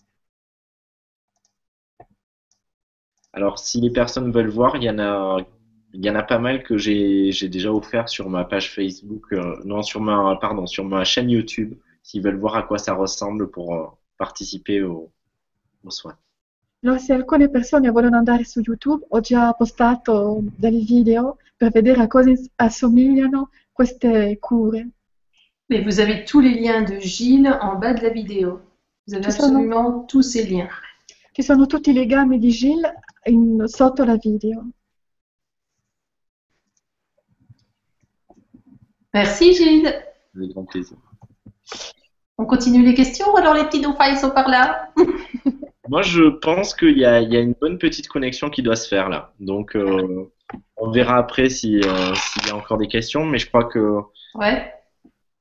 Alors, 3.35 3.59
si 3.59 3.81
les 3.81 3.91
personnes 3.91 4.31
veulent 4.31 4.51
voir, 4.51 4.77
il 4.77 4.85
y 4.85 4.91
en 4.91 4.99
a, 4.99 5.45
il 5.93 6.05
y 6.05 6.11
en 6.11 6.15
a 6.15 6.23
pas 6.23 6.39
mal 6.39 6.63
que 6.63 6.77
j'ai, 6.77 7.33
déjà 7.49 7.73
offert 7.73 8.09
sur 8.09 8.29
ma 8.29 8.45
page 8.45 8.71
Facebook, 8.75 9.33
euh, 9.33 9.61
non, 9.65 9.83
sur 9.83 10.01
ma, 10.01 10.37
pardon, 10.41 10.67
sur 10.67 10.85
ma 10.85 11.05
chaîne 11.05 11.31
YouTube, 11.31 11.75
s'ils 12.03 12.23
veulent 12.23 12.39
voir 12.39 12.57
à 12.57 12.63
quoi 12.63 12.79
ça 12.79 12.95
ressemble 12.95 13.51
pour 13.51 13.75
euh, 13.75 13.87
participer 14.19 14.83
au, 14.83 15.11
au 15.85 15.91
soin. 15.91 16.17
Allora, 16.83 16.99
se 16.99 17.13
alcune 17.13 17.49
persone 17.49 17.91
vogliono 17.91 18.17
andare 18.17 18.45
su 18.45 18.61
YouTube, 18.61 19.05
ho 19.09 19.21
già 19.21 19.53
postato 19.53 20.43
dei 20.57 20.85
video 20.85 21.37
per 21.57 21.71
vedere 21.71 22.03
a 22.03 22.09
cosa 22.09 22.33
assomigliano 22.57 23.51
queste 23.73 24.39
cure. 24.41 24.89
Mais 25.73 25.81
vous 25.81 26.01
avez 26.01 26.27
tous 26.27 26.41
les 26.41 26.53
liens 26.61 26.83
de 26.83 26.99
Gilles 26.99 27.49
en 27.63 27.77
bas 27.79 27.95
de 27.95 28.03
la 28.03 28.11
vidéo. 28.11 28.61
Vous 29.07 29.15
avez 29.15 29.25
Ci 29.25 29.33
sono- 29.33 29.47
absolument 29.57 30.01
tous 30.07 30.21
ces 30.21 30.45
liens. 30.47 30.69
Ci 31.35 31.43
sono 31.43 31.67
tutti 31.67 31.91
i 31.91 31.93
legami 31.95 32.39
di 32.39 32.51
Gilles 32.51 32.93
in- 33.27 33.67
sotto 33.67 34.05
la 34.05 34.17
video. 34.17 34.67
Merci 39.15 39.55
Gilles. 39.55 39.87
Avec 40.37 40.51
grand 40.53 40.65
plaisir. 40.67 40.99
On 42.37 42.45
continue 42.45 42.83
les 42.85 42.93
questions 42.95 43.33
ou 43.33 43.37
alors 43.39 43.55
les 43.55 43.65
petits 43.65 43.81
dauphins 43.81 44.11
ils 44.11 44.19
sont 44.19 44.31
par 44.31 44.49
là? 44.49 44.91
Moi, 45.89 46.03
je 46.03 46.29
pense 46.41 46.75
qu'il 46.75 46.99
y 46.99 47.05
a, 47.07 47.21
il 47.23 47.33
y 47.33 47.37
a 47.37 47.41
une 47.41 47.55
bonne 47.59 47.79
petite 47.79 48.09
connexion 48.09 48.51
qui 48.51 48.63
doit 48.63 48.77
se 48.77 48.89
faire 48.89 49.09
là. 49.09 49.33
Donc, 49.41 49.75
euh, 49.75 50.31
on 50.77 50.91
verra 50.91 51.17
après 51.17 51.49
si, 51.49 51.81
euh, 51.81 52.15
s'il 52.15 52.47
y 52.49 52.51
a 52.51 52.57
encore 52.57 52.77
des 52.79 52.89
questions, 52.89 53.25
mais 53.25 53.39
je 53.39 53.49
crois 53.49 53.65
que 53.65 54.01
Ouais. 54.35 54.71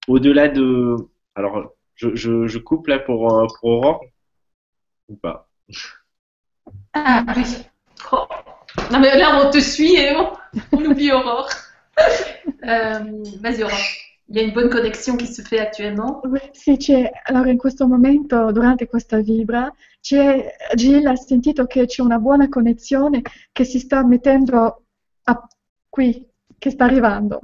Au-delà 0.07 0.47
de, 0.47 0.95
alors, 1.35 1.73
je, 1.95 2.15
je, 2.15 2.47
je 2.47 2.57
coupe 2.59 2.87
là 2.87 2.99
pour, 2.99 3.33
euh, 3.33 3.47
pour 3.59 3.69
Aurore 3.69 4.01
ou 5.09 5.15
pas? 5.15 5.49
Ah 6.93 7.23
oui. 7.35 7.43
Oh. 8.11 8.25
Non 8.91 8.99
mais 8.99 9.17
là 9.17 9.39
on 9.43 9.49
te 9.49 9.59
suit 9.59 9.95
et 9.95 10.15
on, 10.15 10.31
on 10.71 10.85
oublie 10.85 11.11
Aurore. 11.11 11.49
Euh, 12.63 13.23
Vas-y 13.41 13.63
Aurore. 13.63 13.77
Il 14.29 14.35
y 14.35 14.39
a 14.39 14.43
une 14.43 14.53
bonne 14.53 14.69
connexion 14.69 15.17
qui 15.17 15.27
se 15.27 15.41
fait 15.41 15.59
actuellement. 15.59 16.21
Sì, 16.53 16.77
c'è, 16.77 17.11
allora 17.25 17.49
in 17.49 17.57
questo 17.57 17.85
momento, 17.87 18.51
durante 18.51 18.87
questa 18.87 19.17
vibra, 19.19 19.71
Gilles 19.99 21.05
ha 21.05 21.15
sentito 21.15 21.65
che 21.65 21.85
c'è 21.85 22.01
una 22.01 22.17
buona 22.17 22.47
connessione 22.49 23.21
che 23.51 23.63
si 23.65 23.77
sta 23.79 24.05
mettendo 24.05 24.83
a- 25.23 25.47
qui, 25.89 26.25
che 26.57 26.69
sta 26.69 26.85
arrivando. 26.85 27.39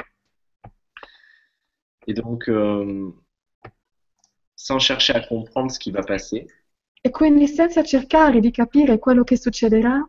Et 2.08 2.14
donc, 2.14 2.48
euh, 2.50 3.12
sans 4.56 4.80
chercher 4.80 5.14
à 5.14 5.20
comprendre 5.20 5.72
ce 5.72 5.80
qui 5.80 5.92
va 5.92 6.04
passer, 6.04 6.48
E 7.04 7.12
quindi 7.12 7.48
senza 7.48 7.84
cercare 7.84 8.40
di 8.40 8.52
capire 8.52 8.98
quello 8.98 9.24
che 9.24 9.38
succederà, 9.38 10.04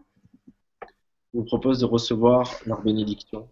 je 1.32 1.38
vous 1.38 1.44
propose 1.44 1.78
de 1.80 1.84
recevoir 1.84 2.48
leur 2.64 2.80
bénédiction. 2.82 3.46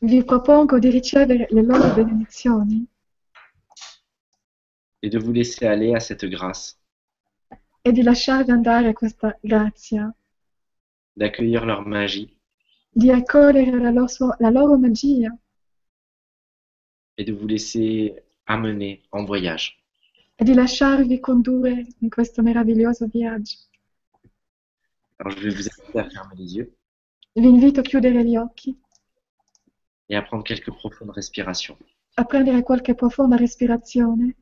vi 0.00 0.24
propongo 0.24 0.78
di 0.78 0.90
ricevere 0.90 1.46
le 1.50 1.62
loro 1.62 1.94
benedizioni 1.94 2.86
et 5.02 5.08
de 5.10 5.18
vous 5.18 5.32
laisser 5.32 5.66
aller 5.66 5.94
à 5.94 6.00
cette 6.00 6.26
grâce, 6.26 6.76
e 7.82 7.92
di 7.92 8.02
lasciarvi 8.02 8.50
andare 8.50 8.88
a 8.88 8.92
questa 8.94 9.38
grazia, 9.40 10.12
d'accueillir 11.14 11.64
leur 11.64 11.86
magie. 11.86 12.36
Di 12.92 13.10
accogliere 13.10 13.78
la 13.78 13.90
loro, 13.90 14.34
la 14.38 14.50
loro 14.50 14.76
magia 14.76 15.34
et 17.20 17.24
de 17.24 17.32
vous 17.34 17.46
laisser 17.46 18.14
amener 18.46 19.02
en 19.12 19.24
voyage. 19.26 19.76
e 20.36 20.44
di 20.44 20.54
lasciarvi 20.54 21.20
condurre 21.20 21.86
in 22.00 22.08
questo 22.08 22.40
meraviglioso 22.42 23.06
viaggio. 23.06 23.58
Alors, 25.18 25.32
je 25.36 25.42
vais 25.42 25.54
vous 25.54 25.68
inviter 25.68 25.98
à 25.98 26.08
fermer 26.08 26.34
les 26.36 26.54
yeux 26.56 26.70
Vi 27.36 27.46
invito 27.46 27.80
a 27.80 27.82
chiudere 27.82 28.24
gli 28.24 28.36
occhi, 28.36 28.74
et 30.08 30.16
à 30.16 30.22
prendre 30.22 30.42
quelques 30.44 30.70
profondes 30.72 31.10
respirations. 31.14 31.76
a 32.16 32.24
prendere 32.24 32.62
qualche 32.62 32.94
profonda 32.94 33.36
respirazione 33.36 34.34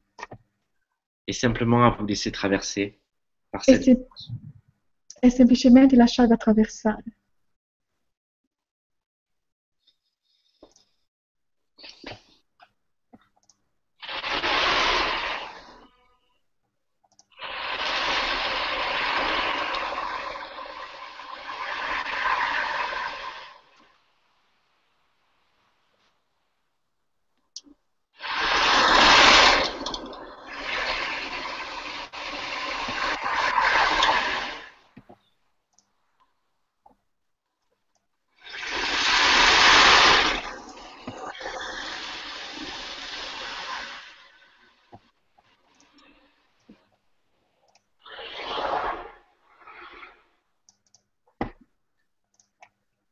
et 1.26 1.32
simplement 1.34 1.84
à 1.84 1.90
vous 1.90 2.06
laisser 2.06 2.30
traverser 2.30 2.98
par 3.50 3.60
e, 3.62 3.64
cette 3.64 3.82
se- 3.84 4.30
e 5.20 5.30
semplicemente 5.30 5.96
lasciarvi 5.96 6.32
attraversare. 6.32 7.02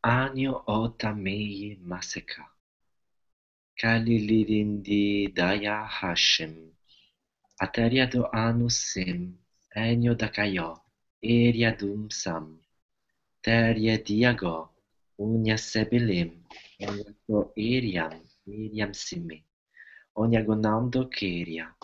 Anio 0.07 0.63
Otamei 0.69 1.77
Maseka 1.83 2.47
di 4.85 5.27
Daya 5.35 5.85
Hashem. 5.85 6.55
Ateriado 7.59 8.31
Anusim 8.33 9.35
Enio 9.75 10.15
Dakayo 10.15 10.79
Eriadum 11.21 12.09
Sam. 12.09 12.57
Teria 13.43 13.99
Diago 13.99 14.71
Unia 15.19 15.59
Sebilim 15.59 16.31
Oniato 16.81 17.51
Eriam 17.59 18.15
Eriam 18.47 18.95
Simi. 18.95 19.43
Oniagonando 20.15 21.11
Keria 21.11 21.75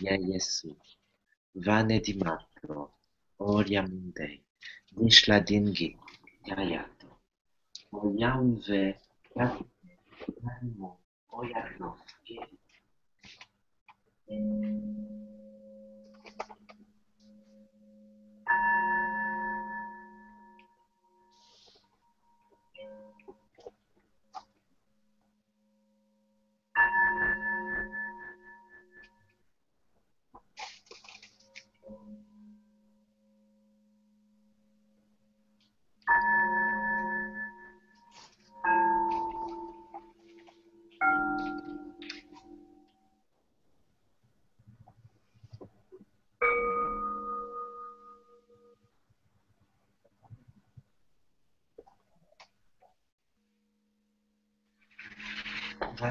Ia 0.00 0.16
yesu, 0.16 0.74
Vane 1.54 2.00
Dimatro 2.00 2.90
Oriam 3.38 4.14
Dei 4.16 4.40
Nishladingi 4.96 5.94
Ia 6.48 6.64
Ia. 6.64 6.99
wspomniałem, 7.90 8.60
że 8.62 8.94
pragnę 9.34 9.64
darmo 10.42 10.96
o. 11.30 11.96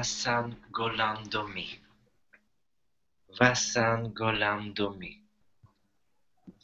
Vasan 0.00 0.56
Golandomi. 0.72 1.68
Vasan 3.38 4.14
Golandomi. 4.14 5.20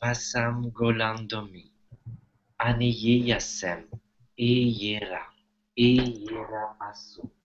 Vasam 0.00 0.70
Golandomi. 0.72 1.64
Aniyeyasem. 2.58 3.88
Eyera. 4.38 5.22
Eyera. 5.76 7.35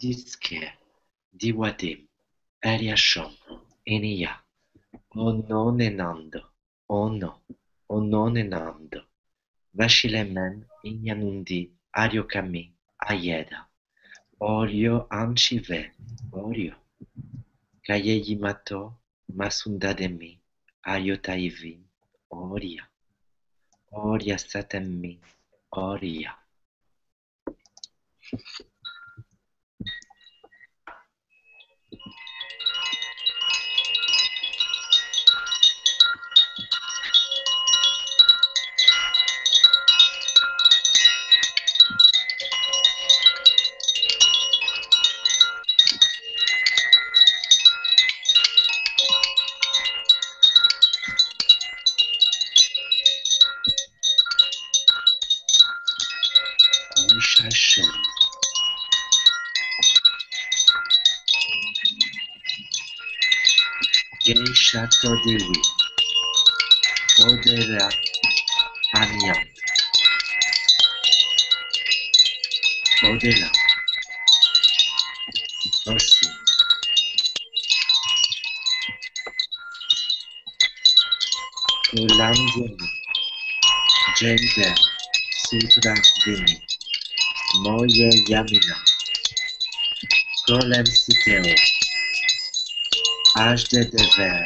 Kalodiske. 0.00 0.72
Diwadim. 1.40 2.08
Eriashom. 2.64 3.32
Enia. 3.86 4.32
Ononenando. 5.14 6.40
Ono. 6.88 7.30
Ononenando. 7.90 9.00
Vashilemen. 9.74 10.64
Inyanundi. 10.84 11.70
Ariokami. 11.92 12.72
Ayeda. 13.10 13.66
Orio 14.40 15.06
Amchive. 15.10 15.92
Orio. 16.32 16.74
Kayeyimato. 17.86 18.94
Masundademi. 19.36 20.38
Ayotaivin. 20.82 21.84
Oria. 22.30 22.84
Oria 23.92 24.38
satemi. 24.38 25.18
Oria. 25.72 26.32
düşersin. 57.20 57.86
Genshato 64.24 65.10
Devi 65.24 65.52
Modera 67.18 67.88
Anya 68.94 69.34
Modera 73.02 73.50
Dostum 75.86 76.32
Kullandın 81.90 82.78
Cemde 84.16 84.74
Sırtıdan 85.30 85.98
Demir 86.26 86.69
moje 87.54 88.10
jawna. 88.28 88.76
Królem 90.46 90.86
sypyły. 90.86 91.54
HDDW. 93.36 94.44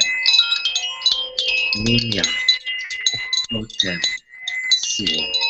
Minia. 1.75 2.23
Potem 3.49 3.99
siły. 4.85 5.44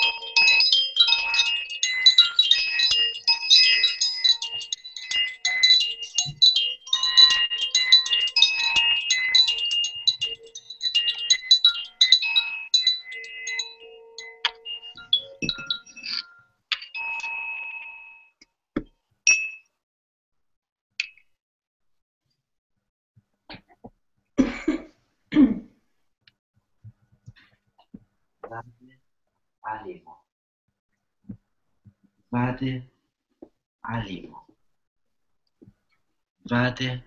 Ade 36.75 37.03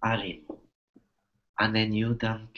Arim 0.00 0.46
Aneniudam 1.58 2.48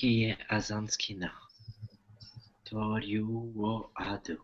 Yoshinagi 0.00 0.36
Azanskina. 0.56 1.30
Toryu 2.64 3.26
wo 3.56 3.72
adu. 4.10 4.36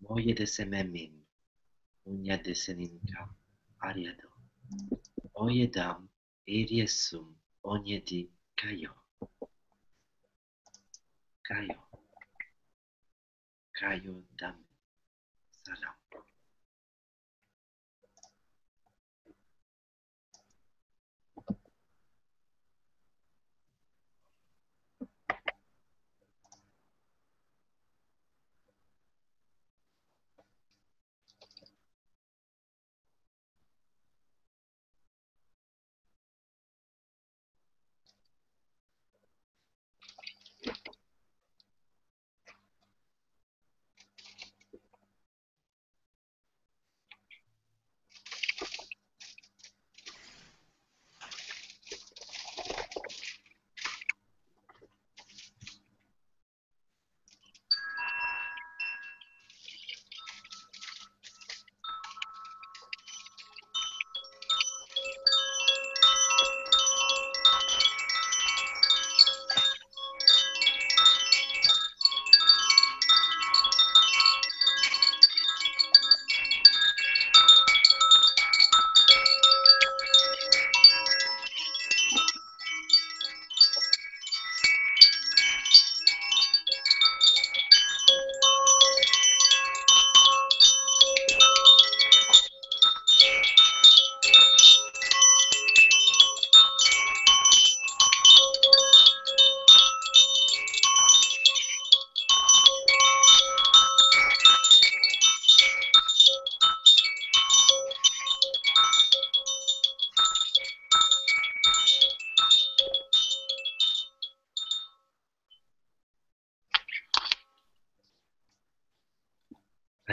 Moye 0.00 0.32
desememim. 0.34 1.12
Unya 2.06 2.36
deseninka 2.44 3.20
ariado. 3.86 4.28
Oye 5.34 5.66
dam 5.66 6.08
eriesum 6.46 7.26
onyedi 7.64 8.30
kayo. 8.56 8.92
Kayo. 11.46 11.80
Kayo 13.78 14.24
dam. 14.38 14.56
Salam. 15.64 16.03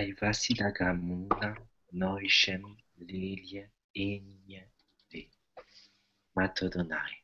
Aivasilagamuna 0.01 1.49
noishem 1.99 2.63
lilia 3.07 3.65
inya 3.93 4.63
de. 5.09 5.21
Matodonai. 6.35 7.15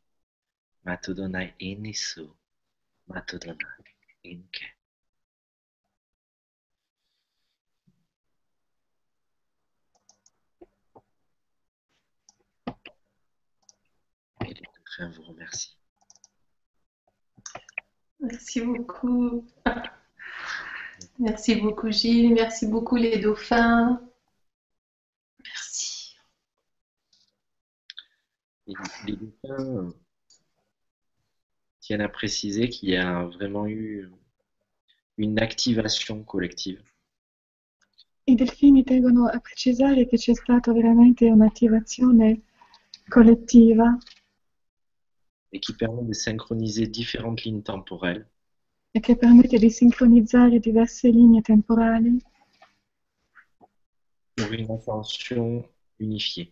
Matodonai 0.85 1.49
inisu. 1.69 2.25
Matodonai 3.07 3.85
inke. 4.31 4.67
Et 14.45 14.53
les 14.53 15.07
vous 15.13 15.23
remercient. 15.23 15.77
Merci 18.19 18.61
beaucoup. 18.61 19.47
Merci 21.19 21.55
beaucoup 21.55 21.91
Gilles, 21.91 22.33
merci 22.33 22.67
beaucoup 22.67 22.95
les 22.95 23.17
dauphins. 23.19 24.01
Merci. 25.43 26.15
Et 28.67 28.73
les 29.07 29.15
dauphins 29.15 29.93
tiennent 31.79 32.01
à 32.01 32.09
préciser 32.09 32.69
qu'il 32.69 32.89
y 32.89 32.97
a 32.97 33.23
vraiment 33.25 33.65
eu 33.65 34.09
une 35.17 35.39
activation 35.39 36.23
collective. 36.23 36.83
I 38.29 38.35
delfini 38.35 38.83
tengono 38.83 39.27
a 39.27 39.39
precisare 39.39 40.05
che 40.05 40.17
c'è 40.17 40.35
stata 40.35 40.73
veramente 40.73 41.29
un'attivazione 41.29 42.41
collettiva 43.07 43.97
et 45.53 45.61
qui 45.61 45.73
permet 45.73 46.03
de 46.03 46.13
synchroniser 46.13 46.87
différentes 46.87 47.45
lignes 47.45 47.63
temporelles 47.63 48.27
e 48.97 48.99
che 48.99 49.15
permette 49.15 49.59
di 49.59 49.69
sincronizzare 49.69 50.57
diverse 50.59 51.07
linee 51.09 51.41
temporali 51.41 52.19
pour 54.35 54.51
une 54.51 54.71
ascension 54.71 55.63
unifiée. 55.99 56.51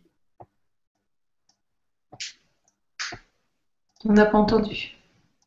On 4.04 4.14
n'a 4.14 4.26
pas 4.28 4.38
entendu. 4.38 4.96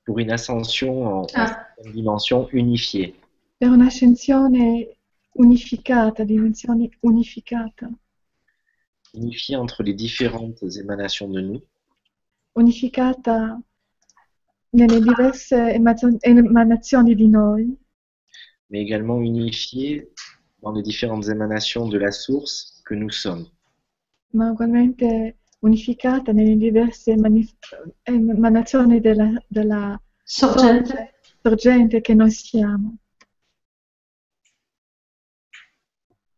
Pour 0.05 0.19
une 0.19 0.33
ascension 0.33 1.07
en, 1.21 1.27
Ah, 1.35 1.69
dimension 1.93 2.49
unifiée. 2.53 3.15
per 3.59 3.69
un'ascensione 3.71 4.97
unificata, 5.35 6.25
dimensione 6.25 6.89
unificata, 7.03 7.89
Unifiée 9.15 9.57
entre 9.57 9.83
les 9.85 9.95
différentes 9.95 10.63
émanations 10.77 11.29
de 11.31 11.41
nous 11.41 11.63
unificata 12.57 13.59
nelle 14.71 15.01
diverse 15.01 15.73
emazio- 15.73 16.17
emanazioni 16.21 17.15
di 17.15 17.29
noi, 17.29 17.77
mais 18.71 18.81
également 18.83 19.21
unifiée 19.21 20.11
dans 20.63 20.73
les 20.73 20.83
différentes 20.83 21.29
émanations 21.29 21.89
de 21.89 21.99
la 21.99 22.11
source 22.13 22.83
que 22.85 22.95
nous 22.95 23.11
sommes. 23.11 23.47
ma 24.33 24.51
ugualmente 24.51 25.39
unificata 25.61 26.33
nelle 26.33 26.57
diverse 26.57 27.15
emanazioni 28.05 29.01
della, 29.01 29.31
della 29.49 30.01
sorgente. 30.23 31.15
sorgente 31.43 32.01
che 32.03 32.15
noi 32.15 32.31
siamo. 32.31 32.97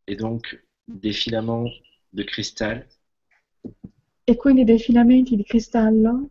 Et 0.07 0.17
donc, 0.17 0.63
des 0.89 1.13
filaments 1.13 1.69
de 2.13 2.23
cristal 2.25 2.87
E 4.25 4.37
quindi 4.37 4.65
dei 4.65 4.79
filamenti 4.79 5.35
di 5.37 5.45
cristallo 5.45 6.31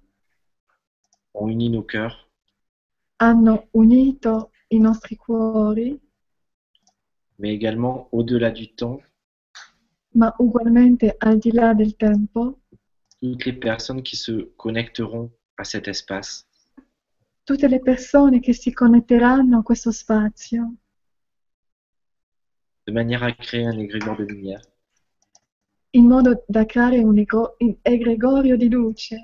ont 1.33 1.47
uni 1.47 1.69
nos 1.69 1.83
cœurs. 1.83 2.29
Hanno 3.19 3.67
unito 3.73 4.51
i 4.69 4.79
nostri 4.79 5.15
cuori, 5.17 5.99
mais 7.37 7.53
également 7.53 8.07
au-delà 8.11 8.51
du 8.51 8.73
temps, 8.75 9.01
ma 10.15 10.33
ugualmente 10.39 11.15
al 11.19 11.37
di 11.39 11.51
là 11.51 11.73
del 11.73 11.95
tempo, 11.95 12.59
toutes 13.19 13.45
les 13.45 13.53
personnes 13.53 14.01
qui 14.03 14.15
se 14.15 14.51
connecteront 14.57 15.29
à 15.57 15.63
cet 15.63 15.87
espace. 15.87 16.45
tutte 17.45 17.67
le 17.67 17.79
persone 17.79 18.39
che 18.39 18.53
si 18.53 18.71
connetteranno 18.71 19.59
a 19.59 19.63
questo 19.63 19.91
spazio 19.91 20.75
de 22.85 22.91
manière 22.93 23.23
à 23.23 23.31
créer 23.31 23.65
un 23.65 23.77
égrégore 23.79 24.17
de 24.17 24.25
lumière. 24.25 24.61
in 25.93 26.05
modo 26.07 26.43
da 26.47 26.65
creare 26.65 26.99
un 26.99 27.17
egregorio 27.81 28.55
di 28.55 28.69
luce, 28.69 29.15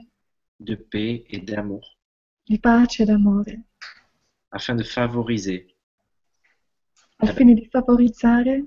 de 0.60 0.76
paix 0.76 1.24
et 1.30 1.40
d'amour 1.40 1.95
di 2.46 2.60
pace 2.60 3.04
e 3.04 3.06
d'amore, 3.06 3.64
afin 4.50 4.76
de 4.76 4.84
favoriser. 4.84 5.66
Al 7.18 7.34
fine 7.34 7.54
di 7.54 7.68
favorizzare 7.70 8.66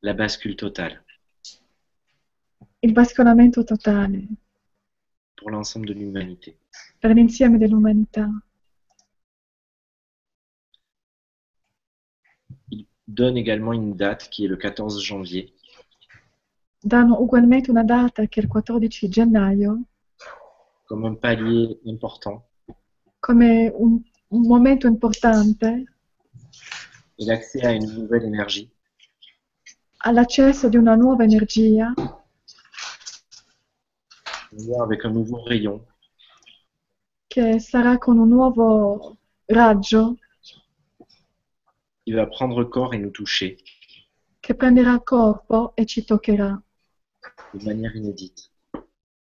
la 0.00 0.14
bascule 0.14 0.54
totale. 0.54 1.04
il 2.80 2.92
bascolamento 2.92 3.64
totale. 3.64 4.26
Pour 5.34 5.50
l'ensemble 5.50 5.86
de 5.88 5.94
l'humanité. 5.94 6.58
per 6.98 7.12
l'insieme 7.14 7.58
dell'umanità. 7.58 8.28
Il 12.70 12.86
donne 13.04 13.36
également 13.36 13.72
une 13.72 13.94
date 13.94 14.28
qui 14.30 14.44
est 14.44 14.48
le 14.48 14.56
14 14.56 15.00
janvier. 15.00 15.52
Danno 16.80 17.20
ugualmente 17.20 17.70
una 17.70 17.82
data 17.82 18.26
che 18.26 18.40
è 18.40 18.42
il 18.42 18.48
14 18.48 19.08
gennaio 19.08 19.82
comme 20.86 21.04
un 21.04 21.14
palier 21.14 21.78
important. 21.86 22.44
Come 23.20 23.72
un, 23.78 24.00
un 24.30 24.48
momento 24.48 24.86
importante 24.86 25.62
et 27.18 27.24
l'accès 27.24 27.64
à 27.64 27.72
une 27.72 27.92
nouvelle 27.92 28.24
énergie. 28.24 28.70
All'accesso 30.00 30.68
di 30.68 30.76
una 30.76 30.94
nuova 30.94 31.24
energia 31.24 31.92
avec 34.80 35.04
un 35.04 35.12
nouveau 35.12 35.42
rayon. 35.44 35.84
Che 37.26 37.58
sarà 37.58 37.98
con 37.98 38.18
un 38.18 38.28
nuovo 38.28 39.16
raggio 39.46 40.16
qui 42.04 42.12
va 42.12 42.26
prendre 42.26 42.68
corps 42.68 42.94
et 42.94 42.98
nous 42.98 43.10
toucher. 43.10 43.56
Che 44.40 44.54
prenderà 44.54 45.00
corpo 45.00 45.74
e 45.74 45.84
ci 45.86 46.04
toccherà 46.04 46.62
de 47.52 47.64
manière 47.64 47.96
inédite. 47.96 48.50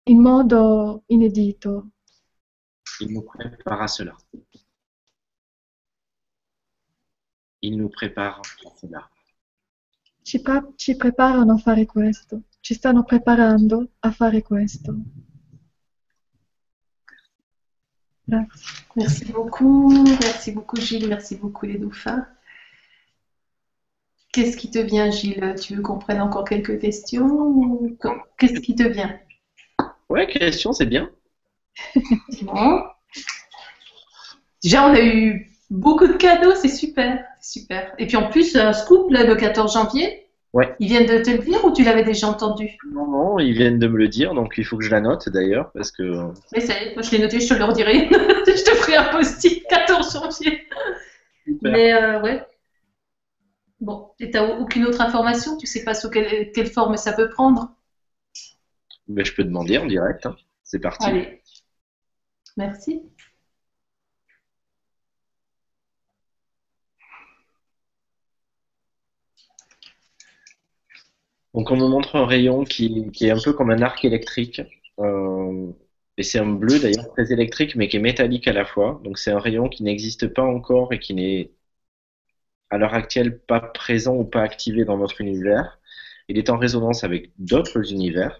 In 0.03 0.19
modo 0.19 1.03
inedito. 1.07 1.91
Il 2.99 3.11
nous 3.11 3.23
prépare 3.23 3.81
à 3.81 3.87
cela. 3.87 4.15
Il 7.61 7.77
nous 7.77 7.89
prépare 7.89 8.41
à 8.65 8.69
cela. 8.75 9.09
Ci, 10.21 10.41
ci 10.75 10.95
preparano 10.95 11.53
a 11.53 11.57
fare 11.57 11.85
questo, 11.85 12.43
ci 12.61 12.73
stanno 12.73 13.03
preparando 13.03 13.91
a 13.99 14.11
fare 14.11 14.41
questo. 14.41 14.95
Grazie. 18.25 18.85
Merci 18.95 19.31
beaucoup. 19.31 19.91
Merci 20.21 20.51
beaucoup 20.53 20.79
Gilles. 20.79 21.07
Merci 21.07 21.35
beaucoup 21.35 21.65
les 21.65 21.77
dauphins. 21.77 22.25
Qu'est-ce 24.31 24.55
qui 24.55 24.69
te 24.69 24.79
vient 24.79 25.11
Gilles? 25.11 25.55
Tu 25.61 25.75
veux 25.75 25.81
qu'on 25.81 25.99
prenne 25.99 26.21
encore 26.21 26.45
quelques 26.45 26.79
questions 26.79 27.97
Qu'est-ce 28.37 28.61
qui 28.61 28.75
te 28.75 28.83
vient? 28.83 29.19
Ouais, 30.13 30.27
question, 30.27 30.73
c'est 30.73 30.85
bien. 30.85 31.09
Bon. 32.43 32.83
Déjà, 34.61 34.87
on 34.87 34.93
a 34.93 35.01
eu 35.01 35.49
beaucoup 35.71 36.05
de 36.05 36.13
cadeaux, 36.13 36.53
c'est 36.53 36.67
super, 36.67 37.25
super. 37.41 37.95
Et 37.97 38.05
puis 38.05 38.15
en 38.15 38.29
plus, 38.29 38.55
un 38.55 38.73
scoop 38.73 39.09
là, 39.09 39.23
le 39.23 39.35
14 39.35 39.73
janvier. 39.73 40.27
Ouais. 40.53 40.75
Ils 40.79 40.87
viennent 40.87 41.07
de 41.07 41.23
te 41.23 41.31
le 41.31 41.39
dire 41.39 41.65
ou 41.65 41.73
tu 41.73 41.83
l'avais 41.83 42.03
déjà 42.03 42.27
entendu? 42.27 42.77
Non, 42.91 43.07
non, 43.07 43.39
ils 43.39 43.53
viennent 43.53 43.79
de 43.79 43.87
me 43.87 43.97
le 43.97 44.07
dire, 44.07 44.35
donc 44.35 44.53
il 44.57 44.65
faut 44.65 44.77
que 44.77 44.83
je 44.83 44.91
la 44.91 45.01
note 45.01 45.29
d'ailleurs, 45.29 45.71
parce 45.71 45.89
que 45.89 46.03
Mais 46.53 46.59
ça 46.59 46.79
y 46.79 46.89
est, 46.89 46.93
moi 46.93 47.01
je 47.01 47.09
l'ai 47.09 47.17
noté, 47.17 47.39
je 47.39 47.49
te 47.49 47.55
le 47.55 47.63
redirai. 47.63 48.07
je 48.11 48.63
te 48.63 48.75
ferai 48.75 48.97
un 48.97 49.05
post-it 49.05 49.63
14 49.67 50.13
janvier. 50.13 50.61
Mais 51.63 51.91
euh, 51.91 52.21
ouais. 52.21 52.43
Bon, 53.81 54.11
et 54.19 54.29
t'as 54.29 54.45
aucune 54.59 54.85
autre 54.85 55.01
information? 55.01 55.57
Tu 55.57 55.65
sais 55.65 55.83
pas 55.83 55.95
sous 55.95 56.11
quelle, 56.11 56.51
quelle 56.51 56.67
forme 56.67 56.97
ça 56.97 57.13
peut 57.13 57.29
prendre? 57.29 57.71
Mais 59.13 59.23
je 59.25 59.33
peux 59.35 59.43
demander 59.43 59.77
en 59.77 59.85
direct. 59.85 60.25
hein. 60.25 60.35
C'est 60.63 60.79
parti. 60.79 61.05
Allez. 61.05 61.41
Merci. 62.57 63.03
Donc 71.53 71.69
on 71.69 71.77
me 71.77 71.87
montre 71.87 72.15
un 72.15 72.25
rayon 72.25 72.63
qui, 72.63 73.11
qui 73.11 73.27
est 73.27 73.31
un 73.31 73.39
peu 73.39 73.53
comme 73.53 73.69
un 73.69 73.81
arc 73.81 74.03
électrique. 74.05 74.61
Euh, 74.99 75.71
et 76.17 76.23
c'est 76.23 76.39
un 76.39 76.51
bleu 76.51 76.79
d'ailleurs 76.79 77.09
très 77.13 77.31
électrique, 77.31 77.75
mais 77.75 77.87
qui 77.87 77.97
est 77.97 77.99
métallique 77.99 78.47
à 78.47 78.53
la 78.53 78.65
fois. 78.65 78.99
Donc 79.03 79.19
c'est 79.19 79.31
un 79.31 79.39
rayon 79.39 79.69
qui 79.69 79.83
n'existe 79.83 80.27
pas 80.27 80.43
encore 80.43 80.93
et 80.93 80.99
qui 80.99 81.13
n'est 81.13 81.51
à 82.71 82.77
l'heure 82.79 82.93
actuelle 82.95 83.39
pas 83.39 83.59
présent 83.59 84.15
ou 84.15 84.23
pas 84.25 84.41
activé 84.41 84.83
dans 84.85 84.97
notre 84.97 85.21
univers. 85.21 85.79
Il 86.27 86.37
est 86.37 86.49
en 86.49 86.57
résonance 86.57 87.03
avec 87.03 87.31
d'autres 87.37 87.91
univers. 87.91 88.39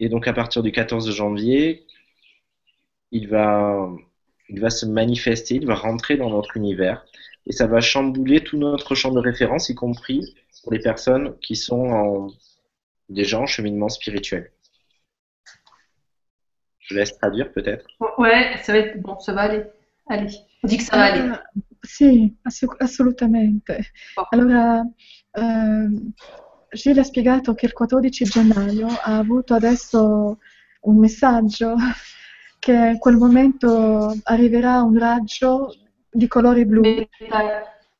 Et 0.00 0.08
donc 0.08 0.26
à 0.26 0.32
partir 0.32 0.62
du 0.62 0.72
14 0.72 1.10
janvier, 1.12 1.86
il 3.12 3.28
va, 3.28 3.88
il 4.48 4.60
va 4.60 4.70
se 4.70 4.86
manifester, 4.86 5.56
il 5.56 5.66
va 5.66 5.74
rentrer 5.74 6.16
dans 6.16 6.30
notre 6.30 6.56
univers 6.56 7.04
et 7.46 7.52
ça 7.52 7.66
va 7.66 7.80
chambouler 7.80 8.42
tout 8.42 8.56
notre 8.56 8.94
champ 8.94 9.12
de 9.12 9.18
référence, 9.18 9.68
y 9.68 9.74
compris 9.74 10.34
pour 10.62 10.72
les 10.72 10.78
personnes 10.78 11.38
qui 11.40 11.54
sont 11.56 11.86
en, 11.90 12.28
déjà 13.08 13.38
en 13.40 13.46
cheminement 13.46 13.88
spirituel. 13.88 14.52
Je 16.78 16.94
laisse 16.94 17.16
traduire 17.18 17.52
peut-être. 17.52 17.86
Ouais, 18.18 18.56
ça 18.62 18.72
va 18.72 18.78
être 18.78 19.00
bon, 19.00 19.18
ça 19.20 19.32
va 19.32 19.42
aller. 19.42 19.64
Allez, 20.08 20.34
on 20.62 20.68
dit 20.68 20.78
que 20.78 20.82
ça 20.82 20.96
va 20.96 21.04
aller. 21.04 21.20
Allora, 21.20 21.42
sì, 21.84 22.34
ass- 22.44 22.64
assolutamente. 22.80 23.70
Oh. 24.16 24.24
Allora, 24.32 24.82
Gilles 26.72 26.98
ha 26.98 27.02
spiegato 27.04 27.54
che 27.54 27.66
il 27.66 27.72
14 27.72 28.24
gennaio 28.24 28.86
ha 28.86 29.16
avuto 29.18 29.54
adesso 29.54 30.38
un 30.82 30.98
messaggio 30.98 31.74
che 32.58 32.72
in 32.72 32.98
quel 32.98 33.16
momento 33.16 34.14
arriverà 34.24 34.82
un 34.82 34.96
raggio 34.98 35.74
di 36.10 36.26
colore 36.28 36.64
blu, 36.66 36.80
Meta- 36.82 37.08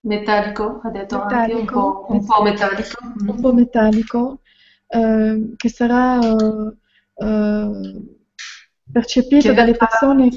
Metallico, 0.02 0.80
ha 0.82 0.90
detto 0.90 1.20
anche 1.20 1.52
un 1.52 1.60
Metallico. 1.60 2.05
po', 2.06 2.12
un 2.12 2.24
po' 2.24 2.42
metallico. 2.42 2.97
un 3.26 3.40
po' 3.40 3.52
metallico, 3.52 4.40
ehm, 4.88 5.56
che 5.56 5.68
sarà 5.68 6.18
eh, 6.20 6.76
eh, 7.26 8.02
percepito 8.90 9.48
Che 9.48 9.55
dalle 9.55 9.72
verrà- 9.72 9.86
persone, 9.86 10.28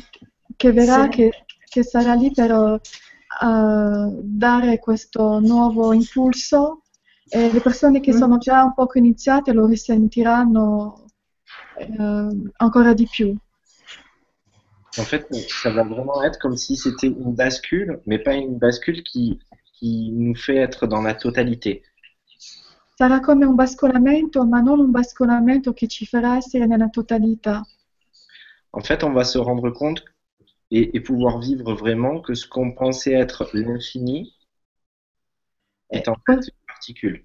che 0.56 0.72
verrà, 0.72 1.04
Sì. 1.04 1.10
che, 1.10 1.32
che 1.70 1.84
sarà 1.84 2.14
lì 2.14 2.32
per 2.32 2.52
eh, 2.52 4.20
dare 4.22 4.80
questo 4.80 5.40
nuovo 5.40 5.94
impulso 5.94 6.83
e 7.30 7.52
le 7.52 7.62
persone 7.62 8.00
che 8.00 8.14
Mm. 8.14 8.18
sono 8.18 8.38
già 8.38 8.64
un 8.64 8.74
poco 8.74 8.98
iniziate 8.98 9.54
lo 9.54 9.66
risentiranno 9.66 11.06
eh, 11.78 12.52
ancora 12.58 12.94
di 12.94 13.08
più. 13.10 13.36
En 14.98 15.04
fait, 15.06 15.26
ça 15.64 15.72
va 15.72 15.84
vraiment 15.84 16.22
être 16.24 16.38
comme 16.40 16.56
si 16.56 16.76
c'était 16.78 17.08
une 17.08 17.34
bascule, 17.34 18.00
mais 18.06 18.20
pas 18.20 18.36
une 18.36 18.60
bascule 18.60 19.02
qui, 19.02 19.40
qui 19.74 20.12
nous 20.12 20.36
fait 20.36 20.58
être 20.58 20.86
dans 20.86 21.02
la 21.02 21.16
totalité. 21.16 21.82
Sarà 22.96 23.20
come 23.22 23.44
un 23.46 23.56
bascolamento, 23.56 24.46
ma 24.46 24.62
non 24.62 24.80
un 24.80 24.92
bascolamento 24.92 25.74
che 25.74 25.88
ci 25.88 26.06
farà 26.06 26.38
essere 26.38 26.68
nella 26.68 26.90
totalità. 26.90 27.64
En 28.72 28.82
fait, 28.82 29.04
on 29.04 29.14
va 29.14 29.24
se 29.24 29.40
rendre 29.40 29.72
compte 29.72 30.04
et, 30.70 30.96
et 30.96 31.02
pouvoir 31.02 31.40
vivre 31.40 31.74
vraiment 31.74 32.22
que 32.22 32.36
ce 32.36 32.48
qu'on 32.48 32.72
pensait 32.72 33.14
être 33.14 33.50
l'infini 33.54 34.36
est 35.90 36.08
en 36.08 36.16
fait 36.28 36.52
une 36.88 36.96
particule. 36.96 37.24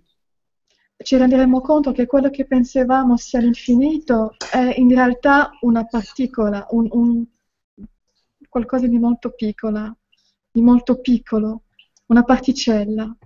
ci 1.01 1.17
renderemo 1.17 1.61
conto 1.61 1.93
che 1.93 2.07
quello 2.07 2.29
che 2.29 2.45
pensavamo 2.45 3.17
sia 3.17 3.41
l'infinito 3.41 4.35
è 4.51 4.75
in 4.79 4.89
realtà 4.89 5.51
una 5.61 5.85
particola, 5.85 6.67
un, 6.71 6.89
un- 6.91 7.25
qualcosa 8.49 8.87
di 8.89 8.99
molto 8.99 9.31
piccola, 9.31 9.95
di 10.51 10.61
molto 10.61 11.01
piccolo, 11.01 11.63
una 12.07 12.25
particella. 12.25 13.17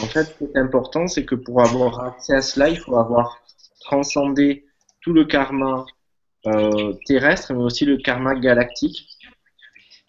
En 0.00 0.06
fait, 0.06 0.26
ce 0.26 0.34
qui 0.36 0.44
est 0.44 0.56
important, 0.56 1.08
c'est 1.08 1.24
que 1.24 1.34
pour 1.34 1.60
avoir 1.60 2.00
accès 2.04 2.34
à 2.34 2.42
cela, 2.42 2.68
il 2.68 2.78
faut 2.78 2.96
avoir 2.96 3.42
transcendé 3.80 4.64
tout 5.00 5.12
le 5.12 5.24
karma 5.24 5.84
euh, 6.46 6.92
terrestre, 7.06 7.52
mais 7.52 7.64
aussi 7.64 7.84
le 7.84 7.96
karma 7.96 8.34
galactique. 8.34 9.08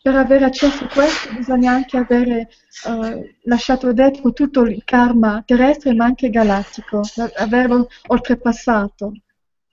Per 0.02 0.16
avere 0.16 0.46
accesso 0.46 0.86
a 0.86 0.88
questo 0.88 1.34
bisogna 1.34 1.74
anche 1.74 1.98
avere 1.98 2.48
eh, 2.88 3.36
lasciato 3.44 3.92
dentro 3.92 4.32
tutto 4.32 4.62
il 4.62 4.84
karma 4.86 5.44
terrestre 5.46 5.94
ma 5.94 6.06
anche 6.06 6.30
galattico, 6.30 7.02
averlo 7.36 7.88
oltrepassato, 8.08 9.12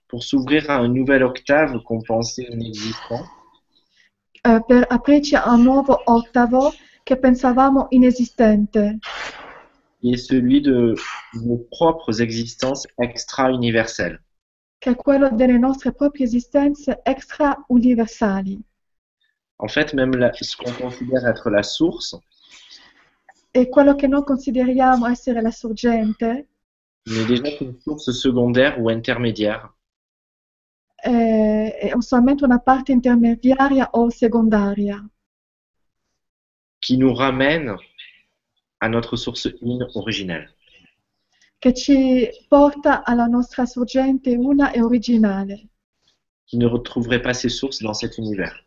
pour 0.09 0.23
s'ouvrir 0.25 0.69
à 0.71 0.81
une 0.85 0.95
nouvelle 0.95 1.23
octave 1.25 1.81
qu'on 1.85 2.01
pensait 2.03 2.47
inexistant. 2.51 3.25
eh, 4.43 4.61
per 4.67 4.85
aprirci 4.89 5.37
a 5.37 5.53
un 5.53 5.63
nuovo 5.63 6.01
ottavo 6.05 6.73
che 7.05 7.17
pensavamo 7.17 7.87
inesistente. 7.91 8.99
est 10.03 10.29
celui 10.29 10.61
de 10.61 10.95
nos 11.45 11.61
propres 11.71 12.19
existences 12.21 12.87
extra-universelles. 12.99 14.19
che 14.79 14.91
è 14.91 14.97
quello 14.97 15.31
delle 15.31 15.57
nostre 15.59 15.93
proprie 15.93 16.25
esistenze 16.27 17.01
extra-universali. 17.05 18.61
En 19.59 19.69
fait, 19.69 19.95
même 19.95 20.15
la- 20.17 20.33
ce 20.35 20.57
qu'on 20.57 20.73
considère 20.73 21.27
être 21.27 21.51
la 21.51 21.63
source 21.63 22.17
E 23.55 23.69
quello 23.71 23.95
che 23.95 24.07
noi 24.07 24.23
consideriamo 24.23 25.07
essere 25.07 25.41
la 25.41 25.51
sorgente 25.51 26.47
n'est 27.07 27.25
déjà 27.27 27.57
qu'une 27.57 27.79
source 27.81 28.11
secondaire 28.13 28.79
ou 28.79 28.91
intermédiaire. 28.91 29.73
È, 30.95 31.79
è 31.81 31.93
solamente 32.01 32.45
una 32.45 32.59
parte 32.59 32.93
intermediaria 32.93 33.89
o 33.93 34.11
secondaria 34.11 35.03
qui 36.83 36.97
nous 36.99 37.15
ramène 37.15 37.75
à 38.81 38.89
notre 38.89 39.17
source 39.17 39.57
in 39.63 39.87
originelle. 39.95 40.55
che 41.59 41.73
ci 41.73 42.29
porta 42.49 43.03
alla 43.05 43.27
nostra 43.27 43.65
sorgente 43.65 44.37
una 44.37 44.71
e 44.73 44.83
originale, 44.83 45.69
qui 46.47 46.59
ne 46.59 46.67
retrouverait 46.67 47.23
pas 47.23 47.33
ses 47.35 47.49
sources 47.49 47.81
dans 47.83 47.95
cet 47.99 48.19
univers. 48.19 48.66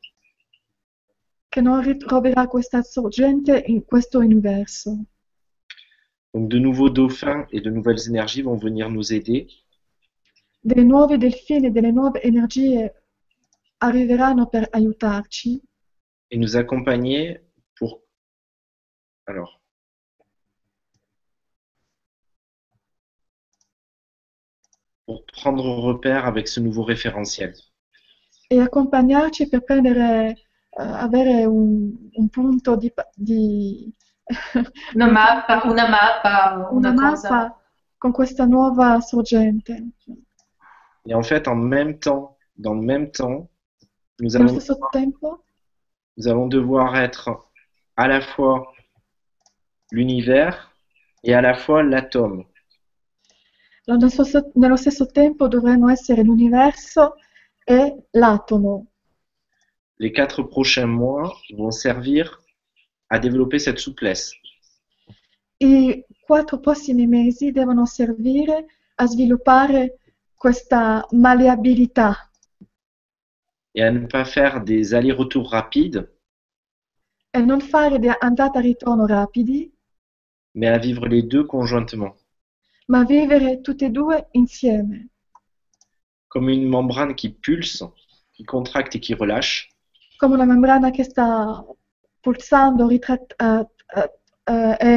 Che 1.49 1.61
non 1.61 1.81
ritroverà 1.81 2.47
questa 2.47 2.81
sorgente 2.83 3.63
in 3.67 3.83
questo 3.83 4.19
universo. 4.19 5.05
Donc 6.31 6.47
de 6.47 6.59
nouveaux 6.59 6.91
dauphins 6.91 7.47
et 7.51 7.59
de 7.59 7.71
nouvelles 7.71 8.07
énergies 8.07 8.43
vont 8.43 8.57
venir 8.57 8.89
nous 8.89 9.11
aider 9.11 9.47
Dei 10.61 10.83
nuovi 10.83 11.17
delfini, 11.17 11.71
delle 11.71 11.91
nuove 11.91 12.21
energie 12.21 12.93
arriveranno 13.77 14.47
per 14.47 14.67
aiutarci 14.71 15.61
et 16.29 16.37
nous 16.37 16.55
accompagner 16.55 17.41
pour... 17.75 18.03
Alors, 19.25 19.61
pour 25.05 25.25
prendre 25.25 25.63
repère 25.63 26.25
avec 26.25 26.47
ce 26.47 26.59
nouveau 26.59 26.83
référentiel. 26.83 27.53
e 28.51 28.59
accompagnarci 28.59 29.47
per 29.47 29.63
prendere, 29.63 30.48
avere 30.75 31.45
un, 31.45 31.91
un 32.13 32.29
punto 32.29 32.75
di, 32.75 32.91
pa- 32.91 33.09
di 33.15 33.91
Una 34.95 35.07
mappa, 35.07 35.61
una 35.65 35.87
mappa, 35.89 36.67
una 36.71 36.89
una 36.89 36.93
cosa. 36.93 37.29
mappa 37.29 37.57
con 37.97 38.11
questa 38.11 38.45
nuova 38.45 38.99
sorgente. 39.01 39.83
Et 41.05 41.13
en 41.13 41.23
fait, 41.23 41.47
en 41.49 41.55
même 41.55 41.99
temps, 41.99 42.37
dans 42.57 42.73
le 42.73 42.81
même 42.81 43.11
temps, 43.11 43.49
nous 44.19 44.35
Allo 44.35 44.47
allons, 44.47 44.59
stesso 44.59 44.75
tempo 44.91 45.43
nous 46.17 46.27
allons 46.27 46.47
devoir 46.47 46.95
être 46.97 47.29
à 47.97 48.07
la 48.07 48.21
fois 48.21 48.71
l'univers 49.91 50.71
et 51.23 51.35
à 51.35 51.41
la 51.41 51.53
fois 51.53 51.83
l'atome. 51.83 52.43
nello 53.87 54.07
stesso, 54.09 54.51
nello 54.55 54.77
stesso 54.77 55.05
tempo 55.07 55.47
dovremmo 55.49 55.89
essere 55.89 56.23
l'universo 56.23 57.15
e 57.65 58.05
l'atomo. 58.11 58.88
Les 59.99 60.11
quatre 60.11 60.43
prochains 60.43 60.87
mois 60.87 61.37
vont 61.53 61.71
servir 61.71 62.41
à 63.09 63.19
développer 63.19 63.59
cette 63.59 63.79
souplesse. 63.79 64.33
I 65.61 66.05
quattro 66.25 66.59
prossimi 66.59 67.05
mesi 67.05 67.51
devono 67.51 67.85
servire 67.85 68.65
a 68.95 69.05
sviluppare 69.07 69.97
questa 70.37 71.05
malleabilità 71.11 72.29
et 73.75 73.83
à 73.83 73.91
ne 73.91 74.07
pas 74.07 74.25
faire 74.25 74.63
des 74.63 74.93
allers-retours 74.93 75.51
rapides, 75.51 76.09
e 77.31 77.39
non 77.39 77.59
fare 77.59 77.99
di 77.99 78.09
andata 78.19 78.59
e 78.59 78.61
ritorno 78.61 79.05
rapidi, 79.05 79.71
mais 80.55 80.67
à 80.67 80.77
vivre 80.77 81.07
les 81.07 81.21
deux 81.23 81.45
conjointement, 81.45 82.15
ma 82.87 83.03
vivere 83.03 83.61
tutte 83.61 83.85
e 83.85 83.89
due 83.89 84.27
insieme, 84.33 85.07
comme 86.27 86.49
une 86.49 86.67
membrane 86.67 87.15
qui 87.15 87.29
pulse, 87.29 87.83
qui 88.33 88.43
contracte 88.43 88.95
et 88.95 88.99
qui 88.99 89.13
relâche, 89.13 89.68
come 90.19 90.33
una 90.33 90.43
membrana 90.43 90.91
che 90.91 91.05
sta 91.05 91.65
pulsando, 92.19 92.89
e 92.89 92.99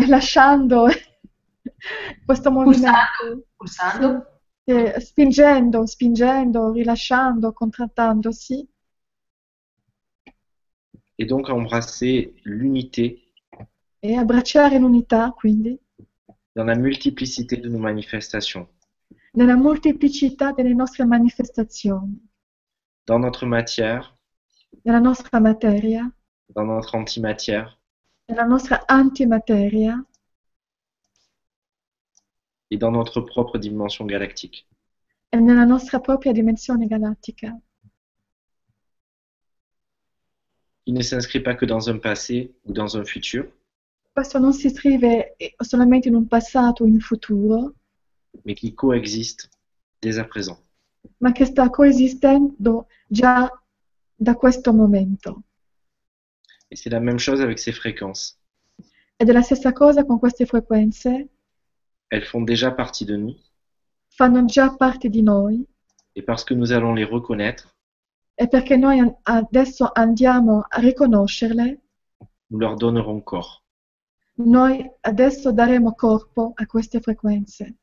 lasciando 0.08 0.88
questo 2.26 2.50
movimento, 2.50 3.46
Pulsando? 3.54 4.40
eh, 4.64 4.98
spingendo, 4.98 5.86
spingendo, 5.86 6.72
rilasciando, 6.72 7.52
contrattandosi 7.52 8.68
et 11.18 11.24
donc 11.24 11.50
embrasser 11.50 12.34
l'unité. 12.44 13.22
E 14.00 14.16
abbracciare 14.16 14.80
l'unità, 14.80 15.30
quindi, 15.30 15.78
dans 16.56 16.64
la 16.64 16.74
multiplicité 16.74 17.58
de 17.58 17.68
nos 17.68 17.78
manifestations, 17.78 18.66
nella 19.34 19.54
molteplicità 19.54 20.50
delle 20.50 20.74
nostre 20.74 21.04
manifestazioni, 21.04 22.20
dans 23.06 23.20
notre 23.20 23.46
matière, 23.46 24.16
nella 24.84 24.98
nostra 25.00 25.40
materia, 25.40 26.10
dans 26.54 26.64
notre 26.66 26.94
antimatière 26.96 27.78
nella 28.28 28.44
nostra 28.46 28.84
antimateria 28.88 30.04
et 32.70 32.78
dans 32.78 32.90
notre 32.90 33.20
propre 33.20 33.58
dimension 33.58 34.06
galactique. 34.06 34.66
e 35.30 35.38
nella 35.38 35.64
nostra 35.64 35.98
propria 36.00 36.32
dimensione 36.32 36.86
galattica, 36.86 37.58
qui 40.84 40.92
ne 40.92 41.02
s'inscrit 41.02 41.40
pas 41.40 41.54
que 41.54 41.64
dans 41.66 41.88
un 41.88 41.98
passé 41.98 42.52
ou 42.64 42.72
dans 42.72 42.96
un 42.96 43.04
futur, 43.04 43.46
questo 44.14 44.38
non 44.38 44.52
si 44.52 44.68
scrive 44.68 45.36
solamente 45.58 46.08
in 46.08 46.14
un 46.14 46.26
passato 46.26 46.84
o 46.84 46.86
in 46.86 47.00
futuro, 47.00 47.74
mais 48.44 48.54
qui 48.54 48.74
coexiste 48.74 49.48
dès 50.02 50.18
à 50.18 50.24
présent. 50.24 50.58
ma 51.18 51.32
che 51.32 51.44
sta 51.46 51.68
coesistendo 51.70 52.86
già 53.08 53.50
da 54.22 54.34
questo 54.36 54.72
momento. 54.72 55.42
Et 56.70 56.76
c'est 56.76 56.90
la 56.90 57.00
même 57.00 57.18
chose 57.18 57.40
avec 57.42 57.58
ces 57.58 57.72
fréquences. 57.72 58.38
Ed 59.16 59.28
è 59.28 59.32
la 59.32 59.42
stessa 59.42 59.72
cosa 59.72 60.04
con 60.04 60.18
queste 60.18 60.46
frequenze, 60.46 61.28
Elles 62.10 62.26
font 62.26 62.44
déjà 62.44 62.70
partie 62.70 63.06
de 63.06 63.16
nous, 63.16 63.36
fanno 64.08 64.44
già 64.44 64.74
parte 64.76 65.08
di 65.08 65.22
noi 65.22 65.66
et 66.14 66.22
parce 66.22 66.44
que 66.44 66.54
nous 66.54 66.70
allons 66.72 66.94
les 66.94 67.04
reconnaître, 67.04 67.74
e 68.34 68.48
perché 68.48 68.76
noi 68.76 69.00
adesso 69.22 69.90
andiamo 69.94 70.64
a 70.68 70.78
riconoscerle, 70.80 71.80
nous 72.50 72.58
leur 72.60 72.76
donnerons 72.76 73.22
corps. 73.22 73.62
noi 74.36 74.86
adesso 75.02 75.52
daremo 75.52 75.94
corpo 75.94 76.52
a 76.54 76.66
queste 76.66 77.00
frequenze. 77.00 77.76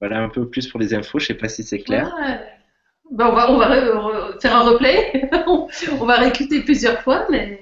Voilà 0.00 0.22
un 0.22 0.28
peu 0.28 0.48
plus 0.48 0.66
pour 0.68 0.80
les 0.80 0.94
infos, 0.94 1.18
je 1.18 1.26
sais 1.26 1.34
pas 1.34 1.48
si 1.48 1.62
c'est 1.62 1.80
clair. 1.80 2.14
Ben, 3.10 3.26
on 3.26 3.34
va, 3.34 3.50
on 3.50 3.58
va 3.58 3.68
re- 3.68 3.90
re- 3.92 4.40
faire 4.40 4.56
un 4.56 4.62
replay. 4.62 5.28
on 6.00 6.06
va 6.06 6.16
réécouter 6.16 6.62
plusieurs 6.62 7.00
fois, 7.02 7.26
mais 7.30 7.60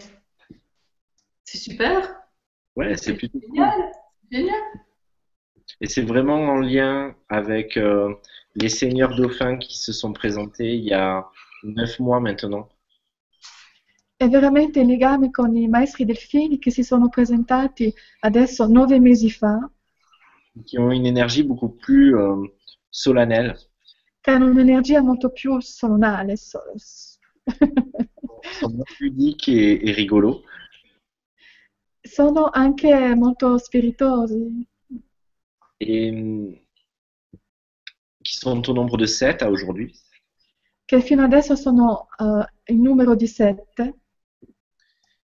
c'est 1.44 1.59
super. 1.59 2.20
Ouais, 2.77 2.97
c'est 2.97 3.15
plutôt 3.15 3.40
cool. 3.40 3.51
Génial. 3.56 3.93
Génial. 4.31 4.62
Et 5.81 5.86
c'est 5.86 6.02
vraiment 6.02 6.40
en 6.48 6.60
lien 6.60 7.15
avec 7.28 7.77
euh, 7.77 8.15
les 8.55 8.69
seigneurs 8.69 9.15
dauphins 9.16 9.56
qui 9.56 9.78
se 9.78 9.93
sont 9.93 10.12
présentés 10.12 10.74
il 10.74 10.85
y 10.85 10.93
a 10.93 11.27
neuf 11.62 11.98
mois 11.98 12.20
maintenant. 12.20 12.69
È 14.16 14.28
veramente 14.28 14.81
in 14.81 14.89
legame 14.89 15.31
con 15.31 15.56
i 15.56 15.69
maestri 15.69 16.05
delfini 16.05 16.59
che 16.59 16.70
si 16.73 16.82
sono 16.82 17.09
presentati 17.09 17.93
adesso 18.20 18.66
nove 18.66 18.98
mesi 18.98 19.31
fa, 19.31 19.70
qui 20.66 20.78
ont 20.78 20.90
une 20.90 21.06
énergie 21.06 21.42
beaucoup 21.42 21.68
plus 21.68 22.16
euh, 22.16 22.36
solennelle, 22.90 23.56
hanno 24.26 24.46
un'energia 24.46 25.00
molto 25.00 25.30
più 25.30 25.58
solare. 25.60 26.36
so- 26.36 26.60
sont 28.60 28.70
moins 28.74 28.84
ludiques 29.00 29.48
et, 29.48 29.88
et 29.88 29.92
rigolos. 29.92 30.42
sono 32.02 32.48
anche 32.52 33.14
molto 33.14 33.56
spiritosi, 33.58 34.66
et 35.80 36.10
hum, 36.10 36.54
qui 38.24 38.36
sont 38.36 38.68
au 38.68 38.74
nombre 38.74 38.96
de 38.98 39.06
7 39.06 39.42
à 39.42 39.50
aujourd'hui. 39.50 39.92
che 40.84 41.00
fino 41.02 41.22
adesso 41.22 41.54
sono 41.54 42.08
eh, 42.18 42.72
il 42.72 42.80
numero 42.80 43.14
di 43.14 43.26
sette 43.26 43.94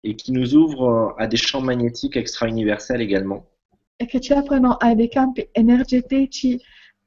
et 0.05 0.15
qui 0.17 0.31
nous 0.33 0.55
ouvrent 0.55 1.15
à 1.19 1.27
des 1.27 1.37
champs 1.37 1.61
magnétiques 1.61 2.17
extra-universels 2.17 3.01
également. 3.01 3.45
Che 4.07 4.21
ci 4.21 4.33
aprono 4.33 4.75
a 4.75 4.95
dei 4.95 5.09
campi 5.09 5.49
energetici 5.53 6.61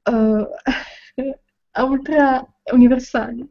eh, 0.04 0.48
ultra 1.82 2.46
universali 2.74 3.50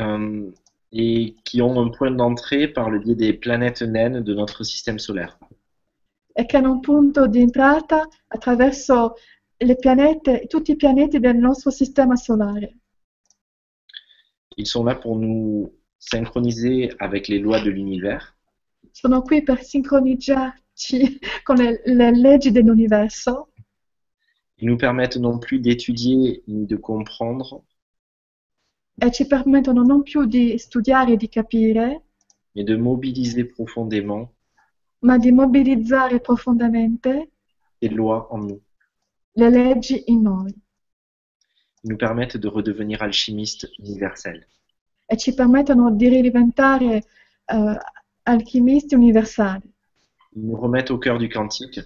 euh, 0.00 0.52
et 0.92 1.36
qui 1.44 1.62
ont 1.62 1.78
un 1.78 1.90
point 1.90 2.10
d'entrée 2.10 2.68
par 2.68 2.90
le 2.90 2.98
biais 2.98 3.14
des 3.14 3.32
planètes 3.32 3.82
naines 3.82 4.22
de 4.22 4.34
notre 4.34 4.64
système 4.64 4.98
solaire. 4.98 5.38
e 6.38 6.46
che 6.46 6.56
hanno 6.56 6.70
un 6.70 6.80
punto 6.80 7.26
di 7.26 7.40
entrata 7.40 8.06
attraverso 8.28 9.14
le 9.56 9.74
pianete, 9.74 10.46
tutti 10.46 10.70
i 10.70 10.76
pianeti 10.76 11.18
del 11.18 11.36
nostro 11.36 11.70
sistema 11.70 12.14
solare. 12.14 12.76
Ils 14.56 14.68
sont 14.68 14.84
là 14.84 14.94
pour 14.94 15.16
nous 15.16 15.72
synchroniser 15.98 16.94
avec 16.98 17.26
les 17.26 17.40
lois 17.40 17.60
de 17.60 17.70
l'univers 17.70 18.36
Sono 18.92 19.22
qui 19.22 19.42
per 19.42 19.62
sincronizzarci 20.78 21.18
con 21.42 21.56
le, 21.56 21.82
le 21.84 22.10
leggi 22.12 22.50
dell'universo 22.50 23.48
Ils 24.60 24.66
nous 24.68 24.76
permettent 24.76 25.16
non 25.18 25.38
plus 25.38 25.60
d'étudier 25.60 26.42
ni 26.48 26.66
de 26.66 26.76
comprendre, 26.76 27.62
e 29.00 29.12
ci 29.12 29.24
permettono 29.28 29.84
non 29.84 30.02
più 30.02 30.24
di 30.26 30.58
studiare 30.58 31.12
e 31.12 31.16
di 31.16 31.28
capire, 31.28 32.02
mais 32.56 32.64
de 32.64 32.76
mobiliser 32.76 33.44
profondément 33.44 34.28
ma 35.02 35.16
di 35.16 35.30
mobilizzare 35.30 36.18
profondamente 36.20 37.30
ces 37.80 37.88
lois 37.88 38.26
en 38.32 38.38
nous. 38.48 38.60
le 39.36 39.48
leggi 39.48 40.02
in 40.08 40.22
noi 40.22 40.52
Ils 41.84 41.90
nous 41.90 41.96
permettent 41.96 42.36
de 42.36 42.48
redevenir 42.48 43.00
alchimistes 43.02 43.68
universels. 43.78 44.44
e 45.06 45.16
ci 45.16 45.34
permettono 45.34 45.92
di 45.94 46.08
ridiventare 46.08 47.04
eh, 47.44 47.76
alchimisti 48.24 48.96
universali. 48.96 49.72
Ils 50.34 50.46
nous 50.46 50.56
remettent 50.56 50.90
au 50.90 50.98
cœur 50.98 51.18
du 51.18 51.28
quantique 51.28 51.80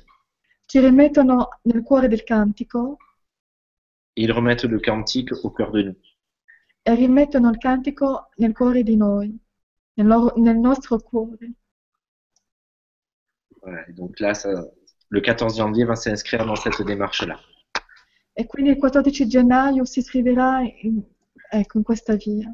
Ci 0.66 0.78
rimettono 0.80 1.48
nel 1.64 1.82
cuore 1.82 2.08
del 2.08 2.22
cantico 2.24 2.96
et 4.14 4.22
ils 4.24 4.32
remettent 4.32 4.64
le 4.64 4.78
quantique 4.78 5.32
au 5.44 5.50
cœur 5.50 5.70
de 5.72 5.82
nous. 5.82 5.96
e 6.84 6.94
rimettono 6.94 7.50
il 7.50 7.58
cantico 7.58 8.28
nel 8.38 8.52
cuore 8.52 8.82
di 8.82 8.96
noi, 8.96 9.38
nel, 9.94 10.06
loro- 10.06 10.34
nel 10.36 10.58
nostro 10.58 10.98
cuore. 10.98 11.52
Voilà, 13.62 13.88
et 13.88 13.92
donc 13.92 14.18
là, 14.18 14.34
ça, 14.34 14.50
le 15.08 15.20
14 15.20 15.56
janvier 15.56 15.84
va 15.84 15.94
s'inscrire 15.94 16.44
dans 16.44 16.56
cette 16.56 16.82
démarche-là. 16.82 17.38
E 18.34 18.46
quindi 18.46 18.70
il 18.70 18.78
14 18.78 19.28
gennaio 19.28 19.84
si 19.84 20.00
iscriverà 20.00 20.60
in, 20.82 21.00
ecco, 21.50 21.78
in 21.78 21.84
questa 21.84 22.16
via. 22.16 22.50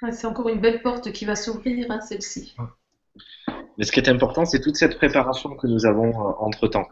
Ouais, 0.00 0.12
C'est 0.12 0.26
encore 0.26 0.48
une 0.48 0.60
belle 0.60 0.80
porte 0.80 1.12
qui 1.12 1.24
va 1.26 1.34
s'ouvrir, 1.34 1.90
hein, 1.90 2.00
celle-ci. 2.00 2.54
Mais 3.78 3.84
ce 3.86 3.92
qui 3.92 4.00
est 4.00 4.08
important, 4.08 4.44
c'est 4.44 4.60
toute 4.60 4.76
cette 4.76 4.96
préparation 4.98 5.54
que 5.56 5.66
nous 5.68 5.86
avons 5.86 6.08
euh, 6.10 6.32
entre-temps. 6.40 6.86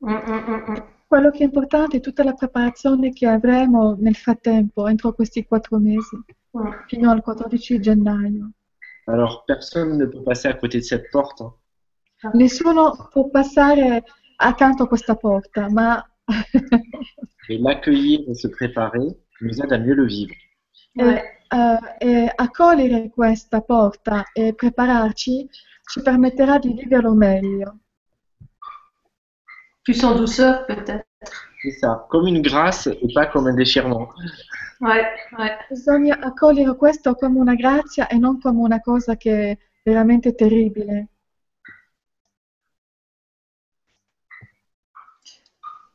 Hum, 0.00 0.12
hum, 0.26 0.44
hum, 0.46 0.62
hum. 0.68 0.82
Quello 1.08 1.30
che 1.30 1.38
è 1.38 1.44
importante 1.44 1.96
è 1.96 2.00
tutta 2.00 2.22
la 2.22 2.34
preparazione 2.34 3.12
che 3.12 3.26
avremo 3.26 3.96
nel 3.98 4.14
frattempo, 4.14 4.86
entro 4.88 5.12
questi 5.14 5.44
quattro 5.46 5.78
mesi, 5.78 6.16
Mm. 6.56 6.70
fino 6.86 7.10
al 7.10 7.20
14 7.22 7.78
gennaio. 7.78 8.50
Alors, 9.06 9.44
personne 9.44 9.96
ne 9.98 10.06
peut 10.06 10.22
passer 10.22 10.48
à 10.48 10.54
côté 10.54 10.78
de 10.78 10.82
cette 10.84 11.10
porte. 11.10 11.42
hein. 11.42 12.30
Nessuno 12.32 13.08
può 13.10 13.28
passare 13.28 14.02
accanto 14.36 14.84
a 14.84 14.88
questa 14.88 15.14
porta, 15.14 15.68
ma 15.68 16.02
Et 17.50 17.58
l'accueillir 17.60 18.20
et 18.28 18.34
se 18.34 18.48
préparer 18.48 19.14
nous 19.42 19.60
aide 19.60 19.72
à 19.72 19.78
mieux 19.78 19.94
le 19.94 20.06
vivre. 20.06 20.34
Ouais. 20.96 21.22
eh, 21.50 21.78
eh, 22.00 22.32
accogliere 22.34 23.10
questa 23.10 23.60
porta 23.60 24.24
e 24.32 24.54
prepararci 24.54 25.48
ci 25.88 26.02
permetterà 26.02 26.58
di 26.58 26.74
viverlo 26.74 27.14
meglio. 27.14 27.78
Plus 29.82 30.02
en 30.02 30.16
douceur, 30.16 30.66
peut-être. 30.66 31.06
C'est 31.62 31.72
ça, 31.72 32.06
comme 32.10 32.26
une 32.26 32.42
grâce 32.42 32.86
et 32.86 33.12
pas 33.14 33.26
comme 33.26 33.46
un 33.46 33.54
déchirement. 33.54 34.08
Ouais, 34.80 35.04
ouais. 35.38 35.56
Bisogna 35.70 36.18
accogliere 36.20 36.76
questo 36.76 37.14
come 37.14 37.40
una 37.40 37.54
grazia 37.54 38.06
e 38.06 38.16
non 38.18 38.38
come 38.38 38.60
una 38.60 38.80
cosa 38.80 39.16
che 39.16 39.50
è 39.50 39.58
veramente 39.82 40.34
terribile. 40.34 41.08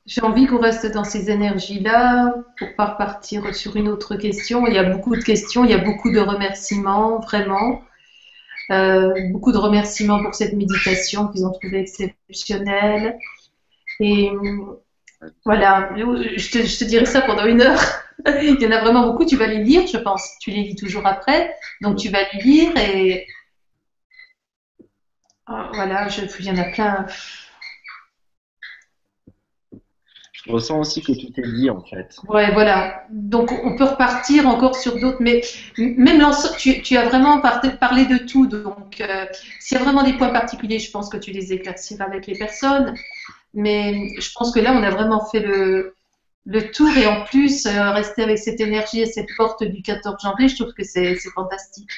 J'ai 0.05 0.21
envie 0.21 0.47
qu'on 0.47 0.59
reste 0.59 0.91
dans 0.91 1.05
ces 1.05 1.29
énergies-là 1.29 2.33
pour 2.57 2.75
pas 2.75 2.87
repartir 2.87 3.55
sur 3.55 3.77
une 3.77 3.87
autre 3.87 4.17
question. 4.17 4.67
Il 4.67 4.73
y 4.73 4.77
a 4.77 4.83
beaucoup 4.83 5.15
de 5.15 5.23
questions, 5.23 5.63
il 5.63 5.71
y 5.71 5.73
a 5.73 5.77
beaucoup 5.77 6.11
de 6.11 6.19
remerciements, 6.19 7.19
vraiment. 7.19 7.81
Euh, 8.71 9.13
beaucoup 9.31 9.51
de 9.51 9.57
remerciements 9.57 10.23
pour 10.23 10.35
cette 10.35 10.53
méditation 10.53 11.27
qu'ils 11.27 11.45
ont 11.45 11.51
trouvée 11.51 11.81
exceptionnelle. 11.81 13.17
Et 13.99 14.29
euh, 14.29 14.81
voilà, 15.45 15.89
je 15.95 16.51
te, 16.51 16.65
je 16.65 16.85
dirai 16.85 17.05
ça 17.05 17.21
pendant 17.21 17.45
une 17.45 17.61
heure. 17.61 17.79
Il 18.25 18.61
y 18.61 18.67
en 18.67 18.71
a 18.71 18.81
vraiment 18.81 19.07
beaucoup, 19.07 19.25
tu 19.25 19.35
vas 19.37 19.47
les 19.47 19.63
lire, 19.63 19.87
je 19.87 19.97
pense. 19.97 20.37
Tu 20.39 20.51
les 20.51 20.63
lis 20.63 20.75
toujours 20.75 21.05
après, 21.05 21.53
donc 21.81 21.97
tu 21.97 22.09
vas 22.09 22.19
les 22.33 22.41
lire 22.41 22.77
et 22.77 23.27
Ah, 25.45 25.69
voilà, 25.73 26.07
il 26.39 26.45
y 26.45 26.51
en 26.51 26.57
a 26.57 26.63
plein. 26.63 27.05
Je 30.45 30.51
ressens 30.51 30.79
aussi 30.79 31.01
que 31.01 31.13
tout 31.13 31.31
est 31.37 31.51
dit 31.53 31.69
en 31.69 31.81
fait. 31.81 32.15
Ouais, 32.27 32.51
voilà. 32.51 33.03
Donc, 33.09 33.51
on 33.63 33.75
peut 33.77 33.85
repartir 33.85 34.47
encore 34.47 34.75
sur 34.75 34.99
d'autres, 34.99 35.19
mais 35.21 35.41
même 35.77 36.21
tu, 36.57 36.81
tu 36.81 36.97
as 36.97 37.07
vraiment 37.07 37.39
par- 37.39 37.61
parlé 37.79 38.05
de 38.05 38.17
tout. 38.17 38.47
Donc, 38.47 38.99
euh, 38.99 39.25
s'il 39.59 39.77
y 39.77 39.81
a 39.81 39.83
vraiment 39.83 40.03
des 40.03 40.13
points 40.13 40.29
particuliers, 40.29 40.79
je 40.79 40.91
pense 40.91 41.09
que 41.09 41.17
tu 41.17 41.31
les 41.31 41.53
éclairciras 41.53 42.05
avec 42.05 42.27
les 42.27 42.37
personnes. 42.37 42.93
Mais 43.53 44.09
je 44.19 44.29
pense 44.35 44.53
que 44.53 44.59
là, 44.59 44.73
on 44.73 44.83
a 44.83 44.89
vraiment 44.89 45.25
fait 45.31 45.39
le, 45.39 45.95
le 46.45 46.71
tour 46.71 46.89
et 46.97 47.07
en 47.07 47.23
plus, 47.23 47.65
euh, 47.65 47.91
rester 47.91 48.23
avec 48.23 48.37
cette 48.37 48.59
énergie 48.59 49.01
et 49.01 49.05
cette 49.05 49.29
porte 49.37 49.63
du 49.63 49.81
14 49.81 50.21
janvier, 50.21 50.49
je 50.49 50.57
trouve 50.61 50.73
que 50.73 50.83
c'est 50.83 51.15
fantastique. 51.35 51.89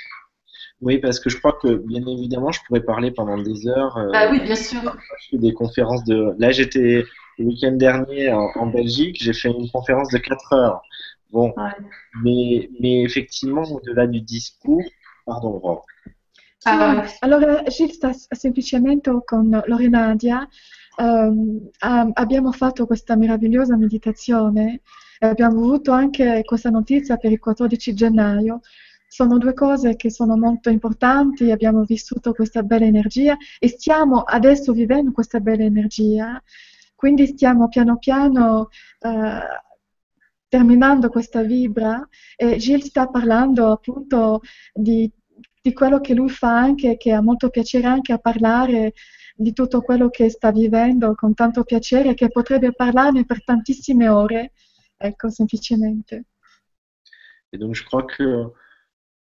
Oui, 0.82 1.00
parce 1.00 1.20
que 1.20 1.30
je 1.30 1.38
crois 1.38 1.54
que 1.62 1.76
bien 1.76 2.06
évidemment, 2.06 2.52
je 2.52 2.60
pourrais 2.68 2.82
parler 2.82 3.12
pendant 3.12 3.38
des 3.38 3.68
heures. 3.68 3.98
euh, 3.98 4.12
Bah 4.12 4.28
oui, 4.30 4.40
bien 4.42 4.56
sûr. 4.56 4.96
Des 5.32 5.54
conférences 5.54 6.04
de. 6.04 6.36
Là, 6.38 6.52
j'étais 6.52 7.06
le 7.38 7.46
week-end 7.46 7.74
dernier 7.74 8.32
en, 8.32 8.50
en 8.56 8.68
Belgique, 8.68 9.18
j'ai 9.22 9.34
fait 9.34 9.50
une 9.50 9.70
conférence 9.70 10.10
de 10.10 10.18
4 10.18 10.54
heures. 10.54 10.82
Bon, 11.32 11.54
Ouais. 11.58 11.72
mais, 12.24 12.70
mais 12.80 13.02
effectivement, 13.04 13.64
au-delà 13.64 14.08
du 14.08 14.22
discours, 14.22 14.84
Pardon, 15.26 15.56
Aurore. 15.56 15.86
Ah, 16.66 17.06
allora 17.22 17.64
Gilles 17.68 17.94
sta 17.94 18.12
semplicemente 18.14 19.12
con 19.26 19.62
Lorenadia 19.68 20.48
ehm, 20.98 21.70
abbiamo 22.14 22.52
fatto 22.52 22.86
questa 22.88 23.16
meravigliosa 23.16 23.76
meditazione 23.78 24.82
e 25.20 25.28
abbiamo 25.28 25.60
avuto 25.64 25.92
anche 25.92 26.42
questa 26.44 26.70
notizia 26.70 27.18
per 27.18 27.32
il 27.32 27.40
14 27.40 27.94
gennaio. 27.94 28.62
Sono 29.08 29.38
due 29.38 29.54
cose 29.54 29.96
che 29.96 30.10
sono 30.10 30.36
molto 30.38 30.70
importanti, 30.70 31.52
abbiamo 31.52 31.84
vissuto 31.84 32.34
questa 32.34 32.64
bella 32.64 32.86
energia 32.86 33.38
e 33.60 33.68
stiamo 33.70 34.22
adesso 34.24 34.74
vivendo 34.74 35.12
questa 35.12 35.40
bella 35.40 35.64
energia, 35.64 36.42
quindi 37.06 37.28
stiamo 37.28 37.68
piano 37.68 38.00
piano 38.00 38.70
eh, 39.02 39.40
terminando 40.48 41.10
questa 41.10 41.44
vibra 41.44 42.04
e 42.36 42.58
Gilles 42.58 42.88
sta 42.88 43.08
parlando 43.08 43.72
appunto 43.72 44.42
di, 44.74 45.08
di 45.62 45.72
quello 45.72 46.00
che 46.00 46.16
lui 46.16 46.30
fa 46.30 46.58
anche, 46.58 46.98
che 46.98 47.12
ha 47.12 47.22
molto 47.22 47.52
piacere 47.52 47.86
anche 47.86 48.12
a 48.12 48.18
parlare 48.18 48.94
di 49.36 49.54
tutto 49.54 49.82
quello 49.82 50.10
che 50.10 50.32
sta 50.32 50.52
vivendo 50.52 51.14
con 51.14 51.36
tanto 51.36 51.64
piacere 51.64 52.16
che 52.16 52.30
potrebbe 52.30 52.74
parlarne 52.74 53.24
per 53.24 53.44
tantissime 53.44 54.10
ore, 54.10 54.54
ecco, 54.98 55.30
semplicemente. 55.30 56.26
Et 57.52 57.60
donc 57.60 57.76
je 57.76 57.84
crois 57.84 58.08
que 58.08 58.52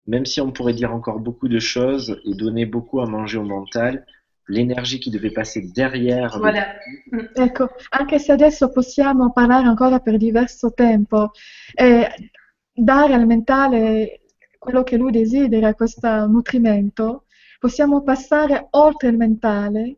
même 0.07 0.25
si 0.25 0.41
on 0.41 0.53
pourrait 0.53 0.73
dire 0.73 0.95
encore 0.95 1.21
beaucoup 1.21 1.49
de 1.49 1.59
choses 1.61 2.19
et 2.25 2.35
donner 2.35 2.65
beaucoup 2.65 3.03
à 3.03 3.07
manger 3.07 3.37
au 3.37 3.45
mental, 3.45 4.07
l'énergie 4.49 5.01
qui 5.01 5.11
devait 5.11 5.33
passer 5.33 5.71
derrière. 5.73 6.39
Voilà. 6.39 6.77
Ecco, 7.35 7.69
anche 7.91 8.19
se 8.19 8.33
adesso 8.33 8.71
possiamo 8.71 9.31
parlare 9.33 9.67
ancora 9.67 10.01
per 10.01 10.17
diverso 10.17 10.73
tempo 10.73 11.31
e 11.75 12.31
dare 12.73 13.15
al 13.15 13.27
mentale 13.27 14.23
quello 14.59 14.83
che 14.83 14.97
lui 14.97 15.13
desidera, 15.13 15.75
questo 15.75 16.27
nutrimento, 16.27 17.27
possiamo 17.59 18.03
passare 18.03 18.69
oltre 18.71 19.09
il 19.09 19.17
mentale. 19.17 19.97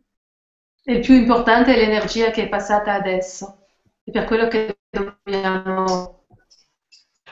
Il 0.84 1.00
più 1.00 1.14
importante 1.14 1.74
è 1.74 1.76
l'energia 1.76 2.30
che 2.30 2.44
è 2.44 2.48
passata 2.48 2.92
adesso. 2.92 3.66
È 4.02 4.10
per 4.10 4.24
quello 4.24 4.48
che 4.48 4.78
dobbiamo 4.90 6.24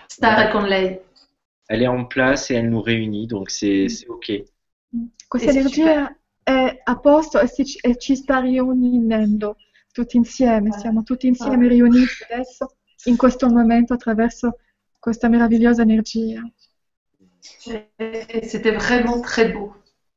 stare 0.07 0.51
con 0.51 0.65
lei. 0.65 1.01
Elle 1.71 1.83
est 1.83 1.89
en 1.89 2.07
place 2.07 2.51
et 2.51 2.57
elle 2.57 2.69
nous 2.71 2.81
réunit, 2.81 3.27
donc 3.27 3.51
c'est 3.51 3.89
ok. 4.09 4.43
Questa 5.29 5.51
energia 5.51 6.18
è 6.49 6.81
a 6.83 6.99
posto 6.99 7.39
e, 7.39 7.49
ci, 7.53 7.79
e 7.83 7.99
ci 7.99 8.17
sta 8.17 8.41
riunendo 8.41 9.57
tutti 9.93 10.17
insieme, 10.17 10.73
siamo 10.73 11.03
tutti 11.03 11.27
insieme 11.27 11.67
ah. 11.67 11.69
riuniti 11.69 12.25
adesso 12.31 12.77
in 13.05 13.17
questo 13.17 13.49
momento 13.51 13.93
attraverso 13.93 14.59
questa 14.99 15.29
meravigliosa 15.29 15.83
energia. 15.83 16.43
C'était 17.41 18.73
vraiment 18.73 19.21
très 19.21 19.53
beau. 19.53 19.75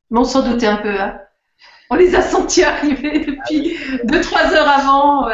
Mais 0.09 0.19
on 0.19 0.23
s'en 0.23 0.41
doutait 0.41 0.67
un 0.67 0.77
peu. 0.77 0.99
Hein. 0.99 1.19
On 1.89 1.95
les 1.95 2.15
a 2.15 2.21
sentis 2.21 2.63
arriver 2.63 3.25
depuis 3.25 3.77
2-3 4.05 4.53
heures 4.53 4.69
avant. 4.69 5.29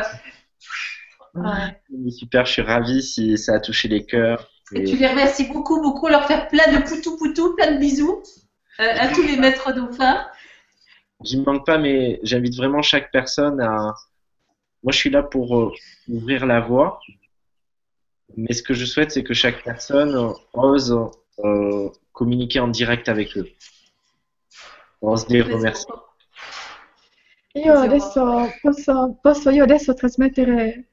Super, 2.09 2.45
je 2.45 2.51
suis 2.51 2.61
ravie 2.63 3.03
si 3.03 3.37
ça 3.37 3.53
a 3.55 3.59
touché 3.59 3.87
les 3.87 4.05
cœurs. 4.05 4.49
Et, 4.73 4.83
tu 4.83 4.97
les 4.97 5.07
remercies 5.07 5.47
beaucoup, 5.47 5.79
beaucoup, 5.81 6.07
leur 6.07 6.25
faire 6.25 6.47
plein 6.47 6.71
de 6.73 6.83
poutou 6.83 7.17
poutou, 7.17 7.55
plein 7.55 7.73
de 7.73 7.77
bisous 7.77 8.23
euh, 8.79 8.93
à 8.99 9.07
tous 9.09 9.21
les 9.21 9.37
maîtres 9.37 9.73
dauphins. 9.73 10.27
J'y 11.23 11.41
manque 11.41 11.65
pas, 11.65 11.77
mais 11.77 12.19
j'invite 12.23 12.55
vraiment 12.55 12.81
chaque 12.81 13.11
personne 13.11 13.59
à. 13.61 13.95
Moi, 14.83 14.91
je 14.91 14.97
suis 14.97 15.09
là 15.09 15.23
pour 15.23 15.57
euh, 15.57 15.71
ouvrir 16.07 16.45
la 16.45 16.59
voie, 16.59 16.99
mais 18.35 18.53
ce 18.53 18.61
que 18.61 18.73
je 18.73 18.85
souhaite, 18.85 19.11
c'est 19.11 19.23
que 19.23 19.33
chaque 19.33 19.63
personne 19.63 20.33
ose 20.53 20.95
euh, 21.43 21.89
communiquer 22.13 22.59
en 22.59 22.67
direct 22.67 23.09
avec 23.09 23.35
eux. 23.37 23.49
Io 27.57 27.73
adesso 29.63 29.93
trasmettere 29.93 30.85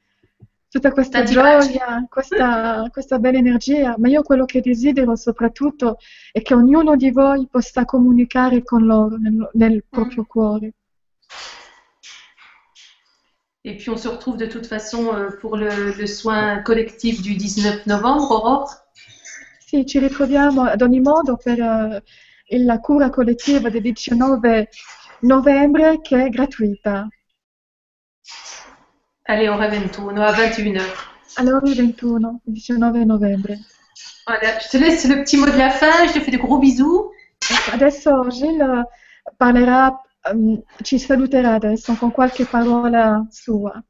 tutta 0.74 0.90
questa 0.90 1.22
gioia, 1.22 2.04
questa, 2.08 2.88
questa, 2.90 3.20
bella 3.20 3.38
energia, 3.38 3.94
ma 3.96 4.08
io 4.08 4.22
quello 4.22 4.44
che 4.44 4.60
desidero 4.60 5.14
soprattutto 5.14 5.98
è 6.32 6.42
che 6.42 6.52
ognuno 6.52 6.96
di 6.96 7.12
voi 7.12 7.46
possa 7.48 7.84
comunicare 7.84 8.64
con 8.64 8.84
loro 8.84 9.16
nel, 9.16 9.50
nel 9.52 9.84
proprio 9.88 10.22
mm. 10.22 10.26
cuore. 10.26 10.72
Et 13.62 13.76
puis 13.76 13.88
on 13.88 13.96
se 13.96 14.08
retrouve 14.08 14.36
de 14.36 14.48
toute 14.48 14.66
façon 14.66 15.14
euh, 15.14 15.30
pour 15.38 15.56
le, 15.56 15.94
le 15.96 16.06
soin 16.08 16.60
collectif 16.62 17.22
du 17.22 17.36
19 17.36 17.86
novembre, 17.86 18.34
Aurore 18.34 18.66
Sì, 19.64 19.86
ci 19.86 20.00
ritroviamo 20.00 20.62
ad 20.62 20.82
ogni 20.82 21.00
modo 21.00 21.36
per 21.36 21.60
uh, 21.60 22.02
la 22.64 22.80
cura 22.80 23.10
collettiva 23.10 23.70
del 23.70 23.80
19 23.80 24.68
novembre 25.20 26.00
che 26.00 26.24
è 26.24 26.28
gratuita. 26.30 27.06
Alle 29.26 29.48
ore 29.48 29.68
21 29.68 30.16
a 30.16 30.32
21h. 30.32 30.82
Alle 31.36 31.52
ore 31.52 31.74
21, 31.74 32.40
19 32.46 33.04
novembre. 33.06 33.54
Voilà, 34.26 34.58
je 34.58 34.68
te 34.68 34.76
laisse 34.76 35.06
le 35.08 35.22
petit 35.22 35.36
mot 35.36 35.46
de 35.46 35.56
la 35.56 35.70
fin, 35.70 36.06
je 36.08 36.12
te 36.12 36.20
fais 36.20 36.30
de 36.30 36.36
gros 36.36 36.58
bisous. 36.58 37.10
Adesso 37.72 38.30
Gilles 38.30 38.84
parlerà, 39.38 40.00
um, 40.30 40.62
ci 40.82 40.98
saluterà 40.98 41.54
adesso 41.54 41.94
con 41.94 42.10
qualche 42.10 42.44
parola 42.44 43.26
sua. 43.30 43.82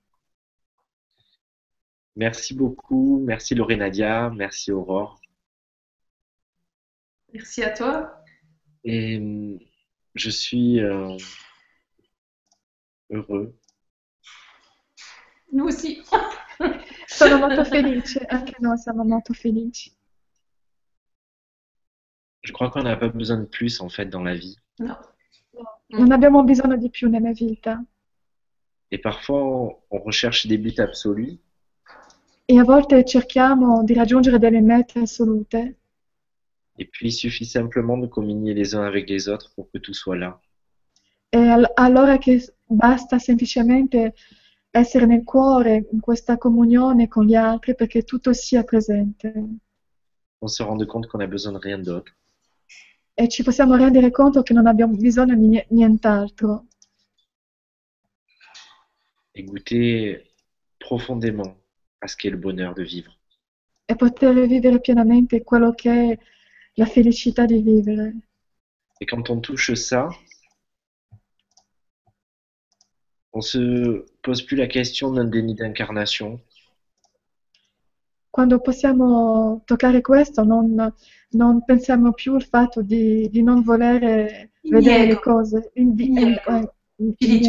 Merci 2.16 2.55
beaucoup, 2.55 3.20
merci 3.24 3.55
Lorena 3.55 3.85
Nadia, 3.85 4.31
merci 4.31 4.70
Aurore. 4.70 5.19
Merci 7.32 7.65
à 7.65 7.70
toi. 7.70 8.24
Et 8.85 9.19
hum, 9.19 9.59
je 10.15 10.31
suis 10.31 10.81
euh, 10.81 11.16
heureux. 13.11 13.56
Nous 15.55 15.67
aussi. 15.67 16.03
Sono 17.07 17.39
molto 17.39 17.65
felice, 17.65 18.19
anche 18.29 18.57
noi 18.59 18.77
siamo 18.77 19.05
molto 19.05 19.33
felici. 19.33 19.93
Je 22.41 22.53
crois 22.53 22.71
qu'on 22.71 22.83
n'a 22.83 22.97
pas 22.97 23.09
besoin 23.09 23.39
de 23.39 23.47
plus 23.47 23.81
en 23.81 23.89
fait 23.89 24.07
dans 24.07 24.25
la 24.25 24.35
vie. 24.35 24.59
Non. 24.79 24.99
Non 25.87 26.11
abbiamo 26.11 26.43
bisogno 26.43 26.77
di 26.77 26.91
più 26.91 27.09
nella 27.09 27.31
vita. 27.31 27.83
Et 28.91 29.01
parfois 29.01 29.41
on 29.91 30.03
recherche 30.03 30.49
des 30.49 30.59
buts 30.59 30.81
absolus. 30.81 31.39
E 32.47 32.59
a 32.59 32.65
volte 32.65 33.05
cerchiamo 33.05 33.85
di 33.85 33.95
raggiungere 33.95 34.39
delle 34.39 34.61
mete 34.61 34.99
assolute. 34.99 35.77
Et 36.77 36.91
puis, 36.91 37.07
il 37.07 37.13
suffit 37.13 37.47
simplement 37.47 37.97
de 37.97 38.09
communier 38.09 38.53
les 38.53 38.75
uns 38.75 38.85
avec 38.85 39.09
les 39.09 39.29
autres 39.29 39.53
pour 39.55 39.71
que 39.71 39.79
tout 39.79 39.95
soit 39.95 40.17
là. 40.17 40.41
E 41.31 41.71
allora 41.77 42.19
che 42.19 42.57
basta 42.67 43.21
semplicemente 43.21 44.15
essere 44.77 45.07
nel 45.07 45.23
cuore, 45.23 45.87
in 45.93 46.01
questa 46.01 46.37
comunione 46.37 47.07
con 47.07 47.25
gli 47.25 47.37
altri 47.37 47.77
perché 47.77 48.03
tutto 48.03 48.33
sia 48.33 48.65
presente. 48.65 49.33
On 50.41 50.49
se 50.49 50.65
rende 50.65 50.85
compte 50.85 51.07
qu'on 51.07 51.21
a 51.21 51.29
besoin 51.29 51.53
de 51.53 51.61
rien 51.61 51.81
d'autre. 51.81 52.13
E 53.15 53.29
ci 53.29 53.45
possiamo 53.45 53.77
rendere 53.77 54.11
conto 54.11 54.43
che 54.43 54.53
non 54.53 54.67
abbiamo 54.67 54.97
bisogno 54.97 55.37
di 55.37 55.65
nient'altro. 55.69 56.67
Et 59.33 59.45
goûter 59.45 60.35
profondément 60.79 61.57
à 62.01 62.09
ce 62.09 62.17
qu'est 62.17 62.31
le 62.31 62.37
bonheur 62.37 62.75
de 62.75 62.83
vivre. 62.83 63.17
E 63.87 63.95
poter 63.95 64.47
vivere 64.49 64.81
pienamente 64.81 65.45
quello 65.45 65.73
che 65.73 65.91
è 65.91 66.19
la 66.75 66.87
felicità 66.87 67.47
di 67.47 67.63
vivere. 67.63 68.13
Et 68.99 69.07
quand 69.09 69.31
on 69.31 69.41
touche 69.41 69.75
ça, 69.75 70.09
on 73.35 73.40
se 73.40 74.05
pose 74.23 74.43
plus 74.43 74.56
la 74.56 74.66
question 74.66 75.11
d'un 75.11 75.28
déni 75.28 75.55
d'incarnation. 75.55 76.40
Quando 78.31 78.59
possiamo 78.59 79.62
toccare 79.65 80.01
questo, 80.01 80.43
non, 80.43 80.93
non 81.31 81.65
pensiamo 81.65 82.12
più 82.12 82.35
al 82.35 82.44
fatto 82.44 82.82
di, 82.82 83.28
di 83.31 83.43
non 83.43 83.62
volere 83.62 84.52
vedere 84.62 85.06
le 85.06 85.20
cose. 85.20 85.70
Di, 85.74 85.93
diniego. 85.93 86.74
Di, 86.97 87.40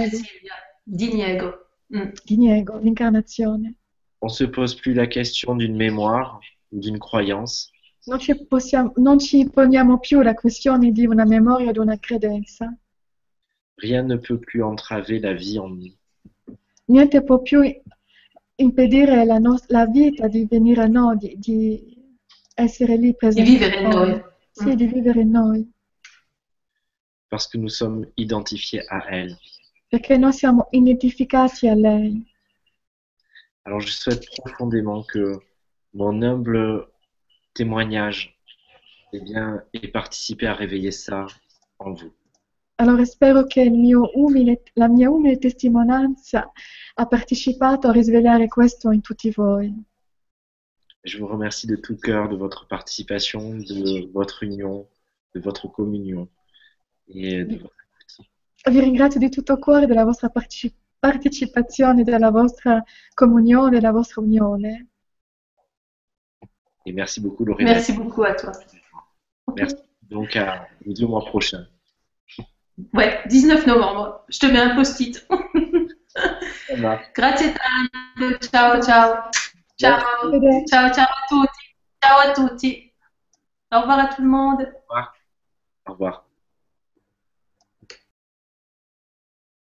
diniego. 0.84 1.68
Mm. 1.96 2.12
Diniego, 2.24 2.80
l'incarnazione. 2.80 3.76
On 4.22 4.30
se 4.30 4.48
pose 4.48 4.76
plus 4.76 4.94
la 4.94 5.08
question 5.08 5.56
d'une 5.56 5.76
mémoire, 5.76 6.40
d'une 6.72 7.00
croyance. 7.00 7.72
non 8.06 8.20
ci, 8.20 8.46
possiamo, 8.46 8.92
non 8.98 9.20
ci 9.20 9.50
poniamo 9.50 10.00
più 10.00 10.22
la 10.22 10.34
questione 10.34 10.92
di 10.92 11.06
una 11.06 11.26
memoria 11.26 11.70
o 11.70 11.72
di 11.72 11.80
una 11.80 11.98
credenza. 11.98 12.76
Rien 13.78 14.04
ne 14.04 14.16
peut 14.16 14.40
plus 14.40 14.64
entraver 14.64 15.20
la 15.20 15.34
vie 15.34 15.60
en 15.60 15.70
nous. 15.70 15.94
Niente 16.88 17.22
può 17.22 17.42
più 17.42 17.62
impedire 18.58 19.26
la, 19.26 19.40
no- 19.40 19.60
la 19.70 19.86
vita 19.86 20.28
di 20.28 20.46
venire 20.46 20.84
a 20.84 20.88
noi, 20.88 21.18
di, 21.18 21.36
di 21.38 21.98
essere 22.54 22.96
lì 22.96 23.16
presente. 23.16 23.50
Di 23.50 23.58
vivere 23.58 23.82
in 23.82 23.90
noi. 23.90 24.24
Sì, 24.52 24.70
mm. 24.70 24.74
di 24.74 24.86
vivere 24.86 25.22
in 25.22 25.32
noi. 25.32 25.74
Parce 27.30 27.48
que 27.48 27.58
nous 27.58 27.76
sommes 27.76 28.08
identifiés 28.16 28.86
à 28.90 29.06
elle. 29.10 29.38
Perché 29.90 30.18
noi 30.18 30.32
siamo 30.32 30.68
identificati 30.72 31.68
a 31.68 31.76
lei. 31.76 32.24
Alors 33.64 33.82
je 33.82 33.92
souhaite 33.92 34.26
profondément 34.38 35.04
que 35.04 35.40
mon 35.94 36.22
humble 36.22 36.88
témoignage 37.54 38.38
et 39.12 39.20
bien, 39.22 39.64
et 39.74 39.88
participer 39.88 40.48
à 40.48 40.54
réveiller 40.54 40.92
ça 40.92 41.26
en 41.80 41.94
vous. 41.94 42.14
Allora 42.78 43.06
spero 43.06 43.46
che 43.46 43.70
mio 43.70 44.10
umile, 44.16 44.64
la 44.74 44.90
mia 44.90 45.10
umile 45.10 45.38
testimonianza 45.38 46.52
ha 46.96 47.06
partecipato 47.08 47.88
a 47.88 47.92
risvegliare 47.92 48.48
questo 48.48 48.92
in 48.92 49.02
tutti 49.02 49.32
voi. 49.32 49.74
Je 51.04 51.20
vous 51.20 51.30
remercie 51.30 51.68
de 51.68 51.78
tout 51.78 51.98
cœur 52.00 52.28
de 52.28 52.36
votre 52.36 52.66
participation, 52.68 53.60
de 53.60 54.10
votre 54.12 54.44
union, 54.44 54.88
de 55.34 55.40
votre 55.40 55.70
communion 55.70 56.28
et 57.08 57.46
de 57.46 57.58
votre 57.58 57.76
Vi 58.68 58.80
ringrazio 58.80 59.20
di 59.20 59.30
tutto 59.30 59.60
cuore 59.60 59.86
della 59.86 60.04
vostra 60.04 60.32
partecipazione, 61.00 62.04
della 62.04 62.32
vostra 62.32 62.84
comunione, 63.14 63.70
della 63.70 63.92
vostra 63.92 64.22
unione. 64.22 64.88
Et 66.84 66.92
merci 66.92 67.22
beaucoup, 67.22 67.46
Lorena. 67.46 67.72
Merci 67.72 67.94
beaucoup 67.94 68.24
à 68.24 68.34
toi. 68.34 68.52
Merci. 69.56 69.76
Donc, 70.02 70.36
à 70.36 70.68
deux 70.86 71.06
mois 71.06 71.24
prochains. 71.26 71.68
Ouais, 72.94 73.22
19 73.28 73.68
novembre. 73.68 74.26
Je 74.30 74.40
te 74.40 74.46
mets 74.48 74.60
un 74.60 74.76
post-it. 74.76 75.26
Grazie 77.16 77.54
tanto. 77.54 78.38
Ciao, 78.48 78.82
ciao. 78.82 79.30
Ciao. 79.78 80.00
Ciao, 80.68 80.94
ciao 80.94 81.06
a 81.06 81.28
tutti. 81.28 81.76
Ciao 82.02 82.20
a 82.20 82.34
tutti. 82.34 82.94
Au 83.72 83.82
revoir 83.82 84.00
à 84.00 84.08
tout 84.08 84.22
le 84.22 84.28
monde. 84.28 84.62
Au 85.86 85.94
revoir. 85.94 86.25